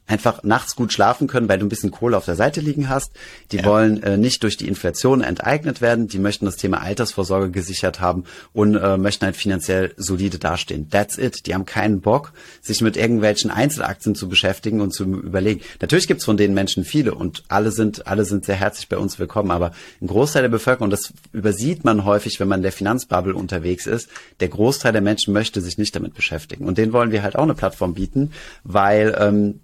einfach 0.08 0.42
nachts 0.42 0.74
gut 0.74 0.92
schlafen 0.92 1.28
können, 1.28 1.48
weil 1.48 1.58
du 1.58 1.66
ein 1.66 1.68
bisschen 1.68 1.90
Kohle 1.90 2.16
auf 2.16 2.24
der 2.24 2.34
Seite 2.34 2.60
liegen 2.60 2.88
hast. 2.88 3.12
Die 3.52 3.58
ja. 3.58 3.64
wollen 3.64 4.02
äh, 4.02 4.16
nicht 4.16 4.42
durch 4.42 4.56
die 4.56 4.66
Inflation 4.66 5.20
enteignet 5.20 5.80
werden. 5.80 6.08
Die 6.08 6.18
möchten 6.18 6.46
das 6.46 6.56
Thema 6.56 6.80
Altersvorsorge 6.80 7.50
gesichert 7.50 8.00
haben 8.00 8.24
und 8.52 8.74
äh, 8.74 8.96
möchten 8.96 9.26
halt 9.26 9.36
finanziell 9.36 9.92
solide 9.96 10.38
dastehen. 10.38 10.88
That's 10.88 11.18
it. 11.18 11.46
Die 11.46 11.54
haben 11.54 11.66
keinen 11.66 12.00
Bock, 12.00 12.32
sich 12.62 12.80
mit 12.80 12.96
irgendwelchen 12.96 13.50
Einzelaktien 13.50 14.14
zu 14.14 14.28
beschäftigen 14.28 14.80
und 14.80 14.92
zu 14.92 15.04
überlegen. 15.04 15.60
Natürlich 15.80 16.08
gibt's 16.08 16.24
von 16.24 16.38
den 16.38 16.54
Menschen 16.54 16.84
viele 16.84 17.14
und 17.14 17.44
alle 17.48 17.70
sind, 17.70 18.06
alle 18.06 18.24
sind 18.24 18.46
sehr 18.46 18.56
herzlich 18.56 18.88
bei 18.88 18.96
uns 18.96 19.18
willkommen. 19.18 19.50
Aber 19.50 19.72
ein 20.00 20.06
Großteil 20.06 20.42
der 20.42 20.48
Bevölkerung, 20.48 20.90
das 20.90 21.12
übersieht 21.32 21.84
man 21.84 22.04
häufig, 22.04 22.40
wenn 22.40 22.48
man 22.48 22.60
in 22.60 22.64
der 22.64 22.72
Finanzbubble 22.72 23.34
unterwegs 23.34 23.86
ist, 23.86 24.08
der 24.40 24.48
Großteil 24.48 24.92
der 24.92 25.02
Menschen 25.02 25.34
möchte 25.34 25.60
sich 25.60 25.76
nicht 25.76 25.94
damit 25.94 26.14
beschäftigen. 26.14 26.66
Und 26.66 26.78
denen 26.78 26.94
wollen 26.94 27.12
wir 27.12 27.22
halt 27.22 27.36
auch 27.36 27.42
eine 27.42 27.54
Plattform 27.54 27.92
bieten, 27.92 28.32
weil 28.64 29.14
ähm, 29.20 29.60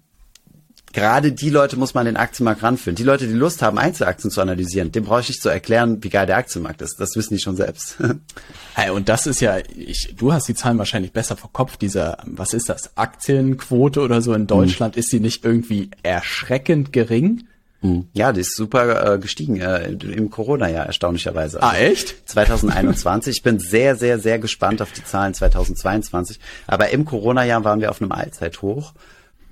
gerade 0.95 1.33
die 1.33 1.49
Leute 1.49 1.75
muss 1.75 1.93
man 1.93 2.05
den 2.05 2.15
Aktienmarkt 2.15 2.63
ranführen. 2.63 2.95
Die 2.95 3.03
Leute, 3.03 3.27
die 3.27 3.33
Lust 3.33 3.61
haben, 3.61 3.77
Einzelaktien 3.77 4.31
zu 4.31 4.39
analysieren, 4.39 4.93
dem 4.93 5.03
brauche 5.03 5.19
ich 5.19 5.27
nicht 5.27 5.41
zu 5.41 5.49
erklären, 5.49 6.01
wie 6.01 6.09
geil 6.09 6.25
der 6.25 6.37
Aktienmarkt 6.37 6.81
ist. 6.81 7.01
Das 7.01 7.17
wissen 7.17 7.35
die 7.35 7.41
schon 7.41 7.55
selbst. 7.55 7.97
Hey, 8.77 8.89
und 8.89 9.07
das 9.07 9.25
ist 9.25 9.39
ja, 9.39 9.57
ich, 9.73 10.15
du 10.17 10.33
hast 10.33 10.49
die 10.49 10.53
Zahlen 10.53 10.77
wahrscheinlich 10.77 11.13
besser 11.13 11.37
vor 11.37 11.49
Kopf, 11.53 11.77
dieser, 11.77 12.17
was 12.25 12.53
ist 12.53 12.67
das, 12.67 12.97
Aktienquote 12.97 14.01
oder 14.01 14.21
so 14.21 14.33
in 14.33 14.47
Deutschland, 14.47 14.95
mhm. 14.95 14.99
ist 14.99 15.11
sie 15.11 15.21
nicht 15.21 15.45
irgendwie 15.45 15.91
erschreckend 16.03 16.91
gering? 16.91 17.45
Mhm. 17.81 18.09
Ja, 18.11 18.33
die 18.33 18.41
ist 18.41 18.57
super 18.57 19.13
äh, 19.13 19.17
gestiegen 19.17 19.61
äh, 19.61 19.91
im 19.91 20.29
Corona-Jahr 20.29 20.87
erstaunlicherweise. 20.87 21.63
Ah, 21.63 21.77
echt? 21.77 22.15
2021. 22.29 23.37
ich 23.37 23.43
bin 23.43 23.59
sehr, 23.59 23.95
sehr, 23.95 24.19
sehr 24.19 24.39
gespannt 24.39 24.81
auf 24.81 24.91
die 24.91 25.05
Zahlen 25.05 25.33
2022. 25.33 26.37
Aber 26.67 26.89
im 26.89 27.05
Corona-Jahr 27.05 27.63
waren 27.63 27.79
wir 27.79 27.91
auf 27.91 28.01
einem 28.01 28.11
Allzeithoch 28.11 28.93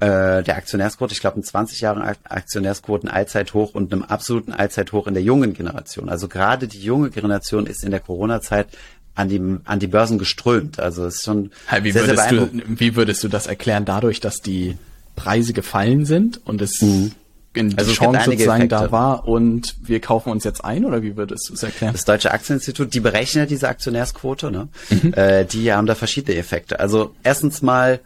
äh, 0.04 0.44
der 0.44 0.58
Aktionärsquote, 0.58 1.14
ich 1.14 1.22
glaube, 1.22 1.40
ein 1.40 1.44
20 1.44 1.80
Jahre 1.80 2.16
Aktionärsquoten 2.26 3.08
Allzeithoch 3.08 3.74
und 3.74 3.94
einem 3.94 4.04
absoluten 4.04 4.52
Allzeithoch 4.52 5.08
in 5.08 5.14
der 5.14 5.24
jungen 5.24 5.54
Generation. 5.54 6.10
Also 6.10 6.28
gerade 6.28 6.68
die 6.68 6.82
junge 6.82 7.10
Generation 7.10 7.68
ist 7.68 7.86
in 7.86 7.92
der 7.92 8.02
Corona-Zeit 8.02 8.68
an 9.16 9.30
die, 9.30 9.42
an 9.64 9.80
die 9.80 9.88
Börsen 9.88 10.18
geströmt. 10.18 10.80
Also 10.80 11.06
es 11.06 11.16
ist 11.16 11.24
schon 11.24 11.52
wie 11.82 11.92
sehr, 11.92 12.04
sehr 12.04 12.16
beeindruckend. 12.16 12.64
Du, 12.68 12.80
wie 12.82 12.96
würdest 12.98 13.24
du 13.24 13.30
das 13.30 13.48
erklären? 13.48 13.86
Dadurch, 13.86 14.20
dass 14.20 14.42
die 14.42 14.76
Preise 15.16 15.54
gefallen 15.54 16.06
sind 16.06 16.46
und 16.46 16.62
es 16.62 16.82
mhm. 16.82 17.12
die 17.56 17.78
also 17.78 17.94
Chance 17.94 18.26
sozusagen 18.26 18.64
Effekte. 18.64 18.76
da 18.76 18.92
war 18.92 19.26
und 19.26 19.76
wir 19.84 20.02
kaufen 20.02 20.32
uns 20.32 20.44
jetzt 20.44 20.66
ein 20.66 20.84
oder 20.84 21.02
wie 21.02 21.16
würdest 21.16 21.48
du 21.48 21.54
es 21.54 21.64
erklären? 21.64 21.94
Das 21.94 22.04
Deutsche 22.04 22.32
Aktieninstitut, 22.32 22.94
die 22.94 23.00
berechnet 23.00 23.52
diese 23.52 23.70
Aktionärsquote, 23.70 24.52
ne? 24.52 24.68
Mhm. 24.90 25.14
Äh, 25.14 25.46
die 25.46 25.72
haben 25.72 25.86
da 25.86 25.96
verschiedene 25.96 26.36
Effekte. 26.36 26.82
Also 26.82 27.16
erstens 27.24 27.62
mal 27.62 28.02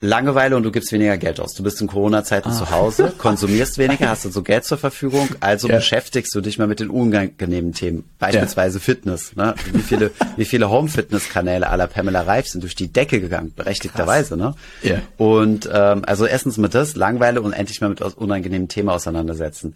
Langeweile 0.00 0.56
und 0.56 0.62
du 0.62 0.70
gibst 0.70 0.92
weniger 0.92 1.16
Geld 1.16 1.40
aus. 1.40 1.54
Du 1.54 1.62
bist 1.62 1.80
in 1.80 1.86
Corona-Zeiten 1.86 2.50
ah. 2.50 2.52
zu 2.52 2.70
Hause, 2.70 3.14
konsumierst 3.16 3.78
weniger, 3.78 4.10
hast 4.10 4.26
also 4.26 4.42
Geld 4.42 4.64
zur 4.64 4.76
Verfügung, 4.76 5.26
also 5.40 5.68
ja. 5.68 5.76
beschäftigst 5.76 6.34
du 6.34 6.42
dich 6.42 6.58
mal 6.58 6.66
mit 6.66 6.80
den 6.80 6.90
unangenehmen 6.90 7.72
Themen, 7.72 8.04
beispielsweise 8.18 8.76
ja. 8.76 8.84
Fitness. 8.84 9.34
Ne? 9.36 9.54
Wie 9.72 9.80
viele, 9.80 10.10
wie 10.36 10.44
viele 10.44 10.68
Home-Fitness-Kanäle 10.68 11.68
aller 11.70 11.86
Pamela 11.86 12.22
Reif 12.22 12.46
sind 12.46 12.62
durch 12.62 12.74
die 12.74 12.92
Decke 12.92 13.20
gegangen, 13.20 13.54
berechtigterweise. 13.56 14.36
Ne? 14.36 14.54
Ja. 14.82 15.00
Und 15.16 15.68
ähm, 15.72 16.02
also 16.04 16.26
erstens 16.26 16.58
mit 16.58 16.74
das, 16.74 16.94
Langeweile 16.94 17.40
und 17.40 17.54
endlich 17.54 17.80
mal 17.80 17.88
mit 17.88 18.02
unangenehmen 18.02 18.68
Themen 18.68 18.90
auseinandersetzen. 18.90 19.74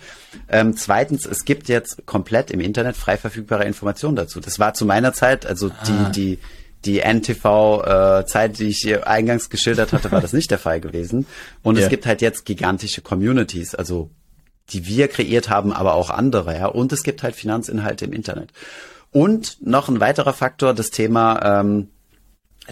Ähm, 0.51 0.77
zweitens, 0.77 1.25
es 1.25 1.47
gibt 1.47 1.69
jetzt 1.69 2.05
komplett 2.05 2.51
im 2.51 2.61
Internet 2.61 2.97
frei 2.97 3.17
verfügbare 3.17 3.65
Informationen 3.65 4.17
dazu. 4.17 4.41
Das 4.41 4.59
war 4.59 4.75
zu 4.75 4.85
meiner 4.85 5.15
Zeit, 5.15 5.47
also 5.47 5.71
ah. 5.71 5.85
die 5.87 6.13
die 6.13 6.39
NTV-Zeit, 6.87 8.51
äh, 8.53 8.55
die 8.55 8.69
ich 8.69 8.79
hier 8.79 9.07
eingangs 9.07 9.51
geschildert 9.51 9.93
hatte, 9.93 10.11
war 10.11 10.21
das 10.21 10.33
nicht 10.33 10.51
der 10.51 10.59
Fall 10.59 10.81
gewesen. 10.81 11.27
Und 11.63 11.77
yeah. 11.77 11.85
es 11.85 11.91
gibt 11.91 12.07
halt 12.07 12.23
jetzt 12.23 12.45
gigantische 12.45 13.03
Communities, 13.03 13.75
also 13.75 14.11
die 14.71 14.87
wir 14.87 15.09
kreiert 15.09 15.49
haben, 15.49 15.73
aber 15.73 15.95
auch 15.95 16.11
andere, 16.11 16.57
ja. 16.57 16.67
Und 16.67 16.93
es 16.93 17.03
gibt 17.03 17.23
halt 17.23 17.35
Finanzinhalte 17.35 18.05
im 18.05 18.13
Internet. 18.13 18.53
Und 19.13 19.59
noch 19.61 19.89
ein 19.89 20.01
weiterer 20.01 20.33
Faktor, 20.33 20.73
das 20.73 20.91
Thema 20.91 21.61
ähm, 21.61 21.89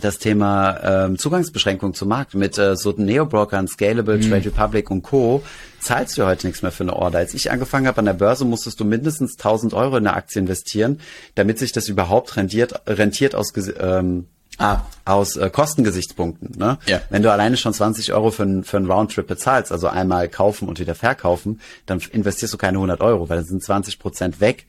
das 0.01 0.19
Thema 0.19 0.81
ähm, 0.83 1.19
Zugangsbeschränkung 1.19 1.95
zum 1.95 2.09
Markt 2.09 2.35
mit 2.35 2.59
äh, 2.59 2.77
so 2.77 2.93
Neo-Brokern, 2.97 3.69
Scalable, 3.69 4.19
mhm. 4.19 4.23
Trade 4.23 4.47
Republic 4.47 4.91
und 4.91 5.03
Co. 5.03 5.43
zahlst 5.81 6.17
du 6.19 6.25
heute 6.25 6.47
nichts 6.47 6.63
mehr 6.63 6.73
für 6.73 6.85
eine 6.85 6.95
Order. 6.95 7.19
Als 7.19 7.35
ich 7.35 7.51
angefangen 7.51 7.87
habe 7.87 7.99
an 7.99 8.05
der 8.05 8.13
Börse, 8.15 8.45
musstest 8.45 8.81
du 8.81 8.85
mindestens 8.85 9.33
1000 9.33 9.75
Euro 9.75 9.97
in 9.97 10.07
eine 10.07 10.17
Aktie 10.17 10.41
investieren, 10.41 11.01
damit 11.35 11.59
sich 11.59 11.73
das 11.73 11.89
überhaupt 11.89 12.37
rentiert, 12.37 12.83
rentiert 12.87 13.35
aus 13.35 13.53
ähm, 13.79 14.27
Ah, 14.61 14.83
aus 15.05 15.37
äh, 15.37 15.51
Kostengesichtspunkten. 15.51 16.59
Ne? 16.59 16.79
Ja. 16.87 17.01
Wenn 17.11 17.23
du 17.23 17.31
alleine 17.31 17.57
schon 17.57 17.73
20 17.73 18.13
Euro 18.13 18.33
für, 18.33 18.43
ein, 18.43 18.65
für 18.65 18.77
einen 18.77 18.91
Roundtrip 18.91 19.29
bezahlst, 19.29 19.71
also 19.71 19.87
einmal 19.87 20.29
kaufen 20.29 20.69
und 20.69 20.81
wieder 20.81 20.97
verkaufen, 20.97 21.61
dann 21.87 22.01
investierst 22.11 22.55
du 22.55 22.59
keine 22.59 22.79
100 22.79 23.01
Euro, 23.01 23.29
weil 23.29 23.37
dann 23.37 23.47
sind 23.47 23.63
20 23.63 24.01
Prozent 24.01 24.41
weg. 24.41 24.67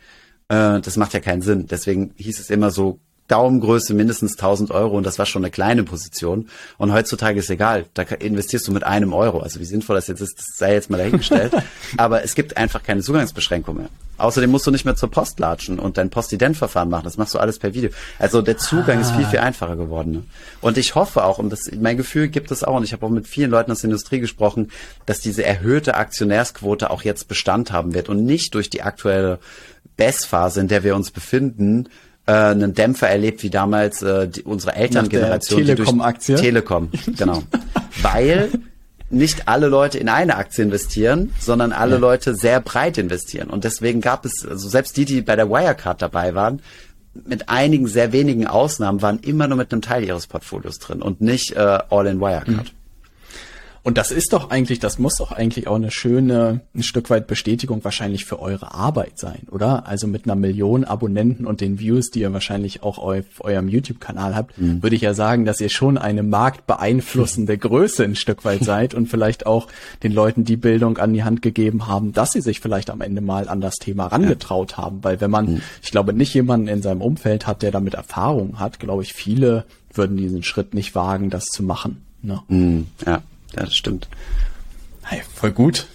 Äh, 0.47 0.79
das 0.79 0.95
macht 0.95 1.15
ja 1.15 1.19
keinen 1.21 1.41
Sinn. 1.41 1.65
Deswegen 1.65 2.13
hieß 2.17 2.39
es 2.39 2.51
immer 2.51 2.69
so, 2.69 2.99
Daumengröße 3.29 3.93
mindestens 3.93 4.33
1000 4.33 4.71
Euro 4.71 4.97
und 4.97 5.05
das 5.05 5.19
war 5.19 5.25
schon 5.25 5.43
eine 5.43 5.51
kleine 5.51 5.83
Position. 5.83 6.49
Und 6.77 6.91
heutzutage 6.91 7.39
ist 7.39 7.49
egal, 7.49 7.85
da 7.93 8.03
investierst 8.03 8.67
du 8.67 8.71
mit 8.71 8.83
einem 8.83 9.13
Euro. 9.13 9.39
Also 9.39 9.59
wie 9.59 9.65
sinnvoll 9.65 9.95
das 9.95 10.07
jetzt 10.07 10.21
ist, 10.21 10.37
das 10.37 10.45
sei 10.57 10.73
jetzt 10.73 10.89
mal 10.89 10.97
dahingestellt. 10.97 11.53
Aber 11.97 12.23
es 12.23 12.35
gibt 12.35 12.57
einfach 12.57 12.83
keine 12.83 13.01
Zugangsbeschränkung 13.01 13.77
mehr. 13.77 13.89
Außerdem 14.17 14.51
musst 14.51 14.67
du 14.67 14.71
nicht 14.71 14.83
mehr 14.83 14.95
zur 14.95 15.09
Post 15.09 15.39
latschen 15.39 15.79
und 15.79 15.97
dein 15.97 16.09
Postidentverfahren 16.09 16.89
machen. 16.89 17.05
Das 17.05 17.17
machst 17.17 17.33
du 17.33 17.39
alles 17.39 17.57
per 17.57 17.73
Video. 17.73 17.89
Also 18.17 18.41
der 18.41 18.57
Zugang 18.57 18.97
ah. 18.97 19.01
ist 19.01 19.11
viel, 19.11 19.25
viel 19.25 19.39
einfacher 19.39 19.77
geworden. 19.77 20.11
Ne? 20.11 20.23
Und 20.59 20.77
ich 20.77 20.95
hoffe 20.95 21.23
auch, 21.23 21.39
und 21.39 21.49
das, 21.51 21.71
mein 21.79 21.95
Gefühl 21.95 22.27
gibt 22.27 22.51
es 22.51 22.63
auch, 22.63 22.75
und 22.75 22.83
ich 22.83 22.91
habe 22.91 23.05
auch 23.05 23.09
mit 23.09 23.27
vielen 23.27 23.49
Leuten 23.49 23.71
aus 23.71 23.81
der 23.81 23.89
Industrie 23.89 24.19
gesprochen, 24.19 24.71
dass 25.05 25.21
diese 25.21 25.45
erhöhte 25.45 25.95
Aktionärsquote 25.95 26.89
auch 26.89 27.03
jetzt 27.03 27.27
Bestand 27.29 27.71
haben 27.71 27.93
wird 27.93 28.09
und 28.09 28.25
nicht 28.25 28.55
durch 28.55 28.69
die 28.69 28.81
aktuelle 28.81 29.39
Best-Phase, 29.95 30.59
in 30.59 30.67
der 30.67 30.83
wir 30.83 30.95
uns 30.95 31.11
befinden, 31.11 31.87
äh, 32.29 32.51
einen 32.51 32.75
Dämpfer 32.75 33.09
erlebt 33.09 33.41
wie 33.41 33.49
damals 33.49 34.03
äh, 34.03 34.27
die, 34.27 34.43
unsere 34.43 34.75
Elterngeneration. 34.75 35.65
Telekom-Aktie. 35.65 36.35
Telekom, 36.35 36.89
genau. 37.17 37.41
Weil 38.03 38.51
nicht 39.09 39.47
alle 39.47 39.67
Leute 39.67 39.97
in 39.97 40.07
eine 40.07 40.35
Aktie 40.35 40.63
investieren, 40.63 41.33
sondern 41.39 41.71
alle 41.71 41.95
ja. 41.95 41.99
Leute 41.99 42.35
sehr 42.35 42.61
breit 42.61 42.99
investieren. 42.99 43.49
Und 43.49 43.63
deswegen 43.63 44.01
gab 44.01 44.25
es, 44.25 44.45
also 44.47 44.69
selbst 44.69 44.95
die, 44.97 45.05
die 45.05 45.21
bei 45.21 45.35
der 45.35 45.49
Wirecard 45.49 46.01
dabei 46.03 46.35
waren, 46.35 46.61
mit 47.25 47.49
einigen 47.49 47.87
sehr 47.87 48.11
wenigen 48.11 48.45
Ausnahmen 48.45 49.01
waren 49.01 49.19
immer 49.19 49.47
nur 49.47 49.57
mit 49.57 49.73
einem 49.73 49.81
Teil 49.81 50.03
ihres 50.03 50.27
Portfolios 50.27 50.77
drin 50.77 51.01
und 51.01 51.21
nicht 51.21 51.53
äh, 51.53 51.79
all 51.89 52.05
in 52.05 52.19
Wirecard. 52.21 52.47
Mhm. 52.47 52.78
Und 53.83 53.97
das 53.97 54.11
ist 54.11 54.33
doch 54.33 54.49
eigentlich, 54.49 54.79
das 54.79 54.99
muss 54.99 55.15
doch 55.15 55.31
eigentlich 55.31 55.67
auch 55.67 55.75
eine 55.75 55.91
schöne, 55.91 56.61
ein 56.75 56.83
Stück 56.83 57.09
weit 57.09 57.27
Bestätigung 57.27 57.83
wahrscheinlich 57.83 58.25
für 58.25 58.39
eure 58.39 58.73
Arbeit 58.73 59.17
sein, 59.17 59.47
oder? 59.49 59.87
Also 59.87 60.07
mit 60.07 60.25
einer 60.25 60.35
Million 60.35 60.83
Abonnenten 60.83 61.45
und 61.45 61.61
den 61.61 61.79
Views, 61.79 62.09
die 62.11 62.21
ihr 62.21 62.33
wahrscheinlich 62.33 62.83
auch 62.83 62.97
auf 62.97 63.25
eurem 63.39 63.69
YouTube-Kanal 63.69 64.35
habt, 64.35 64.57
mhm. 64.57 64.83
würde 64.83 64.95
ich 64.95 65.01
ja 65.01 65.13
sagen, 65.13 65.45
dass 65.45 65.61
ihr 65.61 65.69
schon 65.69 65.97
eine 65.97 66.23
marktbeeinflussende 66.23 67.57
Größe 67.57 68.03
ein 68.03 68.15
Stück 68.15 68.45
weit 68.45 68.63
seid 68.63 68.93
und 68.93 69.07
vielleicht 69.07 69.45
auch 69.45 69.67
den 70.03 70.11
Leuten 70.11 70.43
die 70.43 70.57
Bildung 70.57 70.97
an 70.97 71.13
die 71.13 71.23
Hand 71.23 71.41
gegeben 71.41 71.87
haben, 71.87 72.13
dass 72.13 72.33
sie 72.33 72.41
sich 72.41 72.59
vielleicht 72.59 72.89
am 72.89 73.01
Ende 73.01 73.21
mal 73.21 73.47
an 73.47 73.61
das 73.61 73.75
Thema 73.75 74.07
rangetraut 74.07 74.73
ja. 74.73 74.77
haben. 74.79 75.03
Weil 75.03 75.21
wenn 75.21 75.31
man, 75.31 75.53
mhm. 75.53 75.61
ich 75.81 75.91
glaube, 75.91 76.13
nicht 76.13 76.33
jemanden 76.33 76.67
in 76.67 76.81
seinem 76.81 77.01
Umfeld 77.01 77.47
hat, 77.47 77.61
der 77.61 77.71
damit 77.71 77.93
Erfahrung 77.93 78.59
hat, 78.59 78.79
glaube 78.79 79.03
ich, 79.03 79.13
viele 79.13 79.65
würden 79.93 80.17
diesen 80.17 80.43
Schritt 80.43 80.73
nicht 80.73 80.95
wagen, 80.95 81.29
das 81.29 81.45
zu 81.45 81.63
machen. 81.63 82.03
Ne? 82.21 82.41
Mhm. 82.47 82.87
Ja. 83.05 83.21
Ja, 83.55 83.63
das 83.63 83.75
stimmt. 83.75 84.07
Hey, 85.03 85.21
voll 85.35 85.51
gut. 85.51 85.87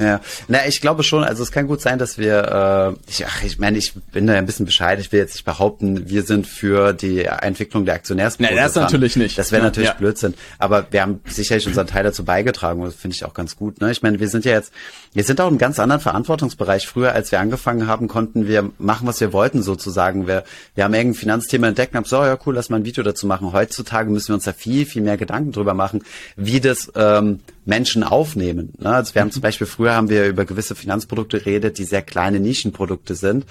Ja, 0.00 0.20
na, 0.48 0.66
ich 0.66 0.80
glaube 0.80 1.02
schon, 1.02 1.24
also 1.24 1.42
es 1.42 1.52
kann 1.52 1.66
gut 1.66 1.82
sein, 1.82 1.98
dass 1.98 2.16
wir, 2.16 2.96
äh, 2.96 3.10
ich, 3.10 3.26
ach, 3.26 3.42
ich 3.44 3.58
meine, 3.58 3.76
ich 3.76 3.92
bin 3.92 4.26
da 4.26 4.32
ein 4.32 4.46
bisschen 4.46 4.64
bescheiden, 4.64 5.02
ich 5.02 5.12
will 5.12 5.20
jetzt 5.20 5.34
nicht 5.34 5.44
behaupten, 5.44 6.08
wir 6.08 6.22
sind 6.22 6.46
für 6.46 6.94
die 6.94 7.24
Entwicklung 7.24 7.84
der 7.84 7.96
Aktionärsquote. 7.96 8.48
Nein, 8.48 8.56
das 8.56 8.72
dran. 8.72 8.84
natürlich 8.84 9.16
nicht. 9.16 9.36
Das 9.36 9.52
wäre 9.52 9.60
ja, 9.60 9.66
natürlich 9.66 9.90
ja. 9.90 9.94
Blödsinn. 9.94 10.32
Aber 10.58 10.86
wir 10.90 11.02
haben 11.02 11.20
sicherlich 11.26 11.66
unseren 11.66 11.86
Teil 11.86 12.02
dazu 12.02 12.24
beigetragen 12.24 12.80
und 12.80 12.86
das 12.86 12.94
finde 12.94 13.14
ich 13.14 13.26
auch 13.26 13.34
ganz 13.34 13.56
gut. 13.56 13.82
Ne? 13.82 13.90
Ich 13.90 14.00
meine, 14.00 14.20
wir 14.20 14.28
sind 14.28 14.46
ja 14.46 14.52
jetzt, 14.52 14.72
wir 15.12 15.22
sind 15.22 15.38
auch 15.40 15.50
im 15.50 15.58
ganz 15.58 15.78
anderen 15.78 16.00
Verantwortungsbereich. 16.00 16.86
Früher, 16.86 17.12
als 17.12 17.30
wir 17.30 17.40
angefangen 17.40 17.86
haben, 17.86 18.08
konnten 18.08 18.48
wir 18.48 18.70
machen, 18.78 19.06
was 19.06 19.20
wir 19.20 19.34
wollten 19.34 19.62
sozusagen. 19.62 20.26
Wir, 20.26 20.44
wir 20.74 20.84
haben 20.84 20.94
irgendein 20.94 21.20
Finanzthema 21.20 21.68
entdeckt 21.68 21.92
und 21.92 21.98
haben 21.98 22.04
so, 22.06 22.24
ja 22.24 22.38
cool, 22.46 22.54
lass 22.54 22.70
mal 22.70 22.78
ein 22.78 22.86
Video 22.86 23.04
dazu 23.04 23.26
machen. 23.26 23.52
Heutzutage 23.52 24.10
müssen 24.10 24.28
wir 24.28 24.36
uns 24.36 24.44
da 24.44 24.54
viel, 24.54 24.86
viel 24.86 25.02
mehr 25.02 25.18
Gedanken 25.18 25.52
drüber 25.52 25.74
machen, 25.74 26.04
wie 26.36 26.60
das 26.60 26.90
ähm, 26.94 27.40
Menschen 27.64 28.02
aufnehmen. 28.02 28.72
Ne? 28.78 28.90
Also 28.90 29.14
wir 29.14 29.22
haben 29.22 29.30
zum 29.30 29.42
Beispiel 29.42 29.66
früher 29.66 29.94
haben 29.94 30.08
wir 30.08 30.26
über 30.26 30.44
gewisse 30.44 30.74
Finanzprodukte 30.74 31.38
geredet, 31.38 31.78
die 31.78 31.84
sehr 31.84 32.02
kleine 32.02 32.40
Nischenprodukte 32.40 33.14
sind. 33.14 33.44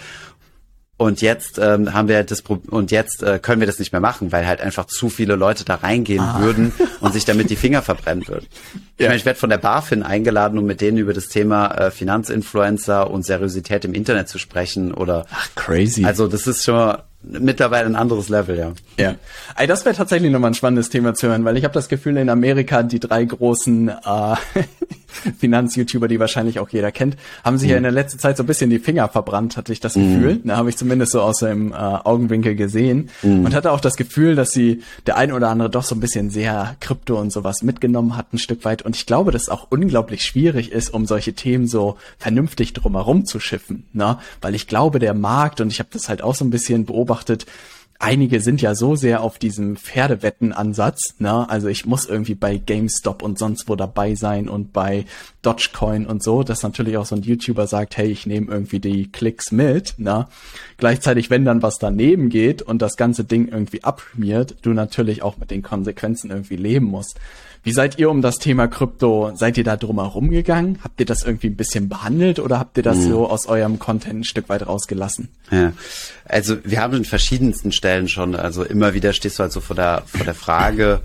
Und 0.99 1.22
jetzt 1.22 1.57
ähm, 1.60 1.93
haben 1.93 2.10
wir 2.10 2.22
das 2.26 2.41
Pro 2.41 2.60
und 2.72 2.91
jetzt 2.91 3.24
äh, 3.24 3.39
können 3.39 3.62
wir 3.62 3.68
das 3.68 3.80
nicht 3.80 3.93
mehr 3.93 4.01
machen, 4.01 4.34
weil 4.34 4.45
halt 4.45 4.60
einfach 4.60 4.84
zu 4.84 5.07
viele 5.07 5.38
Leute 5.38 5.64
da 5.64 5.76
reingehen 5.76 6.20
ah. 6.20 6.41
würden 6.41 6.74
und 6.99 7.14
sich 7.14 7.24
damit 7.24 7.49
die 7.49 7.55
Finger 7.55 7.82
verbrennen 7.82 8.28
würden. 8.28 8.47
Ich, 8.97 9.03
ja. 9.03 9.07
meine, 9.07 9.16
ich 9.16 9.24
werde 9.24 9.39
von 9.39 9.49
der 9.49 9.60
BaFin 9.60 10.03
eingeladen, 10.03 10.60
um 10.60 10.66
mit 10.66 10.82
denen 10.82 10.97
über 10.97 11.14
das 11.14 11.30
Thema 11.30 11.68
äh, 11.68 11.91
Finanzinfluencer 11.91 13.10
und 13.10 13.26
Seriosität 13.26 13.86
im 13.86 13.93
Internet 13.93 14.28
zu 14.28 14.39
sprechen 14.39 14.93
oder 14.93 15.26
Ach, 15.32 15.47
crazy. 15.55 16.03
Also 16.03 16.28
das 16.28 16.47
ist 16.47 16.66
schon 16.66 16.97
mittlerweile 17.22 17.86
ein 17.86 17.95
anderes 17.95 18.30
Level, 18.30 18.57
ja. 18.57 18.72
Ja. 18.97 19.15
Ey, 19.57 19.67
das 19.67 19.86
wäre 19.86 19.95
tatsächlich 19.95 20.32
nochmal 20.32 20.51
ein 20.51 20.55
spannendes 20.55 20.89
Thema 20.89 21.13
zu 21.13 21.28
hören, 21.28 21.43
weil 21.43 21.57
ich 21.57 21.63
habe 21.63 21.74
das 21.74 21.89
Gefühl, 21.89 22.17
in 22.17 22.30
Amerika 22.30 22.82
die 22.84 22.99
drei 22.99 23.26
großen 23.26 23.89
äh, 23.89 23.93
Finanz-YouTuber, 25.39 26.07
die 26.07 26.20
wahrscheinlich 26.20 26.59
auch 26.59 26.70
jeder 26.70 26.91
kennt, 26.91 27.17
haben 27.43 27.57
sich 27.57 27.67
mhm. 27.67 27.72
ja 27.72 27.78
in 27.78 27.84
der 27.84 27.91
letzten 27.91 28.20
Zeit 28.20 28.38
so 28.38 28.43
ein 28.43 28.45
bisschen 28.45 28.70
die 28.70 28.80
Finger 28.80 29.07
verbrannt, 29.09 29.57
hatte 29.57 29.74
ich 29.74 29.80
das 29.80 29.95
mhm. 29.95 30.13
Gefühl. 30.13 30.41
Da 30.45 30.57
habe 30.57 30.70
ich 30.70 30.78
zumindest 30.78 31.11
so 31.11 31.22
aus 31.22 31.39
dem 31.39 31.74
äh, 31.74 31.76
Augenwinkel 31.76 32.55
gesehen 32.55 33.09
mhm. 33.22 33.45
und 33.45 33.53
hatte 33.53 33.72
auch 33.72 33.82
das 33.82 33.97
Gefühl, 33.97 34.36
dass 34.36 34.51
sie 34.51 34.82
der 35.05 35.17
ein 35.17 35.34
oder 35.34 35.49
andere 35.49 35.70
doch 35.70 35.84
so 35.84 35.95
ein 35.95 35.99
bisschen 35.99 36.30
sehr 36.30 36.76
Krypto 36.80 37.20
und 37.20 37.32
sowas 37.32 37.63
mitgenommen 37.63 38.15
hat, 38.15 38.34
ein 38.34 38.38
Stück 38.38 38.63
weit. 38.63 38.82
Und 38.82 38.95
ich 38.95 39.05
glaube, 39.05 39.32
dass 39.32 39.43
es 39.43 39.49
auch 39.49 39.67
unglaublich 39.70 40.24
schwierig 40.24 40.72
ist, 40.72 40.93
um 40.93 41.05
solche 41.05 41.34
Themen 41.34 41.67
so 41.67 41.97
vernünftig 42.17 42.74
drumherum 42.74 43.26
zu 43.26 43.39
schiffen. 43.39 43.86
Ne? 43.91 44.17
Weil 44.41 44.55
ich 44.55 44.67
glaube, 44.67 44.99
der 44.99 45.13
Markt, 45.13 45.59
und 45.59 45.72
ich 45.72 45.80
habe 45.80 45.89
das 45.91 46.07
halt 46.07 46.22
auch 46.22 46.36
so 46.36 46.45
ein 46.45 46.49
bisschen 46.49 46.86
beobachtet, 46.86 47.09
einige 47.99 48.39
sind 48.39 48.62
ja 48.62 48.76
so 48.76 48.95
sehr 48.95 49.22
auf 49.22 49.38
diesem 49.38 49.76
Pferdewetten-Ansatz, 49.76 51.16
ne? 51.20 51.47
Also 51.49 51.68
ich 51.68 51.86
muss 51.86 52.05
irgendwie 52.05 52.34
bei 52.34 52.57
GameStop 52.57 53.22
und 53.22 53.38
sonst 53.38 53.68
wo 53.68 53.76
dabei 53.76 54.16
sein 54.16 54.47
und 54.47 54.72
bei 54.72 55.05
Dogecoin 55.41 56.07
und 56.07 56.24
so, 56.24 56.43
dass 56.43 56.64
natürlich 56.64 56.95
auch 56.97 57.05
so 57.05 57.16
ein 57.16 57.22
YouTuber 57.22 57.68
sagt, 57.68 57.97
hey, 57.97 58.07
ich 58.07 58.26
nehme 58.26 58.51
irgendwie 58.51 58.80
die 58.80 59.12
Klicks 59.12 59.51
mit, 59.51 59.95
ne? 59.99 60.28
Gleichzeitig, 60.78 61.30
wenn 61.30 61.43
dann 61.43 61.62
was 61.62 61.78
daneben 61.78 62.30
geht 62.30 62.62
und 62.62 62.82
das 62.82 62.95
ganze 62.95 63.26
Ding 63.26 63.49
irgendwie 63.49 63.84
abschmiert, 63.84 64.55
du 64.62 64.72
natürlich 64.72 65.22
auch 65.22 65.38
mit 65.38 65.51
den 65.51 65.62
Konsequenzen 65.62 66.32
irgendwie 66.32 66.55
leben 66.55 66.86
musst. 66.86 67.20
Wie 67.64 67.72
seid 67.72 67.99
ihr 67.99 68.10
um 68.10 68.22
das 68.22 68.38
Thema 68.38 68.68
Krypto? 68.68 69.32
Seid 69.36 69.57
ihr 69.57 69.64
da 69.64 69.78
drum 69.78 69.99
herum 69.99 70.30
gegangen? 70.30 70.80
Habt 70.84 70.99
ihr 70.99 71.05
das 71.05 71.24
irgendwie 71.24 71.47
ein 71.47 71.55
bisschen 71.55 71.89
behandelt 71.89 72.39
oder 72.39 72.60
habt 72.60 72.78
ihr 72.78 72.84
das 72.84 72.97
mhm. 72.97 73.10
so 73.10 73.30
aus 73.30 73.47
eurem 73.47 73.80
Content 73.80 74.22
ein 74.22 74.24
Stück 74.24 74.49
weit 74.49 74.66
rausgelassen? 74.66 75.30
Ja, 75.51 75.74
also 76.26 76.57
wir 76.64 76.82
haben 76.82 76.95
in 76.95 77.05
verschiedensten 77.05 77.72
Stellen 77.72 78.07
schon, 78.07 78.36
also 78.36 78.64
immer 78.64 78.93
wieder 78.93 79.14
stehst 79.14 79.39
du 79.39 79.43
halt 79.43 79.51
so 79.51 79.60
vor 79.60 79.76
der, 79.76 80.03
vor 80.05 80.26
der 80.26 80.36
Frage, 80.36 81.01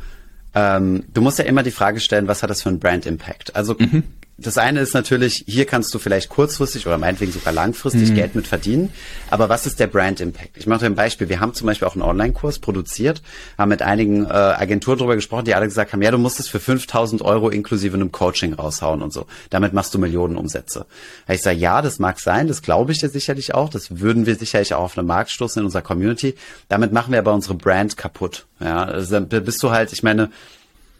ähm, 0.54 1.04
du 1.12 1.20
musst 1.20 1.38
ja 1.38 1.44
immer 1.44 1.64
die 1.64 1.72
Frage 1.72 1.98
stellen, 1.98 2.28
was 2.28 2.42
hat 2.42 2.50
das 2.50 2.62
für 2.62 2.68
einen 2.68 2.78
Brand 2.78 3.06
Impact? 3.06 3.56
Also 3.56 3.74
mhm 3.78 4.04
das 4.36 4.58
eine 4.58 4.80
ist 4.80 4.94
natürlich, 4.94 5.44
hier 5.46 5.64
kannst 5.64 5.94
du 5.94 6.00
vielleicht 6.00 6.28
kurzfristig 6.28 6.86
oder 6.86 6.98
meinetwegen 6.98 7.30
sogar 7.30 7.52
langfristig 7.52 8.10
mhm. 8.10 8.14
Geld 8.16 8.34
mit 8.34 8.48
verdienen. 8.48 8.92
Aber 9.30 9.48
was 9.48 9.64
ist 9.64 9.78
der 9.78 9.86
Brand 9.86 10.20
Impact? 10.20 10.56
Ich 10.56 10.66
mache 10.66 10.80
dir 10.80 10.86
ein 10.86 10.96
Beispiel. 10.96 11.28
Wir 11.28 11.38
haben 11.38 11.54
zum 11.54 11.66
Beispiel 11.66 11.86
auch 11.86 11.94
einen 11.94 12.02
Online-Kurs 12.02 12.58
produziert, 12.58 13.22
haben 13.56 13.68
mit 13.68 13.82
einigen 13.82 14.24
äh, 14.24 14.28
Agenturen 14.28 14.98
darüber 14.98 15.14
gesprochen, 15.14 15.44
die 15.44 15.54
alle 15.54 15.66
gesagt 15.66 15.92
haben, 15.92 16.02
ja, 16.02 16.10
du 16.10 16.18
musst 16.18 16.40
es 16.40 16.48
für 16.48 16.58
5000 16.58 17.22
Euro 17.22 17.48
inklusive 17.48 17.94
einem 17.94 18.10
Coaching 18.10 18.54
raushauen 18.54 19.02
und 19.02 19.12
so. 19.12 19.26
Damit 19.50 19.72
machst 19.72 19.94
du 19.94 20.00
Millionen 20.00 20.36
Umsätze. 20.36 20.86
Ich 21.28 21.42
sage, 21.42 21.58
ja, 21.58 21.80
das 21.80 22.00
mag 22.00 22.18
sein, 22.18 22.48
das 22.48 22.62
glaube 22.62 22.90
ich 22.90 22.98
dir 22.98 23.10
sicherlich 23.10 23.54
auch. 23.54 23.68
Das 23.68 24.00
würden 24.00 24.26
wir 24.26 24.34
sicherlich 24.34 24.74
auch 24.74 24.82
auf 24.82 24.98
einen 24.98 25.06
Markt 25.06 25.30
stoßen 25.30 25.60
in 25.60 25.66
unserer 25.66 25.82
Community. 25.82 26.34
Damit 26.68 26.92
machen 26.92 27.12
wir 27.12 27.20
aber 27.20 27.32
unsere 27.34 27.54
Brand 27.54 27.96
kaputt. 27.96 28.46
Ja, 28.58 28.82
also 28.82 29.20
bist 29.20 29.62
du 29.62 29.70
halt, 29.70 29.92
ich 29.92 30.02
meine, 30.02 30.30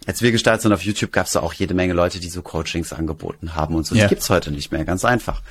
als 0.07 0.23
wir 0.23 0.33
gestartet 0.33 0.63
sind 0.63 0.73
auf 0.73 0.83
YouTube, 0.83 1.13
gab 1.13 1.27
es 1.27 1.33
da 1.33 1.41
auch 1.41 1.53
jede 1.53 1.75
Menge 1.75 1.95
Leute, 1.95 2.21
die 2.21 2.29
so 2.29 2.43
Coachings 2.43 2.93
angeboten 2.93 3.55
haben 3.55 3.75
und 3.75 3.87
so. 3.87 3.95
Ja. 3.95 4.05
Die 4.05 4.11
gibt's 4.11 4.29
heute 4.31 4.51
nicht 4.51 4.71
mehr, 4.73 4.85
ganz 4.85 5.05
einfach. 5.05 5.43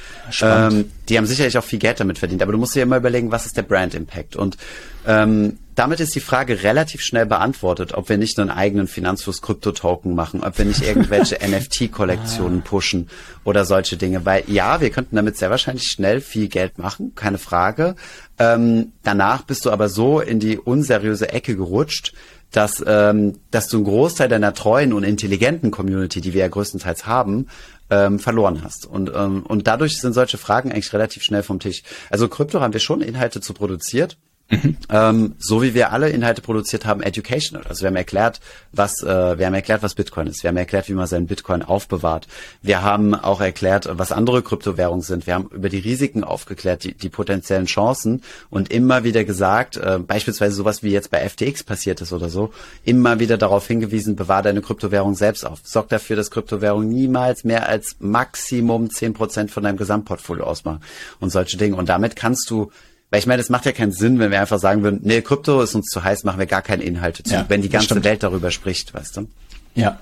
Ähm, 0.41 0.91
die 1.09 1.17
haben 1.17 1.25
sicherlich 1.25 1.57
auch 1.57 1.63
viel 1.63 1.79
Geld 1.79 1.99
damit 1.99 2.19
verdient, 2.19 2.41
aber 2.41 2.51
du 2.51 2.57
musst 2.57 2.75
dir 2.75 2.83
immer 2.83 2.97
überlegen, 2.97 3.31
was 3.31 3.45
ist 3.45 3.57
der 3.57 3.63
Brand 3.63 3.95
Impact? 3.95 4.35
Und 4.35 4.57
ähm, 5.05 5.57
damit 5.75 5.99
ist 5.99 6.13
die 6.13 6.19
Frage 6.19 6.63
relativ 6.63 7.01
schnell 7.01 7.25
beantwortet, 7.25 7.93
ob 7.93 8.07
wir 8.07 8.17
nicht 8.17 8.37
einen 8.39 8.51
eigenen 8.51 8.87
Finanzfluss 8.87 9.41
Krypto-Token 9.41 10.13
machen, 10.13 10.43
ob 10.43 10.57
wir 10.57 10.65
nicht 10.65 10.83
irgendwelche 10.83 11.39
NFT-Kollektionen 11.41 12.59
ah. 12.59 12.67
pushen 12.67 13.09
oder 13.43 13.65
solche 13.65 13.97
Dinge. 13.97 14.23
Weil 14.25 14.43
ja, 14.47 14.81
wir 14.81 14.91
könnten 14.91 15.15
damit 15.15 15.37
sehr 15.37 15.49
wahrscheinlich 15.49 15.87
schnell 15.89 16.21
viel 16.21 16.47
Geld 16.47 16.77
machen, 16.77 17.13
keine 17.15 17.39
Frage. 17.39 17.95
Ähm, 18.37 18.93
danach 19.03 19.43
bist 19.43 19.65
du 19.65 19.71
aber 19.71 19.89
so 19.89 20.19
in 20.19 20.39
die 20.39 20.57
unseriöse 20.57 21.29
Ecke 21.29 21.55
gerutscht, 21.55 22.13
dass, 22.53 22.83
ähm, 22.85 23.39
dass 23.51 23.67
du 23.67 23.77
einen 23.77 23.85
Großteil 23.85 24.29
deiner 24.29 24.53
treuen 24.53 24.93
und 24.93 25.03
intelligenten 25.03 25.71
Community, 25.71 26.21
die 26.21 26.33
wir 26.33 26.41
ja 26.41 26.47
größtenteils 26.47 27.05
haben, 27.05 27.47
ähm, 27.89 28.19
verloren 28.19 28.63
hast. 28.63 28.85
Und, 28.85 29.11
ähm, 29.13 29.43
und 29.43 29.67
dadurch 29.67 29.99
sind 29.99 30.13
solche 30.13 30.37
Fragen 30.37 30.71
eigentlich 30.71 30.93
relativ 30.93 31.23
schnell 31.23 31.43
vom 31.43 31.59
Tisch. 31.59 31.83
Also 32.09 32.27
Krypto 32.27 32.61
haben 32.61 32.73
wir 32.73 32.79
schon 32.79 33.01
Inhalte 33.01 33.41
zu 33.41 33.53
produziert. 33.53 34.17
Mhm. 34.53 34.77
Ähm, 34.89 35.35
so 35.39 35.61
wie 35.61 35.73
wir 35.73 35.91
alle 35.91 36.09
Inhalte 36.09 36.41
produziert 36.41 36.85
haben, 36.85 37.01
educational. 37.01 37.65
Also 37.67 37.81
wir 37.81 37.87
haben 37.87 37.95
erklärt, 37.95 38.39
was 38.71 39.01
äh, 39.01 39.37
wir 39.37 39.45
haben 39.45 39.53
erklärt, 39.53 39.83
was 39.83 39.95
Bitcoin 39.95 40.27
ist. 40.27 40.43
Wir 40.43 40.49
haben 40.49 40.57
erklärt, 40.57 40.89
wie 40.89 40.93
man 40.93 41.07
seinen 41.07 41.27
Bitcoin 41.27 41.61
aufbewahrt. 41.61 42.27
Wir 42.61 42.83
haben 42.83 43.15
auch 43.15 43.41
erklärt, 43.41 43.89
was 43.91 44.11
andere 44.11 44.41
Kryptowährungen 44.41 45.01
sind. 45.01 45.27
Wir 45.27 45.35
haben 45.35 45.49
über 45.51 45.69
die 45.69 45.79
Risiken 45.79 46.23
aufgeklärt, 46.23 46.83
die, 46.83 46.93
die 46.93 47.09
potenziellen 47.09 47.65
Chancen 47.65 48.21
und 48.49 48.71
immer 48.71 49.03
wieder 49.03 49.23
gesagt, 49.23 49.77
äh, 49.77 49.99
beispielsweise 49.99 50.55
sowas 50.55 50.83
wie 50.83 50.91
jetzt 50.91 51.09
bei 51.11 51.27
FTX 51.27 51.63
passiert 51.63 52.01
ist 52.01 52.13
oder 52.13 52.29
so, 52.29 52.53
immer 52.83 53.19
wieder 53.19 53.37
darauf 53.37 53.67
hingewiesen, 53.67 54.15
bewahr 54.15 54.43
deine 54.43 54.61
Kryptowährung 54.61 55.15
selbst 55.15 55.45
auf. 55.45 55.59
Sorg 55.63 55.89
dafür, 55.89 56.15
dass 56.15 56.31
Kryptowährungen 56.31 56.89
niemals 56.89 57.43
mehr 57.43 57.67
als 57.67 57.95
Maximum 57.99 58.89
zehn 58.89 59.13
Prozent 59.13 59.51
von 59.51 59.63
deinem 59.63 59.77
Gesamtportfolio 59.77 60.43
ausmachen 60.43 60.81
und 61.19 61.31
solche 61.31 61.57
Dinge. 61.57 61.75
Und 61.75 61.89
damit 61.89 62.15
kannst 62.15 62.49
du 62.49 62.71
weil 63.13 63.19
ich 63.19 63.27
meine, 63.27 63.43
das 63.43 63.51
macht 63.51 63.67
ja 63.67 63.71
keinen 63.73 63.91
Sinn, 63.91 64.17
wenn 64.17 64.31
wir 64.31 64.41
einfach 64.41 64.57
sagen 64.57 64.81
würden, 64.81 65.01
nee, 65.03 65.21
Krypto 65.21 65.61
ist 65.61 65.75
uns 65.75 65.85
zu 65.85 66.03
heiß, 66.03 66.23
machen 66.23 66.39
wir 66.39 66.47
gar 66.47 66.63
keine 66.63 66.81
Inhalte 66.81 67.21
zu, 67.21 67.35
ja, 67.35 67.45
wenn 67.47 67.61
die 67.61 67.69
ganze 67.69 68.03
Welt 68.03 68.23
darüber 68.23 68.49
spricht, 68.49 68.91
weißt 68.95 69.17
du? 69.17 69.27
Ja, 69.75 69.99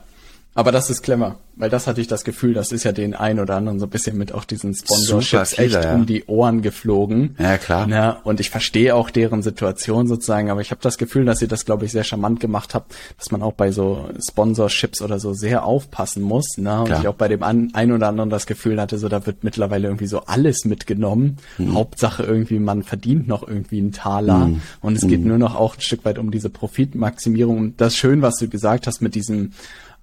aber 0.53 0.73
das 0.73 0.89
ist 0.89 1.01
clever, 1.01 1.37
weil 1.55 1.69
das 1.69 1.87
hatte 1.87 2.01
ich 2.01 2.07
das 2.07 2.25
Gefühl, 2.25 2.53
das 2.53 2.73
ist 2.73 2.83
ja 2.83 2.91
den 2.91 3.13
ein 3.13 3.39
oder 3.39 3.55
anderen 3.55 3.79
so 3.79 3.85
ein 3.85 3.89
bisschen 3.89 4.17
mit 4.17 4.33
auch 4.33 4.43
diesen 4.43 4.73
Sponsorships 4.73 5.53
viele, 5.53 5.77
echt 5.77 5.85
ja. 5.85 5.93
um 5.93 6.05
die 6.05 6.25
Ohren 6.25 6.61
geflogen. 6.61 7.35
Ja, 7.39 7.57
klar. 7.57 7.87
Ja, 7.87 8.19
und 8.25 8.41
ich 8.41 8.49
verstehe 8.49 8.93
auch 8.95 9.09
deren 9.09 9.43
Situation 9.43 10.07
sozusagen, 10.07 10.51
aber 10.51 10.59
ich 10.59 10.71
habe 10.71 10.81
das 10.81 10.97
Gefühl, 10.97 11.23
dass 11.23 11.41
ihr 11.41 11.47
das, 11.47 11.63
glaube 11.63 11.85
ich, 11.85 11.93
sehr 11.93 12.03
charmant 12.03 12.41
gemacht 12.41 12.75
habt, 12.75 12.93
dass 13.17 13.31
man 13.31 13.41
auch 13.43 13.53
bei 13.53 13.71
so 13.71 14.09
Sponsorships 14.27 15.01
oder 15.01 15.19
so 15.19 15.31
sehr 15.33 15.63
aufpassen 15.63 16.21
muss. 16.21 16.57
Ne? 16.57 16.79
Und 16.79 16.85
klar. 16.87 16.99
ich 16.99 17.07
auch 17.07 17.15
bei 17.15 17.29
dem 17.29 17.43
ein 17.43 17.91
oder 17.91 18.09
anderen 18.09 18.29
das 18.29 18.45
Gefühl 18.45 18.81
hatte, 18.81 18.97
so 18.97 19.07
da 19.07 19.25
wird 19.25 19.45
mittlerweile 19.45 19.87
irgendwie 19.87 20.07
so 20.07 20.21
alles 20.25 20.65
mitgenommen. 20.65 21.37
Mhm. 21.59 21.75
Hauptsache 21.75 22.23
irgendwie, 22.23 22.59
man 22.59 22.83
verdient 22.83 23.25
noch 23.25 23.47
irgendwie 23.47 23.79
einen 23.79 23.93
Taler. 23.93 24.47
Mhm. 24.47 24.61
Und 24.81 24.97
es 24.97 25.07
geht 25.07 25.21
mhm. 25.21 25.29
nur 25.29 25.37
noch 25.37 25.55
auch 25.55 25.75
ein 25.77 25.81
Stück 25.81 26.03
weit 26.03 26.17
um 26.17 26.29
diese 26.29 26.49
Profitmaximierung. 26.49 27.57
Und 27.57 27.79
das 27.79 27.93
ist 27.93 27.99
schön, 27.99 28.21
was 28.21 28.35
du 28.35 28.49
gesagt 28.49 28.85
hast 28.85 29.01
mit 29.01 29.15
diesem 29.15 29.51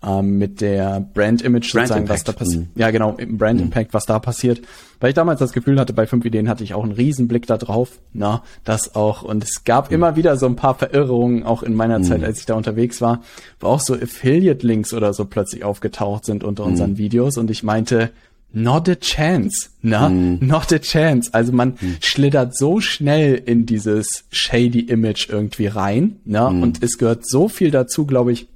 ähm, 0.06 0.38
mit 0.38 0.60
der 0.60 1.00
Brand 1.00 1.42
Image 1.42 1.72
Brand 1.72 1.88
sozusagen, 1.88 2.02
Impact. 2.02 2.20
was 2.20 2.24
da 2.24 2.32
passiert. 2.32 2.62
Mhm. 2.62 2.68
Ja, 2.76 2.90
genau, 2.90 3.16
im 3.16 3.36
Brand 3.36 3.58
mhm. 3.58 3.66
Impact, 3.66 3.94
was 3.94 4.06
da 4.06 4.18
passiert. 4.18 4.60
Weil 5.00 5.10
ich 5.10 5.14
damals 5.14 5.40
das 5.40 5.52
Gefühl 5.52 5.78
hatte, 5.78 5.92
bei 5.92 6.06
fünf 6.06 6.24
Ideen 6.24 6.48
hatte 6.48 6.64
ich 6.64 6.74
auch 6.74 6.82
einen 6.82 6.92
riesen 6.92 7.28
Blick 7.28 7.46
da 7.46 7.56
drauf, 7.56 7.98
na, 8.12 8.42
das 8.64 8.94
auch. 8.94 9.22
Und 9.22 9.44
es 9.44 9.64
gab 9.64 9.90
mhm. 9.90 9.96
immer 9.96 10.16
wieder 10.16 10.36
so 10.36 10.46
ein 10.46 10.56
paar 10.56 10.74
Verirrungen, 10.74 11.42
auch 11.42 11.62
in 11.62 11.74
meiner 11.74 12.02
Zeit, 12.02 12.18
mhm. 12.18 12.24
als 12.24 12.40
ich 12.40 12.46
da 12.46 12.54
unterwegs 12.54 13.00
war, 13.00 13.22
wo 13.60 13.68
auch 13.68 13.80
so 13.80 13.94
Affiliate-Links 13.94 14.94
oder 14.94 15.12
so 15.12 15.24
plötzlich 15.24 15.64
aufgetaucht 15.64 16.24
sind 16.24 16.44
unter 16.44 16.64
mhm. 16.64 16.70
unseren 16.70 16.98
Videos. 16.98 17.36
Und 17.36 17.50
ich 17.50 17.62
meinte, 17.62 18.10
Not 18.50 18.88
a 18.88 18.94
chance, 18.94 19.68
na, 19.82 20.08
mm. 20.08 20.38
not 20.40 20.72
a 20.72 20.78
chance. 20.78 21.28
Also 21.34 21.52
man 21.52 21.72
mm. 21.72 21.96
schlittert 22.00 22.56
so 22.56 22.80
schnell 22.80 23.34
in 23.34 23.66
dieses 23.66 24.24
shady 24.30 24.80
Image 24.80 25.28
irgendwie 25.28 25.66
rein, 25.66 26.16
na, 26.24 26.48
mm. 26.48 26.62
und 26.62 26.82
es 26.82 26.96
gehört 26.96 27.28
so 27.28 27.50
viel 27.50 27.70
dazu, 27.70 28.06
glaube 28.06 28.32
ich, 28.32 28.48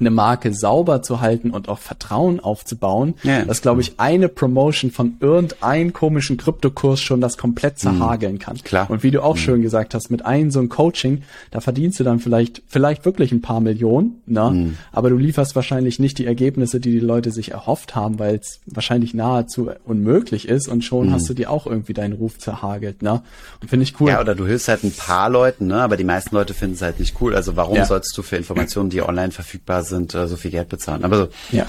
eine 0.00 0.10
Marke 0.10 0.52
sauber 0.52 1.02
zu 1.02 1.20
halten 1.20 1.50
und 1.50 1.68
auch 1.68 1.78
Vertrauen 1.78 2.40
aufzubauen, 2.40 3.14
ja. 3.22 3.44
dass, 3.44 3.62
glaube 3.62 3.80
ich, 3.80 3.94
eine 3.98 4.28
Promotion 4.28 4.90
von 4.90 5.16
irgendeinem 5.20 5.92
komischen 5.92 6.36
Kryptokurs 6.36 7.00
schon 7.00 7.20
das 7.20 7.36
komplett 7.36 7.74
mhm. 7.74 7.78
zerhageln 7.78 8.38
kann. 8.38 8.56
Klar. 8.58 8.90
Und 8.90 9.02
wie 9.02 9.10
du 9.10 9.22
auch 9.22 9.34
mhm. 9.34 9.40
schön 9.40 9.62
gesagt 9.62 9.94
hast, 9.94 10.10
mit 10.10 10.24
einem 10.24 10.50
so 10.50 10.60
ein 10.60 10.68
Coaching, 10.68 11.22
da 11.50 11.60
verdienst 11.60 12.00
du 12.00 12.04
dann 12.04 12.20
vielleicht, 12.20 12.62
vielleicht 12.66 13.04
wirklich 13.04 13.32
ein 13.32 13.42
paar 13.42 13.60
Millionen, 13.60 14.22
ne? 14.26 14.50
Mhm. 14.50 14.76
aber 14.92 15.10
du 15.10 15.16
lieferst 15.16 15.54
wahrscheinlich 15.54 15.98
nicht 15.98 16.18
die 16.18 16.26
Ergebnisse, 16.26 16.80
die 16.80 16.92
die 16.92 17.00
Leute 17.00 17.30
sich 17.30 17.52
erhofft 17.52 17.94
haben, 17.94 18.18
weil 18.18 18.36
es 18.36 18.60
wahrscheinlich 18.66 19.14
nahezu 19.14 19.70
unmöglich 19.84 20.48
ist 20.48 20.68
und 20.68 20.82
schon 20.82 21.08
mhm. 21.08 21.12
hast 21.12 21.28
du 21.28 21.34
dir 21.34 21.50
auch 21.50 21.66
irgendwie 21.66 21.92
deinen 21.92 22.14
Ruf 22.14 22.38
zerhagelt. 22.38 23.02
Ne? 23.02 23.22
Und 23.60 23.68
finde 23.68 23.84
ich 23.84 24.00
cool. 24.00 24.10
Ja, 24.10 24.20
oder 24.20 24.34
du 24.34 24.46
hilfst 24.46 24.68
halt 24.68 24.84
ein 24.84 24.92
paar 24.92 25.28
Leuten, 25.28 25.66
ne? 25.66 25.82
aber 25.82 25.96
die 25.96 26.04
meisten 26.04 26.34
Leute 26.34 26.54
finden 26.54 26.74
es 26.74 26.82
halt 26.82 26.98
nicht 26.98 27.20
cool. 27.20 27.34
Also 27.34 27.56
warum 27.56 27.76
ja. 27.76 27.84
sollst 27.84 28.16
du 28.16 28.22
für 28.22 28.36
Informationen, 28.36 28.90
die 28.90 29.02
online 29.02 29.32
verfügbar 29.32 29.82
sind, 29.82 29.89
sind, 29.90 30.14
äh, 30.14 30.26
so 30.26 30.36
viel 30.36 30.50
Geld 30.50 30.70
bezahlen. 30.70 31.04
Aber 31.04 31.16
so, 31.16 31.28
ja. 31.50 31.66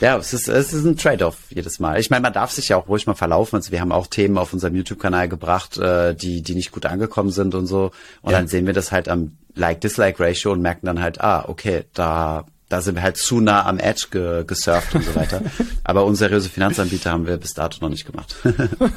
Ja, 0.00 0.16
es 0.16 0.34
ist, 0.34 0.48
es 0.48 0.72
ist 0.72 0.84
ein 0.84 0.96
Trade-off 0.96 1.36
jedes 1.50 1.78
Mal. 1.78 2.00
Ich 2.00 2.10
meine, 2.10 2.22
man 2.22 2.32
darf 2.32 2.50
sich 2.50 2.70
ja 2.70 2.76
auch 2.76 2.88
ruhig 2.88 3.06
mal 3.06 3.14
verlaufen. 3.14 3.54
Also 3.54 3.70
wir 3.70 3.80
haben 3.80 3.92
auch 3.92 4.08
Themen 4.08 4.36
auf 4.36 4.52
unserem 4.52 4.74
YouTube-Kanal 4.74 5.28
gebracht, 5.28 5.78
äh, 5.78 6.12
die, 6.12 6.42
die 6.42 6.56
nicht 6.56 6.72
gut 6.72 6.86
angekommen 6.86 7.30
sind 7.30 7.54
und 7.54 7.68
so. 7.68 7.92
Und 8.20 8.32
ja. 8.32 8.38
dann 8.38 8.48
sehen 8.48 8.66
wir 8.66 8.72
das 8.72 8.90
halt 8.90 9.08
am 9.08 9.36
Like-Dislike-Ratio 9.54 10.50
und 10.50 10.60
merken 10.60 10.86
dann 10.86 11.00
halt, 11.00 11.20
ah, 11.20 11.44
okay, 11.46 11.84
da 11.94 12.46
da 12.72 12.80
sind 12.80 12.94
wir 12.94 13.02
halt 13.02 13.18
zu 13.18 13.40
nah 13.40 13.66
am 13.66 13.78
Edge 13.78 14.06
ge 14.10 14.44
gesurft 14.46 14.94
und 14.94 15.04
so 15.04 15.14
weiter. 15.14 15.42
Aber 15.84 16.06
unseriöse 16.06 16.48
Finanzanbieter 16.48 17.10
haben 17.10 17.26
wir 17.26 17.36
bis 17.36 17.52
dato 17.52 17.78
noch 17.82 17.90
nicht 17.90 18.06
gemacht. 18.06 18.34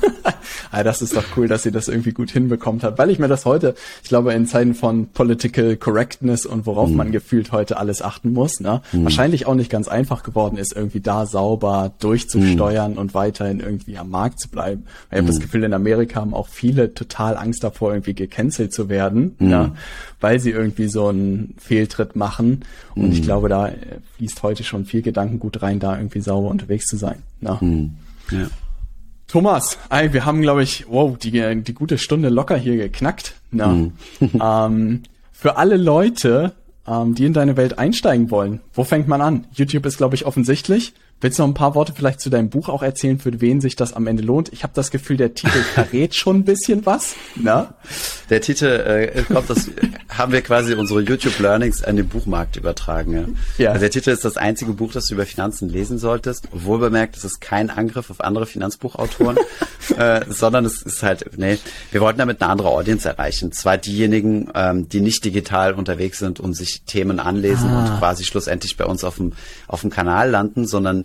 ah, 0.72 0.84
das 0.84 1.02
ist 1.02 1.18
doch 1.18 1.26
cool, 1.36 1.50
dass 1.50 1.64
sie 1.64 1.72
das 1.72 1.90
irgendwie 1.90 2.14
gut 2.14 2.32
hinbekommt 2.32 2.84
hat, 2.84 2.98
weil 2.98 3.10
ich 3.10 3.20
mir 3.20 3.28
das 3.28 3.44
heute, 3.44 3.76
ich 4.02 4.08
glaube, 4.08 4.34
in 4.34 4.48
Zeiten 4.48 4.76
von 4.76 5.08
Political 5.08 5.76
Correctness 5.76 6.46
und 6.46 6.66
worauf 6.66 6.90
mm. 6.90 6.96
man 6.96 7.12
gefühlt 7.12 7.52
heute 7.52 7.76
alles 7.76 8.02
achten 8.02 8.32
muss, 8.32 8.62
ne, 8.62 8.82
mm. 8.94 9.04
wahrscheinlich 9.04 9.46
auch 9.46 9.56
nicht 9.56 9.70
ganz 9.70 9.90
einfach 9.90 10.24
geworden 10.24 10.58
ist, 10.58 10.74
irgendwie 10.74 11.02
da 11.02 11.26
sauber 11.26 11.92
durchzusteuern 12.00 12.94
mm. 12.94 12.98
und 12.98 13.14
weiterhin 13.14 13.60
irgendwie 13.60 13.98
am 13.98 14.10
Markt 14.10 14.40
zu 14.40 14.48
bleiben. 14.48 14.86
Ich 15.12 15.18
habe 15.18 15.28
das 15.28 15.42
Gefühl, 15.42 15.66
in 15.66 15.74
Amerika 15.74 16.22
haben 16.22 16.34
auch 16.34 16.48
viele 16.48 16.94
total 16.94 17.36
Angst 17.36 17.62
davor, 17.62 17.92
irgendwie 17.92 18.14
gecancelt 18.14 18.74
zu 18.74 18.88
werden, 18.88 19.36
ne, 19.40 19.74
weil 20.22 20.40
sie 20.40 20.52
irgendwie 20.52 20.88
so 20.88 21.10
einen 21.10 21.56
Fehltritt 21.58 22.16
machen. 22.16 22.64
Und 22.96 23.12
ich 23.12 23.22
glaube, 23.22 23.50
da 23.50 23.65
fließt 24.18 24.44
heute 24.44 24.64
schon 24.64 24.86
viel 24.86 25.02
Gedankengut 25.02 25.62
rein, 25.62 25.80
da 25.80 25.98
irgendwie 25.98 26.22
sauber 26.22 26.50
unterwegs 26.50 26.86
zu 26.86 26.98
sein. 26.98 27.24
Ja. 27.42 27.60
Hm. 27.60 27.96
ja. 28.32 28.48
Thomas, 29.28 29.78
ey, 29.90 30.14
wir 30.14 30.26
haben, 30.26 30.42
glaube 30.42 30.64
ich, 30.64 30.86
wow, 30.88 31.18
die, 31.18 31.64
die 31.64 31.74
gute 31.74 31.98
Stunde 31.98 32.30
locker 32.30 32.58
hier 32.58 32.78
geknackt. 32.78 33.36
Ja. 33.52 33.72
Hm. 33.72 33.94
ähm, 34.42 35.04
für 35.32 35.58
alle 35.58 35.78
Leute, 35.78 36.54
ähm, 36.88 37.16
die 37.16 37.26
in 37.26 37.34
deine 37.34 37.58
Welt 37.58 37.78
einsteigen 37.80 38.32
wollen, 38.32 38.62
wo 38.74 38.84
fängt 38.84 39.08
man 39.08 39.22
an? 39.22 39.46
YouTube 39.54 39.86
ist, 39.86 39.98
glaube 39.98 40.16
ich, 40.16 40.26
offensichtlich. 40.26 40.94
Willst 41.22 41.40
du 41.40 41.44
noch 41.44 41.50
ein 41.50 41.54
paar 41.54 41.76
Worte 41.76 41.94
vielleicht 41.96 42.20
zu 42.20 42.30
deinem 42.30 42.50
Buch 42.50 42.68
auch 42.68 42.84
erzählen, 42.84 43.20
für 43.20 43.40
wen 43.40 43.62
sich 43.62 43.78
das 43.78 43.94
am 43.94 44.06
Ende 44.06 44.22
lohnt? 44.22 44.52
Ich 44.52 44.64
habe 44.64 44.74
das 44.76 44.92
Gefühl, 44.92 45.16
der 45.16 45.34
Titel 45.34 45.58
verrät 45.74 46.14
schon 46.14 46.38
ein 46.38 46.44
bisschen 46.44 46.86
was. 46.86 47.16
Na? 47.36 47.74
Der 48.30 48.42
Titel 48.42 48.66
äh, 48.66 49.24
kommt, 49.24 49.50
das 49.50 49.70
haben 50.10 50.34
wir 50.34 50.42
quasi 50.42 50.74
unsere 50.74 51.02
YouTube 51.02 51.40
Learnings 51.40 51.84
an 51.84 51.96
den 51.96 52.10
Buchmarkt 52.10 52.58
übertragen. 52.58 53.38
Ja. 53.58 53.64
ja. 53.64 53.70
Also 53.70 53.82
der 53.82 53.92
Titel 53.92 54.10
ist 54.10 54.26
das 54.26 54.36
einzige 54.36 54.74
Buch, 54.74 54.92
das 54.92 55.06
du 55.06 55.14
über 55.14 55.26
Finanzen 55.26 55.70
lesen 55.70 56.00
solltest. 56.00 56.50
Wohl 56.52 56.80
bemerkt, 56.80 57.16
es 57.16 57.24
ist 57.24 57.40
kein 57.40 57.70
Angriff 57.70 58.10
auf 58.10 58.20
andere 58.20 58.46
Finanzbuchautoren, 58.46 59.38
äh, 59.98 60.22
sondern 60.28 60.66
es 60.66 60.82
ist 60.82 61.02
halt, 61.02 61.38
nee, 61.38 61.58
wir 61.92 62.02
wollten 62.02 62.20
damit 62.20 62.42
eine 62.42 62.52
andere 62.52 62.70
Audience 62.70 63.08
erreichen. 63.08 63.54
Zwar 63.54 63.78
diejenigen, 63.78 64.50
ähm, 64.54 64.90
die 64.90 65.00
nicht 65.00 65.24
digital 65.24 65.76
unterwegs 65.76 66.20
sind 66.20 66.42
und 66.42 66.56
sich 66.56 66.82
Themen 66.86 67.22
anlesen 67.22 67.70
ah. 67.70 67.80
und 67.80 68.00
quasi 68.00 68.26
schlussendlich 68.26 68.76
bei 68.76 68.86
uns 68.86 69.06
auf 69.06 69.16
dem 69.16 69.32
auf 69.68 69.82
dem 69.82 69.90
Kanal 69.90 70.30
landen, 70.30 70.68
sondern 70.68 71.05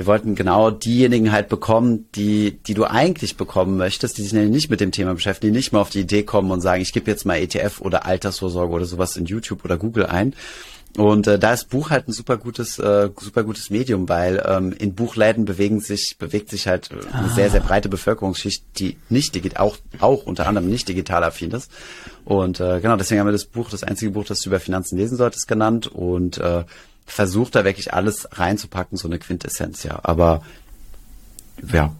wir 0.00 0.06
wollten 0.06 0.34
genau 0.34 0.70
diejenigen 0.70 1.30
halt 1.30 1.50
bekommen, 1.50 2.06
die, 2.14 2.52
die 2.52 2.72
du 2.72 2.86
eigentlich 2.86 3.36
bekommen 3.36 3.76
möchtest, 3.76 4.16
die 4.16 4.22
sich 4.22 4.32
nämlich 4.32 4.50
nicht 4.50 4.70
mit 4.70 4.80
dem 4.80 4.92
Thema 4.92 5.12
beschäftigen, 5.12 5.52
die 5.52 5.58
nicht 5.58 5.74
mal 5.74 5.80
auf 5.82 5.90
die 5.90 6.00
Idee 6.00 6.22
kommen 6.22 6.50
und 6.50 6.62
sagen, 6.62 6.80
ich 6.80 6.94
gebe 6.94 7.10
jetzt 7.10 7.26
mal 7.26 7.36
ETF 7.36 7.82
oder 7.82 8.06
Altersvorsorge 8.06 8.72
oder 8.72 8.86
sowas 8.86 9.18
in 9.18 9.26
YouTube 9.26 9.62
oder 9.62 9.76
Google 9.76 10.06
ein. 10.06 10.34
Und 10.96 11.26
äh, 11.26 11.38
da 11.38 11.52
ist 11.52 11.68
Buch 11.68 11.90
halt 11.90 12.08
ein 12.08 12.12
super 12.12 12.38
gutes, 12.38 12.78
äh, 12.78 13.10
super 13.20 13.44
gutes 13.44 13.68
Medium, 13.68 14.08
weil 14.08 14.42
ähm, 14.48 14.72
in 14.72 14.94
Buchläden 14.94 15.44
bewegen 15.44 15.80
sich, 15.80 16.16
bewegt 16.18 16.48
sich 16.48 16.66
halt 16.66 16.88
eine 16.92 17.26
ah. 17.26 17.34
sehr, 17.34 17.50
sehr 17.50 17.60
breite 17.60 17.90
Bevölkerungsschicht, 17.90 18.64
die 18.78 18.96
nicht 19.10 19.34
digital, 19.34 19.66
auch, 19.66 19.76
auch 19.98 20.24
unter 20.24 20.46
anderem 20.46 20.70
nicht 20.70 20.88
digital 20.88 21.24
affin 21.24 21.50
ist. 21.50 21.70
Und 22.24 22.58
äh, 22.58 22.80
genau, 22.80 22.96
deswegen 22.96 23.20
haben 23.20 23.28
wir 23.28 23.32
das 23.32 23.44
Buch, 23.44 23.68
das 23.68 23.84
einzige 23.84 24.12
Buch, 24.12 24.24
das 24.24 24.40
du 24.40 24.48
über 24.48 24.60
Finanzen 24.60 24.96
lesen 24.96 25.18
solltest, 25.18 25.46
genannt. 25.46 25.88
Und 25.88 26.38
äh, 26.38 26.64
versucht 27.12 27.54
da 27.54 27.64
wirklich 27.64 27.92
alles 27.92 28.28
reinzupacken, 28.32 28.96
so 28.96 29.08
eine 29.08 29.18
Quintessenz, 29.18 29.82
ja. 29.82 30.00
Aber 30.02 30.42
ja. 31.72 31.94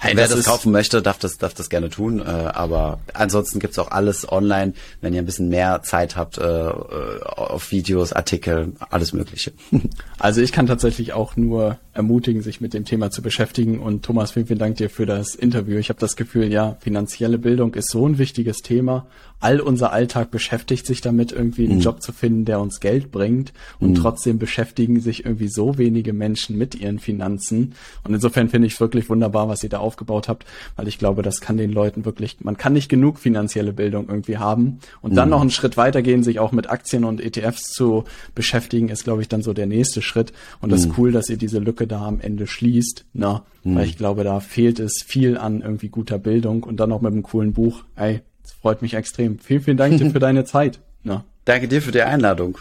Hey, 0.00 0.16
Wer 0.16 0.28
das, 0.28 0.36
das 0.36 0.46
kaufen 0.46 0.70
möchte, 0.70 1.02
darf 1.02 1.18
das, 1.18 1.38
darf 1.38 1.54
das 1.54 1.68
gerne 1.68 1.90
tun. 1.90 2.20
Äh, 2.20 2.22
aber 2.22 3.00
ansonsten 3.14 3.58
gibt's 3.58 3.80
auch 3.80 3.90
alles 3.90 4.30
online, 4.30 4.74
wenn 5.00 5.12
ihr 5.12 5.20
ein 5.20 5.26
bisschen 5.26 5.48
mehr 5.48 5.82
Zeit 5.82 6.14
habt, 6.14 6.38
äh, 6.38 6.42
äh 6.44 7.20
auf 7.24 7.72
Videos, 7.72 8.12
Artikel, 8.12 8.74
alles 8.90 9.12
Mögliche. 9.12 9.52
Also 10.20 10.40
ich 10.40 10.50
kann 10.50 10.66
tatsächlich 10.66 11.12
auch 11.12 11.36
nur 11.36 11.78
ermutigen, 11.94 12.42
sich 12.42 12.60
mit 12.60 12.74
dem 12.74 12.84
Thema 12.84 13.12
zu 13.12 13.22
beschäftigen. 13.22 13.78
Und 13.78 14.04
Thomas, 14.04 14.32
vielen, 14.32 14.46
vielen 14.46 14.58
Dank 14.58 14.76
dir 14.76 14.90
für 14.90 15.06
das 15.06 15.36
Interview. 15.36 15.78
Ich 15.78 15.90
habe 15.90 16.00
das 16.00 16.16
Gefühl, 16.16 16.52
ja, 16.52 16.76
finanzielle 16.80 17.38
Bildung 17.38 17.74
ist 17.74 17.88
so 17.90 18.06
ein 18.06 18.18
wichtiges 18.18 18.58
Thema. 18.58 19.06
All 19.40 19.60
unser 19.60 19.92
Alltag 19.92 20.30
beschäftigt 20.30 20.86
sich 20.86 21.00
damit, 21.00 21.32
irgendwie 21.32 21.64
einen 21.64 21.76
mhm. 21.76 21.82
Job 21.82 22.02
zu 22.02 22.12
finden, 22.12 22.44
der 22.44 22.60
uns 22.60 22.80
Geld 22.80 23.10
bringt. 23.10 23.52
Und 23.78 23.90
mhm. 23.90 23.94
trotzdem 23.94 24.38
beschäftigen 24.38 25.00
sich 25.00 25.24
irgendwie 25.24 25.48
so 25.48 25.78
wenige 25.78 26.12
Menschen 26.12 26.58
mit 26.58 26.74
ihren 26.74 26.98
Finanzen. 26.98 27.74
Und 28.04 28.14
insofern 28.14 28.48
finde 28.48 28.66
ich 28.66 28.74
es 28.74 28.80
wirklich 28.80 29.08
wunderbar, 29.08 29.48
was 29.48 29.62
ihr 29.62 29.70
da 29.70 29.78
aufgebaut 29.78 30.28
habt, 30.28 30.44
weil 30.76 30.88
ich 30.88 30.98
glaube, 30.98 31.22
das 31.22 31.40
kann 31.40 31.56
den 31.56 31.72
Leuten 31.72 32.04
wirklich, 32.04 32.38
man 32.40 32.56
kann 32.56 32.72
nicht 32.72 32.88
genug 32.88 33.18
finanzielle 33.18 33.72
Bildung 33.72 34.08
irgendwie 34.08 34.38
haben 34.38 34.78
und 35.02 35.14
dann 35.14 35.28
mhm. 35.28 35.30
noch 35.30 35.40
einen 35.40 35.50
Schritt 35.50 35.76
weitergehen, 35.76 36.22
sich 36.22 36.40
auch 36.40 36.52
mit 36.52 36.70
Aktien 36.70 37.04
und 37.04 37.20
ETFs 37.20 37.72
zu 37.72 38.04
beschäftigen, 38.34 38.88
ist, 38.88 39.04
glaube 39.04 39.22
ich, 39.22 39.28
dann 39.28 39.42
so 39.42 39.52
der 39.52 39.66
nächste 39.66 40.02
Schritt. 40.02 40.32
Und 40.60 40.70
das 40.70 40.84
mhm. 40.84 40.90
ist 40.90 40.98
cool, 40.98 41.12
dass 41.12 41.28
ihr 41.28 41.36
diese 41.36 41.58
Lücke 41.58 41.86
da 41.86 42.06
am 42.06 42.20
Ende 42.20 42.46
schließt, 42.46 43.04
na, 43.12 43.44
mhm. 43.62 43.76
weil 43.76 43.86
ich 43.86 43.96
glaube, 43.96 44.24
da 44.24 44.40
fehlt 44.40 44.80
es 44.80 45.02
viel 45.06 45.38
an 45.38 45.60
irgendwie 45.60 45.88
guter 45.88 46.18
Bildung 46.18 46.64
und 46.64 46.80
dann 46.80 46.90
noch 46.90 47.00
mit 47.00 47.12
einem 47.12 47.22
coolen 47.22 47.52
Buch. 47.52 47.84
Ey, 47.96 48.20
das 48.48 48.54
freut 48.54 48.80
mich 48.80 48.94
extrem. 48.94 49.38
Vielen, 49.38 49.60
vielen 49.60 49.76
Dank 49.76 49.98
dir 49.98 50.10
für 50.10 50.18
deine 50.28 50.44
Zeit. 50.44 50.80
Na. 51.02 51.24
Danke 51.44 51.68
dir 51.68 51.82
für 51.82 51.92
die 51.92 52.02
Einladung. 52.02 52.58